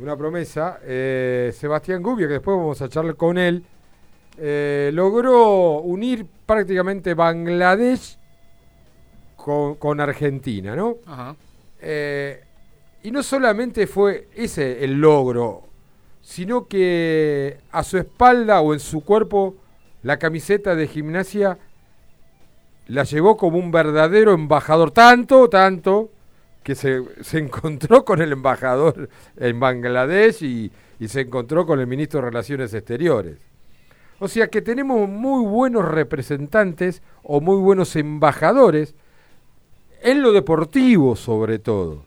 una 0.00 0.16
promesa, 0.16 0.80
eh, 0.82 1.54
Sebastián 1.56 2.02
Gubia, 2.02 2.26
que 2.26 2.32
después 2.32 2.56
vamos 2.56 2.82
a 2.82 2.88
charlar 2.88 3.14
con 3.14 3.38
él, 3.38 3.64
eh, 4.36 4.90
logró 4.92 5.78
unir 5.78 6.26
prácticamente 6.44 7.14
Bangladesh 7.14 8.18
con, 9.36 9.76
con 9.76 10.00
Argentina, 10.00 10.74
¿no? 10.74 10.96
Ajá. 11.06 11.36
Eh, 11.80 12.42
y 13.02 13.10
no 13.10 13.22
solamente 13.22 13.86
fue 13.86 14.28
ese 14.34 14.84
el 14.84 15.00
logro, 15.00 15.64
sino 16.20 16.66
que 16.66 17.58
a 17.70 17.82
su 17.82 17.98
espalda 17.98 18.60
o 18.60 18.72
en 18.72 18.80
su 18.80 19.04
cuerpo 19.04 19.56
la 20.02 20.18
camiseta 20.18 20.74
de 20.74 20.86
gimnasia 20.86 21.58
la 22.86 23.04
llevó 23.04 23.36
como 23.36 23.58
un 23.58 23.70
verdadero 23.70 24.32
embajador, 24.32 24.90
tanto, 24.90 25.48
tanto, 25.48 26.10
que 26.62 26.74
se, 26.74 27.02
se 27.22 27.38
encontró 27.38 28.04
con 28.04 28.20
el 28.20 28.32
embajador 28.32 29.08
en 29.36 29.58
Bangladesh 29.58 30.42
y, 30.42 30.70
y 31.00 31.08
se 31.08 31.22
encontró 31.22 31.66
con 31.66 31.80
el 31.80 31.86
ministro 31.86 32.20
de 32.20 32.26
Relaciones 32.26 32.74
Exteriores. 32.74 33.38
O 34.18 34.28
sea 34.28 34.46
que 34.46 34.62
tenemos 34.62 35.08
muy 35.08 35.44
buenos 35.44 35.84
representantes 35.84 37.02
o 37.24 37.40
muy 37.40 37.56
buenos 37.56 37.96
embajadores 37.96 38.94
en 40.02 40.22
lo 40.22 40.30
deportivo 40.32 41.16
sobre 41.16 41.58
todo. 41.58 42.04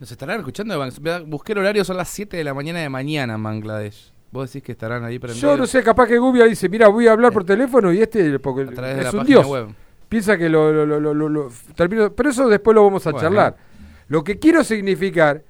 Nos 0.00 0.10
estarán 0.10 0.38
escuchando. 0.38 0.74
de 0.84 1.20
Busqué 1.26 1.52
el 1.52 1.58
horario, 1.58 1.84
son 1.84 1.96
las 1.96 2.08
7 2.08 2.36
de 2.36 2.44
la 2.44 2.54
mañana 2.54 2.80
de 2.80 2.88
mañana 2.88 3.34
en 3.34 3.42
Bangladesh. 3.42 4.12
Vos 4.30 4.50
decís 4.52 4.64
que 4.64 4.72
estarán 4.72 5.04
ahí 5.04 5.18
prendidos. 5.18 5.40
Yo 5.42 5.56
no 5.56 5.66
sé, 5.66 5.82
capaz 5.82 6.08
que 6.08 6.18
Gubia 6.18 6.44
dice, 6.44 6.68
mira, 6.68 6.88
voy 6.88 7.06
a 7.06 7.12
hablar 7.12 7.32
por 7.32 7.44
teléfono 7.44 7.92
y 7.92 8.00
este 8.02 8.38
porque 8.40 8.64
través 8.66 8.96
de 8.96 9.02
es 9.02 9.14
la 9.14 9.20
un 9.20 9.26
dios. 9.26 9.46
web. 9.46 9.68
Piensa 10.08 10.36
que 10.36 10.48
lo, 10.48 10.72
lo- 10.72 11.28
lo- 11.28 11.50
termino, 11.76 12.12
pero 12.12 12.30
eso 12.30 12.48
después 12.48 12.74
lo 12.74 12.84
vamos 12.84 13.06
a 13.06 13.12
Bueno. 13.12 13.24
charlar. 13.28 13.56
Lo 14.08 14.22
que 14.24 14.38
quiero 14.38 14.62
significar 14.64 15.42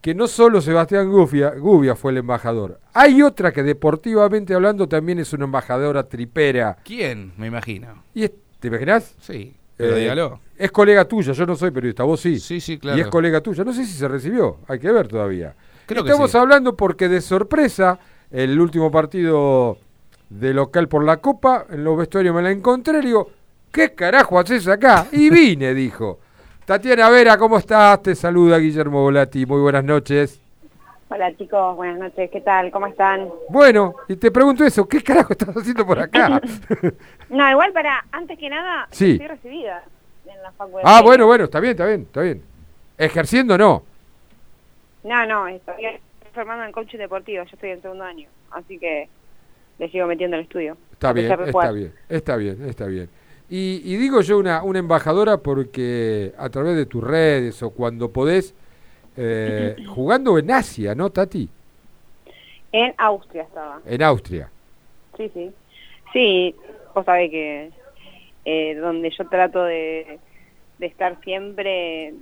que 0.00 0.14
no 0.14 0.28
solo 0.28 0.60
Sebastián 0.60 1.10
Gubia, 1.10 1.50
Gubia 1.56 1.96
fue 1.96 2.12
el 2.12 2.18
embajador. 2.18 2.80
Hay 2.92 3.22
otra 3.22 3.50
que 3.52 3.62
deportivamente 3.62 4.54
hablando 4.54 4.86
también 4.88 5.18
es 5.18 5.32
una 5.32 5.46
embajadora 5.46 6.06
tripera. 6.08 6.76
¿Quién? 6.84 7.32
Me 7.36 7.46
imagino. 7.48 8.04
¿Y 8.14 8.24
es- 8.24 8.32
¿Te 8.60 8.68
imaginas? 8.68 9.14
Sí, 9.20 9.56
pero 9.76 9.96
dígalo. 9.96 10.40
Es 10.58 10.72
colega 10.72 11.04
tuya, 11.06 11.32
yo 11.32 11.46
no 11.46 11.54
soy 11.54 11.70
periodista, 11.70 12.02
vos 12.02 12.20
sí. 12.20 12.40
Sí, 12.40 12.60
sí, 12.60 12.78
claro. 12.78 12.98
Y 12.98 13.02
es 13.02 13.06
colega 13.06 13.40
tuya. 13.40 13.62
No 13.62 13.72
sé 13.72 13.84
si 13.84 13.92
se 13.92 14.08
recibió, 14.08 14.58
hay 14.66 14.80
que 14.80 14.90
ver 14.90 15.06
todavía. 15.06 15.54
Creo 15.86 16.02
que 16.02 16.10
Estamos 16.10 16.32
sí. 16.32 16.36
hablando 16.36 16.74
porque 16.76 17.08
de 17.08 17.20
sorpresa, 17.20 17.98
el 18.32 18.60
último 18.60 18.90
partido 18.90 19.78
de 20.28 20.52
local 20.52 20.88
por 20.88 21.04
la 21.04 21.18
Copa, 21.18 21.64
en 21.70 21.84
los 21.84 21.96
vestuarios 21.96 22.34
me 22.34 22.42
la 22.42 22.50
encontré 22.50 22.98
y 22.98 23.06
digo, 23.06 23.30
¿qué 23.72 23.94
carajo 23.94 24.38
haces 24.38 24.66
acá? 24.66 25.06
Y 25.12 25.30
vine, 25.30 25.72
dijo. 25.74 26.18
Tatiana 26.66 27.08
Vera, 27.08 27.38
¿cómo 27.38 27.56
estás? 27.56 28.02
Te 28.02 28.14
saluda 28.16 28.58
Guillermo 28.58 29.00
Volati, 29.02 29.46
muy 29.46 29.60
buenas 29.60 29.84
noches. 29.84 30.40
Hola 31.10 31.34
chicos, 31.36 31.76
buenas 31.76 31.98
noches, 31.98 32.28
¿qué 32.30 32.40
tal? 32.42 32.70
¿Cómo 32.70 32.86
están? 32.88 33.28
Bueno, 33.48 33.94
y 34.08 34.16
te 34.16 34.30
pregunto 34.30 34.62
eso, 34.64 34.86
¿qué 34.86 35.02
carajo 35.02 35.32
estás 35.32 35.56
haciendo 35.56 35.86
por 35.86 35.98
acá? 36.00 36.40
No, 37.30 37.50
igual 37.50 37.72
para, 37.72 38.04
antes 38.12 38.38
que 38.38 38.50
nada, 38.50 38.86
Sí. 38.90 39.12
estoy 39.12 39.28
recibida 39.28 39.82
en 40.28 40.42
la 40.42 40.52
facultad. 40.52 40.82
ah, 40.84 41.02
bueno, 41.02 41.26
bueno, 41.26 41.44
está 41.44 41.60
bien, 41.60 41.72
está 41.72 41.86
bien, 41.86 42.02
está 42.02 42.20
bien. 42.22 42.42
Ejerciendo 42.96 43.56
no. 43.56 43.82
No, 45.04 45.26
no, 45.26 45.48
estoy 45.48 46.00
formando 46.34 46.64
en 46.64 46.72
coach 46.72 46.94
deportivo, 46.94 47.44
yo 47.44 47.50
estoy 47.52 47.70
en 47.70 47.82
segundo 47.82 48.04
año, 48.04 48.28
así 48.50 48.78
que 48.78 49.08
le 49.78 49.88
sigo 49.90 50.06
metiendo 50.06 50.36
al 50.36 50.42
estudio. 50.42 50.76
Está 50.92 51.12
bien, 51.12 51.30
está 51.30 51.70
bien, 51.70 51.92
está 52.08 52.36
bien, 52.36 52.68
está 52.68 52.86
bien. 52.86 53.08
Y, 53.50 53.80
y 53.84 53.96
digo 53.96 54.20
yo 54.20 54.38
una, 54.38 54.62
una 54.62 54.78
embajadora 54.78 55.38
porque 55.38 56.34
a 56.36 56.50
través 56.50 56.76
de 56.76 56.84
tus 56.84 57.02
redes 57.02 57.62
o 57.62 57.70
cuando 57.70 58.10
podés, 58.10 58.54
eh, 59.16 59.76
jugando 59.88 60.38
en 60.38 60.50
Asia, 60.50 60.94
¿no, 60.94 61.10
Tati? 61.10 61.48
En 62.72 62.94
Austria 62.98 63.44
estaba. 63.44 63.80
En 63.86 64.02
Austria. 64.02 64.50
Sí, 65.16 65.30
sí. 65.32 65.50
Sí, 66.12 66.54
vos 66.94 67.04
sabés 67.04 67.30
que 67.30 67.70
eh, 68.50 68.74
donde 68.76 69.10
yo 69.10 69.28
trato 69.28 69.62
de, 69.62 70.18
de 70.78 70.86
estar 70.86 71.20
siempre, 71.22 72.14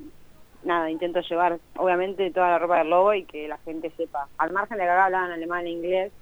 nada, 0.65 0.91
intento 0.91 1.21
llevar 1.21 1.61
obviamente 1.77 2.33
toda 2.33 2.51
la 2.51 2.59
ropa 2.59 2.79
del 2.79 2.91
lobo 2.91 3.15
y 3.15 3.23
que 3.23 3.47
la 3.47 3.59
gente 3.59 3.93
sepa. 3.97 4.27
Al 4.39 4.51
margen 4.51 4.77
de 4.77 4.83
que 4.83 4.91
acá 4.91 5.05
hablaban 5.05 5.31
alemán 5.31 5.67
e 5.67 5.71
inglés, 5.71 6.13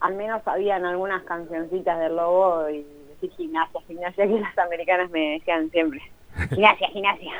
al 0.00 0.14
menos 0.14 0.42
sabían 0.44 0.84
algunas 0.84 1.22
cancioncitas 1.22 1.98
del 2.00 2.16
lobo 2.16 2.68
y 2.68 2.84
decir 3.08 3.30
gimnasia, 3.38 3.80
gimnasia, 3.86 4.26
que 4.26 4.40
las 4.40 4.58
americanas 4.58 5.10
me 5.10 5.38
decían 5.38 5.70
siempre. 5.70 6.02
Gimnasia, 6.50 6.88
gimnasia. 6.88 7.32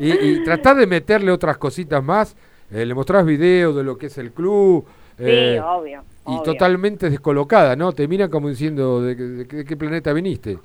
y, 0.00 0.10
y 0.10 0.42
tratás 0.42 0.76
de 0.76 0.88
meterle 0.88 1.30
otras 1.30 1.58
cositas 1.58 2.02
más, 2.02 2.36
eh, 2.72 2.84
le 2.84 2.92
mostrás 2.92 3.24
videos 3.24 3.76
de 3.76 3.84
lo 3.84 3.96
que 3.96 4.06
es 4.06 4.18
el 4.18 4.32
club. 4.32 4.84
Sí, 5.16 5.22
eh, 5.26 5.60
obvio. 5.60 6.02
Y 6.26 6.30
obvio. 6.30 6.42
totalmente 6.42 7.08
descolocada, 7.08 7.76
¿no? 7.76 7.92
Te 7.92 8.08
miran 8.08 8.30
como 8.30 8.48
diciendo, 8.48 9.00
¿de, 9.00 9.14
de 9.14 9.44
de 9.44 9.64
qué 9.64 9.76
planeta 9.76 10.12
viniste? 10.12 10.58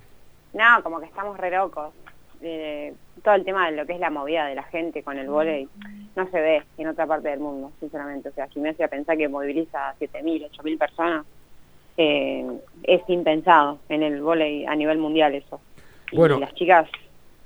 No, 0.54 0.84
como 0.84 1.00
que 1.00 1.06
estamos 1.06 1.38
re 1.38 1.52
locos. 1.52 1.94
Eh, 2.42 2.94
todo 3.24 3.36
el 3.36 3.44
tema 3.44 3.70
de 3.70 3.76
lo 3.76 3.86
que 3.86 3.94
es 3.94 4.00
la 4.00 4.10
movida 4.10 4.46
de 4.46 4.56
la 4.56 4.64
gente 4.64 5.04
con 5.04 5.18
el 5.18 5.28
volei 5.28 5.68
no 6.16 6.26
se 6.32 6.40
ve 6.40 6.64
en 6.78 6.88
otra 6.88 7.06
parte 7.06 7.28
del 7.30 7.40
mundo, 7.40 7.72
sinceramente. 7.80 8.30
O 8.30 8.32
sea, 8.34 8.48
gimnasia 8.48 8.88
pensar 8.88 9.18
que 9.18 9.28
moviliza 9.28 9.90
a 9.90 9.96
7.000, 9.98 10.50
8.000 10.50 10.78
personas 10.78 11.26
eh, 11.98 12.46
es 12.84 13.02
impensado 13.10 13.80
en 13.90 14.04
el 14.04 14.22
volei 14.22 14.66
a 14.66 14.76
nivel 14.76 14.98
mundial 15.00 15.36
eso. 15.36 15.60
Y 16.12 16.18
las 16.40 16.54
chicas 16.56 16.90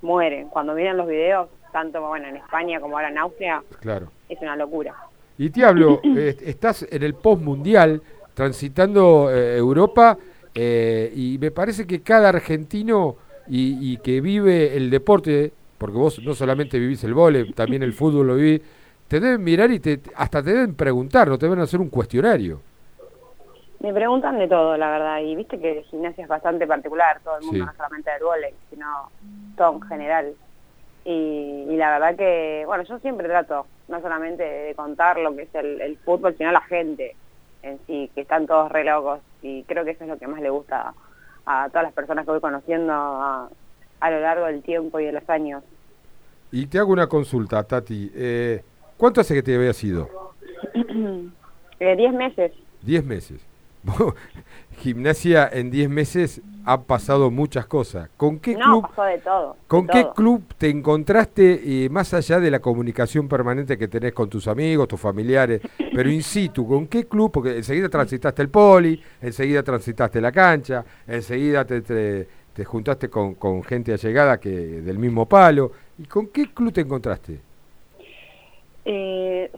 mueren. 0.01 0.47
Cuando 0.49 0.73
miran 0.73 0.97
los 0.97 1.07
videos, 1.07 1.49
tanto 1.71 2.01
bueno 2.07 2.27
en 2.27 2.38
España 2.38 2.80
como 2.80 2.95
ahora 2.97 3.09
en 3.09 3.17
Austria, 3.17 3.63
Claro. 3.81 4.09
es 4.30 4.39
una 4.41 4.55
locura. 4.55 4.95
Y 5.38 5.49
te 5.49 5.65
hablo, 5.65 5.99
eh, 6.15 6.38
estás 6.45 6.85
en 6.89 7.01
el 7.03 7.15
post-mundial, 7.15 8.01
transitando 8.35 9.30
eh, 9.31 9.57
Europa, 9.57 10.17
eh, 10.55 11.11
y 11.15 11.38
me 11.39 11.51
parece 11.51 11.85
que 11.88 12.01
cada 12.01 12.30
argentino 12.30 13.15
y, 13.47 13.93
y 13.93 13.97
que 13.97 14.21
vive 14.21 14.75
el 14.77 14.89
deporte, 14.89 15.51
porque 15.77 15.97
vos 15.97 16.19
no 16.23 16.34
solamente 16.34 16.80
vivís 16.80 17.03
el 17.03 17.13
vóley, 17.13 17.51
también 17.53 17.84
el 17.84 17.93
fútbol 17.93 18.27
lo 18.27 18.35
vivís, 18.35 18.61
te 19.07 19.19
deben 19.19 19.43
mirar 19.43 19.69
y 19.71 19.80
te, 19.80 19.99
hasta 20.15 20.41
te 20.41 20.51
deben 20.51 20.75
preguntar, 20.75 21.27
no 21.27 21.38
te 21.38 21.45
deben 21.45 21.59
hacer 21.59 21.80
un 21.80 21.89
cuestionario. 21.89 22.61
Me 23.80 23.93
preguntan 23.93 24.39
de 24.39 24.47
todo, 24.47 24.77
la 24.77 24.89
verdad, 24.91 25.19
y 25.19 25.35
viste 25.35 25.59
que 25.59 25.84
gimnasia 25.89 26.23
es 26.23 26.30
bastante 26.30 26.65
particular, 26.65 27.19
todo 27.21 27.38
el 27.39 27.43
mundo, 27.45 27.59
Sí. 27.59 27.65
no 27.65 27.73
solamente 27.75 28.11
del 28.11 28.23
vóley, 28.23 28.53
sino 28.69 28.85
todo 29.57 29.73
en 29.73 29.81
general. 29.81 30.34
Y, 31.03 31.65
y 31.69 31.75
la 31.75 31.91
verdad 31.99 32.15
que, 32.15 32.63
bueno, 32.65 32.85
yo 32.85 32.97
siempre 32.99 33.27
trato, 33.27 33.65
no 33.89 33.99
solamente 34.01 34.41
de 34.41 34.73
contar 34.73 35.19
lo 35.19 35.35
que 35.35 35.41
es 35.41 35.55
el, 35.55 35.81
el 35.81 35.97
fútbol, 35.97 36.34
sino 36.38 36.49
la 36.53 36.61
gente 36.61 37.13
en 37.64 37.80
sí, 37.88 38.11
que 38.14 38.22
están 38.22 38.45
todos 38.45 38.72
re 38.72 38.84
locos, 38.84 39.19
y 39.41 39.64
creo 39.64 39.84
que 39.84 39.91
eso 39.91 40.03
es 40.03 40.10
lo 40.10 40.18
que 40.18 40.27
más 40.27 40.41
le 40.41 40.49
gusta 40.49 40.94
a, 41.45 41.69
todas 41.69 41.84
las 41.84 41.94
personas 41.94 42.26
que 42.26 42.31
voy 42.31 42.41
conociendo 42.41 42.94
a, 42.94 43.49
a 43.99 44.11
lo 44.11 44.19
largo 44.19 44.45
del 44.45 44.61
tiempo 44.61 44.99
y 44.99 45.06
de 45.06 45.14
los 45.14 45.27
años. 45.30 45.64
Y 46.52 46.68
te 46.68 46.77
hago 46.77 46.94
una 46.94 47.07
consulta, 47.07 47.64
Tati. 47.64 48.11
Eh, 48.14 48.61
¿Cuánto 48.98 49.22
hace 49.22 49.34
que 49.34 49.41
te 49.41 49.56
habías 49.56 49.84
ido? 49.84 50.07
Eh, 51.80 51.98
Diez 51.98 52.14
meses. 52.14 52.53
Diez 52.81 53.03
meses. 53.03 53.45
Gimnasia 54.77 55.49
en 55.51 55.69
10 55.72 55.89
meses 55.89 56.41
ha 56.65 56.81
pasado 56.84 57.30
muchas 57.30 57.65
cosas. 57.65 58.10
¿Con 58.18 58.39
qué 58.39 58.55
No, 58.55 58.64
club 58.65 58.81
pasó 58.81 59.03
de 59.03 59.18
todo. 59.19 59.53
de 59.53 59.60
¿Con 59.68 59.88
qué 59.88 60.03
todo. 60.03 60.14
club 60.14 60.43
te 60.57 60.69
encontraste, 60.69 61.85
eh, 61.85 61.89
más 61.89 62.14
allá 62.14 62.39
de 62.39 62.49
la 62.51 62.60
comunicación 62.60 63.27
permanente 63.27 63.77
que 63.77 63.88
tenés 63.88 64.14
con 64.14 64.30
tus 64.30 64.47
amigos, 64.47 64.88
tus 64.88 64.99
familiares, 64.99 65.61
pero 65.91 66.10
in 66.10 66.23
situ, 66.23 66.68
con 66.68 66.88
qué 66.88 67.05
club? 67.07 67.31
Porque 67.31 67.57
enseguida 67.57 67.89
transitaste 67.89 68.41
el 68.41 68.49
poli, 68.49 69.01
enseguida 69.22 69.61
transitaste 69.64 70.22
la 70.22 70.31
cancha, 70.31 70.84
enseguida 71.07 71.65
te, 71.65 71.81
te- 71.81 72.27
te 72.53 72.65
juntaste 72.65 73.10
con, 73.10 73.35
con 73.35 73.64
gente 73.64 73.93
allegada 73.93 74.39
que 74.39 74.49
del 74.49 74.97
mismo 74.99 75.27
palo. 75.27 75.72
¿Y 75.97 76.05
con 76.05 76.27
qué 76.27 76.53
club 76.53 76.72
te 76.73 76.81
encontraste? 76.81 77.41
Eh, 78.85 79.51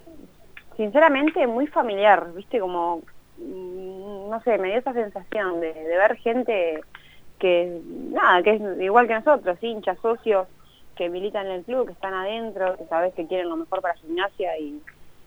sinceramente 0.78 1.46
muy 1.48 1.68
familiar, 1.68 2.32
viste, 2.36 2.60
como, 2.60 3.02
no 3.38 4.42
sé, 4.44 4.58
me 4.58 4.70
dio 4.70 4.78
esa 4.80 4.94
sensación 4.94 5.62
de, 5.62 5.74
de 5.74 5.98
ver 5.98 6.16
gente 6.18 6.82
que, 7.40 7.82
nada, 8.12 8.42
que 8.44 8.56
es 8.56 8.82
igual 8.82 9.08
que 9.08 9.16
nosotros, 9.16 9.58
hinchas, 9.62 9.98
socios, 10.02 10.48
que 10.96 11.10
militan 11.10 11.48
en 11.48 11.52
el 11.54 11.64
club, 11.64 11.88
que 11.88 11.94
están 11.94 12.14
adentro, 12.14 12.78
que 12.78 12.86
sabes 12.86 13.14
que 13.14 13.28
quieren 13.28 13.50
lo 13.50 13.58
mejor 13.58 13.82
para 13.82 13.96
gimnasia 13.96 14.58
y 14.58 14.82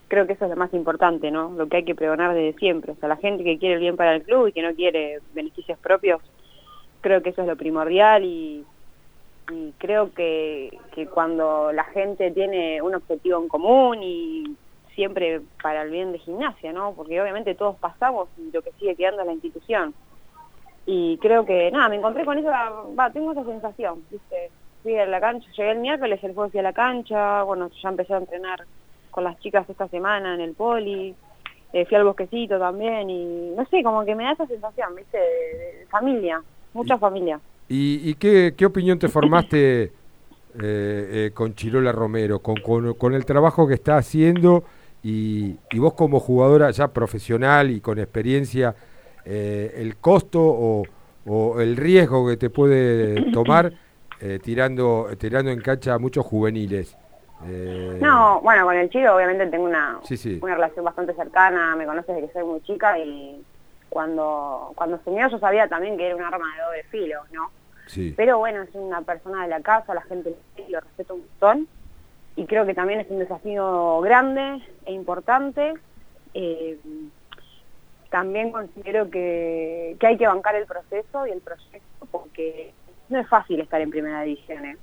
creo 0.09 0.26
que 0.26 0.32
eso 0.32 0.47
es 0.47 0.51
lo 0.51 0.56
más 0.56 0.72
importante, 0.72 1.30
¿no? 1.30 1.51
Lo 1.51 1.68
que 1.68 1.78
hay 1.78 1.85
que 1.85 1.94
pregonar 1.94 2.35
desde 2.35 2.59
siempre, 2.59 2.93
o 2.93 2.97
sea, 2.97 3.09
la 3.09 3.16
gente 3.16 3.44
que 3.44 3.59
quiere 3.59 3.74
el 3.74 3.80
bien 3.80 3.97
para 3.97 4.14
el 4.14 4.22
club 4.22 4.48
y 4.48 4.52
que 4.52 4.62
no 4.62 4.74
quiere 4.74 5.20
beneficios 5.35 5.78
propios, 5.78 6.22
creo 7.02 7.22
que 7.22 7.30
eso 7.30 7.43
es 7.43 7.48
lo 7.48 7.56
primordial 7.56 8.24
y, 8.24 8.64
y 9.52 9.72
creo 9.78 10.12
que, 10.14 10.78
que 10.94 11.06
cuando 11.06 11.72
la 11.72 11.85
gente 11.85 12.30
tiene 12.30 12.80
un 12.80 12.94
objetivo 12.94 13.40
en 13.40 13.48
común 13.48 14.02
y 14.02 14.56
siempre 14.99 15.43
para 15.62 15.83
el 15.83 15.91
bien 15.91 16.11
de 16.11 16.19
gimnasia, 16.19 16.73
¿no? 16.73 16.93
Porque 16.93 17.23
obviamente 17.23 17.55
todos 17.55 17.77
pasamos 17.77 18.29
y 18.37 18.51
lo 18.51 18.62
que 18.62 18.73
sigue 18.73 18.97
quedando 18.97 19.20
es 19.20 19.29
la 19.29 19.33
institución. 19.33 19.95
Y 20.87 21.19
creo 21.19 21.47
que, 21.47 21.70
nada, 21.70 21.89
me 21.89 21.95
encontré 21.95 22.25
con 22.25 22.37
esa, 22.37 22.70
va, 22.99 23.09
tengo 23.12 23.31
esa 23.31 23.45
sensación, 23.45 24.03
¿viste? 24.11 24.51
fui 24.83 24.99
a 24.99 25.07
la 25.07 25.20
cancha, 25.20 25.49
llegué 25.57 25.70
el 25.70 25.79
miércoles, 25.79 26.19
el 26.25 26.35
jueves 26.35 26.51
fui 26.51 26.59
a 26.59 26.65
la 26.65 26.73
cancha, 26.73 27.45
bueno, 27.45 27.70
ya 27.81 27.91
empecé 27.91 28.12
a 28.12 28.19
entrenar 28.19 28.65
con 29.12 29.23
las 29.23 29.39
chicas 29.39 29.70
esta 29.70 29.87
semana 29.87 30.35
en 30.35 30.41
el 30.41 30.55
poli, 30.55 31.15
eh, 31.73 31.87
fui 31.87 31.97
al 31.97 32.05
bosquecito 32.05 32.59
también 32.59 33.09
y 33.09 33.55
no 33.57 33.65
sé, 33.66 33.85
como 33.85 34.05
que 34.05 34.16
me 34.16 34.25
da 34.25 34.33
esa 34.33 34.49
sensación, 34.49 34.97
viste, 34.97 35.16
de, 35.16 35.79
de 35.79 35.87
familia, 35.87 36.43
mucha 36.75 36.99
familia. 36.99 37.39
¿Y, 37.69 38.11
y 38.11 38.15
qué, 38.15 38.55
qué 38.57 38.66
opinión 38.66 38.99
te 38.99 39.07
formaste 39.07 39.83
eh, 39.85 39.93
eh, 40.61 41.31
con 41.33 41.55
Chirola 41.55 41.93
Romero, 41.93 42.41
con, 42.41 42.57
con, 42.57 42.95
con 42.95 43.15
el 43.15 43.25
trabajo 43.25 43.69
que 43.69 43.75
está 43.75 43.97
haciendo 43.97 44.65
y, 45.03 45.57
y 45.70 45.79
vos 45.79 45.95
como 45.95 46.20
jugadora 46.20 46.70
ya 46.70 46.89
profesional 46.89 47.70
y 47.70 47.81
con 47.81 47.99
experiencia, 47.99 48.75
eh, 49.25 49.75
el 49.77 49.97
costo 49.97 50.41
o, 50.43 50.83
o 51.27 51.61
el 51.61 51.77
riesgo 51.77 52.27
que 52.29 52.37
te 52.37 52.51
puede 52.51 53.31
tomar 53.33 53.73
eh, 54.20 54.39
tirando, 54.43 55.09
tirando 55.19 55.51
en 55.51 55.61
cancha 55.61 55.95
a 55.95 55.99
muchos 55.99 56.25
juveniles? 56.27 56.97
Eh, 57.47 57.99
No, 58.01 58.41
bueno, 58.41 58.65
con 58.65 58.75
el 58.77 58.91
Chiro 58.91 59.15
obviamente 59.15 59.47
tengo 59.47 59.65
una, 59.65 59.99
Sí, 60.03 60.16
sí. 60.16 60.39
una 60.43 60.55
relación 60.57 60.85
bastante 60.85 61.15
cercana, 61.15 61.77
me 61.77 61.87
conoces 61.87 62.15
desde 62.16 62.27
que 62.27 62.33
soy 62.33 62.45
muy 62.45 62.61
chica 62.62 62.99
y 62.99 63.41
cuando 63.89 64.73
cuando 64.75 64.97
asumió 64.97 65.29
yo 65.29 65.39
sabía 65.39 65.69
también 65.69 65.97
que 65.97 66.07
era 66.07 66.16
un 66.16 66.23
arma 66.23 66.47
de 66.57 66.62
doble 66.62 66.83
filo, 66.91 67.20
¿no? 67.33 67.51
Sí. 67.87 68.12
Pero 68.16 68.39
bueno, 68.39 68.62
es 68.62 68.69
una 68.75 69.01
persona 69.03 69.45
de 69.45 69.49
la 69.49 69.61
casa, 69.61 69.95
la 69.95 70.03
gente 70.03 70.35
lo 70.69 70.81
respeto 70.81 71.15
un 71.15 71.20
montón 71.20 71.69
y 72.39 72.47
creo 72.47 72.65
que 72.65 72.74
también 72.74 73.01
es 73.01 73.10
un 73.10 73.19
desafío 73.19 74.01
grande 74.01 74.62
e 74.86 74.93
importante. 74.93 75.74
Eh, 76.35 76.78
también 78.10 78.52
considero 78.52 79.10
que, 79.10 79.97
hay 80.01 80.16
que 80.16 80.27
bancar 80.27 80.55
el 80.55 80.65
proceso 80.65 81.27
y 81.27 81.32
el 81.32 81.40
proyecto 81.40 82.06
porque 82.12 82.73
no 83.09 83.19
es 83.19 83.27
fácil 83.28 83.59
estar 83.59 83.81
en 83.81 83.90
primera 83.90 84.23
división, 84.23 84.65
¿eh? 84.66 84.77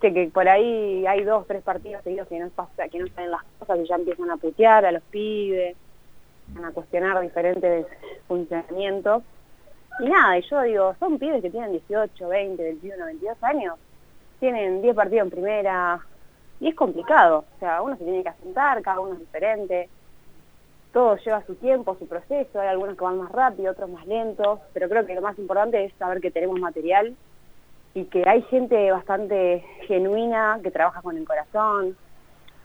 que, 0.00 0.28
por 0.34 0.48
ahí 0.48 1.06
hay 1.06 1.22
dos, 1.22 1.46
tres 1.46 1.62
partidos 1.62 2.02
seguidos 2.02 2.26
que 2.26 2.40
no 2.40 2.48
pasa, 2.48 2.88
que 2.88 2.98
no 2.98 3.06
salen 3.14 3.30
las 3.30 3.44
cosas 3.60 3.78
y 3.78 3.86
ya 3.86 3.94
empiezan 3.94 4.30
a 4.32 4.36
putear 4.36 4.84
a 4.84 4.90
los 4.90 5.04
pibes, 5.04 5.76
a 6.64 6.70
cuestionar 6.72 7.20
diferentes 7.20 7.86
funcionamientos. 8.26 9.22
Y 10.00 10.08
nada, 10.08 10.36
y 10.36 10.42
yo 10.42 10.60
digo, 10.62 10.96
son 10.98 11.20
pibes 11.20 11.42
que 11.42 11.50
tienen 11.50 11.70
18, 11.70 12.28
20, 12.28 12.60
21, 12.60 13.04
22 13.04 13.42
años, 13.44 13.78
tienen 14.40 14.82
10 14.82 14.96
partidos 14.96 15.26
en 15.26 15.30
primera, 15.30 16.00
y 16.62 16.68
es 16.68 16.76
complicado, 16.76 17.44
o 17.56 17.58
sea, 17.58 17.82
uno 17.82 17.96
se 17.96 18.04
tiene 18.04 18.22
que 18.22 18.28
asentar, 18.28 18.80
cada 18.82 19.00
uno 19.00 19.14
es 19.14 19.18
diferente, 19.18 19.88
todo 20.92 21.16
lleva 21.16 21.44
su 21.44 21.56
tiempo, 21.56 21.96
su 21.98 22.06
proceso, 22.06 22.60
hay 22.60 22.68
algunos 22.68 22.96
que 22.96 23.02
van 23.02 23.18
más 23.18 23.32
rápido, 23.32 23.72
otros 23.72 23.90
más 23.90 24.06
lentos, 24.06 24.60
pero 24.72 24.88
creo 24.88 25.04
que 25.04 25.16
lo 25.16 25.22
más 25.22 25.36
importante 25.40 25.84
es 25.84 25.92
saber 25.94 26.20
que 26.20 26.30
tenemos 26.30 26.60
material 26.60 27.16
y 27.94 28.04
que 28.04 28.22
hay 28.28 28.42
gente 28.42 28.92
bastante 28.92 29.64
genuina 29.88 30.60
que 30.62 30.70
trabaja 30.70 31.02
con 31.02 31.16
el 31.16 31.26
corazón, 31.26 31.96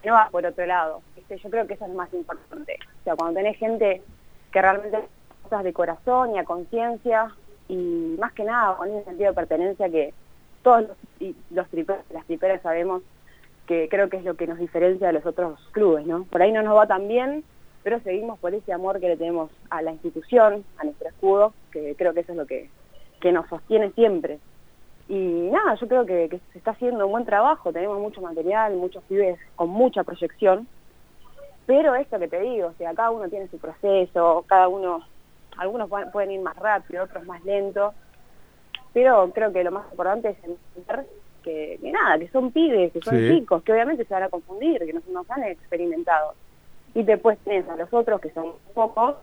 no 0.06 0.14
va 0.14 0.30
por 0.30 0.46
otro 0.46 0.68
lado. 0.68 1.02
¿viste? 1.16 1.40
Yo 1.40 1.50
creo 1.50 1.66
que 1.66 1.74
eso 1.74 1.86
es 1.86 1.90
lo 1.90 1.98
más 1.98 2.14
importante. 2.14 2.78
O 3.02 3.04
sea, 3.04 3.16
cuando 3.16 3.40
tenés 3.40 3.58
gente 3.58 4.04
que 4.52 4.62
realmente 4.62 5.00
cosas 5.42 5.64
de 5.64 5.74
corazón 5.74 6.36
y 6.36 6.38
a 6.38 6.44
conciencia 6.44 7.32
y 7.68 8.16
más 8.20 8.32
que 8.34 8.44
nada 8.44 8.76
con 8.76 8.90
ese 8.90 9.06
sentido 9.06 9.32
de 9.32 9.36
pertenencia 9.36 9.90
que 9.90 10.14
todos 10.62 10.84
los, 10.84 10.98
y 11.20 11.36
los 11.50 11.68
triperos, 11.70 12.06
las 12.12 12.26
triperas 12.26 12.62
sabemos 12.62 13.02
que 13.68 13.90
creo 13.90 14.10
que 14.10 14.18
es 14.18 14.24
lo 14.24 14.36
que 14.36 14.48
nos 14.48 14.58
diferencia 14.58 15.08
de 15.08 15.14
los 15.14 15.26
otros 15.26 15.60
clubes, 15.72 16.08
¿no? 16.08 16.24
Por 16.24 16.42
ahí 16.42 16.52
no 16.52 16.64
nos 16.64 16.76
va 16.76 16.88
tan 16.88 17.08
bien, 17.08 17.44
pero 17.84 18.00
seguimos 18.00 18.40
por 18.40 18.54
ese 18.54 18.74
amor 18.74 19.00
que 19.00 19.10
le 19.10 19.18
tenemos 19.18 19.52
a 19.70 19.82
la 19.82 19.92
institución, 19.92 20.64
a 20.78 20.86
nuestro 20.86 21.10
escudo, 21.10 21.54
que 21.72 21.96
creo 21.96 22.14
que 22.14 22.22
eso 22.22 22.32
es 22.32 22.38
lo 22.38 22.48
que, 22.48 22.70
que 23.22 23.32
nos 23.32 23.48
sostiene 23.50 23.92
siempre. 23.92 24.40
Y 25.10 25.50
nada, 25.52 25.76
yo 25.76 25.88
creo 25.88 26.06
que, 26.06 26.40
se 26.52 26.58
está 26.58 26.72
haciendo 26.72 27.06
un 27.06 27.12
buen 27.12 27.26
trabajo, 27.26 27.72
tenemos 27.72 28.00
mucho 28.00 28.22
material, 28.22 28.76
muchos 28.76 29.04
pibes 29.04 29.38
con 29.56 29.70
mucha 29.70 30.04
proyección, 30.04 30.68
pero 31.66 31.96
esto 31.96 32.20
que 32.20 32.28
te 32.28 32.40
digo, 32.40 32.70
o 32.70 32.74
sea, 32.74 32.94
cada 32.94 33.12
uno 33.12 33.30
tiene 33.30 33.48
su 33.50 33.58
proceso, 33.58 34.46
cada 34.48 34.70
uno, 34.70 35.06
algunos 35.58 35.90
pueden- 35.90 36.12
pueden 36.12 36.32
ir 36.32 36.42
más 36.42 36.56
rápido, 36.56 37.04
otros 37.04 37.26
más 37.26 37.44
lento, 37.44 37.94
pero 38.94 39.30
creo 39.34 39.52
que 39.52 39.64
lo 39.64 39.72
más 39.72 39.90
importante 39.92 40.30
es 40.30 40.38
entender 40.44 41.06
que, 41.48 41.80
que 41.82 41.92
nada, 41.92 42.20
que 42.20 42.28
son 42.30 42.52
pibes, 42.52 42.92
que 42.92 43.02
son 43.02 43.16
Sí. 43.18 43.30
chicos, 43.40 43.64
que 43.64 43.72
obviamente 43.72 44.04
se 44.04 44.14
van 44.14 44.24
a 44.24 44.30
confundir, 44.30 44.80
que 44.86 44.92
no, 44.92 45.02
no 45.12 45.22
están 45.22 45.44
experimentados. 45.44 46.36
Y 46.94 47.04
después 47.04 47.38
tenés 47.46 47.68
a 47.70 47.76
los 47.78 47.94
otros 47.94 48.20
que 48.20 48.30
son 48.32 48.52
pocos, 48.74 49.16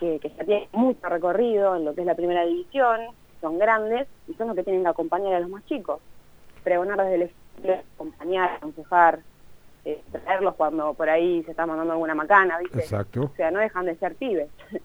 que, 0.00 0.18
que 0.18 0.30
ya 0.30 0.44
tienen 0.44 0.68
mucho 0.72 1.06
recorrido 1.08 1.76
en 1.76 1.84
lo 1.84 1.94
que 1.94 2.00
es 2.00 2.06
la 2.06 2.16
primera 2.16 2.44
división, 2.44 3.00
son 3.40 3.58
grandes 3.58 4.08
y 4.28 4.34
son 4.34 4.48
los 4.48 4.56
que 4.56 4.64
tienen 4.64 4.82
que 4.82 4.88
acompañar 4.88 5.34
a 5.34 5.40
los 5.40 5.50
más 5.50 5.64
chicos. 5.66 6.00
Pregonar 6.64 6.98
desde 6.98 7.14
el 7.14 7.22
ejemplo, 7.22 7.74
acompañar, 7.94 8.50
aconsejar, 8.56 9.20
eh, 9.84 10.00
traerlos 10.10 10.54
cuando 10.56 10.94
por 10.94 11.08
ahí 11.08 11.42
se 11.44 11.52
está 11.52 11.64
mandando 11.66 11.92
alguna 11.92 12.14
macana, 12.14 12.58
¿viste? 12.58 12.78
Exacto. 12.80 13.22
O 13.32 13.36
sea, 13.36 13.50
no 13.52 13.60
dejan 13.60 13.86
de 13.86 13.94
ser 13.96 14.14
pibes. 14.16 14.48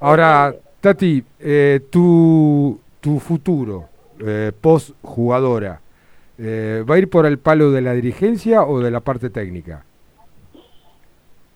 Ahora, 0.00 0.54
Tati, 0.80 1.22
eh, 1.40 1.80
tu, 1.90 2.78
tu 3.00 3.18
futuro 3.20 3.84
eh, 4.24 4.50
post 4.60 4.90
jugadora, 5.02 5.80
eh, 6.38 6.84
¿va 6.88 6.94
a 6.94 6.98
ir 6.98 7.08
por 7.10 7.26
el 7.26 7.38
palo 7.38 7.70
de 7.70 7.80
la 7.82 7.92
dirigencia 7.92 8.62
o 8.64 8.80
de 8.80 8.90
la 8.90 9.00
parte 9.00 9.30
técnica? 9.30 9.84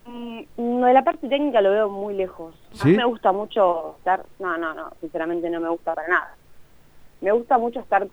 Mm, 0.06 0.42
No, 0.56 0.86
de 0.86 0.92
la 0.94 1.02
parte 1.04 1.28
técnica 1.28 1.60
lo 1.60 1.70
veo 1.70 1.88
muy 1.88 2.14
lejos. 2.14 2.54
A 2.72 2.76
¿Sí? 2.76 2.88
mí 2.90 2.96
me 2.96 3.04
gusta 3.04 3.32
mucho 3.32 3.96
estar... 3.98 4.24
No, 4.38 4.56
no, 4.56 4.74
no, 4.74 4.90
sinceramente 5.00 5.50
no 5.50 5.60
me 5.60 5.68
gusta 5.68 5.94
para 5.94 6.08
nada. 6.08 6.34
Me 7.20 7.32
gusta 7.32 7.58
mucho 7.58 7.80
estar 7.80 8.06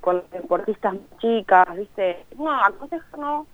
con 0.00 0.22
deportistas 0.32 0.94
chicas, 1.18 1.66
¿viste? 1.76 2.24
No, 2.38 2.50
aconsejar 2.52 3.18
no, 3.20 3.46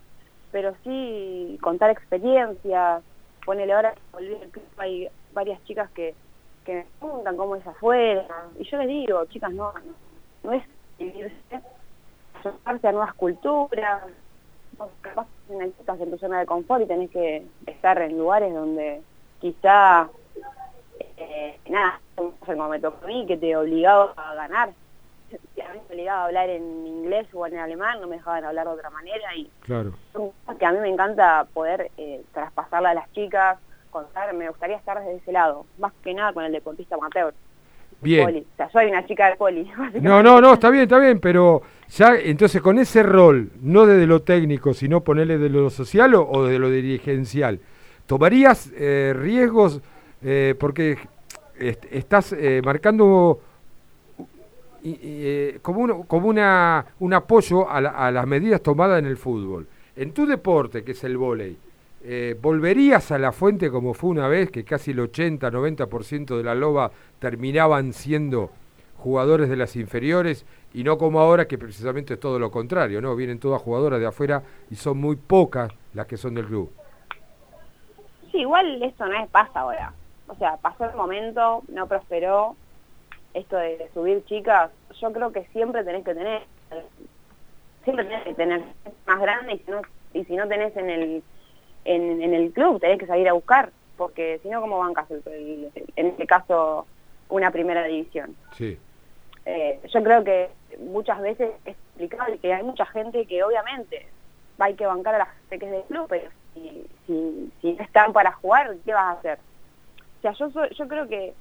pero 0.52 0.74
sí 0.84 1.58
contar 1.60 1.90
experiencias. 1.90 3.02
Ponele 3.44 3.72
ahora 3.72 3.92
que 3.94 4.00
volví 4.12 4.34
al 4.34 4.48
club, 4.50 4.64
hay 4.76 5.08
varias 5.32 5.62
chicas 5.64 5.90
que, 5.90 6.14
que 6.64 6.74
me 6.74 6.86
preguntan 7.00 7.36
cómo 7.36 7.56
es 7.56 7.66
afuera. 7.66 8.26
Y 8.58 8.64
yo 8.64 8.78
les 8.78 8.88
digo, 8.88 9.24
chicas, 9.26 9.52
no, 9.52 9.72
no, 9.72 9.80
no 10.44 10.52
es 10.52 10.62
vivirse, 10.98 11.60
a 12.64 12.92
nuevas 12.92 13.14
culturas, 13.14 14.02
capaz 15.00 15.26
que 15.48 15.64
estás 15.64 16.00
en 16.00 16.10
tu 16.10 16.18
zona 16.18 16.40
de 16.40 16.46
confort 16.46 16.82
y 16.82 16.86
tenés 16.86 17.10
que 17.10 17.46
estar 17.66 18.00
en 18.00 18.18
lugares 18.18 18.52
donde 18.52 19.02
quizá, 19.40 20.08
eh, 21.16 21.58
nada, 21.68 22.00
como 22.44 22.68
me 22.68 22.80
tocó 22.80 23.04
a 23.04 23.08
mí, 23.08 23.26
que 23.26 23.36
te 23.36 23.56
obligaba 23.56 24.12
a 24.16 24.34
ganar. 24.34 24.70
A 25.30 25.72
mí 25.72 25.80
me 25.88 25.94
obligaba 25.94 26.22
a 26.22 26.26
hablar 26.26 26.48
en 26.50 26.86
inglés 26.86 27.26
o 27.34 27.46
en 27.46 27.58
alemán, 27.58 28.00
no 28.00 28.06
me 28.06 28.16
dejaban 28.16 28.44
hablar 28.44 28.66
de 28.66 28.72
otra 28.74 28.90
manera 28.90 29.34
y 29.34 29.50
Claro. 29.60 29.92
son 30.12 30.30
cosas 30.30 30.58
que 30.58 30.66
a 30.66 30.72
mí 30.72 30.78
me 30.78 30.88
encanta 30.88 31.46
poder 31.52 31.90
eh, 31.96 32.22
traspasarla 32.32 32.90
a 32.90 32.94
las 32.94 33.12
chicas, 33.12 33.58
contar, 33.90 34.32
me 34.34 34.48
gustaría 34.48 34.76
estar 34.76 34.98
desde 34.98 35.16
ese 35.16 35.32
lado, 35.32 35.66
más 35.78 35.92
que 36.02 36.14
nada 36.14 36.32
con 36.32 36.44
el 36.44 36.52
deportista 36.52 36.94
amateur. 36.94 37.34
Bien. 38.00 38.24
Poli. 38.26 38.40
O 38.40 38.56
sea, 38.56 38.68
soy 38.70 38.86
una 38.86 39.04
chica 39.06 39.30
de 39.30 39.36
poli. 39.36 39.70
No, 40.00 40.22
no, 40.22 40.40
no, 40.40 40.54
está 40.54 40.70
bien, 40.70 40.84
está 40.84 40.98
bien, 40.98 41.18
pero 41.20 41.62
ya 41.88 42.14
entonces 42.16 42.60
con 42.60 42.78
ese 42.78 43.02
rol, 43.02 43.50
no 43.62 43.86
desde 43.86 44.06
lo 44.06 44.22
técnico, 44.22 44.74
sino 44.74 45.02
ponerle 45.02 45.38
de 45.38 45.48
lo 45.48 45.70
social 45.70 46.14
o, 46.14 46.28
o 46.28 46.44
de 46.44 46.58
lo 46.58 46.68
dirigencial, 46.70 47.60
¿tomarías 48.06 48.70
eh, 48.76 49.14
riesgos 49.16 49.80
eh, 50.22 50.54
porque 50.58 50.98
est- 51.58 51.84
estás 51.90 52.32
eh, 52.32 52.60
marcando 52.64 53.40
eh, 54.84 55.58
como, 55.62 56.06
como 56.06 56.28
una, 56.28 56.86
un 57.00 57.14
apoyo 57.14 57.68
a, 57.68 57.80
la- 57.80 57.90
a 57.90 58.10
las 58.10 58.26
medidas 58.26 58.62
tomadas 58.62 58.98
en 58.98 59.06
el 59.06 59.16
fútbol? 59.16 59.66
En 59.96 60.12
tu 60.12 60.26
deporte, 60.26 60.84
que 60.84 60.92
es 60.92 61.02
el 61.04 61.16
vóley, 61.16 61.56
eh, 62.08 62.36
¿volverías 62.40 63.10
a 63.10 63.18
la 63.18 63.32
fuente 63.32 63.68
como 63.68 63.92
fue 63.92 64.10
una 64.10 64.28
vez, 64.28 64.52
que 64.52 64.64
casi 64.64 64.92
el 64.92 65.00
80-90% 65.00 66.36
de 66.36 66.44
la 66.44 66.54
loba 66.54 66.92
terminaban 67.18 67.92
siendo 67.92 68.52
jugadores 68.96 69.48
de 69.48 69.56
las 69.56 69.74
inferiores 69.74 70.46
y 70.72 70.84
no 70.84 70.98
como 70.98 71.18
ahora 71.18 71.48
que 71.48 71.58
precisamente 71.58 72.14
es 72.14 72.20
todo 72.20 72.38
lo 72.38 72.52
contrario, 72.52 73.00
¿no? 73.00 73.16
Vienen 73.16 73.40
todas 73.40 73.60
jugadoras 73.60 73.98
de 73.98 74.06
afuera 74.06 74.44
y 74.70 74.76
son 74.76 74.98
muy 74.98 75.16
pocas 75.16 75.72
las 75.94 76.06
que 76.06 76.16
son 76.16 76.34
del 76.34 76.46
club. 76.46 76.70
Sí, 78.30 78.38
igual 78.38 78.80
esto 78.84 79.04
no 79.06 79.20
es 79.20 79.28
pasa 79.30 79.58
ahora. 79.58 79.92
O 80.28 80.36
sea, 80.36 80.58
pasó 80.58 80.84
el 80.84 80.94
momento, 80.94 81.64
no 81.66 81.88
prosperó. 81.88 82.54
Esto 83.34 83.56
de 83.56 83.90
subir 83.92 84.24
chicas, 84.26 84.70
yo 85.00 85.12
creo 85.12 85.32
que 85.32 85.44
siempre 85.46 85.82
tenés 85.82 86.04
que 86.04 86.14
tener, 86.14 86.42
siempre 87.82 88.04
tenés 88.04 88.22
que 88.22 88.34
tener 88.34 88.62
más 89.08 89.20
grande 89.20 89.54
y 89.54 89.58
si 89.58 89.70
no, 89.72 89.82
y 90.14 90.24
si 90.24 90.36
no 90.36 90.46
tenés 90.46 90.74
en 90.76 90.88
el, 90.88 91.22
en, 91.86 92.22
en 92.22 92.34
el 92.34 92.52
club, 92.52 92.80
tenés 92.80 92.98
que 92.98 93.06
salir 93.06 93.28
a 93.28 93.32
buscar, 93.32 93.70
porque 93.96 94.38
si 94.42 94.48
no, 94.48 94.60
¿cómo 94.60 94.78
bancas 94.78 95.10
el- 95.10 95.22
el- 95.26 95.72
en 95.96 96.06
este 96.08 96.26
caso 96.26 96.86
una 97.28 97.50
primera 97.50 97.84
división? 97.84 98.36
Sí. 98.52 98.78
Eh, 99.44 99.80
yo 99.92 100.02
creo 100.02 100.24
que 100.24 100.50
muchas 100.80 101.20
veces 101.20 101.52
es 101.64 101.76
explicable 101.76 102.38
que 102.38 102.52
hay 102.52 102.62
mucha 102.62 102.84
gente 102.86 103.26
que 103.26 103.42
obviamente 103.44 104.06
hay 104.58 104.74
que 104.74 104.86
bancar 104.86 105.14
a 105.14 105.18
la 105.18 105.26
gente 105.26 105.58
que 105.58 105.66
es 105.66 105.72
del 105.72 105.82
club, 105.84 106.06
pero 106.08 106.28
si, 106.54 106.86
si, 107.06 107.52
si 107.60 107.72
no 107.74 107.82
están 107.84 108.12
para 108.12 108.32
jugar, 108.32 108.74
¿qué 108.84 108.92
vas 108.92 109.04
a 109.16 109.18
hacer? 109.18 109.38
O 110.18 110.20
sea, 110.22 110.32
yo, 110.32 110.50
soy- 110.50 110.74
yo 110.74 110.88
creo 110.88 111.06
que, 111.08 111.34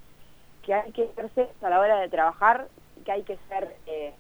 que 0.64 0.74
hay 0.74 0.92
que 0.92 1.10
ser 1.34 1.50
a 1.62 1.70
la 1.70 1.80
hora 1.80 2.00
de 2.00 2.10
trabajar, 2.10 2.68
que 3.04 3.12
hay 3.12 3.24
que 3.24 3.38
ser, 3.50 3.76
eh, 3.88 4.14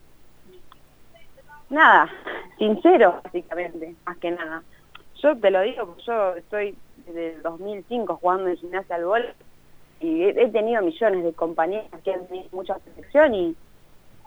nada, 1.69 2.09
sincero, 2.57 3.21
básicamente, 3.23 3.95
más 4.05 4.17
que 4.17 4.31
nada. 4.31 4.63
Yo 5.21 5.37
te 5.37 5.49
lo 5.51 5.61
digo, 5.61 5.85
porque 5.85 6.03
yo 6.03 6.35
estoy 6.35 6.75
desde 7.05 7.35
el 7.35 7.41
2005 7.41 8.17
jugando 8.17 8.47
en 8.49 8.57
gimnasia 8.57 8.95
al 8.95 9.05
gol 9.05 9.25
y 9.99 10.23
he, 10.23 10.29
he 10.43 10.49
tenido 10.49 10.81
millones 10.81 11.23
de 11.23 11.33
compañeras 11.33 11.87
que 12.03 12.13
han 12.13 12.27
tenido 12.27 12.47
mucha 12.51 12.75
protección 12.79 13.33
y, 13.33 13.55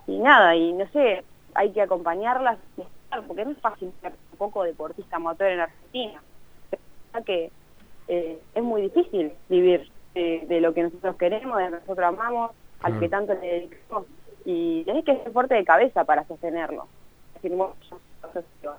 y 0.06 0.18
nada, 0.18 0.56
y 0.56 0.72
no 0.72 0.86
sé, 0.88 1.22
hay 1.54 1.70
que 1.72 1.82
acompañarlas, 1.82 2.58
porque 3.26 3.44
no 3.44 3.50
es 3.52 3.58
fácil 3.60 3.92
ser 4.00 4.12
un 4.32 4.38
poco 4.38 4.64
deportista 4.64 5.18
motor 5.18 5.48
en 5.48 5.60
Argentina. 5.60 6.22
Que 7.26 7.50
eh, 8.06 8.38
es 8.54 8.62
muy 8.62 8.82
difícil 8.82 9.32
vivir 9.48 9.90
de, 10.14 10.44
de 10.46 10.60
lo 10.60 10.72
que 10.72 10.84
nosotros 10.84 11.16
queremos, 11.16 11.58
de 11.58 11.64
lo 11.64 11.70
que 11.70 11.80
nosotros 11.80 12.06
amamos, 12.06 12.52
al 12.80 12.94
Mm. 12.94 13.00
que 13.00 13.08
tanto 13.08 13.34
le 13.34 13.40
dedicamos, 13.40 14.06
y 14.44 14.84
tenés 14.84 15.04
que 15.04 15.16
ser 15.16 15.32
fuerte 15.32 15.54
de 15.56 15.64
cabeza 15.64 16.04
para 16.04 16.24
sostenerlo. 16.26 16.86
Es 17.34 17.42
decir, 17.42 17.56
vos- 17.56 17.74
yo- 17.90 17.98
yo- 18.34 18.40
yo- 18.62 18.76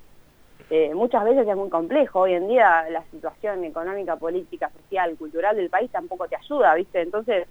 eh, 0.70 0.94
muchas 0.94 1.24
veces 1.24 1.48
es 1.48 1.56
muy 1.56 1.70
complejo. 1.70 2.22
Hoy 2.22 2.34
en 2.34 2.48
día 2.48 2.86
la 2.90 3.04
situación 3.12 3.64
económica, 3.64 4.16
política, 4.18 4.70
social, 4.70 5.16
cultural 5.18 5.56
del 5.56 5.70
país 5.70 5.90
tampoco 5.91 6.28
te 6.28 6.36
ayuda, 6.36 6.76
¿viste? 6.76 7.02
Entonces 7.02 7.48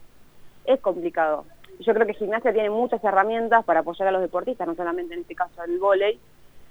es 0.65 0.81
complicado. 0.81 1.45
Yo 1.81 1.95
creo 1.95 2.07
que 2.07 2.15
gimnasia 2.15 2.53
tiene 2.53 2.71
muchas 2.71 3.03
herramientas 3.05 3.65
para 3.65 3.81
apoyar 3.81 4.09
a 4.09 4.13
los 4.13 4.21
deportistas, 4.21 4.67
no 4.67 4.75
solamente 4.75 5.15
en 5.15 5.21
este 5.21 5.35
caso 5.35 5.63
el 5.65 5.79
vóley, 5.79 6.19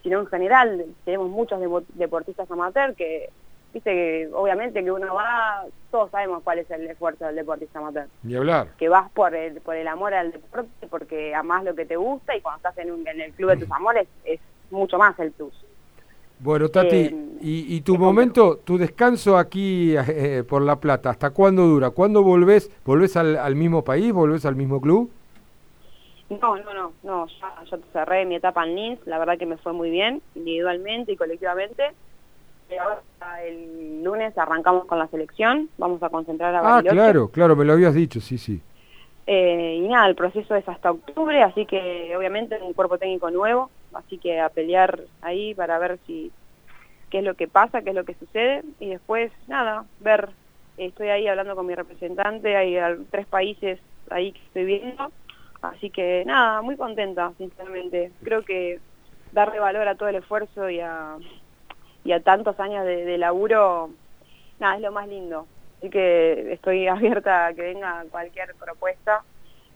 sino 0.04 0.20
en 0.20 0.28
general. 0.28 0.86
Tenemos 1.06 1.30
muchos 1.30 1.60
deportistas 1.96 2.50
amateur 2.52 2.94
que, 2.96 3.30
viste, 3.74 3.92
que 3.92 4.30
obviamente 4.34 4.84
que 4.84 4.92
uno 4.92 5.14
va, 5.16 5.66
todos 5.92 6.12
sabemos 6.12 6.44
cuál 6.44 6.60
es 6.60 6.70
el 6.72 6.88
esfuerzo 6.88 7.26
del 7.26 7.36
deportista 7.36 7.80
amateur 7.80 8.08
Ni 8.24 8.36
hablar. 8.36 8.68
que 8.78 8.90
vas 8.90 9.10
por 9.12 9.34
el, 9.34 9.60
por 9.62 9.76
el 9.76 9.88
amor 9.88 10.14
al 10.14 10.32
deporte, 10.32 10.88
porque 10.90 11.34
amás 11.34 11.64
lo 11.64 11.74
que 11.76 11.86
te 11.86 11.96
gusta 11.96 12.36
y 12.36 12.42
cuando 12.42 12.58
estás 12.58 12.78
en, 12.78 12.92
un- 12.92 13.08
en 13.08 13.22
el 13.22 13.34
club 13.34 13.50
de 13.52 13.58
tus 13.58 13.72
amores 13.72 14.08
es 14.26 14.40
mucho 14.72 14.98
más 14.98 15.18
el 15.20 15.32
plus. 15.32 15.54
Bueno, 16.40 16.70
Tati, 16.70 16.98
Eh, 16.98 17.14
y, 17.40 17.76
y 17.76 17.82
tu 17.82 17.98
momento, 17.98 18.60
tu 18.60 18.78
descanso 18.78 19.38
aquí 19.38 19.96
eh, 19.98 20.44
por 20.48 20.62
La 20.62 20.80
Plata, 20.80 21.10
¿hasta 21.12 21.32
cuándo 21.32 21.64
dura? 21.66 21.90
¿Cuándo 21.92 22.24
volvés? 22.24 22.72
¿Volvés 22.86 23.18
al, 23.18 23.38
al 23.38 23.56
mismo 23.56 23.84
país? 23.84 24.14
¿Volvés 24.14 24.46
al 24.46 24.56
mismo 24.56 24.80
club? 24.82 25.12
No, 26.30 26.58
no, 26.58 26.74
no, 26.74 26.94
no, 27.04 27.28
ya, 27.28 27.64
ya 27.72 27.78
cerré 27.94 28.26
mi 28.26 28.36
etapa 28.36 28.66
en 28.66 28.76
Linz, 28.76 29.00
la 29.06 29.18
verdad 29.18 29.38
que 29.38 29.46
me 29.46 29.58
fue 29.58 29.72
muy 29.72 29.90
bien, 29.90 30.22
individualmente 30.36 31.14
y 31.14 31.16
colectivamente. 31.18 31.84
Y 32.70 32.76
ahora 32.76 33.02
el 33.46 34.04
lunes 34.04 34.38
arrancamos 34.38 34.86
con 34.86 35.00
la 35.00 35.08
selección, 35.08 35.70
vamos 35.78 36.04
a 36.04 36.10
concentrar 36.10 36.54
a 36.54 36.62
Ah, 36.62 36.62
Bariloche. 36.62 36.96
claro, 36.96 37.32
claro, 37.32 37.56
me 37.56 37.66
lo 37.66 37.74
habías 37.74 37.94
dicho, 37.94 38.20
sí, 38.22 38.38
sí. 38.38 38.62
Eh, 39.26 39.76
y 39.84 39.88
nada, 39.88 40.08
el 40.08 40.16
proceso 40.16 40.56
es 40.56 40.68
hasta 40.70 40.92
octubre, 40.92 41.44
así 41.44 41.66
que 41.66 42.16
obviamente 42.18 42.58
un 42.62 42.74
cuerpo 42.74 42.98
técnico 42.98 43.30
nuevo, 43.30 43.70
así 43.98 44.18
que 44.18 44.40
a 44.40 44.50
pelear 44.50 45.02
ahí 45.22 45.54
para 45.54 45.80
ver 45.80 46.00
si 46.06 46.32
qué 47.10 47.20
es 47.20 47.24
lo 47.24 47.36
que 47.36 47.48
pasa, 47.48 47.82
qué 47.82 47.90
es 47.90 47.96
lo 47.96 48.06
que 48.06 48.16
sucede 48.16 48.64
y 48.80 48.90
después 48.90 49.32
nada, 49.48 49.86
ver, 50.00 50.30
estoy 50.78 51.10
ahí 51.10 51.28
hablando 51.28 51.56
con 51.56 51.66
mi 51.66 51.76
representante, 51.76 52.56
hay 52.56 52.78
tres 53.10 53.26
países 53.28 53.80
ahí 54.10 54.32
que 54.32 54.40
estoy 54.40 54.66
viendo, 54.66 55.12
así 55.62 55.90
que 55.90 56.24
nada, 56.26 56.62
muy 56.62 56.78
contenta, 56.78 57.32
sinceramente. 57.38 58.12
Creo 58.24 58.44
que 58.44 58.80
darle 59.32 59.60
valor 59.60 59.88
a 59.88 59.96
todo 59.96 60.10
el 60.10 60.16
esfuerzo 60.16 60.70
y 60.70 60.80
a, 60.80 61.18
y 62.04 62.12
a 62.12 62.22
tantos 62.22 62.60
años 62.60 62.86
de, 62.86 63.06
de 63.06 63.18
laburo, 63.18 63.90
nada, 64.60 64.76
es 64.76 64.82
lo 64.82 64.92
más 64.92 65.08
lindo. 65.08 65.48
Así 65.78 65.90
que 65.90 66.54
estoy 66.54 66.88
abierta 66.88 67.48
a 67.48 67.54
que 67.54 67.62
venga 67.62 68.06
cualquier 68.10 68.54
propuesta. 68.56 69.24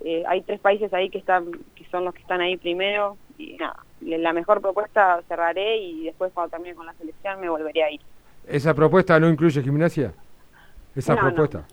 Eh, 0.03 0.23
hay 0.27 0.41
tres 0.41 0.60
países 0.60 0.91
ahí 0.93 1.10
que 1.10 1.19
están, 1.19 1.52
que 1.76 1.85
son 1.91 2.06
los 2.06 2.14
que 2.14 2.22
están 2.22 2.41
ahí 2.41 2.57
primero 2.57 3.18
y 3.38 3.53
nada, 3.53 3.85
la 4.02 4.34
mejor 4.34 4.61
propuesta 4.61 5.22
cerraré 5.28 5.78
y 5.78 6.06
después 6.06 6.32
cuando 6.34 6.52
termine 6.52 6.76
con 6.76 6.86
la 6.86 6.94
selección 6.94 7.40
me 7.40 7.49
volveré 7.49 7.84
a 7.84 7.91
ir. 7.91 8.02
¿Esa 8.48 8.73
propuesta 8.73 9.19
no 9.19 9.30
incluye 9.30 9.61
gimnasia? 9.61 10.14
¿Esa 10.95 11.15
No, 11.15 11.22
no. 11.22 11.28
propuesta? 11.28 11.65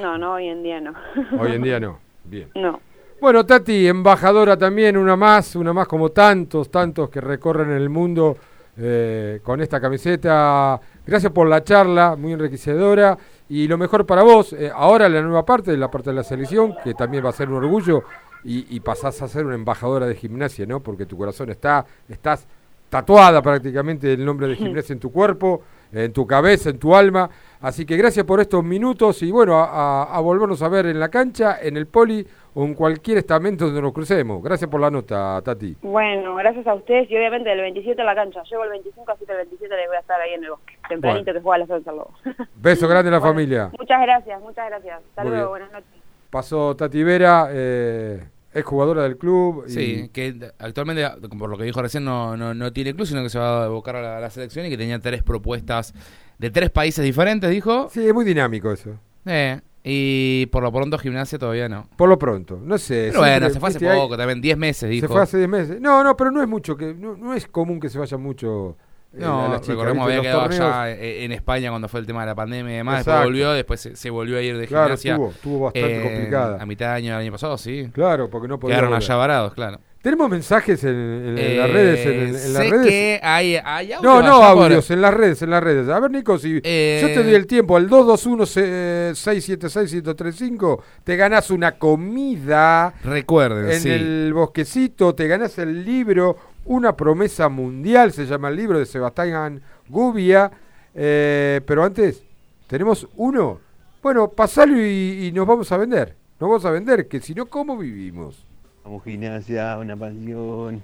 No, 0.00 0.18
no, 0.18 0.34
hoy 0.34 0.48
en 0.48 0.62
día 0.62 0.80
no. 0.80 0.92
Hoy 1.38 1.52
en 1.52 1.62
día 1.62 1.78
no. 1.78 1.98
Bien. 2.24 2.48
No. 2.54 2.80
Bueno, 3.20 3.46
Tati, 3.46 3.86
embajadora 3.88 4.56
también, 4.56 4.96
una 4.96 5.16
más, 5.16 5.56
una 5.56 5.72
más 5.72 5.86
como 5.86 6.10
tantos, 6.10 6.70
tantos 6.70 7.08
que 7.08 7.20
recorren 7.20 7.70
el 7.70 7.88
mundo 7.88 8.36
eh, 8.76 9.40
con 9.42 9.60
esta 9.60 9.80
camiseta. 9.80 10.78
Gracias 11.06 11.32
por 11.32 11.46
la 11.48 11.62
charla, 11.64 12.16
muy 12.16 12.32
enriquecedora. 12.32 13.16
Y 13.48 13.68
lo 13.68 13.78
mejor 13.78 14.04
para 14.04 14.22
vos, 14.22 14.52
eh, 14.52 14.70
ahora 14.74 15.08
la 15.08 15.22
nueva 15.22 15.44
parte, 15.46 15.76
la 15.76 15.90
parte 15.90 16.10
de 16.10 16.16
la 16.16 16.24
selección, 16.24 16.74
que 16.82 16.94
también 16.94 17.24
va 17.24 17.30
a 17.30 17.32
ser 17.32 17.48
un 17.48 17.56
orgullo, 17.56 18.02
y, 18.44 18.74
y 18.74 18.80
pasás 18.80 19.20
a 19.22 19.28
ser 19.28 19.44
una 19.46 19.54
embajadora 19.54 20.06
de 20.06 20.14
gimnasia, 20.14 20.66
¿no? 20.66 20.80
Porque 20.80 21.06
tu 21.06 21.16
corazón 21.16 21.50
está, 21.50 21.84
estás 22.08 22.46
tatuada 22.88 23.42
prácticamente 23.42 24.12
el 24.12 24.24
nombre 24.24 24.46
de 24.48 24.56
gimnasia 24.56 24.92
en 24.92 25.00
tu 25.00 25.10
cuerpo, 25.10 25.62
en 25.92 26.12
tu 26.12 26.26
cabeza, 26.26 26.70
en 26.70 26.78
tu 26.78 26.94
alma. 26.94 27.28
Así 27.60 27.84
que 27.86 27.96
gracias 27.96 28.24
por 28.24 28.40
estos 28.40 28.62
minutos 28.62 29.22
y 29.22 29.30
bueno, 29.32 29.56
a, 29.58 29.64
a- 30.04 30.16
a 30.16 30.20
volvernos 30.20 30.62
a 30.62 30.68
ver 30.68 30.86
en 30.86 31.00
la 31.00 31.08
cancha, 31.08 31.58
en 31.60 31.76
el 31.76 31.86
poli 31.86 32.26
o 32.54 32.64
en 32.64 32.74
cualquier 32.74 33.18
estamento 33.18 33.66
donde 33.66 33.82
nos 33.82 33.92
crucemos. 33.92 34.42
Gracias 34.42 34.70
por 34.70 34.80
la 34.80 34.90
nota, 34.90 35.40
Tati. 35.42 35.76
Bueno, 35.82 36.36
gracias 36.36 36.66
a 36.66 36.74
ustedes 36.74 37.10
y 37.10 37.16
obviamente 37.16 37.52
el 37.52 37.60
27 37.60 38.00
en 38.00 38.06
la 38.06 38.14
cancha. 38.14 38.42
Llego 38.44 38.64
el 38.64 38.70
25, 38.70 39.10
así 39.12 39.26
que 39.26 39.32
el 39.32 39.38
27 39.38 39.76
les 39.76 39.86
voy 39.88 39.96
a 39.96 40.00
estar 40.00 40.20
ahí 40.20 40.32
en 40.34 40.44
el 40.44 40.50
bosque. 40.50 40.74
Tempranito 40.88 41.24
Bueno. 41.24 41.38
que 41.40 41.42
juega 41.42 41.58
la 41.58 41.66
Salsa 41.66 41.92
Lobo. 41.92 42.14
Beso 42.54 42.88
grande 42.88 43.08
a 43.08 43.12
la 43.12 43.20
familia. 43.28 43.70
muchas 43.78 44.00
gracias, 44.00 44.40
muchas 44.40 44.68
gracias. 44.68 45.00
Hasta 45.10 45.22
Muy 45.22 45.30
luego, 45.32 45.52
bien. 45.54 45.66
buenas 45.68 45.72
noches. 45.72 46.05
Pasó 46.36 46.76
Tati 46.76 47.02
Vera, 47.02 47.48
eh, 47.50 48.28
es 48.52 48.62
jugadora 48.62 49.04
del 49.04 49.16
club. 49.16 49.64
y- 49.66 49.70
Sí, 49.70 50.10
que 50.12 50.50
actualmente, 50.58 51.08
por 51.38 51.48
lo 51.48 51.56
que 51.56 51.64
dijo 51.64 51.80
recién, 51.80 52.04
no, 52.04 52.36
no, 52.36 52.52
no 52.52 52.72
tiene 52.74 52.94
club, 52.94 53.06
sino 53.06 53.22
que 53.22 53.30
se 53.30 53.38
va 53.38 53.62
a 53.62 53.64
abocar 53.64 53.96
a 53.96 54.02
la, 54.02 54.16
a 54.18 54.20
la 54.20 54.28
selección 54.28 54.66
y 54.66 54.68
que 54.68 54.76
tenía 54.76 54.98
tres 54.98 55.22
propuestas 55.22 55.94
de 56.38 56.50
tres 56.50 56.68
países 56.68 57.02
diferentes, 57.02 57.48
dijo. 57.50 57.88
Sí, 57.90 58.06
es 58.06 58.12
muy 58.12 58.26
dinámico 58.26 58.70
eso. 58.70 58.98
Eh, 59.24 59.58
y 59.82 60.44
por 60.52 60.62
lo 60.62 60.70
pronto 60.70 60.98
gimnasia 60.98 61.38
todavía 61.38 61.70
no. 61.70 61.88
Por 61.96 62.10
lo 62.10 62.18
pronto, 62.18 62.60
no 62.62 62.76
sé. 62.76 63.06
Pero 63.08 63.20
bueno, 63.20 63.48
se 63.48 63.58
fue 63.58 63.70
hace 63.70 63.88
hay- 63.88 63.98
poco, 63.98 64.18
también 64.18 64.42
10 64.42 64.58
meses, 64.58 64.90
dijo. 64.90 65.06
Se 65.06 65.12
fue 65.14 65.22
hace 65.22 65.38
10 65.38 65.48
meses. 65.48 65.80
No, 65.80 66.04
no, 66.04 66.14
pero 66.18 66.30
no 66.30 66.42
es 66.42 66.48
mucho, 66.48 66.76
que 66.76 66.92
no, 66.92 67.16
no 67.16 67.32
es 67.32 67.46
común 67.46 67.80
que 67.80 67.88
se 67.88 67.98
vaya 67.98 68.18
mucho. 68.18 68.76
Eh, 69.16 69.20
No, 69.20 69.48
las 69.48 69.66
recordemos 69.66 70.06
había 70.06 70.20
quedado 70.22 70.42
allá 70.42 70.90
eh, 70.90 71.24
en 71.24 71.32
España 71.32 71.70
cuando 71.70 71.88
fue 71.88 72.00
el 72.00 72.06
tema 72.06 72.20
de 72.20 72.26
la 72.26 72.34
pandemia 72.34 72.74
y 72.74 72.76
demás, 72.76 73.00
Exacto. 73.00 73.10
después 73.12 73.26
volvió, 73.28 73.52
después 73.52 73.80
se, 73.80 73.96
se 73.96 74.10
volvió 74.10 74.36
a 74.38 74.42
ir 74.42 74.56
de 74.58 74.66
Claro, 74.66 74.84
gimnasia. 74.96 75.12
estuvo- 75.14 75.30
estuvo 75.30 75.60
bastante 75.64 76.02
complicada. 76.02 76.62
A 76.62 76.66
mitad 76.66 76.86
de 76.86 76.92
año 76.92 77.10
del 77.12 77.20
año 77.22 77.32
pasado, 77.32 77.56
sí. 77.58 77.88
Claro, 77.92 78.28
porque 78.30 78.48
no 78.48 78.58
podía 78.60 78.74
Quedaron 78.76 78.90
volver. 78.90 79.02
allá 79.04 79.16
varados, 79.16 79.54
claro. 79.54 79.80
Tenemos 80.02 80.30
mensajes 80.30 80.84
en, 80.84 80.90
en- 80.94 81.38
en 81.38 81.58
las 81.58 81.68
Eh, 81.68 81.72
redes. 81.72 82.06
En, 82.06 82.12
en 82.12 82.32
las 82.32 82.42
sé 82.62 82.70
redes. 82.70 82.86
que 82.86 83.20
hay, 83.24 83.56
hay 83.64 83.92
audio 83.92 84.08
no, 84.08 84.22
no 84.22 84.38
por- 84.54 84.64
audios, 84.66 84.88
en 84.92 85.00
las 85.00 85.12
redes, 85.12 85.42
en 85.42 85.50
las 85.50 85.60
redes. 85.64 85.88
A 85.88 85.98
ver, 85.98 86.12
Nico, 86.12 86.38
si 86.38 86.60
Eh, 86.62 86.98
yo 87.02 87.08
te 87.08 87.24
doy 87.24 87.34
el 87.34 87.48
tiempo 87.48 87.76
al 87.76 87.88
221-676-1035, 87.88 90.80
te 91.04 91.16
ganás 91.16 91.50
una 91.50 91.72
comida. 91.78 92.94
Recuerden, 93.02 93.70
En 93.70 93.80
sí. 93.80 93.90
el 93.90 94.32
bosquecito, 94.32 95.14
te 95.14 95.26
ganás 95.26 95.58
el 95.58 95.84
libro 95.84 96.36
Una 96.66 96.96
promesa 96.96 97.48
mundial, 97.48 98.12
se 98.12 98.26
llama 98.26 98.48
el 98.48 98.56
libro 98.56 98.78
de 98.78 98.86
Sebastián 98.86 99.62
Gubia. 99.88 100.50
Eh, 100.94 101.60
pero 101.64 101.84
antes, 101.84 102.24
tenemos 102.66 103.08
uno. 103.16 103.60
Bueno, 104.02 104.28
pasalo 104.28 104.76
y, 104.76 105.26
y 105.26 105.32
nos 105.32 105.46
vamos 105.46 105.70
a 105.70 105.76
vender. 105.76 106.16
Nos 106.40 106.50
vamos 106.50 106.64
a 106.64 106.70
vender, 106.70 107.08
que 107.08 107.20
si 107.20 107.34
no, 107.34 107.46
¿cómo 107.46 107.78
vivimos? 107.78 108.44
Vamos 108.84 109.04
gimnasia, 109.04 109.78
una 109.78 109.96
pasión. 109.96 110.82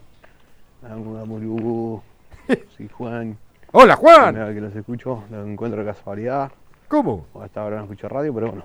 Vamos, 0.82 1.20
vamos, 1.20 1.42
Hugo. 1.42 2.02
Soy 2.76 2.88
Juan. 2.88 3.36
Hola, 3.72 3.96
Juan. 3.96 4.34
Vez 4.34 4.54
que 4.54 4.60
los 4.60 4.74
escucho, 4.74 5.24
los 5.30 5.46
encuentro 5.46 5.84
de 5.84 5.92
casualidad. 5.92 6.50
¿Cómo? 6.88 7.26
Hasta 7.40 7.62
ahora 7.62 7.76
no 7.76 7.82
escucho 7.84 8.08
radio, 8.08 8.34
pero 8.34 8.48
bueno. 8.48 8.64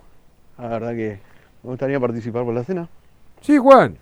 La 0.57 0.68
verdad 0.68 0.91
que 0.91 1.19
me 1.64 1.69
gustaría 1.69 1.99
participar 1.99 2.44
por 2.44 2.53
la 2.53 2.64
cena. 2.64 2.89
Sí, 3.41 3.57
Juan. 3.57 3.98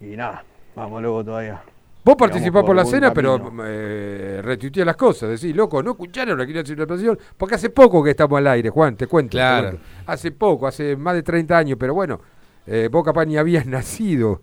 Y 0.00 0.16
nada, 0.16 0.44
vamos 0.74 1.00
luego 1.00 1.24
todavía. 1.24 1.62
Vos 2.04 2.16
participás 2.16 2.64
por 2.64 2.74
la 2.74 2.84
cena, 2.84 3.12
pero 3.14 3.52
eh, 3.64 4.40
retuiteás 4.42 4.86
las 4.86 4.96
cosas. 4.96 5.30
Decís, 5.30 5.54
loco, 5.54 5.82
no 5.82 5.92
escucharon 5.92 6.40
aquí 6.40 6.50
una 6.52 6.64
situación. 6.64 7.18
Porque 7.36 7.54
hace 7.54 7.70
poco 7.70 8.02
que 8.02 8.10
estamos 8.10 8.38
al 8.38 8.46
aire, 8.48 8.70
Juan, 8.70 8.96
te 8.96 9.06
cuento. 9.06 9.30
te 9.30 9.36
Claro. 9.38 9.68
cuento. 9.70 9.86
Hace 10.06 10.32
poco, 10.32 10.66
hace 10.66 10.96
más 10.96 11.14
de 11.14 11.22
30 11.22 11.56
años, 11.56 11.76
pero 11.78 11.94
bueno, 11.94 12.20
eh, 12.66 12.88
vos 12.90 13.04
capaz 13.04 13.24
ni 13.26 13.36
habías 13.36 13.66
nacido. 13.66 14.40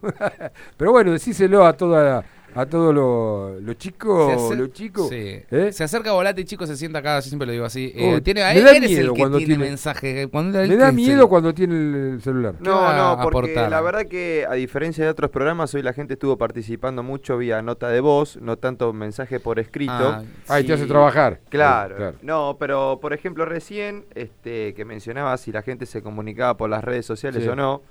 pero 0.78 0.92
bueno, 0.92 1.12
decíselo 1.12 1.66
a 1.66 1.74
toda 1.74 2.24
a 2.56 2.66
todos 2.66 2.94
los 2.94 3.62
los 3.62 3.78
chicos, 3.78 4.56
los 4.58 4.72
chicos. 4.74 5.10
Sí. 5.10 5.42
¿eh? 5.52 5.70
Se 5.72 5.84
acerca 5.84 6.12
Volati, 6.12 6.44
chico, 6.46 6.66
se 6.66 6.76
sienta 6.76 7.00
acá, 7.00 7.20
yo 7.20 7.24
siempre 7.24 7.46
lo 7.46 7.52
digo 7.54 7.66
así. 7.66 7.92
Eh, 7.96 8.16
Uy, 8.16 8.22
tiene, 8.22 8.42
me 8.44 8.58
él 8.58 8.64
da 8.64 8.72
miedo 8.74 9.02
el 9.02 9.14
que 9.14 9.20
cuando 9.20 9.38
tiene, 9.38 9.54
tiene- 9.56 9.70
mensaje. 9.70 10.28
Cuando 10.30 10.60
él 10.60 10.70
Me 10.70 10.76
da 10.78 10.88
se- 10.88 10.94
miedo 10.94 11.30
cuando 11.30 11.54
tiene 11.54 11.76
el 12.14 12.22
celular. 12.22 12.56
No, 12.60 12.94
no, 12.96 13.22
porque 13.22 13.52
aportar? 13.52 13.70
la 13.70 13.82
verdad 13.82 14.06
que 14.08 14.46
a 14.50 14.54
diferencia 14.54 15.04
de 15.04 15.10
otros 15.10 15.30
programas, 15.32 15.74
hoy 15.76 15.82
la 15.84 15.94
gente 15.94 16.14
estuvo 16.14 16.38
participando 16.38 17.04
mucho 17.04 17.38
vía 17.38 17.62
nota 17.62 17.90
de 17.90 18.00
voz, 18.00 18.38
no 18.42 18.58
tanto 18.58 18.92
mensaje 18.94 19.40
por 19.40 19.60
escrito. 19.60 19.92
Ah, 19.94 20.24
Ahí 20.48 20.64
te 20.66 20.74
hace 20.74 20.86
trabajar. 20.86 21.40
Claro, 21.50 21.96
Claro. 21.96 22.18
No, 22.22 22.58
pero 22.60 23.00
por 23.02 23.14
ejemplo 23.14 23.46
recién, 23.46 24.06
este, 24.16 24.74
que 24.74 24.86
mencionaba 24.86 25.38
si 25.38 25.52
la 25.52 25.62
gente 25.62 25.86
se 25.86 26.02
comunicaba 26.02 26.58
por 26.58 26.70
las 26.70 26.84
redes 26.84 27.06
sociales 27.06 27.44
Sí. 27.44 27.50
o 27.50 27.56
no, 27.56 27.82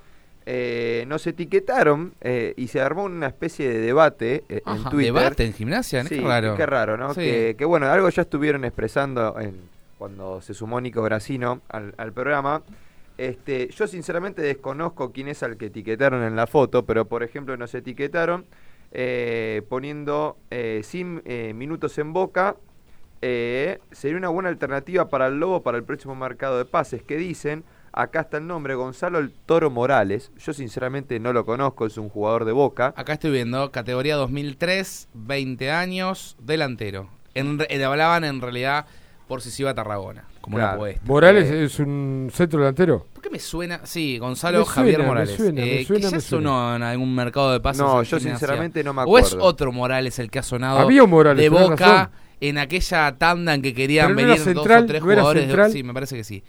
eh, 0.51 1.03
nos 1.07 1.27
etiquetaron 1.27 2.13
eh, 2.21 2.53
y 2.57 2.67
se 2.69 2.81
armó 2.81 3.03
una 3.03 3.27
especie 3.27 3.69
de 3.69 3.77
debate 3.79 4.43
eh, 4.49 4.61
en 4.65 4.83
Twitter. 4.85 5.13
¿debate 5.13 5.45
en 5.45 5.53
gimnasia? 5.53 6.03
Sí, 6.05 6.15
Qué 6.15 6.21
raro. 6.21 6.55
Qué 6.55 6.65
raro, 6.65 6.97
¿no? 6.97 7.13
Sí. 7.13 7.21
Que, 7.21 7.55
que, 7.55 7.65
bueno, 7.65 7.85
algo 7.87 8.09
ya 8.09 8.23
estuvieron 8.23 8.65
expresando 8.65 9.39
en, 9.39 9.61
cuando 9.99 10.41
se 10.41 10.55
sumó 10.55 10.81
Nico 10.81 11.03
Gracino 11.03 11.61
al, 11.69 11.93
al 11.97 12.13
programa. 12.13 12.63
Este, 13.19 13.67
yo 13.69 13.85
sinceramente 13.85 14.41
desconozco 14.41 15.11
quién 15.11 15.27
es 15.27 15.43
al 15.43 15.57
que 15.57 15.67
etiquetaron 15.67 16.23
en 16.23 16.35
la 16.35 16.47
foto, 16.47 16.85
pero 16.85 17.05
por 17.05 17.21
ejemplo 17.21 17.55
nos 17.57 17.75
etiquetaron 17.75 18.45
eh, 18.91 19.61
poniendo 19.69 20.37
eh, 20.49 20.81
sin 20.83 21.21
eh, 21.25 21.53
minutos 21.53 21.97
en 21.99 22.11
boca. 22.13 22.55
eh, 23.21 23.79
sería 23.91 24.17
una 24.17 24.29
buena 24.29 24.49
alternativa 24.49 25.09
para 25.09 25.27
el 25.27 25.37
Lobo 25.39 25.61
para 25.61 25.77
el 25.77 25.83
próximo 25.83 26.15
mercado 26.15 26.57
de 26.57 26.65
pases. 26.65 27.03
que 27.03 27.17
dicen? 27.17 27.63
Acá 27.99 28.21
está 28.21 28.37
el 28.37 28.47
nombre, 28.47 28.75
Gonzalo 28.75 29.19
el 29.19 29.29
Toro 29.45 29.69
Morales. 29.69 30.31
Yo 30.39 30.53
sinceramente 30.53 31.19
no 31.19 31.33
lo 31.33 31.43
conozco, 31.45 31.85
es 31.85 31.97
un 31.97 32.07
jugador 32.07 32.45
de 32.45 32.53
Boca. 32.53 32.93
Acá 32.95 33.11
estoy 33.11 33.29
viendo, 33.31 33.71
categoría 33.71 34.15
2003, 34.15 35.09
20 35.13 35.69
años, 35.71 36.37
delantero. 36.39 37.09
En, 37.33 37.59
eh, 37.67 37.83
hablaban 37.83 38.23
en 38.23 38.39
realidad 38.39 38.85
por 39.27 39.41
si 39.41 39.51
se 39.51 39.63
iba 39.63 39.71
a 39.71 39.75
Tarragona, 39.75 40.23
como 40.39 40.55
una 40.55 40.63
Claro. 40.67 40.77
apuesta. 40.77 41.01
¿Morales 41.05 41.51
Eh, 41.51 41.65
es 41.65 41.77
un 41.79 42.29
centro 42.33 42.59
delantero? 42.59 43.05
¿Por 43.11 43.21
qué 43.21 43.29
me 43.31 43.37
suena? 43.39 43.81
Sí, 43.83 44.17
Gonzalo 44.17 44.59
Me 44.59 44.65
Javier 44.65 44.95
suena, 44.95 45.03
me 45.03 45.07
Morales. 45.09 45.35
suena, 45.35 45.61
me 45.61 45.81
Eh, 45.81 45.85
suena, 45.85 45.97
que 45.99 46.03
ya 46.09 46.11
me 46.15 46.21
suena. 46.21 46.47
sonó 46.49 46.75
en 46.77 46.83
algún 46.83 47.13
mercado 47.13 47.51
de 47.51 47.59
pases. 47.59 47.81
No, 47.81 48.01
yo 48.01 48.17
Gimnasia. 48.17 48.29
sinceramente 48.31 48.81
no 48.81 48.93
me 48.93 49.01
O 49.01 49.17
es 49.17 49.25
acuerdo. 49.25 49.45
otro 49.45 49.71
Morales 49.73 50.17
el 50.19 50.31
que 50.31 50.39
ha 50.39 50.43
sonado 50.43 50.79
Había 50.79 51.03
un 51.03 51.09
Morales, 51.09 51.43
de 51.43 51.49
Boca 51.49 52.11
en 52.39 52.59
aquella 52.59 53.17
tanda 53.17 53.53
en 53.55 53.61
que 53.61 53.73
querían 53.73 54.15
venir 54.15 54.35
era 54.35 54.35
dos 54.37 54.45
central, 54.45 54.83
o 54.83 54.87
tres 54.87 55.01
no 55.01 55.05
jugadores. 55.09 55.41
de- 55.43 55.47
central. 55.49 55.71
sí, 55.73 55.83
me 55.83 55.93
parece 55.93 56.15
que 56.15 56.23
sí. 56.23 56.41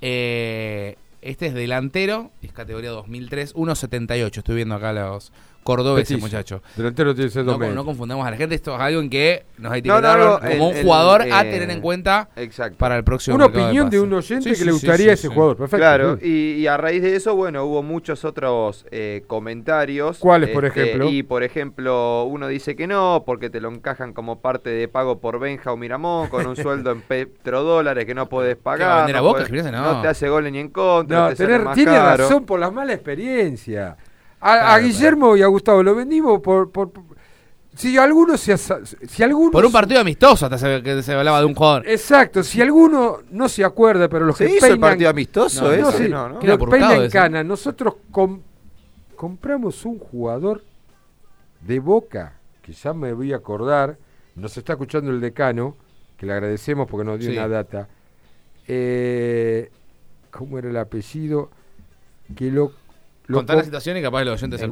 Eh, 0.00 0.96
este 1.20 1.46
es 1.46 1.54
delantero, 1.54 2.30
es 2.42 2.52
categoría 2.52 2.90
2003, 2.90 3.54
1.78. 3.54 4.38
Estoy 4.38 4.56
viendo 4.56 4.74
acá 4.74 4.92
los 4.92 5.32
cordobeses, 5.68 6.08
Petizo. 6.08 6.26
muchachos. 6.26 6.62
Delantero 6.76 7.14
tiene 7.14 7.30
ser 7.30 7.44
No, 7.44 7.58
no 7.58 7.84
confundamos 7.84 8.26
a 8.26 8.30
la 8.30 8.36
gente, 8.36 8.54
esto 8.54 8.74
es 8.74 8.80
algo 8.80 9.00
en 9.00 9.10
que 9.10 9.44
nos 9.58 9.64
No, 9.64 9.68
no, 9.70 9.74
etiquetaron 9.76 10.26
no, 10.28 10.38
como 10.38 10.50
el- 10.50 10.60
un 10.60 10.76
el- 10.76 10.82
jugador 10.84 11.22
a 11.22 11.42
eh, 11.46 11.50
tener 11.50 11.70
en 11.70 11.80
cuenta 11.80 12.30
Exacto. 12.36 12.78
para 12.78 12.96
el 12.96 13.04
próximo 13.04 13.36
Una 13.36 13.46
opinión 13.46 13.90
de 13.90 13.98
pases. 13.98 14.00
un 14.00 14.12
oyente 14.14 14.44
Sí, 14.44 14.50
que 14.50 14.56
sí, 14.56 14.64
le 14.64 14.72
gustaría 14.72 15.04
sí, 15.04 15.10
a 15.10 15.12
ese 15.12 15.28
sí. 15.28 15.34
jugador. 15.34 15.56
Perfecto. 15.58 15.76
Claro, 15.78 16.18
y, 16.22 16.52
y 16.54 16.66
a 16.66 16.76
raíz 16.78 17.02
de 17.02 17.14
eso, 17.16 17.36
bueno, 17.36 17.64
hubo 17.64 17.82
muchos 17.82 18.24
otros 18.24 18.86
eh, 18.90 19.24
comentarios. 19.26 20.18
¿Cuáles, 20.18 20.50
por 20.50 20.64
Este, 20.64 20.82
ejemplo? 20.84 21.08
Y 21.10 21.22
por 21.22 21.42
ejemplo, 21.42 22.24
uno 22.24 22.48
dice 22.48 22.74
que 22.74 22.86
no, 22.86 23.24
porque 23.26 23.50
te 23.50 23.60
lo 23.60 23.68
encajan 23.70 24.12
como 24.14 24.40
parte 24.40 24.70
de 24.70 24.88
pago 24.88 25.18
por 25.20 25.38
Benja 25.38 25.72
o 25.72 25.76
Miramón, 25.76 26.28
con 26.28 26.46
un 26.46 26.56
sueldo 26.56 26.92
en 26.92 27.02
petrodólares 27.02 28.06
que 28.06 28.14
no 28.14 28.28
podés 28.28 28.56
¿Qué 28.56 28.62
va 28.64 28.72
a 28.72 28.76
pagar. 28.78 29.12
no, 29.14 29.22
Boca, 29.22 29.40
podés- 29.42 29.46
Gimnasia? 29.48 29.72
No. 29.72 30.00
te 30.02 30.08
hace 30.08 30.28
goles 30.28 30.52
ni 30.52 30.58
en 30.60 30.68
contra. 30.70 31.20
No, 31.20 31.28
te 31.28 31.36
tener- 31.36 31.72
tiene 31.74 31.92
caro. 31.92 32.24
razón 32.24 32.44
por 32.46 32.58
la 32.58 32.70
mala 32.70 32.92
experiencia. 32.94 33.96
A, 34.40 34.52
a 34.52 34.58
Claro, 34.78 34.84
Guillermo 34.84 35.36
y 35.36 35.42
a 35.42 35.46
Gustavo 35.48 35.82
lo 35.82 35.94
vendimos 35.94 36.40
por, 36.40 36.70
por, 36.70 36.90
por- 36.90 37.04
si 37.74 37.96
alguno 37.96 38.36
se 38.36 38.56
si 38.58 39.22
alguno 39.22 39.52
Por 39.52 39.64
un 39.64 39.70
partido 39.70 40.00
amistoso 40.00 40.46
hasta 40.46 40.58
se, 40.58 40.82
que 40.82 41.00
se 41.02 41.12
hablaba 41.14 41.38
de 41.40 41.46
un 41.46 41.54
jugador. 41.54 41.88
Exacto, 41.88 42.42
si 42.42 42.60
alguno 42.60 43.18
no 43.30 43.48
se 43.48 43.64
acuerda, 43.64 44.08
pero 44.08 44.26
los 44.26 44.36
¿Se 44.36 44.46
que 44.46 44.56
hizo 44.56 44.66
el 44.66 44.80
partido 44.80 45.10
amistoso 45.10 45.64
no, 45.64 45.70
ese? 45.72 45.82
no, 45.82 45.92
sí, 45.92 46.08
No, 46.08 46.28
¿no? 46.28 46.40
los 46.40 46.58
peinan 46.70 47.08
cana, 47.10 47.44
nosotros 47.44 47.94
com- 48.10 48.40
compramos 49.14 49.84
un 49.84 49.98
jugador 49.98 50.64
de 51.60 51.78
Boca, 51.78 52.34
que 52.62 52.72
ya 52.72 52.92
me 52.92 53.12
voy 53.12 53.32
a 53.32 53.36
acordar, 53.36 53.96
nos 54.34 54.56
está 54.56 54.72
escuchando 54.72 55.10
el 55.12 55.20
decano, 55.20 55.76
que 56.16 56.26
le 56.26 56.32
agradecemos 56.32 56.88
porque 56.88 57.04
nos 57.04 57.18
dio 57.20 57.30
Sí. 57.30 57.36
una 57.36 57.46
data. 57.48 57.88
Eh, 58.66 59.70
¿Cómo 60.30 60.58
era 60.58 60.68
el 60.68 60.76
apellido? 60.76 61.50
Que 62.36 62.50
lo, 62.50 62.64
lo 62.66 62.72
Contar 63.34 63.56
la 63.58 63.64
situación 63.64 63.96
y 63.98 64.02
capaz 64.02 64.24
los 64.24 64.34
oyentes 64.40 64.60
se 64.60 64.66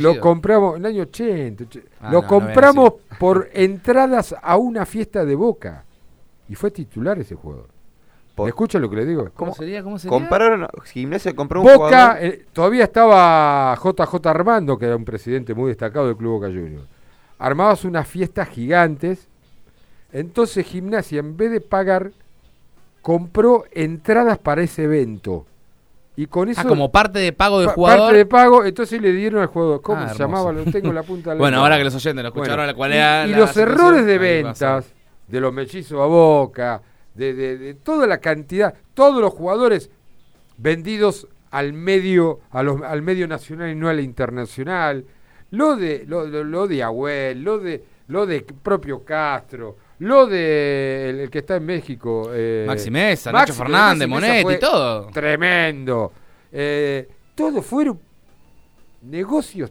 lo 0.00 0.20
compramos 0.20 0.76
en 0.76 0.84
el 0.84 0.92
año 0.92 1.02
80. 1.02 1.64
och- 1.64 1.82
Ah, 2.00 2.10
lo 2.10 2.16
no, 2.18 2.22
no 2.22 2.28
compramos 2.28 2.92
por 3.18 3.48
entradas 3.52 4.34
a 4.40 4.56
una 4.56 4.86
fiesta 4.86 5.24
de 5.24 5.34
Boca. 5.34 5.84
Y 6.48 6.54
fue 6.54 6.70
titular 6.70 7.18
ese 7.18 7.34
jugador. 7.34 7.66
Por- 8.34 8.46
¿Me 8.46 8.48
escucha 8.50 8.78
lo 8.78 8.88
que 8.88 8.96
le 8.96 9.04
digo? 9.06 9.28
¿Cómo 9.34 9.54
sería? 9.54 9.82
¿Cómo 9.82 9.98
sería? 9.98 10.10
Compraron, 10.18 10.66
Gimnasia 10.84 11.34
compró 11.36 11.60
un 11.60 11.66
Boca, 11.66 11.76
jugador. 11.76 12.24
eh, 12.24 12.46
todavía 12.52 12.84
estaba 12.84 13.76
JJ 13.76 14.26
Armando, 14.30 14.78
que 14.78 14.86
era 14.86 14.96
un 14.96 15.04
presidente 15.04 15.52
muy 15.54 15.68
destacado 15.68 16.06
del 16.06 16.16
Club 16.16 16.32
Boca 16.40 16.46
Juniors. 16.46 16.86
Armabas 17.38 17.84
unas 17.84 18.06
fiestas 18.08 18.48
gigantes. 18.48 19.28
Entonces 20.12 20.66
Gimnasia, 20.66 21.20
en 21.20 21.36
vez 21.36 21.50
de 21.52 21.60
pagar, 21.60 22.12
compró 23.02 23.64
entradas 23.72 24.38
para 24.38 24.62
ese 24.62 24.84
evento. 24.84 25.46
Y 26.20 26.26
con 26.26 26.50
eso... 26.50 26.60
Ah, 26.60 26.64
como 26.64 26.92
parte 26.92 27.18
de 27.18 27.32
pago 27.32 27.60
del 27.60 27.68
pa- 27.68 27.74
jugador. 27.74 28.00
Parte 28.00 28.16
de 28.18 28.26
pago, 28.26 28.64
entonces 28.66 29.00
le 29.00 29.10
dieron 29.12 29.40
al 29.40 29.46
jugador. 29.46 29.80
¿Cómo 29.80 30.02
Ah, 30.02 30.08
se 30.10 30.18
llamaba? 30.18 30.52
Lo 30.52 30.64
tengo 30.64 30.88
en 30.88 30.94
la 30.94 31.02
punta 31.02 31.30
de 31.30 31.36
la 31.36 31.40
Bueno, 31.40 31.58
ahora 31.60 31.78
que 31.78 31.84
los 31.84 31.94
oyentes 31.94 32.22
lo 32.22 32.28
escucharon, 32.28 32.56
Bueno, 32.58 32.74
cuál 32.76 32.92
era 32.92 33.26
y, 33.26 33.30
la 33.30 33.38
los 33.38 33.56
errores 33.56 34.04
de 34.04 34.18
ventas, 34.18 34.92
de 35.28 35.40
los 35.40 35.50
mellizos 35.52 35.98
a 35.98 36.04
boca, 36.04 36.82
de, 37.14 37.32
de- 37.32 37.56
de 37.58 37.74
toda 37.74 38.06
la 38.06 38.18
cantidad, 38.18 38.74
todos 38.92 39.20
los 39.22 39.32
jugadores 39.32 39.90
vendidos 40.58 41.26
al 41.50 41.72
medio, 41.72 42.40
a 42.50 42.62
los, 42.62 42.82
al 42.82 43.02
medio 43.02 43.26
nacional 43.26 43.70
y 43.70 43.74
no 43.74 43.88
al 43.88 44.00
internacional, 44.00 45.04
lo 45.50 45.76
de, 45.76 46.04
lo, 46.06 46.26
lo- 46.26 46.44
lo 46.44 46.68
de 46.68 46.82
Agüel, 46.82 47.42
lo 47.42 47.58
de, 47.58 47.82
lo 48.08 48.26
de 48.26 48.42
propio 48.62 49.04
Castro, 49.04 49.76
lo 50.00 50.26
de 50.26 51.10
el, 51.10 51.20
el 51.20 51.30
que 51.30 51.38
está 51.38 51.56
en 51.56 51.64
México, 51.66 52.30
eh, 52.34 52.64
Maxi 52.66 52.90
Mesa, 52.90 53.32
Maxi, 53.32 53.52
Nacho 53.52 53.62
Fernández, 53.62 54.08
Monetti, 54.08 54.58
todo. 54.58 55.06
Tremendo. 55.12 56.12
Eh, 56.52 57.08
todo 57.34 57.62
fueron 57.62 57.98
negocios 59.02 59.70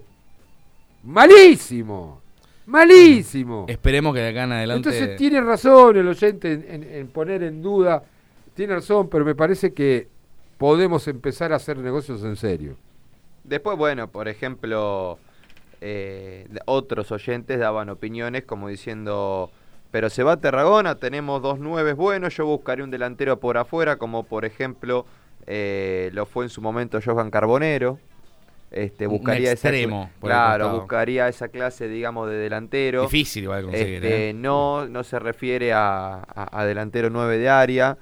malísimos. 1.03 2.19
Malísimo. 2.65 3.65
Esperemos 3.67 4.13
que 4.13 4.19
de 4.21 4.29
acá 4.29 4.43
en 4.43 4.51
adelante. 4.51 4.89
Entonces 4.89 5.17
tiene 5.17 5.41
razón 5.41 5.97
el 5.97 6.07
oyente 6.07 6.53
en, 6.53 6.65
en- 6.69 6.83
en 6.93 7.07
poner 7.07 7.41
en 7.43 7.61
duda, 7.63 8.03
tiene 8.53 8.75
razón, 8.75 9.09
pero 9.09 9.25
me 9.25 9.33
parece 9.33 9.73
que 9.73 10.07
podemos 10.59 11.07
empezar 11.07 11.51
a 11.51 11.55
hacer 11.55 11.77
negocios 11.79 12.23
en 12.23 12.35
serio. 12.35 12.75
Después, 13.43 13.75
bueno, 13.77 14.11
por 14.11 14.27
ejemplo, 14.27 15.17
eh, 15.81 16.47
otros 16.65 17.11
oyentes 17.11 17.57
daban 17.57 17.89
opiniones 17.89 18.43
como 18.43 18.67
diciendo, 18.67 19.49
pero 19.91 20.09
se 20.09 20.23
va 20.23 20.33
a 20.33 20.37
Tarragona, 20.41 20.95
tenemos 20.95 21.41
dos 21.41 21.59
nueves 21.59 21.95
buenos, 21.95 22.35
yo 22.35 22.45
buscaré 22.45 22.83
un 22.83 22.91
delantero 22.91 23.39
por 23.39 23.57
afuera, 23.57 23.95
como 23.97 24.23
por 24.23 24.45
ejemplo 24.45 25.05
eh, 25.47 26.09
lo 26.13 26.25
fue 26.25 26.45
en 26.45 26.49
su 26.49 26.61
momento 26.61 26.99
Johan 27.03 27.31
Carbonero. 27.31 27.99
Este, 28.71 29.07
buscaría 29.07 29.51
extremo 29.51 30.11
claro, 30.21 30.69
buscaría 30.81 31.27
esa 31.27 31.47
clase, 31.47 31.87
digamos, 31.87 32.29
de 32.29 32.35
delantero. 32.37 33.01
Difícil 33.01 33.45
igual 33.45 33.63
conseguir, 33.63 33.95
Este, 33.95 34.29
¿eh? 34.29 34.33
No, 34.35 34.87
no 34.87 35.03
se 35.03 35.17
refiere 35.17 35.73
a, 35.73 36.17
a- 36.19 36.49
a 36.61 36.65
delantero 36.65 37.09
9 37.09 37.39
de 37.39 37.49
área, 37.49 37.97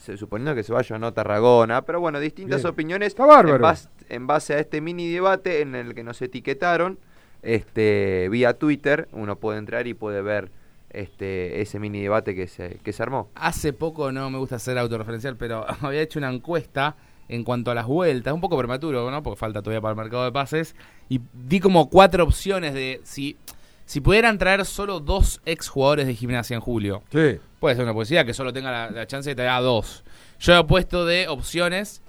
se, 0.00 0.16
suponiendo 0.16 0.54
que 0.54 0.62
se 0.62 0.72
vaya 0.72 0.96
o 0.96 0.98
no 0.98 1.12
Tarragona, 1.12 1.82
pero 1.82 2.00
bueno, 2.00 2.20
distintas 2.20 2.62
Bien. 2.62 2.70
opiniones 2.72 3.08
Está 3.08 3.26
bárbaro. 3.26 3.56
En, 3.56 3.60
base, 3.60 3.88
en 4.08 4.26
base 4.26 4.54
a 4.54 4.58
este 4.60 4.80
mini 4.80 5.10
debate 5.10 5.60
en 5.60 5.74
el 5.74 5.94
que 5.94 6.02
nos 6.04 6.22
etiquetaron 6.22 6.98
este 7.42 8.28
vía 8.30 8.54
Twitter, 8.54 9.08
uno 9.12 9.36
puede 9.36 9.58
entrar 9.58 9.86
y 9.86 9.92
puede 9.92 10.22
ver 10.22 10.50
este 10.90 11.60
ese 11.60 11.78
mini 11.78 12.00
debate 12.00 12.34
que 12.34 12.46
se, 12.46 12.78
que 12.82 12.92
se 12.92 13.02
armó. 13.02 13.30
Hace 13.34 13.72
poco, 13.72 14.12
no 14.12 14.30
me 14.30 14.38
gusta 14.38 14.58
ser 14.58 14.78
autorreferencial, 14.78 15.36
pero 15.36 15.66
había 15.80 16.00
hecho 16.00 16.18
una 16.18 16.30
encuesta 16.30 16.96
en 17.28 17.44
cuanto 17.44 17.70
a 17.70 17.74
las 17.74 17.86
vueltas, 17.86 18.32
un 18.32 18.40
poco 18.40 18.56
prematuro, 18.56 19.10
¿no? 19.10 19.22
Porque 19.22 19.38
falta 19.38 19.60
todavía 19.60 19.82
para 19.82 19.92
el 19.92 19.98
mercado 19.98 20.24
de 20.24 20.32
pases. 20.32 20.74
Y 21.08 21.20
di 21.34 21.60
como 21.60 21.90
cuatro 21.90 22.24
opciones 22.24 22.72
de 22.72 23.00
si, 23.04 23.36
si 23.84 24.00
pudieran 24.00 24.38
traer 24.38 24.64
solo 24.64 24.98
dos 25.00 25.40
exjugadores 25.44 26.06
de 26.06 26.14
gimnasia 26.14 26.54
en 26.54 26.60
julio. 26.60 27.02
Sí. 27.12 27.38
Puede 27.60 27.76
ser 27.76 27.84
una 27.84 27.92
posibilidad 27.92 28.24
que 28.24 28.34
solo 28.34 28.52
tenga 28.52 28.70
la, 28.70 28.90
la 28.90 29.06
chance 29.06 29.28
de 29.28 29.34
traer 29.34 29.50
a 29.50 29.60
dos. 29.60 30.04
Yo 30.40 30.56
he 30.56 30.64
puesto 30.64 31.04
de 31.04 31.28
opciones 31.28 32.00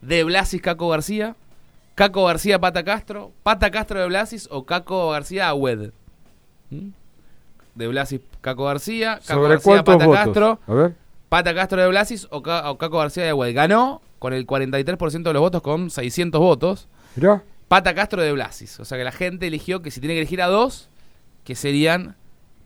de 0.00 0.22
Blasis 0.22 0.62
Caco 0.62 0.88
García, 0.88 1.34
Caco 1.96 2.26
García 2.26 2.60
Pata 2.60 2.84
Castro, 2.84 3.32
Pata 3.42 3.72
Castro 3.72 3.98
de 3.98 4.06
Blasis 4.06 4.46
o 4.52 4.64
Caco 4.64 5.10
García 5.10 5.48
Agüed. 5.48 5.90
¿Mm? 6.70 6.90
De 7.78 7.88
Blasis 7.88 8.20
Caco 8.40 8.64
García, 8.64 9.20
Caco 9.26 9.40
¿Sobre 9.40 9.48
García 9.54 9.84
Pata 9.84 10.06
votos? 10.06 10.24
Castro, 10.24 10.60
A 10.66 10.74
ver. 10.74 10.94
Pata 11.28 11.54
Castro 11.54 11.80
de 11.80 11.88
Blasis 11.88 12.26
o, 12.30 12.42
Ca- 12.42 12.70
o 12.70 12.76
Caco 12.78 12.98
García 12.98 13.22
de 13.24 13.30
Agüed. 13.30 13.54
Ganó 13.54 14.02
con 14.18 14.32
el 14.32 14.46
43% 14.46 15.22
de 15.22 15.32
los 15.32 15.40
votos 15.40 15.62
con 15.62 15.90
600 15.90 16.40
votos. 16.40 16.88
Mirá. 17.16 17.42
Pata 17.68 17.94
Castro 17.94 18.22
de 18.22 18.32
Blasis. 18.32 18.80
O 18.80 18.84
sea 18.84 18.98
que 18.98 19.04
la 19.04 19.12
gente 19.12 19.46
eligió 19.46 19.80
que 19.82 19.90
si 19.90 20.00
tiene 20.00 20.14
que 20.14 20.20
elegir 20.20 20.42
a 20.42 20.46
dos, 20.46 20.88
que 21.44 21.54
serían 21.54 22.16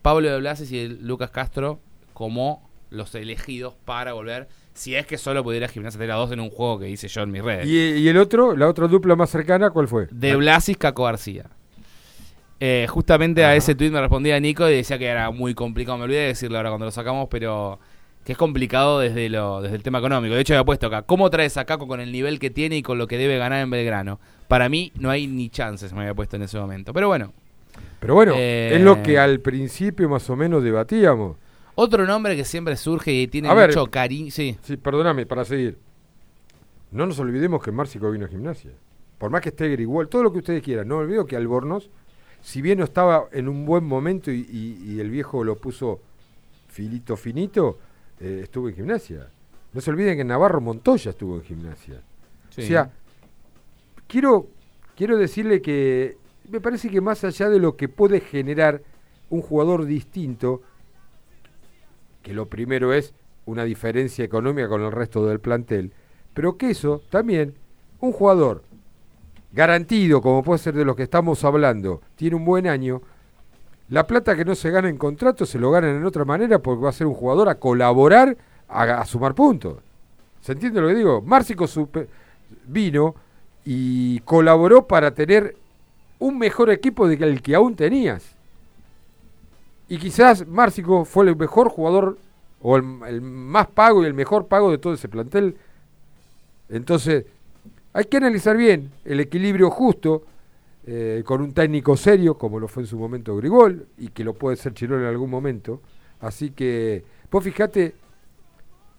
Pablo 0.01 0.29
de 0.29 0.37
Blasis 0.39 0.71
y 0.71 0.87
Lucas 0.87 1.29
Castro 1.29 1.79
como 2.13 2.69
los 2.89 3.13
elegidos 3.15 3.75
para 3.85 4.13
volver. 4.13 4.47
Si 4.73 4.95
es 4.95 5.05
que 5.05 5.17
solo 5.17 5.43
pudiera 5.43 5.67
Gimnasia 5.67 5.99
tener 5.99 6.13
a 6.13 6.17
dos 6.17 6.31
en 6.31 6.39
un 6.39 6.49
juego 6.49 6.79
que 6.79 6.89
hice 6.89 7.07
yo 7.07 7.21
en 7.21 7.31
mis 7.31 7.43
redes. 7.43 7.67
¿Y, 7.67 7.77
y 7.77 8.07
el 8.07 8.17
otro, 8.17 8.55
la 8.55 8.67
otra 8.67 8.87
dupla 8.87 9.15
más 9.15 9.29
cercana, 9.29 9.69
cuál 9.69 9.87
fue? 9.87 10.07
De 10.09 10.35
Blasis 10.35 10.77
Caco 10.77 11.03
García. 11.03 11.45
Eh, 12.65 12.87
justamente 12.87 13.43
a 13.43 13.57
ese 13.57 13.75
tweet 13.75 13.91
me 13.91 13.99
respondía 13.99 14.39
Nico 14.39 14.69
y 14.69 14.75
decía 14.75 14.97
que 14.97 15.05
era 15.05 15.31
muy 15.31 15.53
complicado. 15.53 15.97
Me 15.97 16.05
olvidé 16.05 16.21
de 16.21 16.27
decirlo 16.27 16.55
ahora 16.55 16.69
cuando 16.69 16.85
lo 16.85 16.91
sacamos, 16.91 17.27
pero 17.29 17.77
que 18.23 18.31
es 18.31 18.37
complicado 18.37 18.99
desde 18.99 19.27
lo 19.27 19.61
desde 19.61 19.75
el 19.75 19.83
tema 19.83 19.97
económico. 19.99 20.33
De 20.33 20.39
hecho, 20.39 20.53
había 20.53 20.63
puesto 20.63 20.87
acá, 20.87 21.01
¿cómo 21.01 21.29
traes 21.29 21.57
a 21.57 21.65
Caco 21.65 21.89
con 21.89 21.99
el 21.99 22.13
nivel 22.13 22.39
que 22.39 22.49
tiene 22.49 22.77
y 22.77 22.81
con 22.81 22.97
lo 22.97 23.05
que 23.05 23.17
debe 23.17 23.37
ganar 23.37 23.61
en 23.61 23.69
Belgrano? 23.69 24.17
Para 24.47 24.69
mí 24.69 24.93
no 24.95 25.09
hay 25.09 25.27
ni 25.27 25.49
chances, 25.49 25.91
me 25.91 25.99
había 25.99 26.13
puesto 26.13 26.37
en 26.37 26.43
ese 26.43 26.57
momento. 26.57 26.93
Pero 26.93 27.09
bueno. 27.09 27.33
Pero 27.99 28.13
bueno, 28.13 28.31
Eh, 28.37 28.75
es 28.75 28.81
lo 28.81 29.03
que 29.03 29.19
al 29.19 29.41
principio 29.41 30.07
más 30.07 30.29
o 30.29 30.37
menos 30.37 30.63
debatíamos. 30.63 31.35
Otro 31.75 32.05
nombre 32.05 32.33
que 32.37 32.45
siempre 32.45 32.77
surge 32.77 33.11
y 33.11 33.27
tiene 33.27 33.49
A 33.49 33.55
mucho 33.55 33.87
cariño. 33.87 34.31
Sí. 34.31 34.57
Sí, 34.61 34.77
perdóname, 34.77 35.25
para 35.25 35.43
seguir. 35.43 35.79
No 36.91 37.05
nos 37.07 37.19
olvidemos 37.19 37.61
que 37.61 37.73
Márcico 37.73 38.09
vino 38.09 38.23
a 38.23 38.29
gimnasia. 38.29 38.71
Por 39.17 39.31
más 39.31 39.41
que 39.41 39.49
esté 39.49 39.67
igual, 39.73 40.07
todo 40.07 40.23
lo 40.23 40.31
que 40.31 40.37
ustedes 40.37 40.63
quieran. 40.63 40.87
No 40.87 40.99
olvido 40.99 41.25
que 41.25 41.35
Albornoz, 41.35 41.89
si 42.43 42.61
bien 42.61 42.77
no 42.77 42.83
estaba 42.83 43.29
en 43.31 43.47
un 43.47 43.65
buen 43.65 43.83
momento 43.85 44.29
y, 44.29 44.41
y- 44.51 44.83
y 44.93 44.99
el 44.99 45.09
viejo 45.09 45.43
lo 45.43 45.57
puso 45.57 46.01
filito 46.67 47.15
finito, 47.15 47.79
eh, 48.19 48.41
estuvo 48.43 48.67
en 48.69 48.75
gimnasia. 48.75 49.29
No 49.71 49.79
se 49.81 49.89
olviden 49.89 50.17
que 50.17 50.23
Navarro 50.25 50.59
Montoya 50.61 51.11
estuvo 51.11 51.37
en 51.37 51.43
gimnasia. 51.43 52.01
Sí. 52.49 52.61
O 52.63 52.65
sea, 52.67 52.91
quiero, 54.07 54.47
quiero 54.95 55.17
decirle 55.17 55.61
que 55.61 56.17
me 56.49 56.59
parece 56.59 56.89
que 56.89 56.99
más 57.01 57.23
allá 57.23 57.49
de 57.49 57.59
lo 57.59 57.75
que 57.77 57.87
puede 57.89 58.19
generar 58.19 58.81
un 59.29 59.41
jugador 59.41 59.85
distinto, 59.85 60.61
que 62.21 62.33
lo 62.33 62.47
primero 62.49 62.93
es 62.93 63.13
una 63.45 63.63
diferencia 63.63 64.23
económica 64.25 64.67
con 64.67 64.81
el 64.81 64.91
resto 64.91 65.25
del 65.25 65.39
plantel, 65.39 65.91
pero 66.33 66.57
que 66.57 66.69
eso 66.71 67.01
también, 67.09 67.55
un 67.99 68.11
jugador 68.11 68.63
garantido, 69.53 70.21
como 70.21 70.43
puede 70.43 70.57
ser 70.57 70.73
de 70.73 70.83
los 70.83 70.95
que 70.95 71.03
estamos 71.03 71.43
hablando, 71.43 72.01
tiene 72.15 72.35
un 72.35 72.43
buen 72.43 72.67
año, 72.67 73.01
la 73.89 74.07
plata 74.07 74.35
que 74.35 74.43
no 74.43 74.55
se 74.55 74.71
gana 74.71 74.89
en 74.89 74.97
contrato 74.97 75.45
se 75.45 75.59
lo 75.59 75.69
ganan 75.69 75.95
en 75.95 76.05
otra 76.05 76.25
manera 76.25 76.59
porque 76.59 76.83
va 76.83 76.89
a 76.89 76.93
ser 76.93 77.05
un 77.05 77.13
jugador 77.13 77.47
a 77.47 77.55
colaborar, 77.55 78.35
a, 78.67 79.05
sumar 79.05 79.35
puntos. 79.35 79.77
¿Se 80.41 80.53
entiende 80.53 80.81
lo 80.81 80.87
que 80.87 80.95
digo? 80.95 81.21
Márcico 81.21 81.65
vino 82.65 83.15
y 83.63 84.19
colaboró 84.21 84.87
para 84.87 85.13
tener 85.13 85.55
un 86.17 86.39
mejor 86.39 86.71
equipo 86.71 87.07
del 87.07 87.19
que 87.19 87.23
el 87.25 87.41
que 87.41 87.55
aún 87.55 87.75
tenías. 87.75 88.35
Y 89.87 89.97
quizás 89.97 90.47
Márcico 90.47 91.05
fue 91.05 91.27
el 91.27 91.35
mejor 91.35 91.69
jugador 91.69 92.17
o 92.61 92.77
el 92.77 93.21
más 93.21 93.67
pago 93.67 94.01
y 94.03 94.07
el 94.07 94.13
mejor 94.13 94.47
pago 94.47 94.71
de 94.71 94.79
todo 94.79 94.93
ese 94.93 95.09
plantel. 95.09 95.57
Entonces, 96.69 97.25
hay 97.93 98.05
que 98.05 98.17
analizar 98.17 98.57
bien 98.57 98.91
el 99.05 99.19
equilibrio 99.19 99.69
justo 99.69 100.23
eh, 100.85 101.23
con 101.25 101.41
un 101.41 101.53
técnico 101.53 101.95
serio, 101.95 102.37
como 102.37 102.59
lo 102.59 102.67
fue 102.67 102.83
en 102.83 102.87
su 102.87 102.97
momento 102.97 103.35
Grigol, 103.37 103.87
y 103.97 104.09
que 104.09 104.23
lo 104.23 104.33
puede 104.33 104.57
ser 104.57 104.73
Chirón 104.73 105.01
en 105.01 105.07
algún 105.07 105.29
momento. 105.29 105.81
Así 106.19 106.51
que, 106.51 107.03
vos 107.31 107.43
fijate 107.43 107.95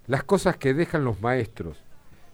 las 0.07 0.25
cosas 0.25 0.57
que 0.57 0.73
dejan 0.73 1.05
los 1.05 1.21
maestros. 1.21 1.77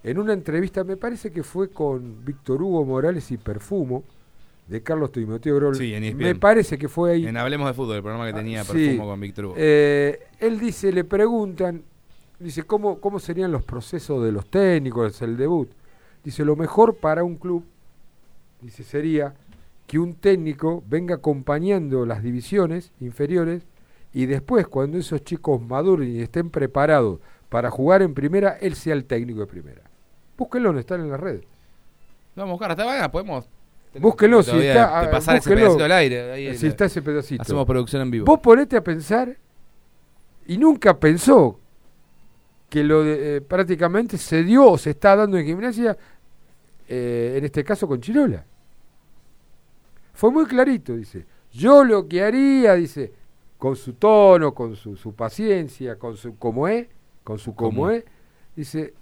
En 0.02 0.18
una 0.18 0.32
entrevista, 0.32 0.84
me 0.84 0.96
parece 0.96 1.32
que 1.32 1.42
fue 1.42 1.70
con 1.70 2.24
Víctor 2.24 2.62
Hugo 2.62 2.84
Morales 2.84 3.30
y 3.32 3.38
Perfumo, 3.38 4.04
de 4.68 4.82
Carlos 4.82 5.10
Timoteo 5.10 5.56
Grol. 5.56 5.74
Sí, 5.74 5.92
en 5.94 6.04
E 6.04 6.14
me 6.14 6.36
parece 6.36 6.78
que 6.78 6.88
fue 6.88 7.12
ahí. 7.12 7.26
En 7.26 7.36
Hablemos 7.36 7.66
de 7.66 7.74
Fútbol, 7.74 7.96
el 7.96 8.02
programa 8.02 8.26
que 8.26 8.32
tenía 8.32 8.62
Sí. 8.62 8.72
Perfumo 8.72 9.08
con 9.08 9.20
Víctor 9.20 9.44
Hugo. 9.46 9.54
Eh, 9.58 10.28
él 10.38 10.60
dice, 10.60 10.92
le 10.92 11.02
preguntan, 11.02 11.82
dice, 12.38 12.62
¿cómo, 12.62 13.00
¿cómo 13.00 13.18
serían 13.18 13.50
los 13.50 13.64
procesos 13.64 14.22
de 14.24 14.30
los 14.30 14.46
técnicos, 14.46 15.20
el 15.22 15.36
debut? 15.36 15.70
Dice, 16.24 16.44
lo 16.44 16.56
mejor 16.56 16.96
para 16.96 17.24
un 17.24 17.36
club, 17.36 17.64
dice, 18.60 18.84
sería 18.84 19.34
que 19.86 19.98
un 19.98 20.14
técnico 20.14 20.82
venga 20.88 21.16
acompañando 21.16 22.06
las 22.06 22.22
divisiones 22.22 22.92
inferiores 23.00 23.66
y 24.12 24.26
después, 24.26 24.66
cuando 24.66 24.98
esos 24.98 25.22
chicos 25.22 25.60
maduren 25.62 26.16
y 26.16 26.20
estén 26.20 26.50
preparados 26.50 27.20
para 27.48 27.70
jugar 27.70 28.02
en 28.02 28.14
primera, 28.14 28.56
él 28.60 28.74
sea 28.74 28.94
el 28.94 29.04
técnico 29.04 29.40
de 29.40 29.46
primera. 29.46 29.82
Búsquenlo, 30.36 30.72
no 30.72 30.78
están 30.78 31.00
en 31.00 31.10
las 31.10 31.20
redes. 31.20 31.44
Vamos 32.34 32.50
a 32.50 32.52
buscar, 32.52 32.70
hasta 32.72 32.84
mañana 32.84 33.10
podemos. 33.10 33.48
Búsquenlo, 33.98 34.42
si 34.42 34.56
está. 34.58 35.02
de 35.02 35.08
pasar 35.08 35.36
ese 35.36 35.50
pedacito 35.50 35.84
al 35.84 35.92
aire, 35.92 36.32
ahí 36.32 36.56
si 36.56 36.66
está 36.66 36.84
ese 36.86 37.02
pedacito. 37.02 37.42
hacemos 37.42 37.66
producción 37.66 38.02
en 38.02 38.10
vivo. 38.10 38.24
Vos 38.24 38.40
ponete 38.40 38.76
a 38.76 38.82
pensar 38.82 39.36
y 40.46 40.58
nunca 40.58 40.98
pensó 40.98 41.59
que 42.70 42.84
lo 42.84 43.02
de, 43.02 43.36
eh, 43.36 43.40
prácticamente 43.40 44.16
se 44.16 44.44
dio 44.44 44.70
o 44.70 44.78
se 44.78 44.90
está 44.90 45.16
dando 45.16 45.36
en 45.36 45.44
gimnasia, 45.44 45.98
eh, 46.88 47.34
en 47.36 47.44
este 47.44 47.64
caso 47.64 47.86
con 47.86 48.00
Chirola. 48.00 48.44
Fue 50.14 50.30
muy 50.30 50.46
clarito, 50.46 50.96
dice. 50.96 51.26
Yo 51.52 51.82
lo 51.82 52.06
que 52.06 52.22
haría, 52.22 52.74
dice, 52.74 53.12
con 53.58 53.74
su 53.74 53.94
tono, 53.94 54.54
con 54.54 54.76
su, 54.76 54.96
su 54.96 55.12
paciencia, 55.14 55.98
con 55.98 56.16
su 56.16 56.36
como 56.38 56.68
es, 56.68 56.86
con 57.24 57.38
su 57.38 57.54
como 57.54 57.82
Como. 57.82 57.90
es, 57.90 58.04
dice, 58.54 58.94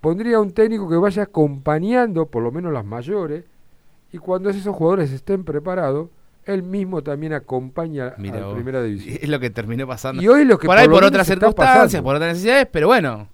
pondría 0.00 0.38
un 0.38 0.52
técnico 0.52 0.88
que 0.88 0.96
vaya 0.96 1.22
acompañando, 1.22 2.26
por 2.26 2.42
lo 2.42 2.52
menos 2.52 2.72
las 2.72 2.84
mayores, 2.84 3.44
y 4.12 4.18
cuando 4.18 4.50
esos 4.50 4.76
jugadores 4.76 5.10
estén 5.12 5.44
preparados, 5.44 6.10
él 6.46 6.62
mismo 6.62 7.02
también 7.02 7.32
acompaña 7.32 8.14
a 8.16 8.20
la 8.22 8.46
vos. 8.46 8.54
primera 8.54 8.82
división. 8.82 9.18
Es 9.22 9.28
lo 9.28 9.38
que 9.40 9.50
terminó 9.50 9.86
pasando. 9.86 10.22
Y 10.22 10.28
hoy 10.28 10.44
lo 10.44 10.58
que 10.58 10.66
por 10.66 10.76
por 10.76 10.82
ahí 10.82 10.88
por 10.88 11.04
otras 11.04 11.26
circunstancias, 11.26 12.02
por 12.02 12.16
otras 12.16 12.30
necesidades, 12.32 12.66
pero 12.70 12.86
bueno. 12.88 13.28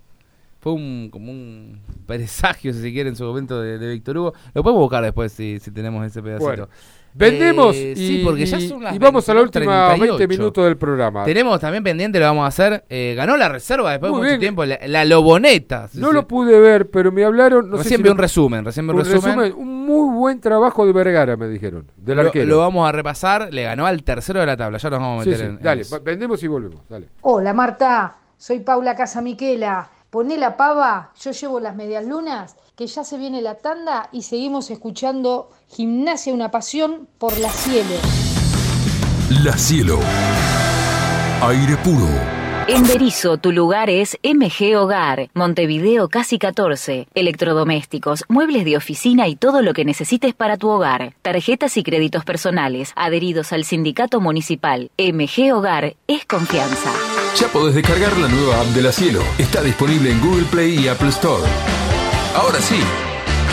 Fue 0.61 0.73
un, 0.75 1.09
como 1.11 1.33
un 1.33 1.81
presagio, 2.07 2.73
si 2.73 2.81
se 2.81 2.93
quiere, 2.93 3.09
en 3.09 3.17
su 3.17 3.25
momento 3.25 3.61
de, 3.61 3.79
de 3.79 3.89
Víctor 3.95 4.17
Hugo. 4.17 4.33
Lo 4.55 4.63
podemos 4.63 4.81
buscar 4.83 5.03
después 5.03 5.33
si, 5.33 5.59
si 5.59 5.73
tenemos 5.73 6.07
ese 6.07 6.23
pedacito. 6.23 6.45
Bueno, 6.47 6.69
vendemos 7.15 7.75
Eh, 7.75 7.95
y, 7.97 7.97
sí, 7.97 8.21
porque 8.25 8.47
ya 8.47 8.59
y- 8.61 8.69
son 8.69 8.81
las 8.85 8.95
y 8.95 8.99
vamos 9.01 9.29
a 9.29 9.35
la 9.35 9.43
última 9.43 9.97
22:38. 9.97 9.99
20 10.19 10.29
minutos 10.29 10.65
del 10.65 10.77
programa. 10.77 11.25
Tenemos 11.25 11.59
también 11.59 11.83
pendiente, 11.83 12.21
lo 12.21 12.27
vamos 12.27 12.45
a 12.45 12.47
hacer. 12.47 12.85
eh, 12.89 13.15
ganó 13.17 13.37
la 13.37 13.49
reserva 13.49 13.91
después 13.91 14.13
Muy 14.13 14.21
de 14.21 14.23
mucho 14.23 14.29
bien. 14.31 14.41
tiempo, 14.41 14.65
la, 14.65 14.79
la 14.87 15.05
Loboneta. 15.05 15.89
No 15.95 16.13
lo 16.13 16.29
pude 16.29 16.57
ver, 16.61 16.89
pero 16.91 17.11
me 17.11 17.25
hablaron. 17.25 17.69
No 17.69 17.79
sé 17.79 17.83
Recién 17.83 17.99
si 17.99 18.03
vi 18.05 18.09
lo- 18.09 18.13
un 18.13 18.19
resumen, 18.19 18.65
recién 18.65 18.87
vi 18.87 18.93
un 18.93 18.99
un 19.01 19.05
resumen. 19.05 19.53
Un 19.57 19.72
muy 19.85 20.15
buen 20.15 20.41
trabajo 20.41 20.87
de 20.87 20.93
Vergara, 20.93 21.37
me 21.37 21.49
dijeron. 21.49 21.91
Del 21.97 22.17
lo, 22.17 22.23
arquero. 22.23 22.47
lo 22.47 22.59
vamos 22.59 22.89
a 22.89 22.93
repasar. 22.93 23.53
Le 23.53 23.65
ganó 23.65 23.87
al 23.87 24.03
tercero 24.03 24.41
de 24.41 24.47
la 24.47 24.57
tabla. 24.57 24.79
Ya 24.79 24.91
nos 24.91 25.01
vamos 25.01 25.23
a 25.23 25.25
meter 25.25 25.39
sí, 25.39 25.45
en, 25.45 25.51
en 25.57 25.63
dale, 25.63 25.85
vendemos 26.03 26.43
y 26.43 26.49
volvemos. 26.49 26.81
Dale. 26.89 27.09
Hola 27.23 27.53
Marta, 27.53 28.17
soy 28.37 28.61
Paula 28.61 28.95
Casamiquela. 28.95 29.91
Poné 30.11 30.37
la 30.37 30.59
pava, 30.59 31.11
yo 31.19 31.31
llevo 31.31 31.59
las 31.59 31.75
medias 31.75 32.05
lunas, 32.05 32.57
que 32.77 32.87
ya 32.87 33.03
se 33.03 33.17
viene 33.17 33.41
la 33.41 33.55
tanda 33.55 34.11
y 34.13 34.23
seguimos 34.23 34.71
escuchando 34.71 35.49
Gimnasia 35.69 36.35
una 36.35 36.51
pasión 36.51 37.09
por 37.17 37.39
la 37.39 37.49
cielo. 37.49 37.95
La 39.43 39.57
Cielo. 39.57 39.99
Aire 41.41 41.77
puro. 41.79 42.42
En 42.69 42.87
Berizo, 42.87 43.39
tu 43.39 43.51
lugar 43.51 43.91
es 43.91 44.19
MG 44.23 44.77
Hogar, 44.77 45.29
Montevideo 45.35 46.09
Casi 46.09 46.39
14, 46.39 47.09
electrodomésticos, 47.15 48.25
muebles 48.29 48.65
de 48.65 48.77
oficina 48.77 49.27
y 49.27 49.35
todo 49.35 49.63
lo 49.63 49.75
que 49.75 49.85
necesites 49.85 50.33
para 50.35 50.57
tu 50.57 50.69
hogar. 50.69 51.15
Tarjetas 51.23 51.77
y 51.77 51.83
créditos 51.83 52.25
personales, 52.25 52.93
adheridos 52.95 53.53
al 53.53 53.65
sindicato 53.65 54.21
municipal. 54.21 54.91
MG 54.97 55.53
Hogar 55.53 55.97
es 56.07 56.25
confianza. 56.25 56.93
Ya 57.37 57.49
podés 57.49 57.75
descargar 57.75 58.17
la 58.19 58.29
nueva 58.29 58.61
app 58.61 58.67
de 58.69 58.83
La 58.83 58.93
Cielo. 58.93 59.23
Está 59.39 59.63
disponible 59.63 60.11
en 60.11 60.21
Google 60.21 60.45
Play 60.45 60.79
y 60.79 60.89
Apple 60.89 61.09
Store. 61.09 61.43
Ahora 62.37 62.61
sí, 62.61 62.81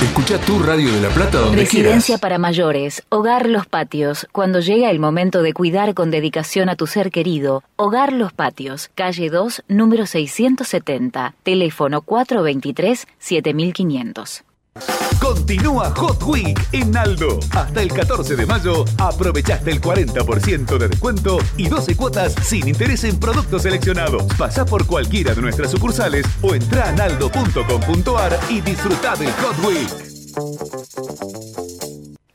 escucha 0.06 0.40
tu 0.40 0.60
radio 0.60 0.94
de 0.94 1.02
La 1.02 1.10
Plata 1.10 1.40
donde 1.40 1.58
Residencia 1.58 2.06
quieras. 2.06 2.22
para 2.22 2.38
mayores, 2.38 3.04
Hogar 3.10 3.50
Los 3.50 3.68
Patios. 3.68 4.28
Cuando 4.32 4.62
llega 4.62 4.90
el 4.90 5.00
momento 5.00 5.42
de 5.42 5.52
cuidar 5.54 5.94
con 5.94 6.10
dedicación 6.10 6.70
a 6.70 6.76
tu 6.76 6.88
ser 6.88 7.12
querido, 7.12 7.64
Hogar 7.76 8.14
Los 8.14 8.32
Patios, 8.32 8.90
calle 8.96 9.30
2, 9.30 9.64
número 9.68 10.06
670, 10.06 11.36
teléfono 11.44 12.02
423-7500. 12.02 14.44
Continúa 15.20 15.92
Hot 15.96 16.24
Week 16.24 16.60
en 16.72 16.96
Aldo. 16.96 17.40
Hasta 17.52 17.82
el 17.82 17.92
14 17.92 18.36
de 18.36 18.46
mayo 18.46 18.86
aprovechaste 18.98 19.72
el 19.72 19.82
40% 19.82 20.78
de 20.78 20.88
descuento 20.88 21.40
y 21.58 21.68
12 21.68 21.96
cuotas 21.96 22.34
sin 22.44 22.68
interés 22.68 23.04
en 23.04 23.20
productos 23.20 23.64
seleccionados. 23.64 24.24
Pasá 24.38 24.66
por 24.66 24.86
cualquiera 24.88 25.34
de 25.34 25.42
nuestras 25.42 25.72
sucursales 25.72 26.26
o 26.42 26.56
entra 26.56 26.90
a 26.90 26.92
naldo.com.ar 26.94 28.40
y 28.50 28.62
disfruta 28.62 29.16
del 29.16 29.32
Hot 29.34 29.66
Week. 29.66 30.10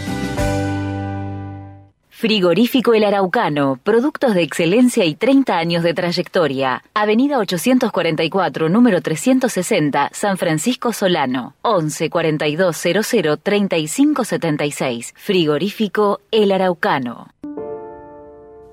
Frigorífico 2.19 2.95
El 2.95 3.05
Araucano, 3.05 3.79
productos 3.85 4.35
de 4.35 4.43
excelencia 4.43 5.05
y 5.05 5.15
30 5.15 5.57
años 5.57 5.85
de 5.85 5.95
trayectoria. 5.95 6.83
Avenida 6.93 7.39
844, 7.39 8.69
número 8.69 9.01
360, 9.01 10.11
San 10.13 10.37
Francisco 10.37 10.93
Solano. 10.93 11.55
11 11.63 12.11
42 12.11 12.77
00 12.77 13.37
35 13.37 14.25
76. 14.25 15.15
Frigorífico 15.17 16.21
El 16.33 16.51
Araucano. 16.51 17.29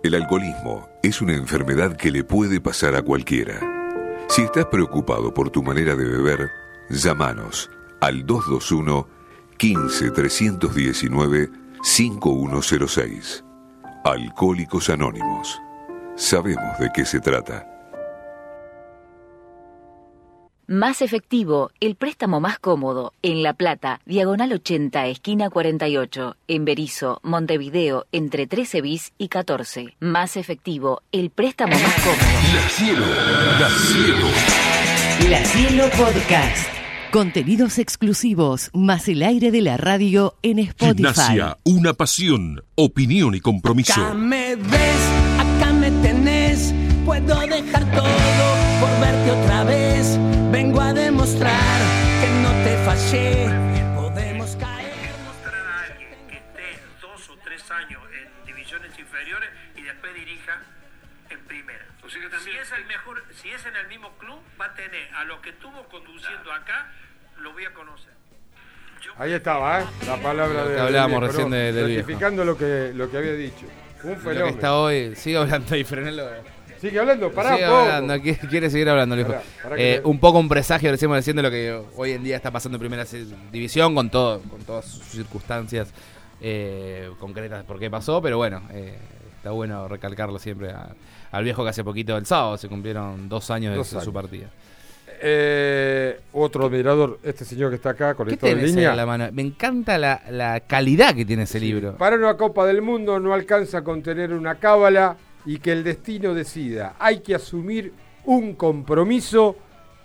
El 0.01 0.15
alcoholismo 0.15 0.89
es 1.03 1.21
una 1.21 1.35
enfermedad 1.35 1.95
que 1.95 2.09
le 2.09 2.23
puede 2.23 2.59
pasar 2.59 2.95
a 2.95 3.03
cualquiera. 3.03 3.59
Si 4.27 4.41
estás 4.41 4.65
preocupado 4.65 5.31
por 5.35 5.51
tu 5.51 5.61
manera 5.61 5.95
de 5.95 6.05
beber, 6.05 6.49
llámanos 6.89 7.69
al 8.01 8.25
221 8.25 9.07
15 9.57 10.09
319 10.09 11.64
5106. 11.85 13.45
Alcohólicos 14.03 14.89
Anónimos. 14.89 15.61
Sabemos 16.15 16.79
de 16.79 16.89
qué 16.91 17.05
se 17.05 17.19
trata. 17.19 17.67
Más 20.65 21.03
efectivo, 21.03 21.69
el 21.79 21.95
préstamo 21.95 22.39
más 22.39 22.57
cómodo. 22.57 23.13
En 23.21 23.43
La 23.43 23.53
Plata, 23.53 24.01
diagonal 24.07 24.51
80, 24.51 25.05
esquina 25.05 25.51
48. 25.51 26.35
En 26.47 26.65
Berizo, 26.65 27.19
Montevideo, 27.21 28.07
entre 28.11 28.47
13 28.47 28.81
bis 28.81 29.13
y 29.19 29.27
14. 29.27 29.95
Más 29.99 30.37
efectivo, 30.37 31.03
el 31.11 31.29
préstamo 31.29 31.73
más 31.73 31.93
cómodo. 32.01 32.55
La 32.55 32.69
Cielo, 32.69 33.05
La 33.59 33.69
Cielo. 33.69 34.27
La 35.29 35.45
Cielo 35.45 35.83
Podcast. 35.95 36.74
Contenidos 37.15 37.79
exclusivos, 37.79 38.71
más 38.73 39.07
el 39.07 39.23
aire 39.23 39.49
de 39.49 39.61
la 39.61 39.77
radio 39.77 40.37
en 40.41 40.59
Spotify. 40.59 40.95
Gimnasia, 40.95 41.57
una 41.63 41.93
pasión, 41.93 42.61
opinión 42.75 43.35
y 43.35 43.39
compromiso. 43.39 43.93
Acá 43.93 44.13
me 44.13 44.57
ves, 44.57 45.01
acá 45.39 45.71
me 45.71 45.91
tenés, 45.91 46.73
puedo 47.05 47.39
dejar 47.39 47.89
todo 47.91 48.81
por 48.81 48.99
verte 48.99 49.31
otra 49.31 49.63
vez. 49.63 50.19
Vengo 50.51 50.81
a 50.81 50.91
demostrar 50.91 51.79
que 52.19 52.29
no 52.43 52.51
te 52.65 52.77
fallé. 52.83 53.45
Podemos 53.95 54.53
caer. 54.57 55.15
Mostrar 55.25 55.55
a 55.55 55.83
alguien 55.83 56.19
que 56.27 56.35
esté 56.35 56.83
dos 56.99 57.29
o 57.29 57.37
tres 57.45 57.63
años 57.71 58.01
en 58.11 58.45
divisiones 58.45 58.91
inferiores 58.99 59.49
y 59.77 59.83
después 59.83 60.13
dirija 60.15 60.61
en 61.29 61.39
primera. 61.45 61.85
Si 62.43 62.51
es 62.51 62.71
el 62.77 62.85
mejor, 62.85 63.23
si 63.41 63.49
es 63.49 63.65
en 63.65 63.75
el 63.75 63.87
mismo 63.87 64.11
club, 64.17 64.39
va 64.59 64.65
a 64.65 64.75
tener 64.75 65.13
a 65.15 65.23
lo 65.23 65.41
que 65.41 65.49
estuvo 65.49 65.83
conduciendo 65.89 66.51
acá, 66.53 66.91
lo 67.39 67.53
voy 67.53 67.65
a 67.65 67.73
conocer. 67.73 68.13
Ahí 69.17 69.31
estaba, 69.33 69.81
¿eh? 69.81 69.85
La 70.07 70.17
palabra 70.21 70.61
Lo 70.63 70.67
que 70.67 70.73
de. 70.73 70.79
hablábamos 70.81 71.23
recién 71.23 71.49
de- 71.49 71.71
del 71.71 71.85
viejo. 71.87 72.01
Certificando 72.07 72.43
lo 72.43 72.57
que, 72.57 72.91
lo 72.93 73.09
que 73.09 73.17
había 73.17 73.33
dicho. 73.33 73.65
Un 74.03 74.09
Lo 74.11 74.15
que 74.17 74.21
fenómeno. 74.21 74.47
está 74.47 74.75
hoy, 74.75 75.15
sigue 75.15 75.37
hablando 75.37 75.75
y 75.75 75.83
frenelo. 75.83 76.27
Sigue 76.81 76.99
hablando, 76.99 77.31
pará 77.31 77.53
Sigue 77.55 77.65
poco. 77.65 77.77
hablando, 77.77 78.21
quiere, 78.21 78.39
quiere 78.49 78.69
seguir 78.69 78.89
hablando, 78.89 79.15
viejo. 79.15 79.31
Pará, 79.31 79.43
pará 79.63 79.75
Eh, 79.79 80.01
un 80.03 80.19
poco 80.19 80.37
un 80.39 80.49
presagio, 80.49 80.91
decimos 80.91 81.17
diciendo 81.17 81.41
lo 81.41 81.49
que 81.49 81.81
hoy 81.95 82.11
en 82.11 82.23
día 82.23 82.35
está 82.35 82.51
pasando 82.51 82.75
en 82.75 82.79
primera 82.81 83.05
división 83.51 83.95
con 83.95 84.09
todo, 84.09 84.41
con 84.41 84.61
todas 84.61 84.85
sus 84.85 85.03
circunstancias 85.05 85.93
eh, 86.41 87.09
concretas 87.19 87.63
por 87.63 87.79
qué 87.79 87.89
pasó, 87.89 88.21
pero 88.21 88.37
bueno, 88.37 88.61
eh, 88.71 88.97
está 89.37 89.51
bueno 89.51 89.87
recalcarlo 89.87 90.37
siempre 90.37 90.71
a- 90.71 90.89
al 91.31 91.43
viejo 91.43 91.63
que 91.63 91.69
hace 91.69 91.83
poquito 91.83 92.17
el 92.17 92.25
sábado 92.25 92.57
se 92.57 92.67
cumplieron 92.67 93.29
dos 93.29 93.49
años 93.49 93.75
Dos 93.75 93.89
de 93.91 93.95
años. 93.97 94.03
su 94.05 94.13
partida. 94.13 94.47
Eh, 95.21 96.19
otro 96.33 96.65
admirador, 96.65 97.19
este 97.23 97.45
señor 97.45 97.69
que 97.69 97.75
está 97.75 97.91
acá, 97.91 98.11
¿Qué 98.11 98.15
conectado 98.15 98.51
en 98.53 98.65
línea. 98.65 98.91
en 98.91 98.97
la 98.97 99.05
mano? 99.05 99.27
Me 99.31 99.41
encanta 99.41 99.97
la, 99.97 100.21
la 100.29 100.59
calidad 100.61 101.15
que 101.15 101.25
tiene 101.25 101.43
ese 101.43 101.59
libro. 101.59 101.95
Para 101.97 102.15
una 102.15 102.35
Copa 102.37 102.65
del 102.65 102.81
Mundo 102.81 103.19
no 103.19 103.33
alcanza 103.33 103.83
con 103.83 104.01
tener 104.03 104.33
una 104.33 104.55
cábala 104.55 105.17
y 105.45 105.59
que 105.59 105.71
el 105.71 105.83
destino 105.83 106.33
decida. 106.33 106.95
Hay 106.99 107.19
que 107.19 107.35
asumir 107.35 107.93
un 108.25 108.55
compromiso 108.55 109.55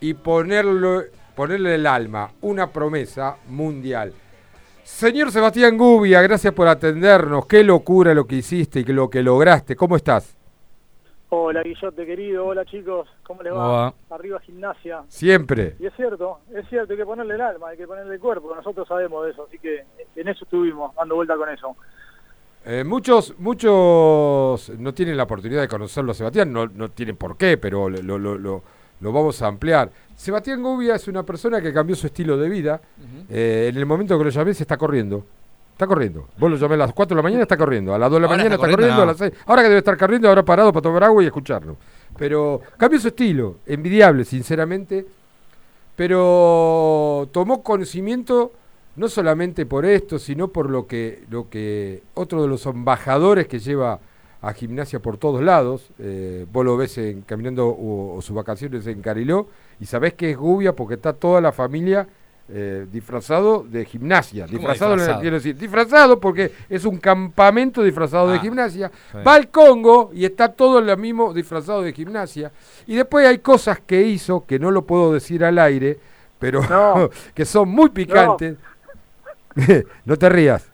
y 0.00 0.14
ponerlo, 0.14 1.02
ponerle 1.34 1.74
el 1.74 1.86
alma, 1.86 2.30
una 2.42 2.70
promesa 2.70 3.36
mundial. 3.48 4.12
Señor 4.82 5.30
Sebastián 5.30 5.78
Gubia, 5.78 6.20
gracias 6.20 6.52
por 6.52 6.66
atendernos. 6.66 7.46
Qué 7.46 7.62
locura 7.62 8.12
lo 8.12 8.26
que 8.26 8.36
hiciste 8.36 8.80
y 8.80 8.84
lo 8.84 9.08
que 9.08 9.22
lograste. 9.22 9.76
¿Cómo 9.76 9.96
estás? 9.96 10.36
Hola 11.32 11.62
Guillote 11.62 12.04
querido, 12.04 12.44
hola 12.46 12.64
chicos, 12.64 13.08
¿cómo 13.22 13.42
les 13.44 13.52
¿Cómo 13.52 13.62
va? 13.64 13.82
va? 13.90 13.94
Arriba 14.16 14.40
gimnasia. 14.40 15.02
Siempre. 15.08 15.76
Y 15.78 15.86
es 15.86 15.94
cierto, 15.94 16.40
es 16.52 16.68
cierto, 16.68 16.92
hay 16.92 16.98
que 16.98 17.04
ponerle 17.06 17.36
el 17.36 17.40
alma, 17.40 17.68
hay 17.68 17.76
que 17.76 17.86
ponerle 17.86 18.14
el 18.14 18.20
cuerpo, 18.20 18.52
nosotros 18.54 18.88
sabemos 18.88 19.24
de 19.24 19.30
eso, 19.30 19.44
así 19.48 19.58
que 19.60 19.84
en 20.16 20.28
eso 20.28 20.44
estuvimos, 20.44 20.92
dando 20.96 21.14
vuelta 21.14 21.36
con 21.36 21.48
eso. 21.48 21.76
Eh, 22.66 22.82
muchos, 22.84 23.34
muchos 23.38 24.70
no 24.78 24.92
tienen 24.92 25.16
la 25.16 25.22
oportunidad 25.22 25.60
de 25.62 25.68
conocerlo 25.68 26.10
a 26.10 26.14
Sebastián, 26.14 26.52
no, 26.52 26.66
no 26.66 26.90
tienen 26.90 27.16
por 27.16 27.36
qué, 27.36 27.56
pero 27.58 27.88
lo, 27.88 28.18
lo- 28.18 28.36
lo- 28.36 28.62
lo 29.00 29.12
vamos 29.12 29.40
a 29.40 29.46
ampliar. 29.46 29.90
Sebastián 30.14 30.62
Gubia 30.62 30.96
es 30.96 31.08
una 31.08 31.22
persona 31.22 31.62
que 31.62 31.72
cambió 31.72 31.96
su 31.96 32.06
estilo 32.08 32.36
de 32.36 32.48
vida. 32.50 32.80
Eh, 33.30 33.68
en 33.70 33.76
el 33.78 33.86
momento 33.86 34.18
que 34.18 34.24
lo 34.24 34.30
llamé 34.30 34.52
se 34.52 34.64
está 34.64 34.76
corriendo. 34.76 35.24
Está 35.80 35.86
corriendo. 35.86 36.28
Vos 36.36 36.50
lo 36.50 36.58
llamé 36.58 36.74
a 36.74 36.76
las 36.76 36.92
4 36.92 37.14
de 37.14 37.16
la 37.16 37.22
mañana, 37.22 37.42
está 37.44 37.56
corriendo. 37.56 37.94
A 37.94 37.98
las 37.98 38.10
2 38.10 38.16
de 38.18 38.20
la 38.20 38.26
Ahora 38.26 38.36
mañana 38.36 38.54
está 38.56 38.66
está 38.66 38.76
corriendo, 38.76 39.02
a 39.02 39.06
las 39.06 39.16
6. 39.16 39.32
Ahora 39.46 39.62
que 39.62 39.68
debe 39.68 39.78
estar 39.78 39.96
corriendo, 39.96 40.28
ahora 40.28 40.44
parado 40.44 40.74
para 40.74 40.82
tomar 40.82 41.04
agua 41.04 41.22
y 41.22 41.26
escucharlo. 41.26 41.78
Pero 42.18 42.60
cambió 42.76 43.00
su 43.00 43.08
estilo. 43.08 43.56
Envidiable, 43.64 44.26
sinceramente. 44.26 45.06
Pero 45.96 47.30
tomó 47.32 47.62
conocimiento 47.62 48.52
no 48.96 49.08
solamente 49.08 49.64
por 49.64 49.86
esto, 49.86 50.18
sino 50.18 50.48
por 50.48 50.68
lo 50.68 50.86
que, 50.86 51.24
lo 51.30 51.48
que 51.48 52.02
otro 52.12 52.42
de 52.42 52.48
los 52.48 52.66
embajadores 52.66 53.48
que 53.48 53.58
lleva 53.58 54.00
a 54.42 54.52
gimnasia 54.52 55.00
por 55.00 55.16
todos 55.16 55.42
lados, 55.42 55.92
eh, 55.98 56.44
vos 56.52 56.62
lo 56.62 56.76
ves 56.76 56.98
en, 56.98 57.22
caminando 57.22 57.68
o, 57.68 58.18
o 58.18 58.20
sus 58.20 58.36
vacaciones 58.36 58.86
en 58.86 59.00
Cariló, 59.00 59.48
y 59.80 59.86
sabés 59.86 60.12
que 60.12 60.30
es 60.30 60.36
Gubia 60.36 60.76
porque 60.76 60.96
está 60.96 61.14
toda 61.14 61.40
la 61.40 61.52
familia 61.52 62.06
eh, 62.52 62.86
disfrazado 62.90 63.64
de 63.68 63.84
gimnasia. 63.84 64.46
¿Cómo 64.46 64.58
Disfrazado, 64.58 64.92
disfrazado? 64.94 65.20
quiero 65.20 65.36
decir, 65.36 65.56
disfrazado 65.56 66.18
porque 66.20 66.52
es 66.68 66.84
un 66.84 66.98
campamento 66.98 67.82
disfrazado 67.82 68.28
de 68.30 68.38
Ah, 68.38 68.40
gimnasia. 68.40 68.90
sí. 69.12 69.18
Va 69.26 69.34
al 69.34 69.48
Congo 69.50 70.10
y 70.12 70.24
está 70.24 70.52
todo 70.52 70.80
lo 70.80 70.96
mismo 70.96 71.32
disfrazado 71.32 71.82
de 71.82 71.92
gimnasia. 71.92 72.50
Y 72.86 72.96
después 72.96 73.26
hay 73.26 73.38
cosas 73.38 73.78
que 73.86 74.02
hizo 74.02 74.44
que 74.46 74.58
no 74.58 74.70
lo 74.70 74.84
puedo 74.84 75.12
decir 75.12 75.44
al 75.44 75.58
aire, 75.58 75.98
pero 76.38 76.60
que 77.34 77.44
son 77.44 77.68
muy 77.68 77.90
picantes. 77.90 78.56
No. 80.04 80.16
te 80.16 80.28
rías. 80.28 80.64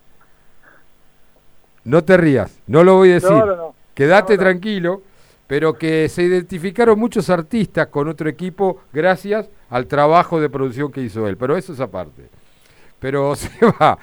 No 1.85 2.05
te 2.05 2.17
rías. 2.17 2.59
No 2.67 2.85
lo 2.85 2.97
voy 2.97 3.11
a 3.11 3.15
decir. 3.15 3.31
No, 3.31 3.47
no, 3.47 3.57
no. 3.57 3.75
Quédate 3.95 4.37
tranquilo. 4.37 5.03
Pero 5.47 5.75
que 5.75 6.09
se 6.09 6.23
identificaron 6.25 6.99
muchos 6.99 7.31
artistas 7.31 7.87
con 7.89 8.09
otro 8.09 8.29
equipo 8.29 8.81
gracias 8.93 9.49
al 9.71 9.87
trabajo 9.87 10.41
de 10.41 10.51
producción 10.51 10.91
que 10.91 11.01
hizo 11.03 11.29
él. 11.29 11.37
Pero 11.37 11.57
eso 11.57 11.73
es 11.73 11.81
aparte. 11.81 12.29
Pero 12.99 13.35
se 13.37 13.51
va. 13.81 13.99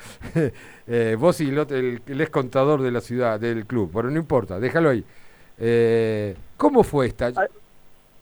Eh, 0.88 1.16
vos 1.20 1.40
y 1.42 1.50
el, 1.50 1.60
otro- 1.60 1.78
el, 1.78 2.02
el 2.08 2.22
ex 2.22 2.30
contador 2.30 2.82
de 2.82 2.92
la 2.92 3.02
ciudad, 3.02 3.40
del 3.40 3.66
club. 3.66 3.90
Pero 3.94 4.10
no 4.10 4.18
importa, 4.20 4.60
déjalo 4.60 4.90
ahí. 4.90 5.04
Eh, 5.58 6.36
¿Cómo 6.58 6.84
fue 6.84 7.08
esta? 7.08 7.32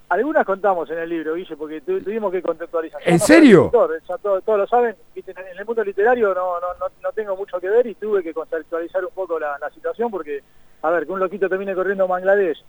Algunas 0.10 0.46
contamos 0.46 0.90
en 0.90 0.98
el 0.98 1.08
libro, 1.10 1.36
Guille, 1.36 1.56
porque 1.56 1.80
tu- 1.82 2.02
tuvimos 2.02 2.32
que 2.34 2.42
contextualizar. 2.42 3.00
¿En 3.06 3.18
no 3.18 3.26
serio? 3.26 3.66
escritor, 3.68 4.02
ya 4.10 4.18
todo- 4.18 4.42
todos 4.42 4.60
lo 4.60 4.68
saben. 4.68 4.96
viste, 5.16 5.32
En 5.32 5.58
el 5.60 5.66
mundo 5.66 5.84
literario 5.86 6.34
no, 6.34 6.60
no, 6.60 6.68
no, 6.80 6.86
no 7.02 7.12
tengo 7.14 7.36
mucho 7.38 7.60
que 7.62 7.70
ver 7.70 7.88
y 7.88 7.96
tuve 7.96 8.22
que 8.22 8.34
contextualizar 8.34 9.06
un 9.06 9.12
poco 9.14 9.40
la, 9.40 9.58
la 9.60 9.70
situación 9.70 10.12
porque, 10.12 10.42
a 10.82 10.90
ver, 10.90 11.06
que 11.06 11.12
un 11.14 11.20
loquito 11.20 11.48
termine 11.48 11.74
corriendo 11.74 12.04
a 12.04 12.08
Bangladesh 12.08 12.62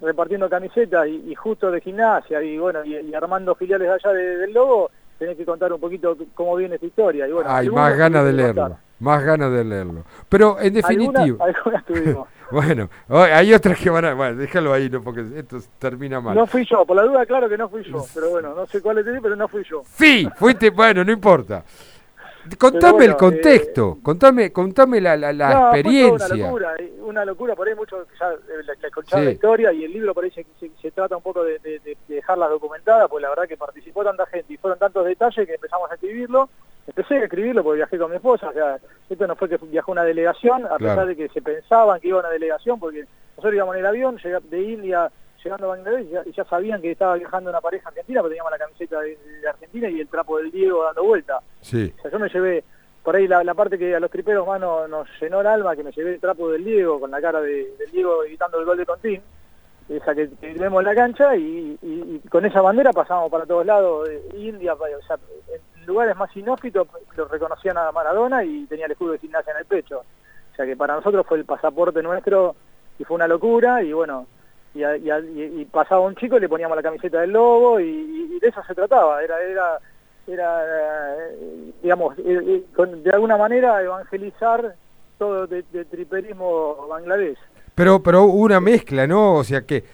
repartiendo 0.00 0.48
camisetas 0.48 1.06
y, 1.08 1.30
y 1.30 1.34
justo 1.34 1.70
de 1.70 1.80
gimnasia 1.80 2.42
y 2.42 2.58
bueno 2.58 2.84
y, 2.84 2.96
y 2.96 3.14
armando 3.14 3.54
filiales 3.54 3.88
allá 3.90 4.12
de- 4.12 4.36
del 4.38 4.52
Lobo, 4.52 4.90
tenés 5.18 5.36
que 5.36 5.44
contar 5.44 5.72
un 5.72 5.80
poquito 5.80 6.16
cómo 6.34 6.56
viene 6.56 6.74
esta 6.74 6.86
historia. 6.86 7.26
Y 7.28 7.32
bueno, 7.32 7.48
Hay 7.50 7.68
más 7.70 7.96
ganas 7.96 8.24
de 8.24 8.32
leerlo. 8.32 8.62
contar. 8.62 8.78
Más 9.00 9.24
ganas 9.24 9.52
de 9.52 9.64
leerlo. 9.64 10.04
Pero 10.28 10.58
en 10.60 10.72
definitiva. 10.74 11.22
Algunas, 11.44 11.56
algunas 11.56 11.84
tuvimos. 11.84 12.28
Bueno, 12.50 12.88
hay 13.08 13.52
otras 13.54 13.78
que 13.80 13.88
van 13.90 14.04
a. 14.04 14.14
Bueno, 14.14 14.36
déjalo 14.36 14.72
ahí, 14.74 14.88
¿no? 14.90 15.00
porque 15.02 15.24
esto 15.34 15.56
termina 15.78 16.20
mal. 16.20 16.36
No 16.36 16.46
fui 16.46 16.64
yo, 16.66 16.84
por 16.84 16.94
la 16.94 17.02
duda, 17.02 17.24
claro 17.26 17.48
que 17.48 17.56
no 17.56 17.68
fui 17.70 17.82
yo, 17.82 18.04
pero 18.14 18.30
bueno, 18.30 18.54
no 18.54 18.66
sé 18.66 18.80
cuál 18.82 18.98
es, 18.98 19.06
pero 19.22 19.34
no 19.34 19.48
fui 19.48 19.64
yo. 19.64 19.82
Sí, 19.86 20.28
fuiste. 20.36 20.68
Bueno, 20.70 21.02
no 21.02 21.10
importa. 21.10 21.64
Contame 22.58 22.92
bueno, 22.92 23.12
el 23.12 23.16
contexto, 23.18 23.98
contame, 24.02 24.52
contame 24.52 25.00
la, 25.00 25.16
la, 25.16 25.32
la 25.32 25.54
No, 25.54 25.60
experiencia. 25.74 26.34
Una 26.34 26.44
locura, 26.46 26.74
eh, 26.78 26.92
una 27.02 27.24
locura, 27.24 27.54
por 27.56 27.68
ahí 27.68 27.74
mucho 27.74 28.06
ya 28.20 28.32
eh, 28.32 28.62
la, 28.64 28.74
Sí. 28.74 29.24
la 29.24 29.30
historia 29.30 29.72
y 29.72 29.84
el 29.84 29.92
libro 29.92 30.12
parece 30.14 30.44
que 30.44 30.50
se, 30.60 30.70
se 30.80 30.90
trata 30.90 31.16
un 31.16 31.22
poco 31.22 31.42
de, 31.44 31.58
de, 31.60 31.78
de- 31.80 31.96
de 32.08 32.14
dejarla 32.16 32.48
documentada, 32.48 33.08
pues 33.08 33.22
la 33.22 33.28
verdad 33.30 33.48
que 33.48 33.56
participó 33.56 34.04
tanta 34.04 34.26
gente 34.26 34.52
y 34.52 34.56
fueron 34.56 34.78
tantos 34.78 35.04
detalles 35.04 35.46
que 35.46 35.54
empezamos 35.54 35.90
a 35.90 35.94
escribirlo. 35.94 36.48
Empecé 36.86 37.14
a 37.14 37.24
escribirlo 37.24 37.62
porque 37.64 37.76
viajé 37.78 37.96
con 37.98 38.10
mi 38.10 38.16
esposa, 38.16 38.50
o 38.50 38.52
sea, 38.52 38.78
esto 39.08 39.26
no 39.26 39.36
fue 39.36 39.48
que 39.48 39.56
viajó 39.56 39.92
una 39.92 40.04
delegación, 40.04 40.66
a 40.66 40.76
Claro. 40.76 40.78
pesar 40.78 41.06
de 41.06 41.16
que 41.16 41.28
se 41.30 41.40
pensaban 41.40 41.98
que 42.00 42.08
iba 42.08 42.18
una 42.20 42.28
delegación, 42.30 42.78
porque 42.78 43.04
nosotros 43.36 43.54
íbamos 43.54 43.74
en 43.76 43.80
el 43.80 43.86
avión 43.86 44.18
de 44.50 44.62
India 44.62 45.10
llegando 45.44 45.66
a 45.70 45.76
Bangladesh 45.76 46.06
y 46.06 46.10
ya, 46.10 46.24
ya 46.24 46.44
sabían 46.44 46.80
que 46.82 46.90
estaba 46.92 47.14
viajando 47.14 47.50
una 47.50 47.60
pareja 47.60 47.88
argentina, 47.88 48.20
pero 48.20 48.30
teníamos 48.30 48.50
la 48.52 48.58
camiseta 48.58 49.00
de, 49.00 49.16
de 49.40 49.48
Argentina 49.48 49.88
y 49.90 50.00
el 50.00 50.08
trapo 50.08 50.38
del 50.38 50.50
Diego 50.50 50.82
dando 50.84 51.04
vuelta. 51.04 51.40
Sí. 51.60 51.92
O 51.98 52.02
sea, 52.02 52.10
yo 52.10 52.18
me 52.18 52.28
llevé, 52.28 52.64
por 53.02 53.14
ahí 53.14 53.28
la, 53.28 53.44
la 53.44 53.54
parte 53.54 53.78
que 53.78 53.94
a 53.94 54.00
los 54.00 54.10
triperos 54.10 54.46
más 54.46 54.60
nos, 54.60 54.88
nos 54.88 55.06
llenó 55.20 55.40
el 55.42 55.46
alma, 55.46 55.76
que 55.76 55.84
me 55.84 55.92
llevé 55.92 56.14
el 56.14 56.20
trapo 56.20 56.50
del 56.50 56.64
Diego, 56.64 56.98
con 56.98 57.10
la 57.10 57.20
cara 57.20 57.40
de, 57.40 57.74
del 57.78 57.90
Diego 57.92 58.20
gritando 58.24 58.58
el 58.58 58.64
gol 58.64 58.78
de 58.78 58.86
Contín, 58.86 59.22
esa 59.88 60.14
que, 60.14 60.30
que 60.40 60.54
vemos 60.54 60.80
en 60.80 60.86
la 60.86 60.94
cancha, 60.94 61.36
y, 61.36 61.78
y- 61.82 62.20
y 62.24 62.28
con 62.30 62.44
esa 62.46 62.62
bandera 62.62 62.92
pasamos 62.92 63.30
para 63.30 63.44
todos 63.44 63.66
lados, 63.66 64.08
de 64.08 64.22
India, 64.38 64.72
o 64.74 64.78
sea, 65.06 65.18
en 65.52 65.86
lugares 65.86 66.16
más 66.16 66.34
inhóspitos 66.34 66.88
lo 67.16 67.28
reconocían 67.28 67.76
a 67.76 67.92
Maradona 67.92 68.42
y 68.42 68.64
tenía 68.64 68.86
el 68.86 68.92
escudo 68.92 69.12
de 69.12 69.18
gimnasia 69.18 69.52
en 69.52 69.58
el 69.58 69.66
pecho. 69.66 69.98
O 70.52 70.56
sea 70.56 70.64
que 70.64 70.76
para 70.76 70.94
nosotros 70.94 71.26
fue 71.26 71.36
el 71.36 71.44
pasaporte 71.44 72.02
nuestro 72.02 72.56
y 72.98 73.04
fue 73.04 73.16
una 73.16 73.26
locura, 73.28 73.82
y 73.82 73.92
bueno, 73.92 74.26
y, 74.74 74.82
a- 74.82 74.96
y 74.96 75.10
a- 75.10 75.18
y- 75.20 75.64
pasaba 75.70 76.00
un 76.02 76.14
chico 76.16 76.36
y 76.36 76.40
le 76.40 76.48
poníamos 76.48 76.76
la 76.76 76.82
camiseta 76.82 77.20
del 77.20 77.30
lobo, 77.32 77.80
y, 77.80 78.38
de 78.40 78.48
eso 78.48 78.60
se 78.66 78.74
trataba, 78.74 79.22
era... 79.22 79.40
era 79.42 79.78
era, 80.26 80.62
eh, 80.64 81.72
digamos, 81.82 82.18
eh, 82.18 82.62
eh, 82.78 82.86
de 83.04 83.10
alguna 83.10 83.36
manera 83.36 83.82
evangelizar 83.82 84.74
todo 85.18 85.46
de, 85.46 85.62
triperismo 85.84 86.86
Bangladesh. 86.88 87.36
Pero, 87.74 88.02
pero 88.02 88.22
hubo 88.22 88.38
una 88.44 88.58
mezcla, 88.58 89.06
¿no? 89.06 89.34
O 89.34 89.44
sea 89.44 89.66
que 89.66 89.84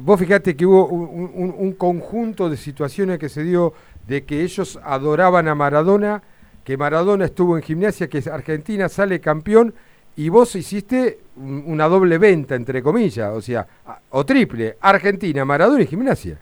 vos 0.00 0.20
fíjate 0.20 0.56
que 0.56 0.64
hubo 0.64 0.86
un 0.86 1.72
conjunto 1.76 2.48
de 2.48 2.56
situaciones 2.56 3.18
que 3.18 3.28
se 3.28 3.42
dio 3.42 3.72
de 4.06 4.24
que 4.24 4.42
ellos 4.42 4.78
adoraban 4.84 5.48
a 5.48 5.56
Maradona, 5.56 6.22
que 6.62 6.76
Maradona 6.76 7.24
estuvo 7.24 7.56
en 7.56 7.64
gimnasia, 7.64 8.06
que 8.08 8.22
Argentina 8.30 8.88
sale 8.88 9.20
campeón 9.20 9.74
y 10.22 10.28
vos 10.28 10.54
hiciste 10.54 11.18
un- 11.36 11.64
una 11.66 11.88
doble 11.88 12.18
venta, 12.18 12.54
entre 12.54 12.82
comillas, 12.82 13.30
o 13.32 13.40
sea, 13.40 13.66
o 14.10 14.24
triple, 14.26 14.76
Argentina, 14.80 15.46
Maradona 15.46 15.82
y 15.82 15.86
gimnasia. 15.86 16.36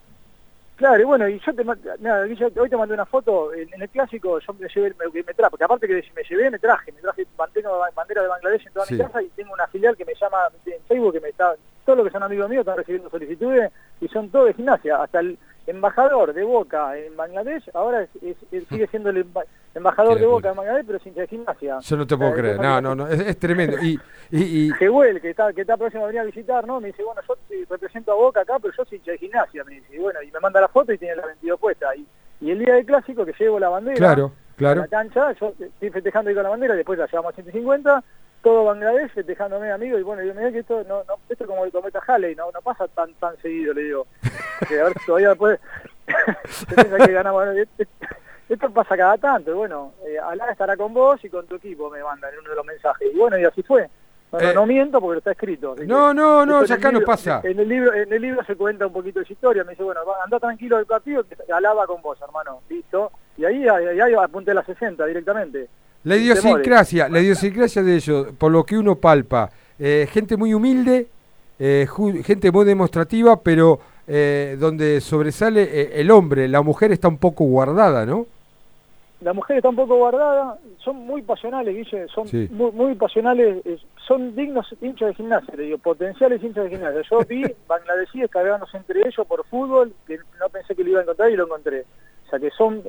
Claro, 0.74 1.00
y 1.00 1.04
bueno, 1.04 1.28
y 1.28 1.40
yo 1.44 1.52
te, 1.54 1.64
nada, 2.00 2.26
hoy 2.56 2.68
te 2.68 2.76
mandé 2.76 2.94
una 2.94 3.06
foto, 3.06 3.52
en, 3.54 3.72
en 3.72 3.82
el 3.82 3.88
clásico 3.88 4.38
yo 4.40 4.52
me 4.54 4.68
llevé, 4.68 4.94
me, 4.98 5.22
me 5.22 5.34
traje, 5.34 5.50
porque 5.50 5.64
aparte 5.64 5.86
que 5.86 5.94
me 6.14 6.22
llevé, 6.28 6.50
me 6.50 6.58
traje, 6.58 6.90
me 6.92 7.00
traje 7.00 7.24
bandera, 7.36 7.70
bandera 7.94 8.22
de 8.22 8.28
Bangladesh 8.28 8.66
en 8.66 8.72
toda 8.72 8.86
Sí. 8.86 8.94
mi 8.94 9.00
casa 9.00 9.22
y 9.22 9.28
tengo 9.28 9.52
una 9.54 9.66
filial 9.68 9.96
que 9.96 10.04
me 10.04 10.14
llama 10.20 10.38
en 10.66 10.82
Facebook, 10.88 11.12
que 11.12 11.20
me 11.20 11.28
está, 11.28 11.54
todos 11.84 11.98
los 11.98 12.06
que 12.06 12.12
son 12.12 12.22
amigos 12.24 12.48
míos 12.50 12.60
están 12.62 12.76
recibiendo 12.76 13.10
solicitudes 13.10 13.70
y 14.00 14.08
son 14.08 14.28
todos 14.30 14.46
de 14.48 14.54
gimnasia, 14.54 15.02
hasta 15.02 15.20
el 15.20 15.36
embajador 15.68 16.32
de 16.32 16.42
Boca 16.44 16.96
en 16.98 17.16
Bangladesh, 17.16 17.70
ahora 17.74 18.02
es- 18.02 18.22
es- 18.22 18.36
es- 18.52 18.66
sigue 18.68 18.86
siendo 18.88 19.10
el 19.10 19.24
emba- 19.24 19.44
embajador 19.74 20.18
de 20.18 20.26
Boca 20.26 20.48
en 20.50 20.56
Bangladesh, 20.56 20.86
pero 20.86 20.98
sin 20.98 21.14
de 21.14 21.26
gimnasia. 21.26 21.78
Yo 21.80 21.96
no 21.96 22.06
te 22.06 22.16
puedo 22.16 22.30
Eh, 22.30 22.34
creer, 22.34 22.60
no, 22.60 22.80
no, 22.80 22.94
no, 22.94 23.06
es, 23.08 23.38
tremendo. 23.38 23.76
Y, 23.82 23.98
y, 24.30 24.66
y- 24.66 24.70
Jehuel, 24.78 25.20
que 25.20 25.30
está, 25.30 25.52
que 25.52 25.60
está 25.60 25.76
próximo 25.76 26.04
a 26.04 26.06
venir 26.08 26.20
a 26.22 26.24
visitar, 26.24 26.66
¿no? 26.66 26.80
Me 26.80 26.88
dice, 26.88 27.02
bueno, 27.04 27.20
yo 27.28 27.34
represento 27.70 28.12
a 28.12 28.16
Boca 28.16 28.40
acá, 28.40 28.58
pero 28.60 28.72
yo 28.76 28.84
soy 28.84 28.98
hincha 28.98 29.12
de 29.12 29.18
gimnasia, 29.18 29.62
me 29.64 29.74
dice. 29.74 29.94
Y 29.94 29.98
bueno, 29.98 30.22
y 30.22 30.30
me 30.32 30.40
manda 30.40 30.60
la 30.60 30.68
foto 30.68 30.92
y 30.92 30.98
tiene 30.98 31.16
la 31.16 31.26
22 31.26 31.60
puesta. 31.60 31.94
Y, 31.96 32.06
y 32.40 32.50
el 32.50 32.58
día 32.60 32.74
del 32.74 32.86
clásico, 32.86 33.24
que 33.24 33.34
llevo 33.38 33.58
la 33.58 33.68
bandera 33.68 33.96
Claro, 33.96 34.32
claro. 34.56 34.80
a 34.80 34.84
la 34.84 34.88
cancha, 34.88 35.32
yo 35.40 35.52
estoy 35.58 35.90
festejando 35.90 36.28
ahí 36.30 36.34
con 36.34 36.44
la 36.44 36.50
bandera, 36.50 36.74
después 36.74 36.98
la 36.98 37.06
llevamos 37.06 37.32
a 37.32 37.34
150, 37.34 38.02
todo 38.42 38.64
Bangladesh 38.64 39.10
festejándome, 39.12 39.70
amigo, 39.70 39.98
y 39.98 40.02
bueno, 40.02 40.22
yo 40.22 40.34
me 40.34 40.52
que 40.52 40.60
esto, 40.60 40.84
no, 40.88 41.04
no, 41.04 41.14
esto 41.28 41.44
es 41.44 41.48
como 41.48 41.64
el 41.64 41.72
cometa 41.72 42.00
Halley, 42.06 42.34
no, 42.34 42.50
no 42.52 42.60
pasa 42.62 42.86
tan 42.88 43.12
tan 43.14 43.36
seguido, 43.42 43.74
le 43.74 43.82
digo. 43.82 44.06
Que 44.68 44.80
a 44.80 44.84
ver 44.84 44.92
si 44.98 45.06
todavía 45.06 45.28
después 45.30 45.58
que 47.06 47.12
ganamos. 47.12 47.44
Bueno, 47.44 47.52
esto- 47.60 47.84
Esto 48.48 48.70
pasa 48.70 48.96
cada 48.96 49.18
tanto, 49.18 49.50
y 49.50 49.54
bueno, 49.54 49.92
eh, 50.06 50.18
Alá 50.18 50.50
estará 50.50 50.74
con 50.76 50.94
vos 50.94 51.22
y 51.22 51.28
con 51.28 51.46
tu 51.46 51.56
equipo, 51.56 51.90
me 51.90 52.02
mandan 52.02 52.32
en 52.32 52.40
uno 52.40 52.48
de 52.50 52.56
los 52.56 52.64
mensajes. 52.64 53.08
Y 53.12 53.18
bueno, 53.18 53.38
y 53.38 53.44
así 53.44 53.62
fue. 53.62 53.90
No, 54.32 54.38
no, 54.40 54.50
Eh, 54.50 54.54
no 54.54 54.64
miento 54.66 55.00
porque 55.00 55.12
lo 55.14 55.18
está 55.18 55.32
escrito. 55.32 55.74
No, 55.86 56.14
no, 56.14 56.46
no, 56.46 56.64
ya 56.64 56.76
acá 56.76 56.90
no 56.90 57.00
pasa. 57.02 57.40
En 57.44 57.58
el 57.58 57.68
libro 57.68 57.92
en 57.92 58.10
el 58.10 58.22
libro 58.22 58.42
se 58.44 58.56
cuenta 58.56 58.86
un 58.86 58.92
poquito 58.94 59.18
de 59.18 59.24
esa 59.24 59.32
historia. 59.34 59.64
Me 59.64 59.70
dice, 59.72 59.82
bueno, 59.82 60.00
anda 60.24 60.38
tranquilo 60.40 60.76
del 60.78 60.86
partido, 60.86 61.24
que 61.24 61.52
Alá 61.52 61.74
va 61.74 61.86
con 61.86 62.00
vos, 62.00 62.18
hermano. 62.22 62.62
Listo. 62.70 63.10
Y 63.36 63.44
ahí, 63.44 63.68
ahí, 63.68 64.00
ahí 64.00 64.14
apunté 64.14 64.52
a 64.52 64.54
las 64.54 64.66
60 64.66 65.04
directamente. 65.04 65.68
La 66.04 66.16
idiosincrasia, 66.16 67.08
la 67.08 67.20
idiosincrasia 67.20 67.82
de 67.82 67.94
ellos, 67.96 68.28
por 68.38 68.50
lo 68.52 68.64
que 68.64 68.78
uno 68.78 68.96
palpa, 68.96 69.50
eh, 69.78 70.08
gente 70.10 70.36
muy 70.36 70.54
humilde, 70.54 71.06
eh, 71.58 71.86
ju- 71.88 72.22
gente 72.24 72.50
muy 72.50 72.64
demostrativa, 72.64 73.40
pero 73.40 73.80
eh, 74.06 74.56
donde 74.58 75.00
sobresale 75.00 75.62
eh, 75.64 75.90
el 76.00 76.10
hombre, 76.10 76.48
la 76.48 76.62
mujer 76.62 76.92
está 76.92 77.08
un 77.08 77.18
poco 77.18 77.44
guardada, 77.44 78.06
¿no? 78.06 78.26
La 79.20 79.32
mujer 79.32 79.56
está 79.56 79.68
un 79.68 79.74
poco 79.76 79.96
guardada, 79.96 80.56
son 80.78 80.96
muy 80.98 81.22
pasionales, 81.22 81.74
Guille, 81.74 82.06
son 82.14 82.28
Sí. 82.28 82.48
muy, 82.52 82.70
muy 82.70 82.94
pasionales, 82.94 83.58
son 84.06 84.36
dignos 84.36 84.72
hinchas 84.80 85.08
de 85.08 85.14
gimnasia, 85.16 85.52
te 85.56 85.62
digo, 85.62 85.78
potenciales 85.78 86.40
hinchas 86.42 86.64
de 86.64 86.70
gimnasia. 86.70 87.02
Yo 87.10 87.18
vi 87.28 87.42
bangladesíes 87.68 88.30
cargándose 88.30 88.76
entre 88.76 89.00
ellos 89.00 89.26
por 89.26 89.44
fútbol, 89.46 89.92
que 90.06 90.18
no 90.40 90.48
pensé 90.50 90.76
que 90.76 90.84
lo 90.84 90.90
iba 90.90 91.00
a 91.00 91.02
encontrar 91.02 91.30
y 91.32 91.36
lo 91.36 91.46
encontré. 91.46 91.84
O 92.26 92.30
sea 92.30 92.38
que 92.38 92.50
son 92.50 92.82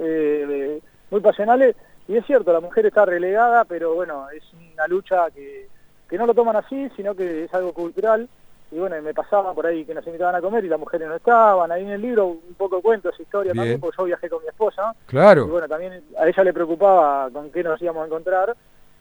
muy 1.12 1.22
pasionales, 1.22 1.76
y 2.10 2.18
es 2.18 2.26
cierto, 2.26 2.52
la 2.52 2.60
mujer 2.60 2.88
está 2.88 3.06
relegada, 3.06 3.66
pero 3.66 3.94
bueno, 3.94 4.28
es 4.32 4.44
una 4.74 4.88
lucha 4.88 5.30
que, 5.30 5.68
que 6.10 6.18
no 6.18 6.26
lo 6.26 6.34
toman 6.34 6.56
así, 6.56 6.90
sino 6.96 7.14
que 7.14 7.44
es 7.44 7.54
algo 7.54 7.72
cultural. 7.72 8.28
Y 8.72 8.80
bueno, 8.80 9.00
me 9.04 9.14
pasaba 9.14 9.54
por 9.54 9.68
ahí 9.68 9.86
que 9.86 9.94
nos 9.94 10.06
invitaban 10.08 10.34
a 10.34 10.42
comer 10.42 10.66
y 10.66 10.70
las 10.70 10.80
mujeres 10.80 11.08
no 11.08 11.16
estaban. 11.16 11.72
Ahí 11.72 11.84
en 11.84 11.92
el 11.92 12.02
libro 12.02 12.26
un 12.26 12.56
poco 12.58 12.82
cuento 12.82 13.10
esa 13.10 13.22
historia 13.22 13.54
Bien. 13.54 13.62
también, 13.62 13.80
porque 13.80 13.98
yo 13.98 14.06
viajé 14.06 14.28
con 14.28 14.42
mi 14.42 14.48
esposa. 14.48 14.96
Claro. 15.06 15.46
Y 15.46 15.50
bueno, 15.50 15.68
también 15.68 16.04
a 16.20 16.28
ella 16.28 16.44
le 16.44 16.52
preocupaba 16.54 17.30
con 17.30 17.52
qué 17.52 17.62
nos 17.62 17.80
íbamos 17.80 18.02
a 18.02 18.08
encontrar. 18.08 18.58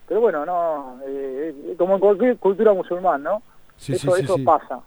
Pero 0.07 0.21
bueno, 0.21 0.45
no, 0.45 1.01
eh, 1.07 1.75
como 1.79 1.95
en 1.95 2.01
cualquier 2.01 2.37
cultura 2.37 2.75
musulmán, 2.75 3.23
¿no? 3.23 3.43
Sí, 3.79 3.95
eso 3.95 4.11
sí, 4.11 4.19
sí, 4.19 4.25
eso 4.25 4.37
sí. 4.37 4.43
pasa. 4.43 4.81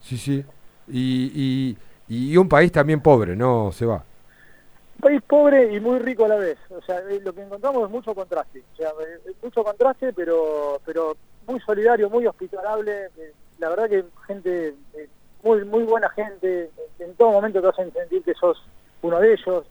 Sí, 0.00 0.16
sí. 0.16 0.44
Y, 0.86 1.76
y, 2.08 2.32
y 2.32 2.36
un 2.36 2.48
país 2.48 2.70
también 2.70 3.00
pobre, 3.00 3.34
¿no? 3.34 3.72
Se 3.72 3.84
va. 3.84 4.04
País 5.04 5.22
pobre 5.22 5.72
y 5.72 5.80
muy 5.80 5.98
rico 5.98 6.24
a 6.24 6.28
la 6.28 6.36
vez. 6.36 6.58
O 6.70 6.80
sea, 6.80 6.98
eh, 7.10 7.20
lo 7.22 7.32
que 7.34 7.42
encontramos 7.42 7.84
es 7.84 7.90
mucho 7.90 8.14
contraste. 8.14 8.62
O 8.72 8.76
sea, 8.76 8.88
eh, 8.88 9.32
mucho 9.42 9.62
contraste, 9.62 10.12
pero 10.14 10.80
pero 10.84 11.14
muy 11.46 11.60
solidario, 11.60 12.08
muy 12.08 12.26
hospitalable. 12.26 13.10
eh, 13.18 13.32
la 13.58 13.68
verdad 13.68 13.88
que 13.88 14.04
gente, 14.26 14.74
eh, 14.94 15.08
muy 15.42 15.64
muy 15.64 15.84
buena 15.84 16.08
gente. 16.10 16.70
En 16.98 17.14
todo 17.16 17.32
momento 17.32 17.60
te 17.60 17.68
hacen 17.68 17.92
sentir 17.92 18.22
que 18.22 18.34
sos 18.34 18.56
uno 19.02 19.20
de 19.20 19.34
ellos. 19.34 19.66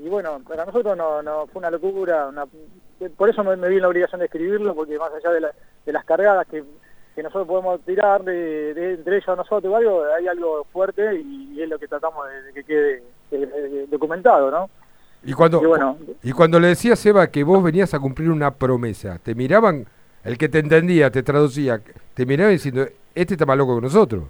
Y 0.00 0.08
bueno, 0.08 0.40
para 0.48 0.64
nosotros 0.66 0.96
no, 0.96 1.46
fue 1.46 1.60
una 1.60 1.70
locura. 1.70 2.28
por 3.16 3.28
eso 3.30 3.44
me, 3.44 3.54
me 3.56 3.68
vi 3.68 3.76
en 3.76 3.82
la 3.82 3.88
obligación 3.88 4.18
de 4.18 4.24
escribirlo, 4.26 4.74
porque 4.74 4.98
más 4.98 5.12
allá 5.14 5.30
de, 5.30 5.40
la- 5.42 5.54
de 5.86 5.92
las 5.92 6.04
cargadas 6.04 6.46
que, 6.48 6.64
que 7.14 7.22
nosotros 7.22 7.46
podemos 7.46 7.80
tirar 7.82 8.24
de, 8.24 8.94
entre 8.94 9.18
ellos 9.18 9.36
nosotros 9.36 9.72
o 9.72 9.76
algo, 9.76 10.04
hay 10.12 10.26
algo 10.26 10.64
fuerte 10.72 11.20
y, 11.20 11.60
es 11.62 11.68
lo 11.68 11.78
que 11.78 11.86
tratamos 11.86 12.26
de 12.46 12.52
que 12.52 12.64
quede 12.64 13.02
eh, 13.36 13.86
documentado, 13.90 14.50
¿no? 14.50 14.70
Y 15.24 15.32
cuando, 15.34 15.62
Y 15.62 15.66
bueno. 15.66 15.96
y 16.22 16.32
cuando 16.32 16.58
le 16.58 16.68
decías, 16.68 17.04
Eva, 17.06 17.28
que 17.28 17.44
vos 17.44 17.62
venías 17.62 17.94
a 17.94 18.00
cumplir 18.00 18.30
una 18.30 18.50
promesa, 18.52 19.18
te 19.22 19.34
miraban, 19.34 19.86
el 20.24 20.36
que 20.36 20.48
te 20.48 20.58
entendía, 20.58 21.10
te 21.10 21.22
traducía, 21.22 21.80
te 22.14 22.26
miraban 22.26 22.52
diciendo, 22.52 22.86
este 23.14 23.34
está 23.34 23.46
más 23.46 23.56
loco 23.56 23.76
que 23.76 23.82
nosotros. 23.82 24.24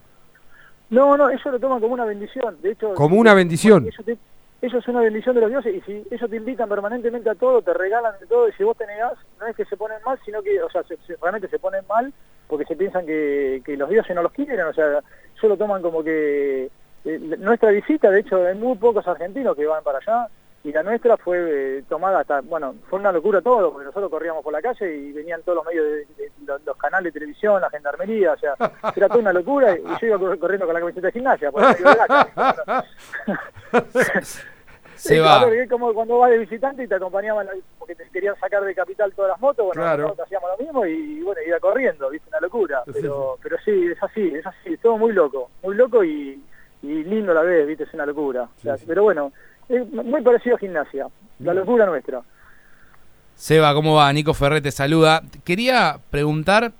No, 0.90 1.16
no, 1.16 1.30
ellos 1.30 1.44
lo 1.46 1.58
toman 1.58 1.80
como 1.80 1.94
una 1.94 2.04
bendición. 2.04 2.56
De 2.62 2.72
hecho, 2.72 2.92
Como 2.94 3.16
una 3.16 3.32
bendición. 3.32 3.84
Ellos, 3.86 4.04
te- 4.04 4.18
ellos 4.60 4.82
es 4.82 4.88
una 4.88 5.00
bendición 5.00 5.34
de 5.34 5.40
los 5.40 5.50
dioses 5.50 5.74
y 5.74 5.80
si 5.80 6.04
ellos 6.10 6.28
te 6.30 6.36
invitan 6.36 6.68
permanentemente 6.68 7.30
a 7.30 7.34
todo, 7.34 7.62
te 7.62 7.72
regalan 7.72 8.12
de 8.20 8.26
todo 8.26 8.48
y 8.48 8.52
si 8.52 8.62
vos 8.62 8.76
te 8.76 8.86
negás, 8.86 9.14
no 9.40 9.46
es 9.46 9.56
que 9.56 9.64
se 9.64 9.76
ponen 9.78 9.98
mal, 10.04 10.18
sino 10.24 10.42
que, 10.42 10.62
o 10.62 10.68
sea, 10.70 10.82
se- 10.84 10.98
se- 11.06 11.16
realmente 11.16 11.48
se 11.48 11.58
ponen 11.58 11.82
mal 11.88 12.12
porque 12.46 12.66
se 12.66 12.76
piensan 12.76 13.06
que, 13.06 13.62
que 13.64 13.76
los 13.78 13.88
dioses 13.88 14.14
no 14.14 14.22
los 14.22 14.32
quieren. 14.32 14.60
O 14.66 14.74
sea, 14.74 14.86
ellos 14.88 15.02
lo 15.42 15.56
toman 15.56 15.80
como 15.80 16.04
que 16.04 16.70
eh, 17.04 17.18
nuestra 17.38 17.70
visita, 17.70 18.10
de 18.10 18.20
hecho, 18.20 18.36
hay 18.46 18.54
muy 18.54 18.76
pocos 18.78 19.06
argentinos 19.06 19.56
que 19.56 19.66
van 19.66 19.82
para 19.82 19.98
allá, 19.98 20.28
y 20.64 20.70
la 20.70 20.82
nuestra 20.84 21.16
fue 21.16 21.38
eh, 21.78 21.82
tomada 21.88 22.20
hasta, 22.20 22.40
bueno, 22.40 22.76
fue 22.88 23.00
una 23.00 23.10
locura 23.10 23.40
todo, 23.40 23.72
porque 23.72 23.86
nosotros 23.86 24.08
corríamos 24.10 24.44
por 24.44 24.52
la 24.52 24.62
calle 24.62 24.94
y 24.94 25.12
venían 25.12 25.42
todos 25.42 25.56
los 25.56 25.66
medios 25.66 25.84
de, 25.84 25.96
de- 26.16 26.32
los, 26.46 26.62
los 26.64 26.76
canales 26.76 27.12
de 27.12 27.18
televisión, 27.18 27.60
la 27.60 27.70
gendarmería, 27.70 28.32
o 28.32 28.38
sea, 28.38 28.54
era 28.96 29.08
toda 29.08 29.20
una 29.20 29.32
locura, 29.32 29.76
y 29.76 29.82
yo 30.00 30.06
iba 30.06 30.18
cor- 30.18 30.38
corriendo 30.38 30.66
con 30.66 30.74
la 30.74 30.80
camiseta 30.80 31.06
de 31.08 31.12
gimnasia, 31.12 31.50
por 31.50 31.62
la 31.62 31.74
calle. 31.74 32.84
Se 34.94 35.18
va. 35.18 35.38
claro, 35.38 35.50
que 35.50 35.62
es 35.62 35.68
como 35.70 35.92
cuando 35.94 36.18
vas 36.18 36.30
de 36.30 36.38
visitante 36.38 36.84
y 36.84 36.86
te 36.86 36.94
acompañaban 36.94 37.48
ahí 37.48 37.60
porque 37.76 37.96
te 37.96 38.08
querían 38.10 38.36
sacar 38.38 38.62
de 38.62 38.72
capital 38.72 39.12
todas 39.14 39.30
las 39.32 39.40
motos, 39.40 39.66
bueno, 39.66 39.82
Claro. 39.82 40.02
nosotros 40.04 40.26
hacíamos 40.26 40.50
lo 40.56 40.64
mismo 40.64 40.86
y, 40.86 41.22
bueno, 41.22 41.40
iba 41.44 41.58
corriendo, 41.58 42.08
viste, 42.08 42.28
una 42.28 42.38
locura. 42.38 42.84
Pero, 42.92 43.36
pero 43.42 43.56
sí, 43.64 43.86
es 43.86 44.00
así, 44.00 44.32
es 44.32 44.46
así, 44.46 44.76
todo 44.76 44.98
muy 44.98 45.12
loco, 45.12 45.50
muy 45.64 45.74
loco 45.74 46.04
y, 46.04 46.40
y 46.82 47.04
lindo 47.04 47.32
a 47.32 47.34
la 47.36 47.42
vez, 47.42 47.66
viste, 47.66 47.84
es 47.84 47.94
una 47.94 48.06
locura. 48.06 48.42
O 48.42 48.60
sea, 48.60 48.76
Pero 48.86 49.04
bueno, 49.04 49.32
es 49.68 49.88
muy 49.90 50.20
parecido 50.22 50.56
a 50.56 50.58
gimnasia, 50.58 51.06
la 51.38 51.54
locura 51.54 51.86
nuestra. 51.86 52.20
Seba, 53.34 53.74
¿cómo 53.74 53.94
va? 53.94 54.12
Nico 54.12 54.34
Ferré 54.34 54.60
te 54.60 54.70
saluda. 54.70 55.22
Quería 55.44 55.98
preguntar, 56.10 56.72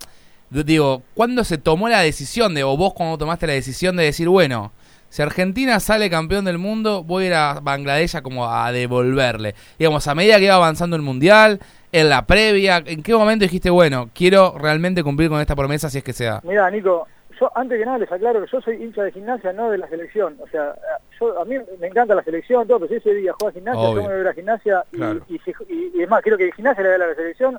digo, 0.51 1.03
¿cuándo 1.15 1.45
se 1.45 1.59
tomó 1.59 1.89
la 1.89 2.01
decisión 2.01 2.55
de, 2.55 2.65
o 2.65 2.77
vos 2.77 2.93
cuando 2.95 3.19
tomaste 3.19 3.47
la 3.47 3.55
decisión 3.55 3.97
de 3.97 4.05
decir, 4.05 4.29
bueno, 4.29 4.73
si 5.09 5.23
Argentina 5.23 5.81
sale 5.81 6.09
campeón 6.11 6.45
del 6.45 6.59
mundo, 6.59 7.03
voy 7.03 7.25
a 7.25 7.27
ir 7.27 7.35
a 7.35 7.61
Bangladesh 7.61 8.17
a 8.17 8.23
como 8.23 8.51
a 8.51 8.71
devolverle? 8.73 9.55
Digamos, 9.79 10.07
a 10.09 10.15
medida 10.15 10.39
que 10.39 10.45
iba 10.45 10.55
avanzando 10.55 10.97
el 10.97 11.03
Mundial, 11.03 11.61
en 11.93 12.09
la 12.09 12.27
previa, 12.27 12.83
¿en 12.85 13.03
qué 13.03 13.15
momento 13.15 13.45
dijiste, 13.45 13.69
bueno, 13.69 14.09
quiero 14.15 14.57
realmente 14.59 15.03
cumplir 15.03 15.29
con 15.29 15.41
esta 15.41 15.55
promesa 15.55 15.91
si 15.91 15.99
es 15.99 16.05
que 16.05 16.15
se 16.15 16.25
da? 16.25 16.41
Mira, 16.43 16.71
Nico, 16.71 17.07
yo 17.43 17.51
antes 17.57 17.79
que 17.79 17.85
nada 17.85 17.99
les 17.99 18.13
aclaro 18.13 18.41
que 18.45 18.51
yo 18.51 18.61
soy 18.61 18.83
hincha 18.83 19.03
de 19.03 19.13
gimnasia, 19.13 19.53
no 19.53 19.71
de 19.71 19.79
la 19.79 19.89
selección. 19.89 20.37
O 20.41 20.47
sea, 20.49 20.75
yo 21.21 21.41
a 21.41 21.45
mí 21.45 21.57
me 21.81 21.87
encanta 21.89 22.15
la 22.15 22.23
selección, 22.23 22.67
todo, 22.69 22.79
pero 22.81 22.89
si 22.91 22.95
ese 22.97 23.15
día 23.15 23.33
juega 23.39 23.53
gimnasia, 23.55 23.81
Obvio. 23.81 23.95
yo 23.95 24.03
me 24.03 24.07
voy 24.09 24.15
a 24.15 24.19
ver 24.19 24.29
a 24.29 24.35
gimnasia 24.35 24.85
y, 24.93 24.97
Claro. 24.97 25.21
y, 25.29 25.39
si- 25.41 25.55
y- 25.69 25.91
y 25.99 26.03
es 26.03 26.09
más, 26.09 26.23
quiero 26.23 26.39
que 26.39 26.53
gimnasia 26.53 26.83
le 26.83 26.89
dé 26.91 26.95
a 26.95 26.99
la 26.99 27.15
selección. 27.15 27.59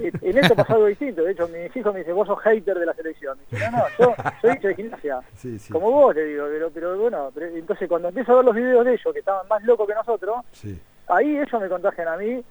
Eh, 0.00 0.10
En 0.22 0.38
esto 0.38 0.56
pasa 0.56 0.72
algo 0.74 0.86
distinto. 0.86 1.22
De 1.22 1.32
hecho, 1.32 1.46
mis 1.48 1.76
hijos 1.76 1.92
me 1.92 2.00
dicen, 2.00 2.14
vos 2.16 2.26
sos 2.26 2.40
hater 2.40 2.78
de 2.78 2.86
la 2.86 2.94
selección. 2.94 3.38
Y 3.50 3.54
dice, 3.56 3.70
no, 3.70 3.78
no, 3.78 3.84
yo 3.98 4.14
soy 4.40 4.50
hincha 4.52 4.68
de 4.68 4.74
gimnasia. 4.74 5.20
Sí, 5.36 5.58
sí. 5.58 5.72
Como 5.72 5.90
vos, 5.90 6.14
le 6.14 6.24
digo. 6.24 6.46
Pero, 6.48 6.70
pero 6.70 6.98
bueno, 6.98 7.30
pero- 7.34 7.46
entonces 7.54 7.88
cuando 7.88 8.08
empiezo 8.08 8.32
a 8.32 8.36
ver 8.36 8.44
los 8.46 8.54
videos 8.54 8.84
de 8.84 8.94
ellos, 8.94 9.12
que 9.12 9.20
estaban 9.20 9.46
más 9.46 9.62
locos 9.64 9.86
que 9.86 9.94
nosotros, 9.94 10.36
Sí. 10.52 10.80
ahí 11.08 11.36
ellos 11.38 11.60
me 11.60 11.68
contagian 11.68 12.08
a 12.08 12.16
mí. 12.16 12.42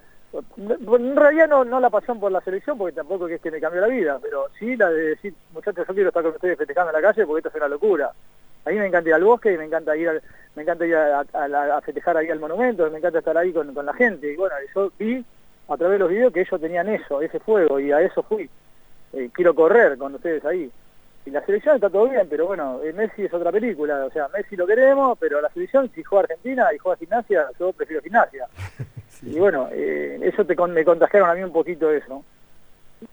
En 0.57 1.15
realidad 1.15 1.47
no, 1.47 1.63
no 1.65 1.79
la 1.79 1.89
pasión 1.89 2.19
por 2.19 2.31
la 2.31 2.41
selección, 2.41 2.77
porque 2.77 2.95
tampoco 2.95 3.27
es 3.27 3.41
que 3.41 3.51
me 3.51 3.59
cambió 3.61 3.81
la 3.81 3.87
vida, 3.87 4.19
pero 4.21 4.45
sí 4.59 4.75
la 4.75 4.89
de 4.89 5.09
decir, 5.09 5.33
muchachos, 5.53 5.85
yo 5.87 5.93
quiero 5.93 6.09
estar 6.09 6.23
con 6.23 6.33
ustedes 6.33 6.57
festejando 6.57 6.91
en 6.91 7.01
la 7.01 7.07
calle 7.07 7.25
porque 7.25 7.39
esto 7.39 7.49
es 7.49 7.55
una 7.55 7.67
locura. 7.67 8.11
A 8.65 8.69
mí 8.69 8.75
me 8.75 8.87
encanta 8.87 9.09
ir 9.09 9.15
al 9.15 9.23
bosque 9.23 9.53
y 9.53 9.57
me 9.57 9.65
encanta 9.65 9.95
ir, 9.95 10.09
al- 10.09 10.21
me 10.55 10.63
encanta 10.63 10.85
ir 10.85 10.95
a 10.95 11.81
festejar 11.83 12.17
ahí 12.17 12.29
al 12.29 12.39
monumento, 12.39 12.89
me 12.91 12.97
encanta 12.97 13.19
estar 13.19 13.37
ahí 13.37 13.53
con, 13.53 13.73
con 13.73 13.85
la 13.85 13.93
gente. 13.93 14.31
Y 14.31 14.35
bueno, 14.35 14.55
yo 14.75 14.91
vi 14.99 15.23
a 15.69 15.77
través 15.77 15.95
de 15.95 15.99
los 15.99 16.09
videos 16.09 16.33
que 16.33 16.41
ellos 16.41 16.59
tenían 16.61 16.87
eso, 16.89 17.21
ese 17.21 17.39
fuego, 17.39 17.79
y 17.79 17.91
a 17.91 18.01
eso 18.01 18.23
fui. 18.23 18.49
Eh, 19.13 19.29
quiero 19.33 19.55
correr 19.55 19.97
con 19.97 20.13
ustedes 20.15 20.43
ahí. 20.45 20.69
Y 21.25 21.29
la 21.29 21.45
selección 21.45 21.75
está 21.75 21.89
todo 21.89 22.07
bien, 22.09 22.27
pero 22.29 22.47
bueno, 22.47 22.79
eh, 22.83 22.93
Messi 22.93 23.25
es 23.25 23.33
otra 23.33 23.51
película. 23.51 24.05
O 24.05 24.09
sea, 24.11 24.27
Messi 24.29 24.55
lo 24.55 24.65
queremos, 24.67 25.17
pero 25.19 25.41
la 25.41 25.49
selección, 25.49 25.89
si 25.93 26.03
juega 26.03 26.23
Argentina 26.23 26.67
y 26.73 26.77
juega 26.77 26.97
gimnasia, 26.97 27.47
yo 27.59 27.71
prefiero 27.73 28.01
gimnasia. 28.01 28.47
Y 29.23 29.39
bueno, 29.39 29.67
eh, 29.71 30.19
eso 30.21 30.45
te 30.45 30.55
con- 30.55 30.73
me 30.73 30.85
contagiaron 30.85 31.29
a 31.29 31.33
mí 31.33 31.43
un 31.43 31.51
poquito 31.51 31.91
eso. 31.91 32.23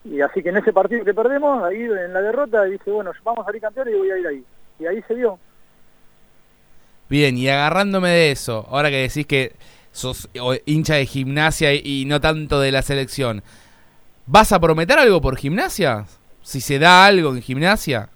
Y 0.04 0.20
así 0.20 0.42
que 0.42 0.48
en 0.48 0.56
ese 0.58 0.72
partido 0.72 1.04
que 1.04 1.14
perdemos, 1.14 1.62
ahí 1.64 1.82
en 1.82 2.12
la 2.12 2.20
derrota, 2.20 2.64
dije, 2.64 2.90
bueno, 2.90 3.12
vamos 3.22 3.42
a 3.42 3.46
salir 3.46 3.60
campeones 3.60 3.94
y 3.94 3.98
voy 3.98 4.10
a 4.10 4.18
ir 4.18 4.26
ahí. 4.26 4.44
Y 4.80 4.86
ahí 4.86 5.02
se 5.02 5.14
vio. 5.14 5.38
Bien, 7.08 7.36
y 7.36 7.48
agarrándome 7.48 8.08
de 8.10 8.30
eso, 8.30 8.66
ahora 8.70 8.90
que 8.90 8.96
decís 9.02 9.26
que 9.26 9.52
sos 9.92 10.28
hincha 10.64 10.94
de 10.94 11.06
gimnasia 11.06 11.72
y, 11.74 12.04
no 12.06 12.20
tanto 12.20 12.60
de 12.60 12.72
la 12.72 12.82
selección, 12.82 13.42
¿vas 14.26 14.52
a 14.52 14.60
prometer 14.60 14.98
algo 14.98 15.20
por 15.20 15.36
gimnasia? 15.36 16.06
Si 16.42 16.60
se 16.60 16.78
da 16.78 17.06
algo 17.06 17.30
en 17.30 17.42
gimnasia. 17.42 18.08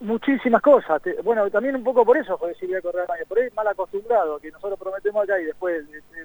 Muchísimas 0.00 0.62
cosas. 0.62 1.02
Bueno, 1.24 1.50
también 1.50 1.74
un 1.74 1.82
poco 1.82 2.04
por 2.04 2.16
eso, 2.16 2.36
joder, 2.38 2.56
si 2.56 2.66
voy 2.66 2.76
a 2.76 2.80
correr. 2.80 3.04
Por 3.28 3.38
ahí 3.38 3.48
mal 3.54 3.66
acostumbrado, 3.66 4.38
que 4.38 4.50
nosotros 4.52 4.78
prometemos 4.78 5.24
acá 5.24 5.40
y 5.40 5.44
después 5.44 5.84
eh, 5.92 6.00
eh, 6.16 6.24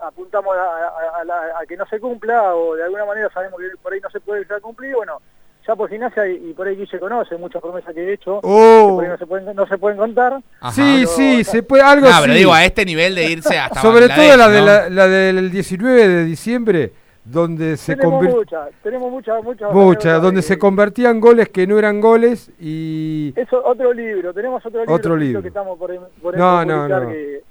apuntamos 0.00 0.56
a, 0.56 0.60
a- 0.62 1.20
a 1.20 1.24
la- 1.24 1.58
a 1.60 1.66
que 1.66 1.76
no 1.76 1.86
se 1.86 1.98
cumpla 2.00 2.54
o 2.54 2.74
de 2.76 2.84
alguna 2.84 3.04
manera 3.04 3.28
sabemos 3.32 3.58
que 3.60 3.66
por 3.82 3.92
ahí 3.92 4.00
no 4.00 4.10
se 4.10 4.20
puede 4.20 4.40
llegar 4.42 4.58
a 4.58 4.60
cumplir. 4.60 4.94
Bueno, 4.94 5.20
ya 5.66 5.76
por 5.76 5.90
gimnasia 5.90 6.26
y, 6.26 6.50
y 6.50 6.52
por 6.54 6.66
ahí 6.66 6.76
Guille 6.76 6.98
conoce 6.98 7.36
muchas 7.36 7.60
promesas 7.60 7.94
que 7.94 8.00
he 8.00 8.12
hecho, 8.14 8.40
Oh. 8.42 8.86
que 8.88 8.94
por 8.94 9.04
ahí 9.04 9.10
no 9.10 9.18
se 9.18 9.26
pueden, 9.26 9.56
no 9.56 9.66
se 9.66 9.78
pueden 9.78 9.98
contar. 9.98 10.38
Sí, 10.72 10.80
Pero- 11.00 11.08
sí, 11.08 11.44
se 11.44 11.62
puede 11.62 11.82
algo 11.82 12.06
No, 12.06 12.12
así. 12.12 12.22
pero 12.22 12.34
digo, 12.34 12.52
a 12.54 12.64
este 12.64 12.84
nivel 12.84 13.14
de 13.14 13.30
irse 13.30 13.58
hasta 13.58 13.80
Sobre 13.82 14.08
todo 14.08 14.36
la, 14.36 14.48
de 14.48 14.60
¿no? 14.60 14.66
la, 14.66 14.88
la 14.88 15.08
del 15.08 15.50
19 15.50 16.08
de 16.08 16.24
diciembre, 16.24 16.92
donde 17.24 17.76
se 17.76 17.94
muchas, 17.96 18.70
tenemos 18.82 19.10
muchas, 19.10 19.44
muchas. 19.44 19.70
Muchas, 19.70 20.04
anécdotas 20.06 20.22
donde 20.22 20.40
de- 20.40 20.46
se 20.46 20.58
convertían 20.58 21.20
goles 21.20 21.50
que 21.50 21.66
no 21.66 21.78
eran 21.78 22.00
goles 22.00 22.50
y... 22.58 23.34
Eso, 23.36 23.62
otro 23.66 23.92
libro, 23.92 24.32
tenemos 24.32 24.64
otro 24.64 24.80
libro. 24.80 24.94
Otro 24.94 25.12
Tito, 25.14 25.16
libro. 25.24 25.42
Que 25.42 25.48
estamos 25.48 25.78
por, 25.78 25.94
por 26.22 26.34
no. 26.38 26.64
que- 27.10 27.42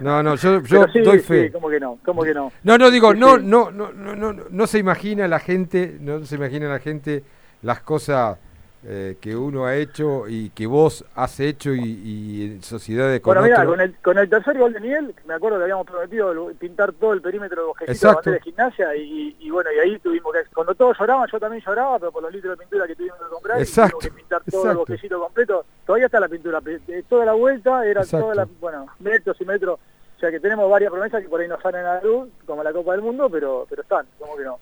No, 0.00 0.22
no, 0.22 0.36
yo, 0.36 0.62
yo 0.62 0.86
sí, 0.92 1.00
doy 1.00 1.18
sí, 1.18 1.24
fe. 1.24 1.52
¿cómo 1.52 1.68
que 1.68 1.80
no? 1.80 1.98
¿Cómo 2.04 2.22
que 2.22 2.32
no? 2.32 2.52
No, 2.62 2.78
no, 2.78 2.90
digo, 2.90 3.12
no, 3.14 3.36
no, 3.38 3.70
no, 3.70 3.92
no, 3.92 4.14
no, 4.16 4.32
no 4.48 4.66
se 4.66 4.78
imagina 4.78 5.28
la 5.28 5.40
gente, 5.40 5.96
no 6.00 6.24
se 6.24 6.36
imagina 6.36 6.68
la 6.68 6.78
gente 6.78 7.24
las 7.62 7.80
cosas 7.80 8.38
eh, 8.82 9.18
que 9.20 9.36
uno 9.36 9.66
ha 9.66 9.76
hecho 9.76 10.26
y 10.26 10.48
que 10.50 10.66
vos 10.66 11.04
has 11.14 11.38
hecho 11.40 11.74
y, 11.74 11.80
y 11.82 12.44
en 12.46 12.62
sociedades 12.62 13.20
con 13.20 13.34
Bueno, 13.36 13.54
otro. 13.54 13.70
con 13.70 13.80
el, 13.82 13.94
con 13.96 14.16
el 14.18 14.28
tercer 14.30 14.56
gol 14.56 14.72
de 14.72 14.80
Miguel, 14.80 15.14
me 15.26 15.34
acuerdo 15.34 15.58
que 15.58 15.64
habíamos 15.64 15.86
prometido 15.86 16.50
pintar 16.58 16.92
todo 16.94 17.12
el 17.12 17.20
perímetro 17.20 17.60
de 17.60 17.66
bosquecito 17.68 17.90
de 17.90 17.94
Exacto. 17.94 18.16
bandera 18.30 18.36
de 18.36 18.50
gimnasia 18.50 18.96
y, 18.96 19.36
y 19.38 19.50
bueno, 19.50 19.70
y 19.70 19.78
ahí 19.80 19.98
tuvimos 19.98 20.32
que, 20.32 20.38
cuando 20.54 20.74
todos 20.74 20.96
lloraban, 20.98 21.28
yo 21.30 21.38
también 21.38 21.62
lloraba, 21.66 21.98
pero 21.98 22.10
por 22.10 22.22
los 22.22 22.32
litros 22.32 22.56
de 22.56 22.64
pintura 22.64 22.86
que 22.86 22.96
tuvimos 22.96 23.18
que 23.18 23.24
comprar, 23.28 23.58
y 23.58 23.62
Exacto, 23.62 23.98
tuvimos 23.98 24.14
que 24.16 24.20
pintar 24.22 24.42
todo 24.50 24.70
el 24.70 24.76
bosquecito 24.78 25.20
completo, 25.20 25.64
todavía 25.84 26.06
está 26.06 26.20
la 26.20 26.28
pintura, 26.28 26.62
toda 27.08 27.24
la 27.26 27.32
vuelta 27.34 27.84
era 27.86 28.00
Exacto. 28.00 28.24
toda 28.24 28.34
la, 28.34 28.48
bueno, 28.60 28.86
metros 29.00 29.38
y 29.40 29.44
metros, 29.44 29.78
o 30.16 30.20
sea 30.20 30.30
que 30.30 30.40
tenemos 30.40 30.70
varias 30.70 30.90
promesas 30.90 31.22
que 31.22 31.28
por 31.28 31.40
ahí 31.40 31.48
no 31.48 31.60
salen 31.60 31.84
a 31.84 31.96
la 31.96 32.02
luz, 32.02 32.28
como 32.46 32.62
la 32.62 32.72
Copa 32.72 32.92
del 32.92 33.02
Mundo, 33.02 33.28
pero 33.30 33.66
pero 33.68 33.82
están, 33.82 34.06
como 34.18 34.36
que 34.36 34.44
no. 34.44 34.58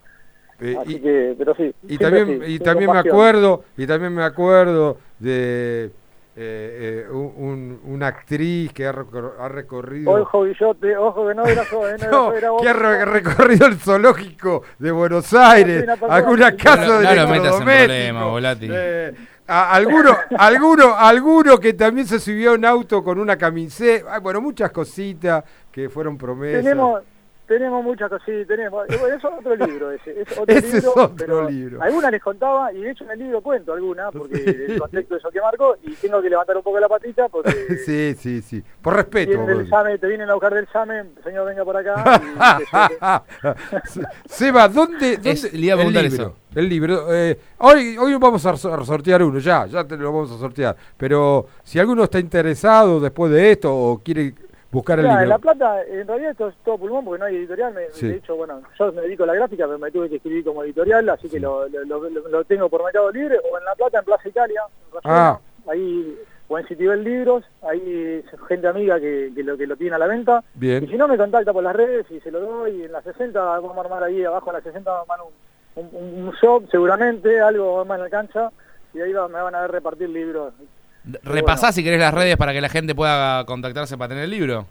Eh, 0.61 0.77
Así 0.81 0.97
y- 0.97 1.01
que, 1.01 1.35
pero 1.39 1.55
sí. 1.55 1.73
Y 1.89 1.99
también, 1.99 2.27
sí, 2.45 2.55
y 2.55 2.59
también 2.59 2.91
me 2.91 2.99
acuerdo, 2.99 3.65
y 3.77 3.87
también 3.87 4.13
me 4.15 4.25
acuerdo 4.25 4.99
de 5.19 5.91
eh, 6.41 7.05
eh, 7.05 7.11
un- 7.11 7.33
un- 7.37 7.81
una 7.95 8.07
actriz 8.09 8.73
que 8.73 8.87
ha, 8.87 8.93
recor- 8.93 9.33
ha 9.41 9.49
recorrido 9.49 10.13
Ojo, 10.13 10.45
Guillote, 10.45 10.97
ojo 10.97 11.27
que 11.27 11.35
no 11.35 11.45
era 11.45 11.65
yo, 11.69 11.89
eh, 11.89 11.97
no, 11.99 11.99
era 11.99 12.11
No, 12.11 12.31
yo, 12.31 12.37
era 12.39 12.51
vos. 12.51 12.63
que 12.63 12.69
ha 12.69 12.73
re- 12.75 13.05
recorrido 13.07 13.67
el 13.67 13.75
zoológico 13.77 14.63
de 14.79 14.93
Buenos 14.93 15.35
Aires, 15.35 15.85
alguna 16.09 16.55
casa 16.57 16.87
no 16.87 16.99
de 17.01 17.07
electrodomésticos. 17.13 18.71
Eh, 18.71 19.15
a- 19.49 19.73
alguno, 19.75 20.17
alguno, 20.39 20.95
alguno 20.97 21.59
que 21.59 21.73
también 21.75 22.07
se 22.07 22.21
subió 22.21 22.53
a 22.53 22.55
un 22.55 22.65
auto 22.65 23.03
con 23.03 23.19
una 23.19 23.37
camiseta, 23.37 24.19
bueno, 24.21 24.41
muchas 24.41 24.71
cositas 24.71 25.43
que 25.73 25.89
fueron 25.89 26.17
promesas. 26.19 26.63
Tenemos, 26.63 27.03
tenemos 27.49 27.83
muchas 27.83 28.09
cosas, 28.09 28.25
sí, 28.27 28.45
tenemos. 28.47 28.87
bueno, 28.87 29.07
Eso 29.17 29.29
es 29.29 29.35
otro 29.41 29.57
libro 29.57 29.91
ese. 29.91 30.21
Es 30.21 30.39
otro 30.39 30.45
Ese 30.55 30.67
es 30.69 30.75
libro, 30.75 30.93
otro 30.93 31.15
pero 31.17 31.49
libro. 31.51 31.83
Algunas 31.83 32.13
les 32.13 32.23
contaba, 32.23 32.73
y 32.73 32.83
de 32.83 32.91
hecho 32.91 33.05
en 33.05 33.11
el 33.11 33.19
libro 33.19 33.41
cuento 33.41 33.73
algunas, 33.73 34.13
porque 34.13 34.35
el 34.69 34.79
contexto 34.79 35.15
de 35.15 35.19
eso 35.19 35.31
que 35.31 35.41
marcó, 35.41 35.77
y 35.83 35.93
tengo 35.95 36.21
que 36.23 36.31
levantar 36.31 36.57
un 36.57 36.63
poco 36.63 36.79
la 36.79 36.89
patita, 36.89 37.29
porque 37.29 37.51
Sí, 37.87 38.15
sí, 38.17 38.43
sí. 38.43 38.63
Por 38.83 38.95
respeto. 38.95 39.31
vienen 39.31 39.47
del. 39.59 39.69
SAME, 39.69 39.99
te 39.99 40.07
vienen 40.07 40.29
a 40.31 40.35
buscar 40.35 40.55
del 40.55 40.69
SAME, 40.69 41.03
señor 41.25 41.47
venga 41.47 41.65
por 41.65 41.77
acá. 41.77 42.21
Se- 43.87 44.03
Seba, 44.27 44.69
¿dónde, 44.69 45.19
Es- 45.25 45.53
el 45.53 45.61
libro? 45.61 45.83
eso. 46.01 46.35
El 46.55 46.69
libro. 46.69 47.15
eh, 47.15 47.39
hoy, 47.59 47.97
hoy 47.99 48.15
vamos 48.17 48.45
a 48.47 48.57
sortear 48.57 49.23
uno, 49.23 49.39
ya, 49.39 49.67
ya 49.67 49.85
te 49.85 49.97
lo 49.97 50.13
vamos 50.13 50.31
a 50.33 50.39
sortear. 50.39 50.77
Pero 50.97 51.47
si 51.63 51.79
alguno 51.79 52.05
está 52.05 52.19
interesado 52.19 53.01
después 53.01 53.31
de 53.33 53.53
esto 53.53 53.75
o 53.75 53.99
quiere 54.03 54.35
buscar 54.71 54.99
el 54.99 55.07
en 55.07 55.13
libro. 55.13 55.27
La 55.27 55.39
Plata, 55.39 55.83
en 55.85 56.07
realidad 56.07 56.31
esto 56.33 56.49
es 56.49 56.55
todo 56.65 56.79
pulmón 56.79 57.05
porque 57.05 57.21
no 57.21 57.25
hay 57.27 57.37
editorial. 57.37 57.73
me- 57.75 57.91
Sí. 57.93 58.09
De 58.09 58.17
hecho, 58.17 58.37
bueno, 58.37 58.61
yo 58.79 58.93
me 58.93 59.03
dedico 59.03 59.25
a 59.25 59.27
la 59.29 59.35
gráfica, 59.35 59.67
pero 59.67 59.79
me 59.79 59.91
tuve 59.91 60.09
que 60.09 60.17
escribir 60.17 60.45
como 60.45 60.63
editorial, 60.63 61.09
así 61.09 61.29
que 61.29 61.41
lo, 61.41 61.69
lo, 61.69 61.85
lo- 61.85 62.29
lo 62.29 62.45
tengo 62.45 62.69
por 62.69 62.85
Mercado 62.85 63.11
Libre, 63.11 63.39
o 63.51 63.59
en 63.59 63.65
La 63.65 63.75
Plata, 63.75 63.99
en 64.01 64.05
Plaza 64.05 64.29
Italia, 64.29 64.63
en 64.93 65.01
Ah. 65.05 65.39
ahí, 65.69 66.19
o 66.49 66.59
en 66.59 66.67
Citibel 66.67 67.05
Libros, 67.05 67.45
ahí 67.63 68.25
gente 68.49 68.67
amiga 68.67 68.99
que, 68.99 69.31
que 69.35 69.43
lo 69.43 69.57
que 69.57 69.67
lo 69.67 69.77
tiene 69.77 69.97
a 69.97 69.99
la 69.99 70.07
venta. 70.07 70.43
Bien. 70.55 70.85
Y 70.85 70.89
si 70.89 70.97
no, 70.97 71.07
me 71.09 71.17
contacta 71.19 71.53
por 71.53 71.63
las 71.63 71.77
redes 71.77 72.11
y 72.11 72.21
se 72.21 72.31
lo 72.31 72.41
doy, 72.41 72.85
en 72.85 72.93
la 72.93 73.03
60 73.03 73.41
vamos 73.43 73.77
a 73.77 73.81
armar 73.81 74.03
ahí 74.03 74.25
abajo 74.25 74.51
en 74.51 74.57
la 74.57 74.63
60 74.63 74.91
vamos 74.91 75.09
a 75.09 75.13
armar 75.15 75.27
un, 75.77 75.89
un, 75.93 76.25
un 76.27 76.31
shop, 76.43 76.65
seguramente, 76.71 77.39
algo 77.41 77.85
más 77.85 77.99
en 77.99 78.05
la 78.05 78.11
cancha, 78.11 78.51
y 78.95 79.01
ahí 79.01 79.13
va- 79.13 79.29
me 79.29 79.41
van 79.43 79.55
a 79.55 79.61
ver 79.63 79.71
repartir 79.73 80.09
libros. 80.09 80.53
Repasá 81.23 81.73
si 81.73 81.83
querés 81.83 82.01
las 82.01 82.13
redes 82.15 82.37
para 82.37 82.53
que 82.53 82.61
la 82.61 82.69
gente 82.69 82.95
pueda 82.95 83.45
contactarse 83.47 83.97
para 83.97 84.09
tener 84.09 84.25
el 84.25 84.31
libro. 84.31 84.67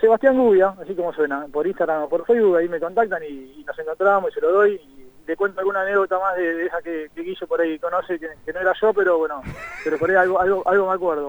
Sebastián 0.00 0.36
Gubia, 0.36 0.74
así 0.80 0.94
como 0.94 1.12
suena, 1.12 1.46
por 1.52 1.66
Instagram 1.66 2.02
o 2.04 2.08
por 2.08 2.24
Facebook, 2.24 2.56
ahí 2.56 2.68
me 2.68 2.78
contactan 2.78 3.22
y, 3.22 3.60
y 3.60 3.64
nos 3.66 3.76
encontramos 3.78 4.30
y 4.30 4.34
se 4.34 4.40
lo 4.40 4.52
doy 4.52 4.74
y 4.74 5.08
le 5.26 5.36
cuento 5.36 5.58
alguna 5.60 5.82
anécdota 5.82 6.18
más 6.18 6.36
de, 6.36 6.54
de 6.54 6.66
esa 6.66 6.80
que, 6.82 7.08
que 7.14 7.22
Guillo 7.22 7.46
por 7.46 7.60
ahí 7.60 7.78
conoce, 7.78 8.18
que, 8.18 8.28
que 8.46 8.52
no 8.52 8.60
era 8.60 8.72
yo, 8.80 8.94
pero 8.94 9.18
bueno, 9.18 9.42
pero 9.84 9.98
por 9.98 10.08
ahí 10.10 10.16
algo, 10.16 10.40
algo, 10.40 10.62
algo 10.68 10.88
me 10.88 10.94
acuerdo. 10.94 11.26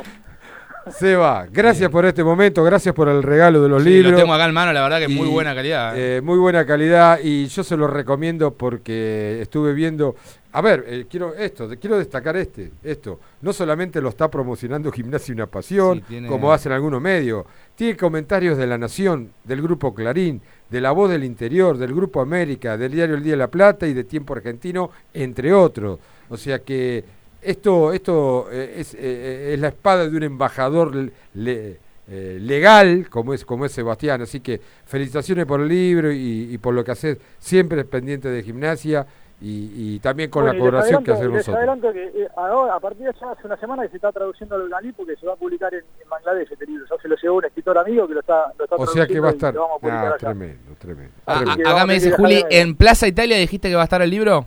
Seba, 0.87 1.45
gracias 1.51 1.89
por 1.91 2.05
este 2.05 2.23
momento, 2.23 2.63
gracias 2.63 2.95
por 2.95 3.09
el 3.09 3.21
regalo 3.21 3.61
de 3.61 3.69
los 3.69 3.83
Sí, 3.83 3.89
libros. 3.89 4.13
Lo 4.13 4.17
tengo 4.19 4.33
acá 4.33 4.45
en 4.45 4.53
mano, 4.53 4.71
la 4.71 4.81
verdad 4.81 4.99
que 4.99 5.05
es 5.05 5.09
muy 5.09 5.27
buena 5.27 5.53
calidad. 5.53 5.97
¿eh? 5.97 6.17
eh, 6.17 6.21
muy 6.21 6.37
buena 6.37 6.65
calidad 6.65 7.19
y 7.21 7.47
yo 7.47 7.63
se 7.63 7.75
lo 7.75 7.87
recomiendo 7.87 8.53
porque 8.53 9.41
estuve 9.41 9.73
viendo. 9.73 10.15
A 10.51 10.61
ver, 10.61 10.83
eh, 10.87 11.05
quiero 11.09 11.35
esto, 11.35 11.69
quiero 11.79 11.97
destacar 11.99 12.35
este, 12.35 12.71
esto. 12.83 13.19
No 13.41 13.53
solamente 13.53 14.01
lo 14.01 14.09
está 14.09 14.31
promocionando 14.31 14.91
Gimnasia 14.91 15.33
Una 15.35 15.45
Pasión, 15.45 15.99
Sí, 15.99 16.03
tiene- 16.07 16.27
como 16.27 16.51
hacen 16.51 16.71
algunos 16.71 16.99
medios. 17.01 17.45
Tiene 17.75 17.95
comentarios 17.95 18.57
de 18.57 18.65
La 18.65 18.77
Nación, 18.77 19.31
del 19.43 19.61
Grupo 19.61 19.93
Clarín, 19.93 20.41
de 20.69 20.81
La 20.81 20.91
Voz 20.91 21.11
del 21.11 21.23
Interior, 21.23 21.77
del 21.77 21.93
Grupo 21.93 22.19
América, 22.19 22.77
del 22.77 22.91
diario 22.93 23.15
El 23.15 23.23
Día 23.23 23.33
de 23.33 23.37
la 23.37 23.47
Plata 23.51 23.85
y 23.87 23.93
de 23.93 24.03
Tiempo 24.03 24.33
Argentino, 24.33 24.89
entre 25.13 25.53
otros. 25.53 25.99
O 26.29 26.37
sea 26.37 26.59
que 26.59 27.03
esto, 27.41 27.93
esto 27.93 28.47
eh, 28.51 28.73
es, 28.77 28.95
eh, 28.95 29.53
es 29.53 29.59
la 29.59 29.67
espada 29.69 30.09
de 30.09 30.17
un 30.17 30.23
embajador 30.23 30.95
le- 30.95 31.11
le- 31.35 31.77
eh, 32.11 32.39
legal 32.41 33.07
como 33.07 33.35
es, 33.35 33.45
como 33.45 33.65
es 33.65 33.71
Sebastián. 33.71 34.23
Así 34.23 34.39
que 34.39 34.59
felicitaciones 34.85 35.45
por 35.45 35.61
el 35.61 35.67
libro 35.67 36.11
y, 36.11 36.49
y 36.51 36.57
por 36.57 36.73
lo 36.73 36.83
que 36.83 36.89
haces 36.91 37.19
siempre 37.37 37.85
pendiente 37.85 38.29
de 38.29 38.41
gimnasia 38.41 39.05
y, 39.41 39.95
y 39.95 39.99
también 39.99 40.29
con 40.29 40.43
Bueno, 40.43 40.53
la 40.53 40.53
les 40.59 40.65
colaboración 40.69 41.03
que 41.03 41.11
adelanto- 41.11 41.17
hacemos 41.17 41.37
nosotros. 41.37 41.57
adelanto 41.57 41.93
que 41.93 42.23
eh, 42.23 42.27
ahora, 42.35 42.75
a 42.75 42.79
partir 42.79 43.05
de 43.07 43.13
ya 43.19 43.31
hace 43.31 43.47
una 43.47 43.57
semana 43.57 43.83
que 43.83 43.89
se 43.89 43.95
está 43.95 44.11
traduciendo 44.11 44.55
al 44.55 44.67
galí 44.69 44.91
porque 44.91 45.15
se 45.15 45.25
va 45.25 45.33
a 45.33 45.35
publicar 45.37 45.73
en, 45.73 45.79
en 45.79 46.09
Bangladesh 46.09 46.51
este 46.51 46.65
libro. 46.65 46.85
Ya 46.89 47.01
se 47.01 47.07
lo 47.07 47.15
llevó 47.15 47.37
un 47.37 47.45
escritor 47.45 47.77
amigo 47.77 48.07
que 48.07 48.13
lo 48.15 48.19
está, 48.19 48.51
lo 48.57 48.63
está 48.65 48.75
O 48.75 48.85
sea 48.87 49.07
que 49.07 49.19
va 49.19 49.29
a 49.29 49.33
traduciendo 49.33 49.69
y 49.81 49.85
estar 49.87 50.13
ah, 50.13 50.17
tremendo, 50.17 50.75
tremendo. 50.77 51.13
Ah, 51.25 51.43
Así 51.47 51.61
ah, 51.65 51.71
acá 51.71 51.85
me 51.85 51.93
dice 51.93 52.11
Juli, 52.11 52.43
¿en 52.49 52.75
Plaza 52.75 53.07
Italia 53.07 53.37
dijiste 53.37 53.69
que 53.69 53.75
va 53.75 53.81
a 53.81 53.85
estar 53.85 54.01
el 54.01 54.09
libro? 54.09 54.45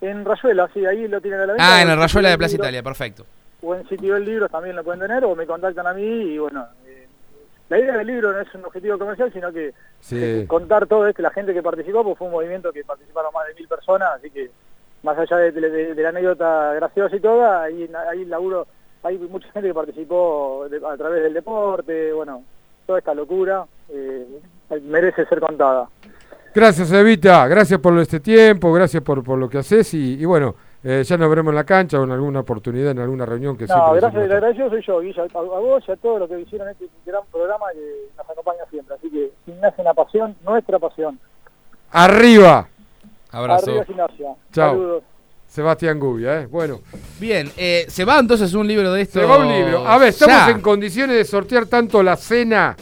En 0.00 0.24
Rayuela, 0.24 0.68
sí, 0.74 0.84
ahí 0.84 1.06
lo 1.06 1.20
tienen 1.20 1.40
a 1.40 1.46
la 1.46 1.52
venta. 1.52 1.76
Ah, 1.76 1.82
en 1.82 1.88
el 1.90 1.96
Rayuela 1.96 2.30
de 2.30 2.38
Plaza 2.38 2.52
Libro- 2.54 2.64
Italia, 2.64 2.82
perfecto. 2.82 3.24
O 3.62 3.72
en 3.76 3.88
Sitio 3.88 4.14
del 4.14 4.24
Libro 4.24 4.48
también 4.48 4.74
lo 4.74 4.82
pueden 4.82 4.98
tener, 5.00 5.24
o 5.24 5.36
me 5.36 5.46
contactan 5.46 5.86
a 5.86 5.94
mí 5.94 6.02
y 6.02 6.38
bueno. 6.38 6.66
La 7.72 7.78
idea 7.80 7.96
del 7.96 8.06
libro 8.06 8.32
no 8.32 8.40
es 8.40 8.54
un 8.54 8.64
objetivo 8.64 8.98
comercial, 8.98 9.32
sino 9.32 9.52
que 9.52 9.72
Sí. 10.00 10.16
eh, 10.22 10.44
contar 10.46 10.86
todo 10.86 11.06
esto, 11.08 11.22
la 11.22 11.30
gente 11.30 11.52
que 11.54 11.62
participó, 11.62 12.04
pues 12.04 12.18
fue 12.18 12.26
un 12.28 12.32
movimiento 12.34 12.72
que 12.72 12.84
participaron 12.84 13.32
más 13.34 13.46
de 13.48 13.54
mil 13.54 13.66
personas, 13.68 14.10
así 14.16 14.30
que 14.30 14.50
más 15.02 15.18
allá 15.18 15.36
de, 15.38 15.50
de- 15.52 15.94
de 15.94 16.02
la 16.02 16.10
anécdota 16.10 16.74
graciosa 16.74 17.16
y 17.16 17.20
toda, 17.20 17.62
ahí, 17.64 17.90
ahí 18.10 18.24
laburo, 18.24 18.66
hay 19.02 19.18
mucha 19.18 19.50
gente 19.52 19.68
que 19.68 19.74
participó 19.74 20.66
de- 20.70 20.80
a 20.86 20.96
través 20.96 21.22
del 21.24 21.34
deporte, 21.34 22.12
bueno, 22.12 22.44
toda 22.86 22.98
esta 22.98 23.14
locura 23.14 23.64
eh, 23.88 24.26
merece 24.82 25.24
ser 25.26 25.40
contada. 25.40 25.88
Gracias, 26.54 26.92
Evita. 26.92 27.46
Gracias 27.48 27.80
por 27.80 27.98
este 27.98 28.20
tiempo, 28.20 28.72
gracias 28.72 29.02
por, 29.02 29.24
por 29.24 29.38
lo 29.38 29.48
que 29.48 29.58
haces 29.58 29.94
y, 29.94 30.20
y 30.20 30.24
bueno, 30.24 30.54
eh, 30.84 31.02
ya 31.04 31.16
nos 31.16 31.28
veremos 31.28 31.52
en 31.52 31.56
la 31.56 31.64
cancha 31.64 32.00
o 32.00 32.04
en 32.04 32.10
alguna 32.10 32.40
oportunidad, 32.40 32.90
en 32.90 32.98
alguna 32.98 33.24
reunión 33.26 33.56
que 33.56 33.66
No, 33.66 33.74
siempre 33.74 34.00
gracias, 34.00 34.24
el 34.24 34.32
agradecido 34.32 34.70
soy 34.70 34.82
yo, 34.86 35.00
Guilla, 35.00 35.22
a, 35.22 35.38
a 35.38 35.40
vos 35.42 35.84
y 35.86 35.92
a 35.92 35.96
todos 35.96 36.20
los 36.20 36.28
que 36.28 36.40
hicieron 36.40 36.68
este 36.68 36.86
gran 37.06 37.22
programa 37.30 37.66
que 37.72 38.08
nos 38.16 38.28
acompaña 38.30 38.64
siempre. 38.70 38.94
Así 38.96 39.10
que 39.10 39.30
gimnasia 39.44 39.82
una 39.82 39.94
pasión, 39.94 40.36
nuestra 40.44 40.78
pasión. 40.78 41.18
Arriba. 41.90 42.68
Arriba 43.30 43.84
gimnasia. 43.86 44.34
Chao. 44.52 44.70
Saludos. 44.70 45.02
Sebastián 45.48 45.98
Gubia, 46.00 46.40
¿eh? 46.40 46.46
Bueno. 46.46 46.80
Bien, 47.20 47.50
eh, 47.58 47.84
se 47.88 48.04
va 48.06 48.18
entonces 48.18 48.54
un 48.54 48.66
libro 48.66 48.90
de 48.92 49.02
esto. 49.02 49.20
Se 49.20 49.26
va 49.26 49.36
un 49.38 49.48
libro. 49.48 49.86
A 49.86 49.98
ver, 49.98 50.08
¿estamos 50.08 50.34
Ya. 50.46 50.50
en 50.50 50.62
condiciones 50.62 51.14
de 51.16 51.24
sortear 51.26 51.66
tanto 51.66 52.02
la 52.02 52.16
cena, 52.16 52.74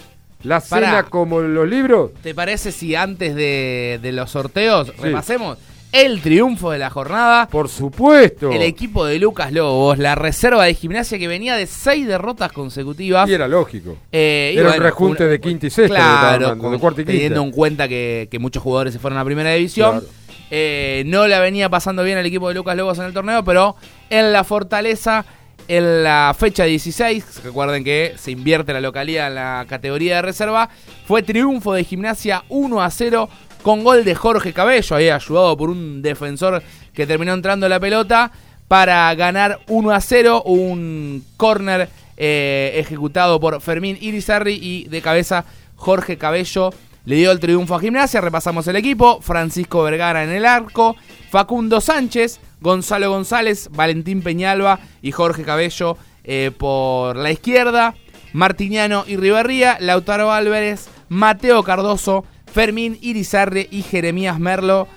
la 0.44 0.60
Pará. 0.60 0.86
cena 0.86 1.02
como 1.04 1.40
los 1.40 1.68
libros? 1.68 2.12
¿Te 2.22 2.32
parece 2.32 2.70
si 2.70 2.94
antes 2.94 3.34
de, 3.34 3.98
de 4.00 4.12
los 4.12 4.30
sorteos 4.30 4.96
repasemos 4.98 5.58
el 5.92 6.20
triunfo 6.20 6.70
de 6.70 6.78
la 6.78 6.90
jornada? 6.90 7.48
Por 7.48 7.68
supuesto. 7.68 8.50
El 8.50 8.62
equipo 8.62 9.04
de 9.04 9.18
Lucas 9.18 9.52
Lobos, 9.52 9.98
la 9.98 10.14
reserva 10.14 10.64
de 10.64 10.74
gimnasia 10.74 11.18
que 11.18 11.26
venía 11.28 11.56
de 11.56 11.66
seis 11.66 12.06
derrotas 12.06 12.52
consecutivas. 12.52 13.28
Y 13.28 13.34
era 13.34 13.48
lógico. 13.48 13.96
Eh, 14.12 14.54
Era 14.56 14.70
un 14.70 14.76
rejunte 14.78 15.24
un- 15.24 15.30
de 15.30 15.40
quinta 15.40 15.66
y 15.66 15.70
sexta, 15.70 15.94
Claro, 15.96 16.54
de 16.54 16.78
cuarta 16.78 17.00
y 17.00 17.04
quinta. 17.04 17.12
teniendo 17.12 17.42
en 17.42 17.50
cuenta 17.50 17.88
que, 17.88 18.28
que 18.30 18.38
muchos 18.38 18.62
jugadores 18.62 18.92
se 18.92 18.98
fueron 19.00 19.18
a 19.18 19.24
primera 19.24 19.52
división. 19.52 20.00
Claro. 20.00 20.06
Eh, 20.52 21.04
no 21.06 21.26
la 21.28 21.38
venía 21.40 21.68
pasando 21.68 22.02
bien 22.02 22.18
el 22.18 22.26
equipo 22.26 22.48
de 22.48 22.54
Lucas 22.54 22.76
Lobos 22.76 22.98
en 22.98 23.04
el 23.04 23.12
torneo, 23.12 23.44
pero 23.44 23.76
en 24.10 24.32
la 24.32 24.42
Fortaleza, 24.42 25.24
en 25.68 26.02
la 26.02 26.34
fecha 26.36 26.64
16, 26.64 27.42
recuerden 27.44 27.84
que 27.84 28.14
se 28.18 28.32
invierte 28.32 28.72
la 28.72 28.80
localidad 28.80 29.28
en 29.28 29.36
la 29.36 29.64
categoría 29.68 30.16
de 30.16 30.22
reserva, 30.22 30.68
fue 31.06 31.22
triunfo 31.22 31.72
de 31.74 31.84
gimnasia 31.84 32.42
1 32.48 32.82
a 32.82 32.90
0 32.90 33.28
con 33.62 33.84
gol 33.84 34.04
de 34.04 34.14
Jorge 34.14 34.52
Cabello, 34.52 34.96
ahí 34.96 35.08
ayudado 35.08 35.56
por 35.56 35.70
un 35.70 36.02
defensor 36.02 36.62
que 36.92 37.06
terminó 37.06 37.32
entrando 37.32 37.68
la 37.68 37.80
pelota 37.80 38.32
para 38.68 39.14
ganar 39.14 39.60
1 39.68 39.90
a 39.90 40.00
0, 40.00 40.42
un 40.44 41.24
córner 41.36 41.88
eh, 42.16 42.72
ejecutado 42.76 43.40
por 43.40 43.60
Fermín 43.60 43.98
Irizarri 44.00 44.58
y 44.60 44.84
de 44.88 45.02
cabeza 45.02 45.44
Jorge 45.76 46.18
Cabello. 46.18 46.70
Le 47.04 47.16
dio 47.16 47.32
el 47.32 47.40
triunfo 47.40 47.74
a 47.74 47.80
Gimnasia. 47.80 48.20
Repasamos 48.20 48.68
el 48.68 48.76
equipo: 48.76 49.20
Francisco 49.22 49.82
Vergara 49.82 50.22
en 50.22 50.30
el 50.30 50.44
arco, 50.44 50.96
Facundo 51.30 51.80
Sánchez, 51.80 52.38
Gonzalo 52.60 53.10
González, 53.10 53.70
Valentín 53.72 54.22
Peñalba 54.22 54.78
y 55.00 55.12
Jorge 55.12 55.42
Cabello 55.42 55.96
eh, 56.24 56.52
por 56.56 57.16
la 57.16 57.32
izquierda, 57.32 57.94
Martiniano 58.32 59.04
y 59.06 59.16
Riverría, 59.16 59.78
Lautaro 59.80 60.30
Álvarez, 60.30 60.88
Mateo 61.08 61.62
Cardoso, 61.64 62.24
Fermín 62.52 62.98
Irizarre 63.00 63.68
y 63.70 63.82
Jeremías 63.82 64.38
Merlo. 64.38 64.88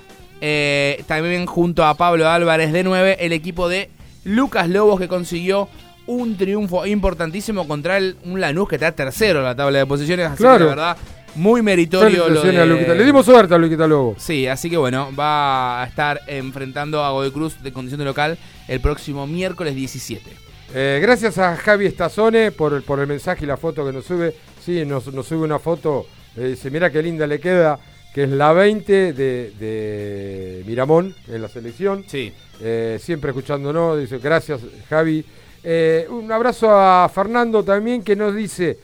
eh, 0.42 1.04
también 1.08 1.46
junto 1.46 1.86
a 1.86 1.96
Pablo 1.96 2.28
Álvarez 2.30 2.74
de 2.74 2.84
9, 2.84 3.18
el 3.22 3.32
equipo 3.32 3.70
de 3.70 3.90
Lucas 4.26 4.68
Lobos 4.68 5.00
que 5.00 5.08
consiguió 5.08 5.70
un 6.06 6.36
triunfo 6.36 6.86
importantísimo 6.86 7.66
contra 7.68 7.98
el, 7.98 8.18
un 8.26 8.42
Lanús 8.42 8.68
que 8.68 8.76
está 8.76 8.92
tercero 8.92 9.40
en 9.40 9.46
la 9.46 9.56
tabla 9.56 9.80
de 9.80 9.86
posiciones. 9.86 10.28
Así 10.28 10.38
Claro. 10.44 10.58
que 10.58 10.64
la 10.66 10.70
verdad, 10.70 10.98
muy 11.36 11.62
meritorio 11.62 12.28
lo 12.28 12.42
a 12.42 12.44
de... 12.44 12.96
Le 12.96 13.06
dimos 13.06 13.26
suerte 13.26 13.54
a 13.56 13.58
Luquita 13.58 13.88
Lobo. 13.88 14.16
Sí, 14.18 14.46
así 14.48 14.70
que 14.70 14.76
bueno, 14.76 15.10
va 15.18 15.82
a 15.82 15.86
estar 15.88 16.20
enfrentando 16.28 17.02
a 17.04 17.12
Godoy 17.12 17.32
Cruz 17.32 17.64
de 17.64 17.72
condición 17.72 18.00
de 18.00 18.06
local 18.06 18.38
el 18.68 18.82
próximo 18.82 19.26
miércoles 19.26 19.76
17. 19.76 20.30
Eh, 20.76 21.00
gracias 21.02 21.38
a 21.38 21.56
Javi 21.56 21.86
Estazone 21.86 22.52
por, 22.52 22.74
el- 22.74 22.82
por 22.84 23.00
el 23.00 23.08
mensaje 23.08 23.46
y 23.46 23.48
la 23.48 23.56
foto 23.58 23.86
que 23.86 23.94
nos 23.94 24.04
sube. 24.06 24.36
Sí, 24.66 24.84
nos, 24.86 25.08
nos 25.14 25.26
sube 25.26 25.46
una 25.46 25.60
foto. 25.60 26.06
Dice, 26.36 26.70
mira 26.72 26.92
qué 26.92 27.02
linda 27.02 27.28
le 27.28 27.40
queda. 27.40 27.80
Que 28.14 28.24
es 28.24 28.30
la 28.30 28.54
20 28.54 29.14
de, 29.14 29.54
de 29.60 30.64
Miramón 30.68 31.16
en 31.28 31.42
la 31.42 31.50
selección. 31.50 32.04
Sí. 32.08 32.32
Eh, 32.62 33.00
siempre 33.02 33.32
escuchándonos. 33.32 34.00
Dice, 34.00 34.20
gracias 34.20 34.62
Javi. 34.88 35.26
Eh, 35.64 36.08
un 36.10 36.32
abrazo 36.32 36.70
a 36.70 37.10
Fernando 37.14 37.64
también 37.64 38.04
que 38.04 38.16
nos 38.16 38.36
dice, 38.36 38.78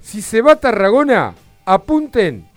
si 0.00 0.22
se 0.22 0.40
va 0.40 0.52
a 0.52 0.60
Tarragona, 0.60 1.34
apunten 1.64 2.48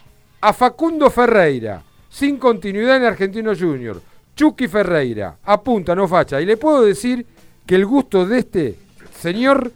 a 0.42 0.54
Facundo 0.54 1.10
Ferreira, 1.10 1.84
sin 2.10 2.38
continuidad 2.38 2.98
en 2.98 3.06
Argentino 3.06 3.54
Junior. 3.56 4.02
Chucky 4.36 4.68
Ferreira, 4.68 5.40
apunta, 5.44 5.96
no 5.96 6.08
facha. 6.08 6.40
Y 6.40 6.46
le 6.46 6.58
puedo 6.58 6.84
decir 6.84 7.26
que 7.66 7.76
el 7.76 7.86
gusto 7.86 8.26
de 8.26 8.40
este 8.40 8.76
señor 9.20 9.72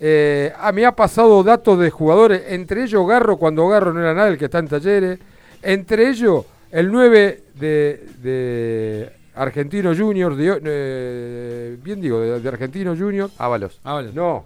eh, 0.00 0.52
ah, 0.58 0.72
me 0.72 0.84
ha 0.86 0.92
pasado 0.92 1.42
datos 1.42 1.78
de 1.78 1.90
jugadores, 1.90 2.42
entre 2.48 2.82
ellos 2.84 3.06
Garro, 3.06 3.36
cuando 3.36 3.68
Garro 3.68 3.92
no 3.92 4.00
era 4.00 4.14
nada, 4.14 4.28
el 4.28 4.38
que 4.38 4.46
está 4.46 4.58
en 4.58 4.68
talleres, 4.68 5.18
entre 5.62 6.08
ellos 6.08 6.44
el 6.70 6.90
9 6.90 7.42
de, 7.54 8.06
de 8.22 9.12
Argentino 9.34 9.94
Junior, 9.94 10.34
de- 10.36 10.60
eh, 10.64 11.76
bien 11.82 12.00
digo, 12.00 12.20
de, 12.20 12.40
de 12.40 12.48
Argentino 12.48 12.96
Junior. 12.96 13.30
Ábalos. 13.84 14.14
No, 14.14 14.44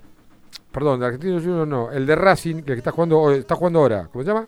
perdón, 0.72 1.01
de 1.01 1.06
Argentino 1.06 1.39
Junior 1.40 1.66
no, 1.68 1.90
el 1.93 2.05
de 2.06 2.16
Racing, 2.16 2.62
que 2.62 2.72
está 2.72 2.90
jugando, 2.90 3.31
está 3.32 3.55
jugando 3.55 3.78
ahora, 3.81 4.09
¿cómo 4.12 4.24
se 4.24 4.28
llama? 4.31 4.47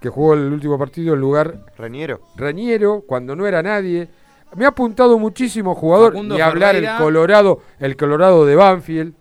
Que 0.00 0.08
jugó 0.10 0.34
el 0.34 0.52
último 0.52 0.78
partido 0.78 1.14
en 1.14 1.20
lugar 1.20 1.54
Reñero. 1.78 2.20
Reñero, 2.36 3.02
cuando 3.06 3.34
no 3.34 3.46
era 3.46 3.62
nadie. 3.62 4.06
Me 4.54 4.66
ha 4.66 4.68
apuntado 4.68 5.18
muchísimo 5.18 5.74
jugador, 5.74 6.12
Facundo 6.12 6.34
ni 6.36 6.40
hablar 6.40 6.74
Ferreira. 6.74 6.96
el 6.98 7.02
Colorado, 7.02 7.60
el 7.80 7.96
Colorado 7.96 8.46
de 8.46 8.54
Banfield, 8.54 9.14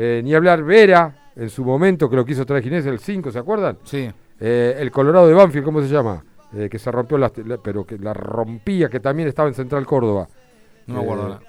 eh, 0.00 0.20
ni 0.22 0.32
hablar 0.32 0.62
Vera, 0.62 1.30
en 1.34 1.50
su 1.50 1.64
momento 1.64 2.08
que 2.08 2.14
lo 2.14 2.24
quiso 2.24 2.46
traer 2.46 2.62
Ginés, 2.62 2.86
el 2.86 3.00
5, 3.00 3.32
¿se 3.32 3.38
acuerdan? 3.40 3.78
Sí. 3.82 4.08
Eh, 4.40 4.76
el 4.78 4.92
Colorado 4.92 5.26
de 5.26 5.34
Banfield, 5.34 5.64
¿cómo 5.64 5.80
se 5.80 5.88
llama? 5.88 6.22
Eh, 6.54 6.68
que 6.70 6.78
se 6.78 6.90
rompió, 6.92 7.18
la, 7.18 7.32
la- 7.44 7.58
pero 7.58 7.84
que 7.84 7.98
la 7.98 8.14
rompía, 8.14 8.88
que 8.88 9.00
también 9.00 9.28
estaba 9.28 9.48
en 9.48 9.54
Central 9.54 9.84
Córdoba. 9.84 10.28
No 10.86 10.94
me 10.94 11.00
acuerdo 11.02 11.40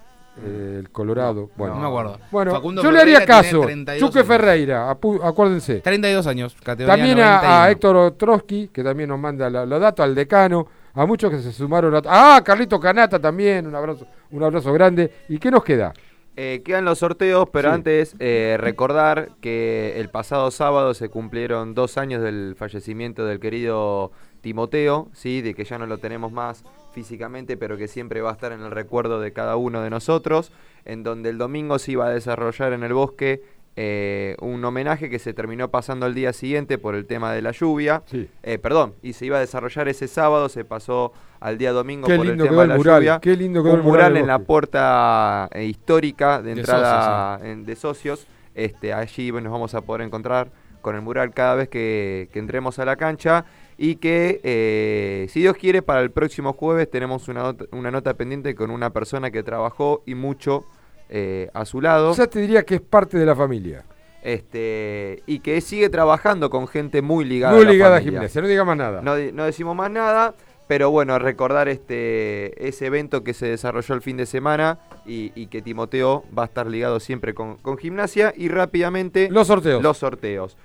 eh, 0.45 0.77
el 0.79 0.89
Colorado. 0.89 1.49
bueno, 1.55 1.75
no 1.75 1.81
me 1.81 1.87
acuerdo. 1.87 2.19
Bueno, 2.31 2.51
Facundo 2.51 2.81
yo 2.81 2.91
le 2.91 2.99
haría 3.01 3.25
caso. 3.25 3.61
32 3.61 3.99
Chuque 3.99 4.19
años. 4.19 4.27
Ferreira, 4.27 4.89
acuérdense. 4.89 5.81
32 5.81 6.27
años, 6.27 6.55
categoría 6.63 6.95
También 6.95 7.19
a, 7.19 7.35
91. 7.41 7.55
a 7.63 7.71
Héctor 7.71 8.11
Trotsky, 8.17 8.67
que 8.69 8.83
también 8.83 9.09
nos 9.09 9.19
manda 9.19 9.49
la- 9.49 9.65
los 9.65 9.79
datos, 9.79 10.03
al 10.03 10.15
decano, 10.15 10.65
a 10.93 11.05
muchos 11.05 11.29
que 11.29 11.39
se 11.39 11.51
sumaron. 11.51 11.93
A, 11.95 12.01
ah, 12.05 12.41
Carlito 12.43 12.79
Canata 12.79 13.19
también, 13.19 13.67
un 13.67 13.75
abrazo, 13.75 14.05
un 14.31 14.43
abrazo 14.43 14.73
grande. 14.73 15.11
¿Y 15.29 15.37
qué 15.37 15.51
nos 15.51 15.63
queda? 15.63 15.93
Eh, 16.41 16.61
quedan 16.63 16.85
los 16.85 16.99
sorteos, 16.99 17.49
pero 17.51 17.67
Sí. 17.67 17.75
antes 17.75 18.15
eh, 18.19 18.55
recordar 18.57 19.31
que 19.41 19.99
el 19.99 20.07
pasado 20.07 20.51
sábado 20.51 20.93
se 20.93 21.09
cumplieron 21.09 21.73
dos 21.75 21.97
años 21.97 22.21
del 22.23 22.55
fallecimiento 22.57 23.25
del 23.25 23.41
querido 23.41 24.13
Timoteo, 24.39 25.09
sí, 25.11 25.41
de 25.41 25.53
que 25.53 25.65
ya 25.65 25.77
no 25.77 25.85
lo 25.85 25.97
tenemos 25.97 26.31
más 26.31 26.63
físicamente, 26.93 27.57
pero 27.57 27.75
que 27.75 27.89
siempre 27.89 28.21
va 28.21 28.29
a 28.29 28.33
estar 28.33 28.53
en 28.53 28.61
el 28.61 28.71
recuerdo 28.71 29.19
de 29.19 29.33
cada 29.33 29.57
uno 29.57 29.81
de 29.81 29.89
nosotros, 29.89 30.53
en 30.85 31.03
donde 31.03 31.29
el 31.29 31.37
domingo 31.37 31.77
se 31.77 31.91
iba 31.91 32.07
a 32.07 32.09
desarrollar 32.09 32.71
en 32.71 32.83
el 32.83 32.93
bosque 32.93 33.41
eh, 33.75 34.35
un 34.41 34.63
homenaje 34.65 35.09
que 35.09 35.19
se 35.19 35.33
terminó 35.33 35.69
pasando 35.71 36.05
al 36.05 36.13
día 36.13 36.33
siguiente 36.33 36.77
por 36.77 36.95
el 36.95 37.05
tema 37.05 37.31
de 37.33 37.41
la 37.41 37.51
lluvia. 37.51 38.03
Eh, 38.43 38.57
perdón, 38.59 38.93
y 39.01 39.13
se 39.13 39.25
iba 39.25 39.37
a 39.37 39.39
desarrollar 39.39 39.87
ese 39.87 40.07
sábado, 40.07 40.49
se 40.49 40.65
pasó 40.65 41.13
al 41.39 41.57
día 41.57 41.71
domingo 41.71 42.07
Qué 42.07 42.17
por 42.17 42.25
lindo 42.25 42.43
el 42.43 42.49
tema 42.49 42.61
de 42.63 42.67
la 42.67 42.75
mural, 42.77 42.99
lluvia. 43.01 43.19
qué 43.21 43.35
lindo 43.37 43.63
quedó 43.63 43.73
un 43.73 43.79
el 43.79 43.85
mural 43.85 44.17
en 44.17 44.27
la 44.27 44.39
puerta 44.39 45.49
eh, 45.53 45.63
histórica 45.65 46.41
de 46.41 46.53
De 46.55 46.59
entrada 46.61 47.37
socios, 47.37 47.49
en- 47.51 47.65
de 47.65 47.75
socios. 47.75 48.27
Este, 48.55 48.91
allí 48.93 49.31
bueno, 49.31 49.45
nos 49.45 49.53
vamos 49.53 49.73
a 49.75 49.81
poder 49.81 50.01
encontrar 50.01 50.51
con 50.81 50.95
el 50.95 51.01
mural 51.01 51.33
cada 51.33 51.55
vez 51.55 51.69
que, 51.69 52.29
que 52.33 52.39
entremos 52.39 52.79
a 52.79 52.85
la 52.85 52.95
cancha 52.97 53.45
y 53.77 53.95
que 53.95 54.41
eh, 54.43 55.27
si 55.29 55.39
Dios 55.41 55.55
quiere 55.55 55.81
para 55.81 56.01
el 56.01 56.11
próximo 56.11 56.53
jueves 56.53 56.89
tenemos 56.89 57.27
una 57.29 57.43
nota, 57.43 57.65
una 57.71 57.91
nota 57.91 58.13
pendiente 58.15 58.55
con 58.55 58.71
una 58.71 58.89
persona 58.89 59.31
que 59.31 59.43
trabajó 59.43 60.03
y 60.05 60.15
mucho 60.15 60.65
eh, 61.09 61.49
a 61.53 61.65
su 61.65 61.81
lado 61.81 62.13
Ya 62.13 62.27
te 62.27 62.39
diría 62.39 62.63
que 62.63 62.75
es 62.75 62.81
parte 62.81 63.17
de 63.17 63.25
la 63.25 63.35
familia. 63.35 63.83
este 64.21 65.23
y 65.25 65.39
que 65.39 65.59
sigue 65.61 65.89
trabajando 65.89 66.49
con 66.49 66.67
gente 66.67 67.01
muy 67.01 67.25
ligada 67.25 67.53
Muy 67.53 67.63
a 67.63 67.65
la 67.65 67.71
ligada 67.71 67.95
a 67.95 67.99
familia. 67.99 68.19
gimnasia, 68.19 68.41
no 68.41 68.47
diga 68.47 68.63
más 68.65 68.77
nada. 68.77 69.01
No, 69.01 69.15
no 69.33 69.45
decimos 69.45 69.75
más 69.75 69.89
nada, 69.89 70.33
pero 70.67 70.91
bueno, 70.91 71.17
recordar 71.19 71.67
este 71.67 72.67
ese 72.67 72.85
evento 72.87 73.23
que 73.23 73.33
se 73.33 73.47
desarrolló 73.47 73.95
el 73.95 74.01
fin 74.01 74.17
de 74.17 74.25
semana 74.25 74.77
y, 75.05 75.31
y 75.35 75.47
que 75.47 75.61
Timoteo 75.61 76.23
va 76.37 76.43
a 76.43 76.45
estar 76.45 76.67
ligado 76.67 76.99
siempre 76.99 77.33
con, 77.33 77.55
con 77.57 77.77
gimnasia 77.77 78.33
y 78.35 78.49
rápidamente 78.49 79.29
Los 79.31 79.47
sorteos. 79.47 79.81
Los 79.81 79.97
sorteos. 79.97 80.57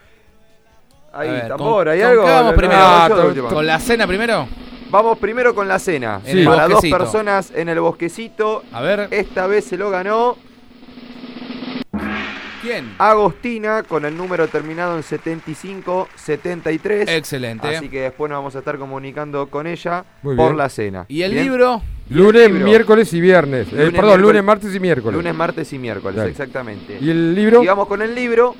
Ahí, 1.12 1.42
tambor, 1.48 1.84
¿con- 1.84 1.88
¿hay 1.88 2.00
con 2.00 2.08
algo? 2.10 2.24
qué 2.24 2.30
vamos 2.30 2.50
No, 2.52 2.56
primero? 2.56 2.80
no, 2.80 2.86
Ah, 2.86 3.08
con-. 3.08 3.48
¿Con 3.54 3.66
la 3.66 3.78
cena 3.78 4.06
primero? 4.06 4.48
Vamos 4.90 5.18
primero 5.18 5.54
con 5.54 5.66
la 5.68 5.78
cena. 5.78 6.20
En 6.24 6.38
el 6.38 6.44
Para 6.44 6.68
dos 6.68 6.82
personas 6.84 7.52
en 7.54 7.68
el 7.68 7.80
bosquecito. 7.80 8.62
A 8.72 8.80
ver. 8.80 9.08
Esta 9.10 9.46
vez 9.46 9.64
se 9.64 9.76
lo 9.76 9.90
ganó 9.90 10.36
¿Quién? 12.62 12.94
Agostina 12.98 13.82
con 13.82 14.04
el 14.06 14.16
número 14.16 14.48
terminado 14.48 14.96
en 14.96 15.02
7573. 15.02 17.08
Excelente. 17.10 17.76
Así 17.76 17.88
que 17.90 18.00
después 18.02 18.30
nos 18.30 18.38
vamos 18.38 18.56
a 18.56 18.60
estar 18.60 18.78
comunicando 18.78 19.48
con 19.50 19.66
ella 19.66 20.04
Muy 20.22 20.34
por 20.36 20.46
bien. 20.46 20.56
la 20.58 20.68
cena. 20.70 21.04
¿Y 21.08 21.22
el 21.22 21.32
¿Bien? 21.32 21.44
libro? 21.44 21.82
Lunes, 22.08 22.50
libro. 22.50 22.64
miércoles 22.66 23.12
y 23.12 23.20
viernes. 23.20 23.66
Eh, 23.68 23.70
perdón, 23.70 23.92
miércoles- 23.92 24.20
lunes, 24.20 24.44
martes 24.44 24.74
y 24.74 24.80
miércoles. 24.80 25.14
Lunes, 25.16 25.34
martes 25.34 25.72
y 25.74 25.78
miércoles, 25.78 26.16
Dale. 26.16 26.30
exactamente. 26.30 26.96
¿Y 27.00 27.10
el 27.10 27.34
libro? 27.34 27.62
Y 27.62 27.66
vamos 27.66 27.86
con 27.86 28.00
el 28.00 28.14
libro. 28.14 28.54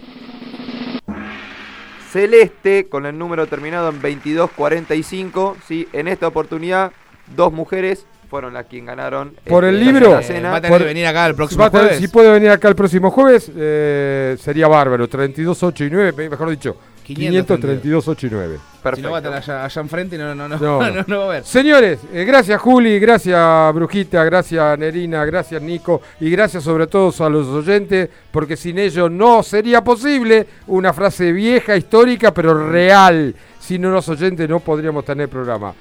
Celeste, 2.15 2.87
con 2.89 3.07
el 3.07 3.19
número 3.19 3.49
terminado 3.49 3.89
en 3.89 4.01
2245. 4.01 5.57
Sí, 5.67 5.89
en 5.93 6.07
esta 6.07 6.29
oportunidad, 6.29 6.93
dos 7.35 7.53
mujeres 7.53 8.07
fueron 8.31 8.55
las 8.55 8.67
quien 8.67 8.87
ganaron. 8.87 9.35
Por 9.49 9.65
el 9.65 9.75
este, 9.81 9.85
libro. 9.93 10.11
la 10.13 10.23
cena. 10.23 10.51
Va 10.53 10.57
a 10.59 10.61
tener 10.61 10.79
que 10.79 10.85
venir 10.85 11.07
acá 11.09 11.27
el 11.27 11.35
próximo 11.35 11.69
tener- 11.69 11.87
jueves. 11.87 12.01
Si 12.01 12.07
puede 12.07 12.31
venir 12.31 12.51
acá 12.51 12.69
el 12.69 12.77
próximo 12.77 13.11
jueves, 13.11 13.51
eh, 13.57 14.37
sería 14.39 14.69
bárbaro. 14.69 15.09
32, 15.09 15.61
8 15.61 15.85
y 15.87 15.91
9, 15.91 16.29
mejor 16.31 16.51
dicho. 16.51 16.77
500, 17.05 17.61
32, 17.61 18.09
8 18.09 18.27
y 18.27 18.31
9. 18.31 18.59
Si 18.95 19.03
no 19.03 19.11
va 19.11 19.17
a 19.17 19.21
estar 19.21 19.33
allá, 19.33 19.65
allá 19.65 19.81
enfrente 19.81 20.17
y 20.17 20.19
no, 20.19 20.35
no, 20.35 20.49
no, 20.49 20.59
No. 20.59 20.91
no, 20.91 21.05
no 21.07 21.19
va 21.21 21.25
a 21.25 21.29
ver. 21.29 21.45
Señores, 21.45 22.01
eh, 22.13 22.25
gracias 22.25 22.61
Juli, 22.61 22.99
gracias 22.99 23.75
Brujita, 23.75 24.25
gracias 24.25 24.79
Nerina, 24.79 25.25
gracias 25.25 25.63
Nico 25.63 26.03
y 26.21 26.31
gracias 26.31 26.65
sobre 26.65 26.87
todo 26.87 27.13
a 27.25 27.31
los 27.31 27.47
oyentes, 27.49 28.11
porque 28.31 28.57
sin 28.57 28.79
ellos 28.79 29.11
no 29.11 29.43
sería 29.43 29.83
posible 29.83 30.47
una 30.67 30.93
frase 30.93 31.33
vieja, 31.33 31.77
histórica, 31.77 32.35
pero 32.35 32.69
real. 32.69 33.35
Sin 33.59 33.83
los 33.83 34.09
oyentes 34.09 34.49
no 34.49 34.61
podríamos 34.61 35.05
tener 35.05 35.29
programa. 35.29 35.73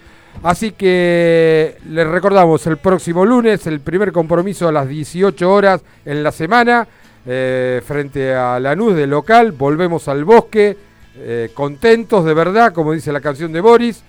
Así 0.41 0.71
que 0.71 1.77
les 1.89 2.07
recordamos 2.07 2.65
el 2.67 2.77
próximo 2.77 3.25
lunes, 3.25 3.67
el 3.67 3.81
primer 3.81 4.11
compromiso 4.11 4.67
a 4.67 4.71
las 4.71 4.87
18 4.87 5.51
horas 5.51 5.81
en 6.05 6.23
la 6.23 6.31
semana, 6.31 6.87
eh, 7.25 7.81
frente 7.85 8.33
a 8.33 8.59
Lanús 8.59 8.95
de 8.95 9.07
local, 9.07 9.51
volvemos 9.51 10.07
al 10.07 10.25
bosque, 10.25 10.75
eh, 11.17 11.51
contentos 11.53 12.25
de 12.25 12.33
verdad, 12.33 12.73
como 12.73 12.93
dice 12.93 13.11
la 13.11 13.21
canción 13.21 13.51
de 13.51 13.61
Boris. 13.61 14.03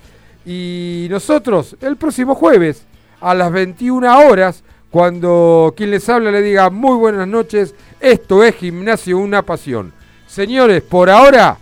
Y 0.46 1.06
nosotros 1.10 1.76
el 1.80 1.96
próximo 1.96 2.34
jueves 2.34 2.84
a 3.20 3.34
las 3.34 3.50
21 3.50 4.18
horas, 4.28 4.62
cuando 4.90 5.74
quien 5.76 5.90
les 5.90 6.08
habla 6.08 6.30
le 6.30 6.42
diga 6.42 6.70
muy 6.70 6.96
buenas 6.96 7.26
noches, 7.26 7.74
esto 8.00 8.44
es 8.44 8.54
Gimnasio 8.56 9.18
Una 9.18 9.42
Pasión. 9.42 9.92
Señores, 10.26 10.82
por 10.82 11.10
ahora, 11.10 11.56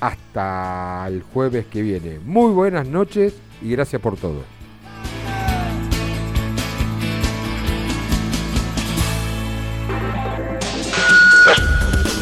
hasta 0.00 1.04
el 1.08 1.22
jueves 1.22 1.66
que 1.66 1.82
viene. 1.82 2.18
Muy 2.24 2.52
buenas 2.52 2.86
noches 2.86 3.34
y 3.62 3.70
gracias 3.70 4.00
por 4.02 4.16
todo. 4.16 4.55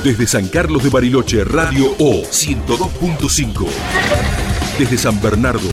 Desde 0.04 0.26
San 0.26 0.48
Carlos 0.48 0.82
de 0.82 0.90
Bariloche, 0.90 1.44
Radio 1.44 1.94
O 1.98 2.24
102.5. 2.24 3.66
Desde 4.78 4.98
San 4.98 5.18
Bernardo, 5.18 5.62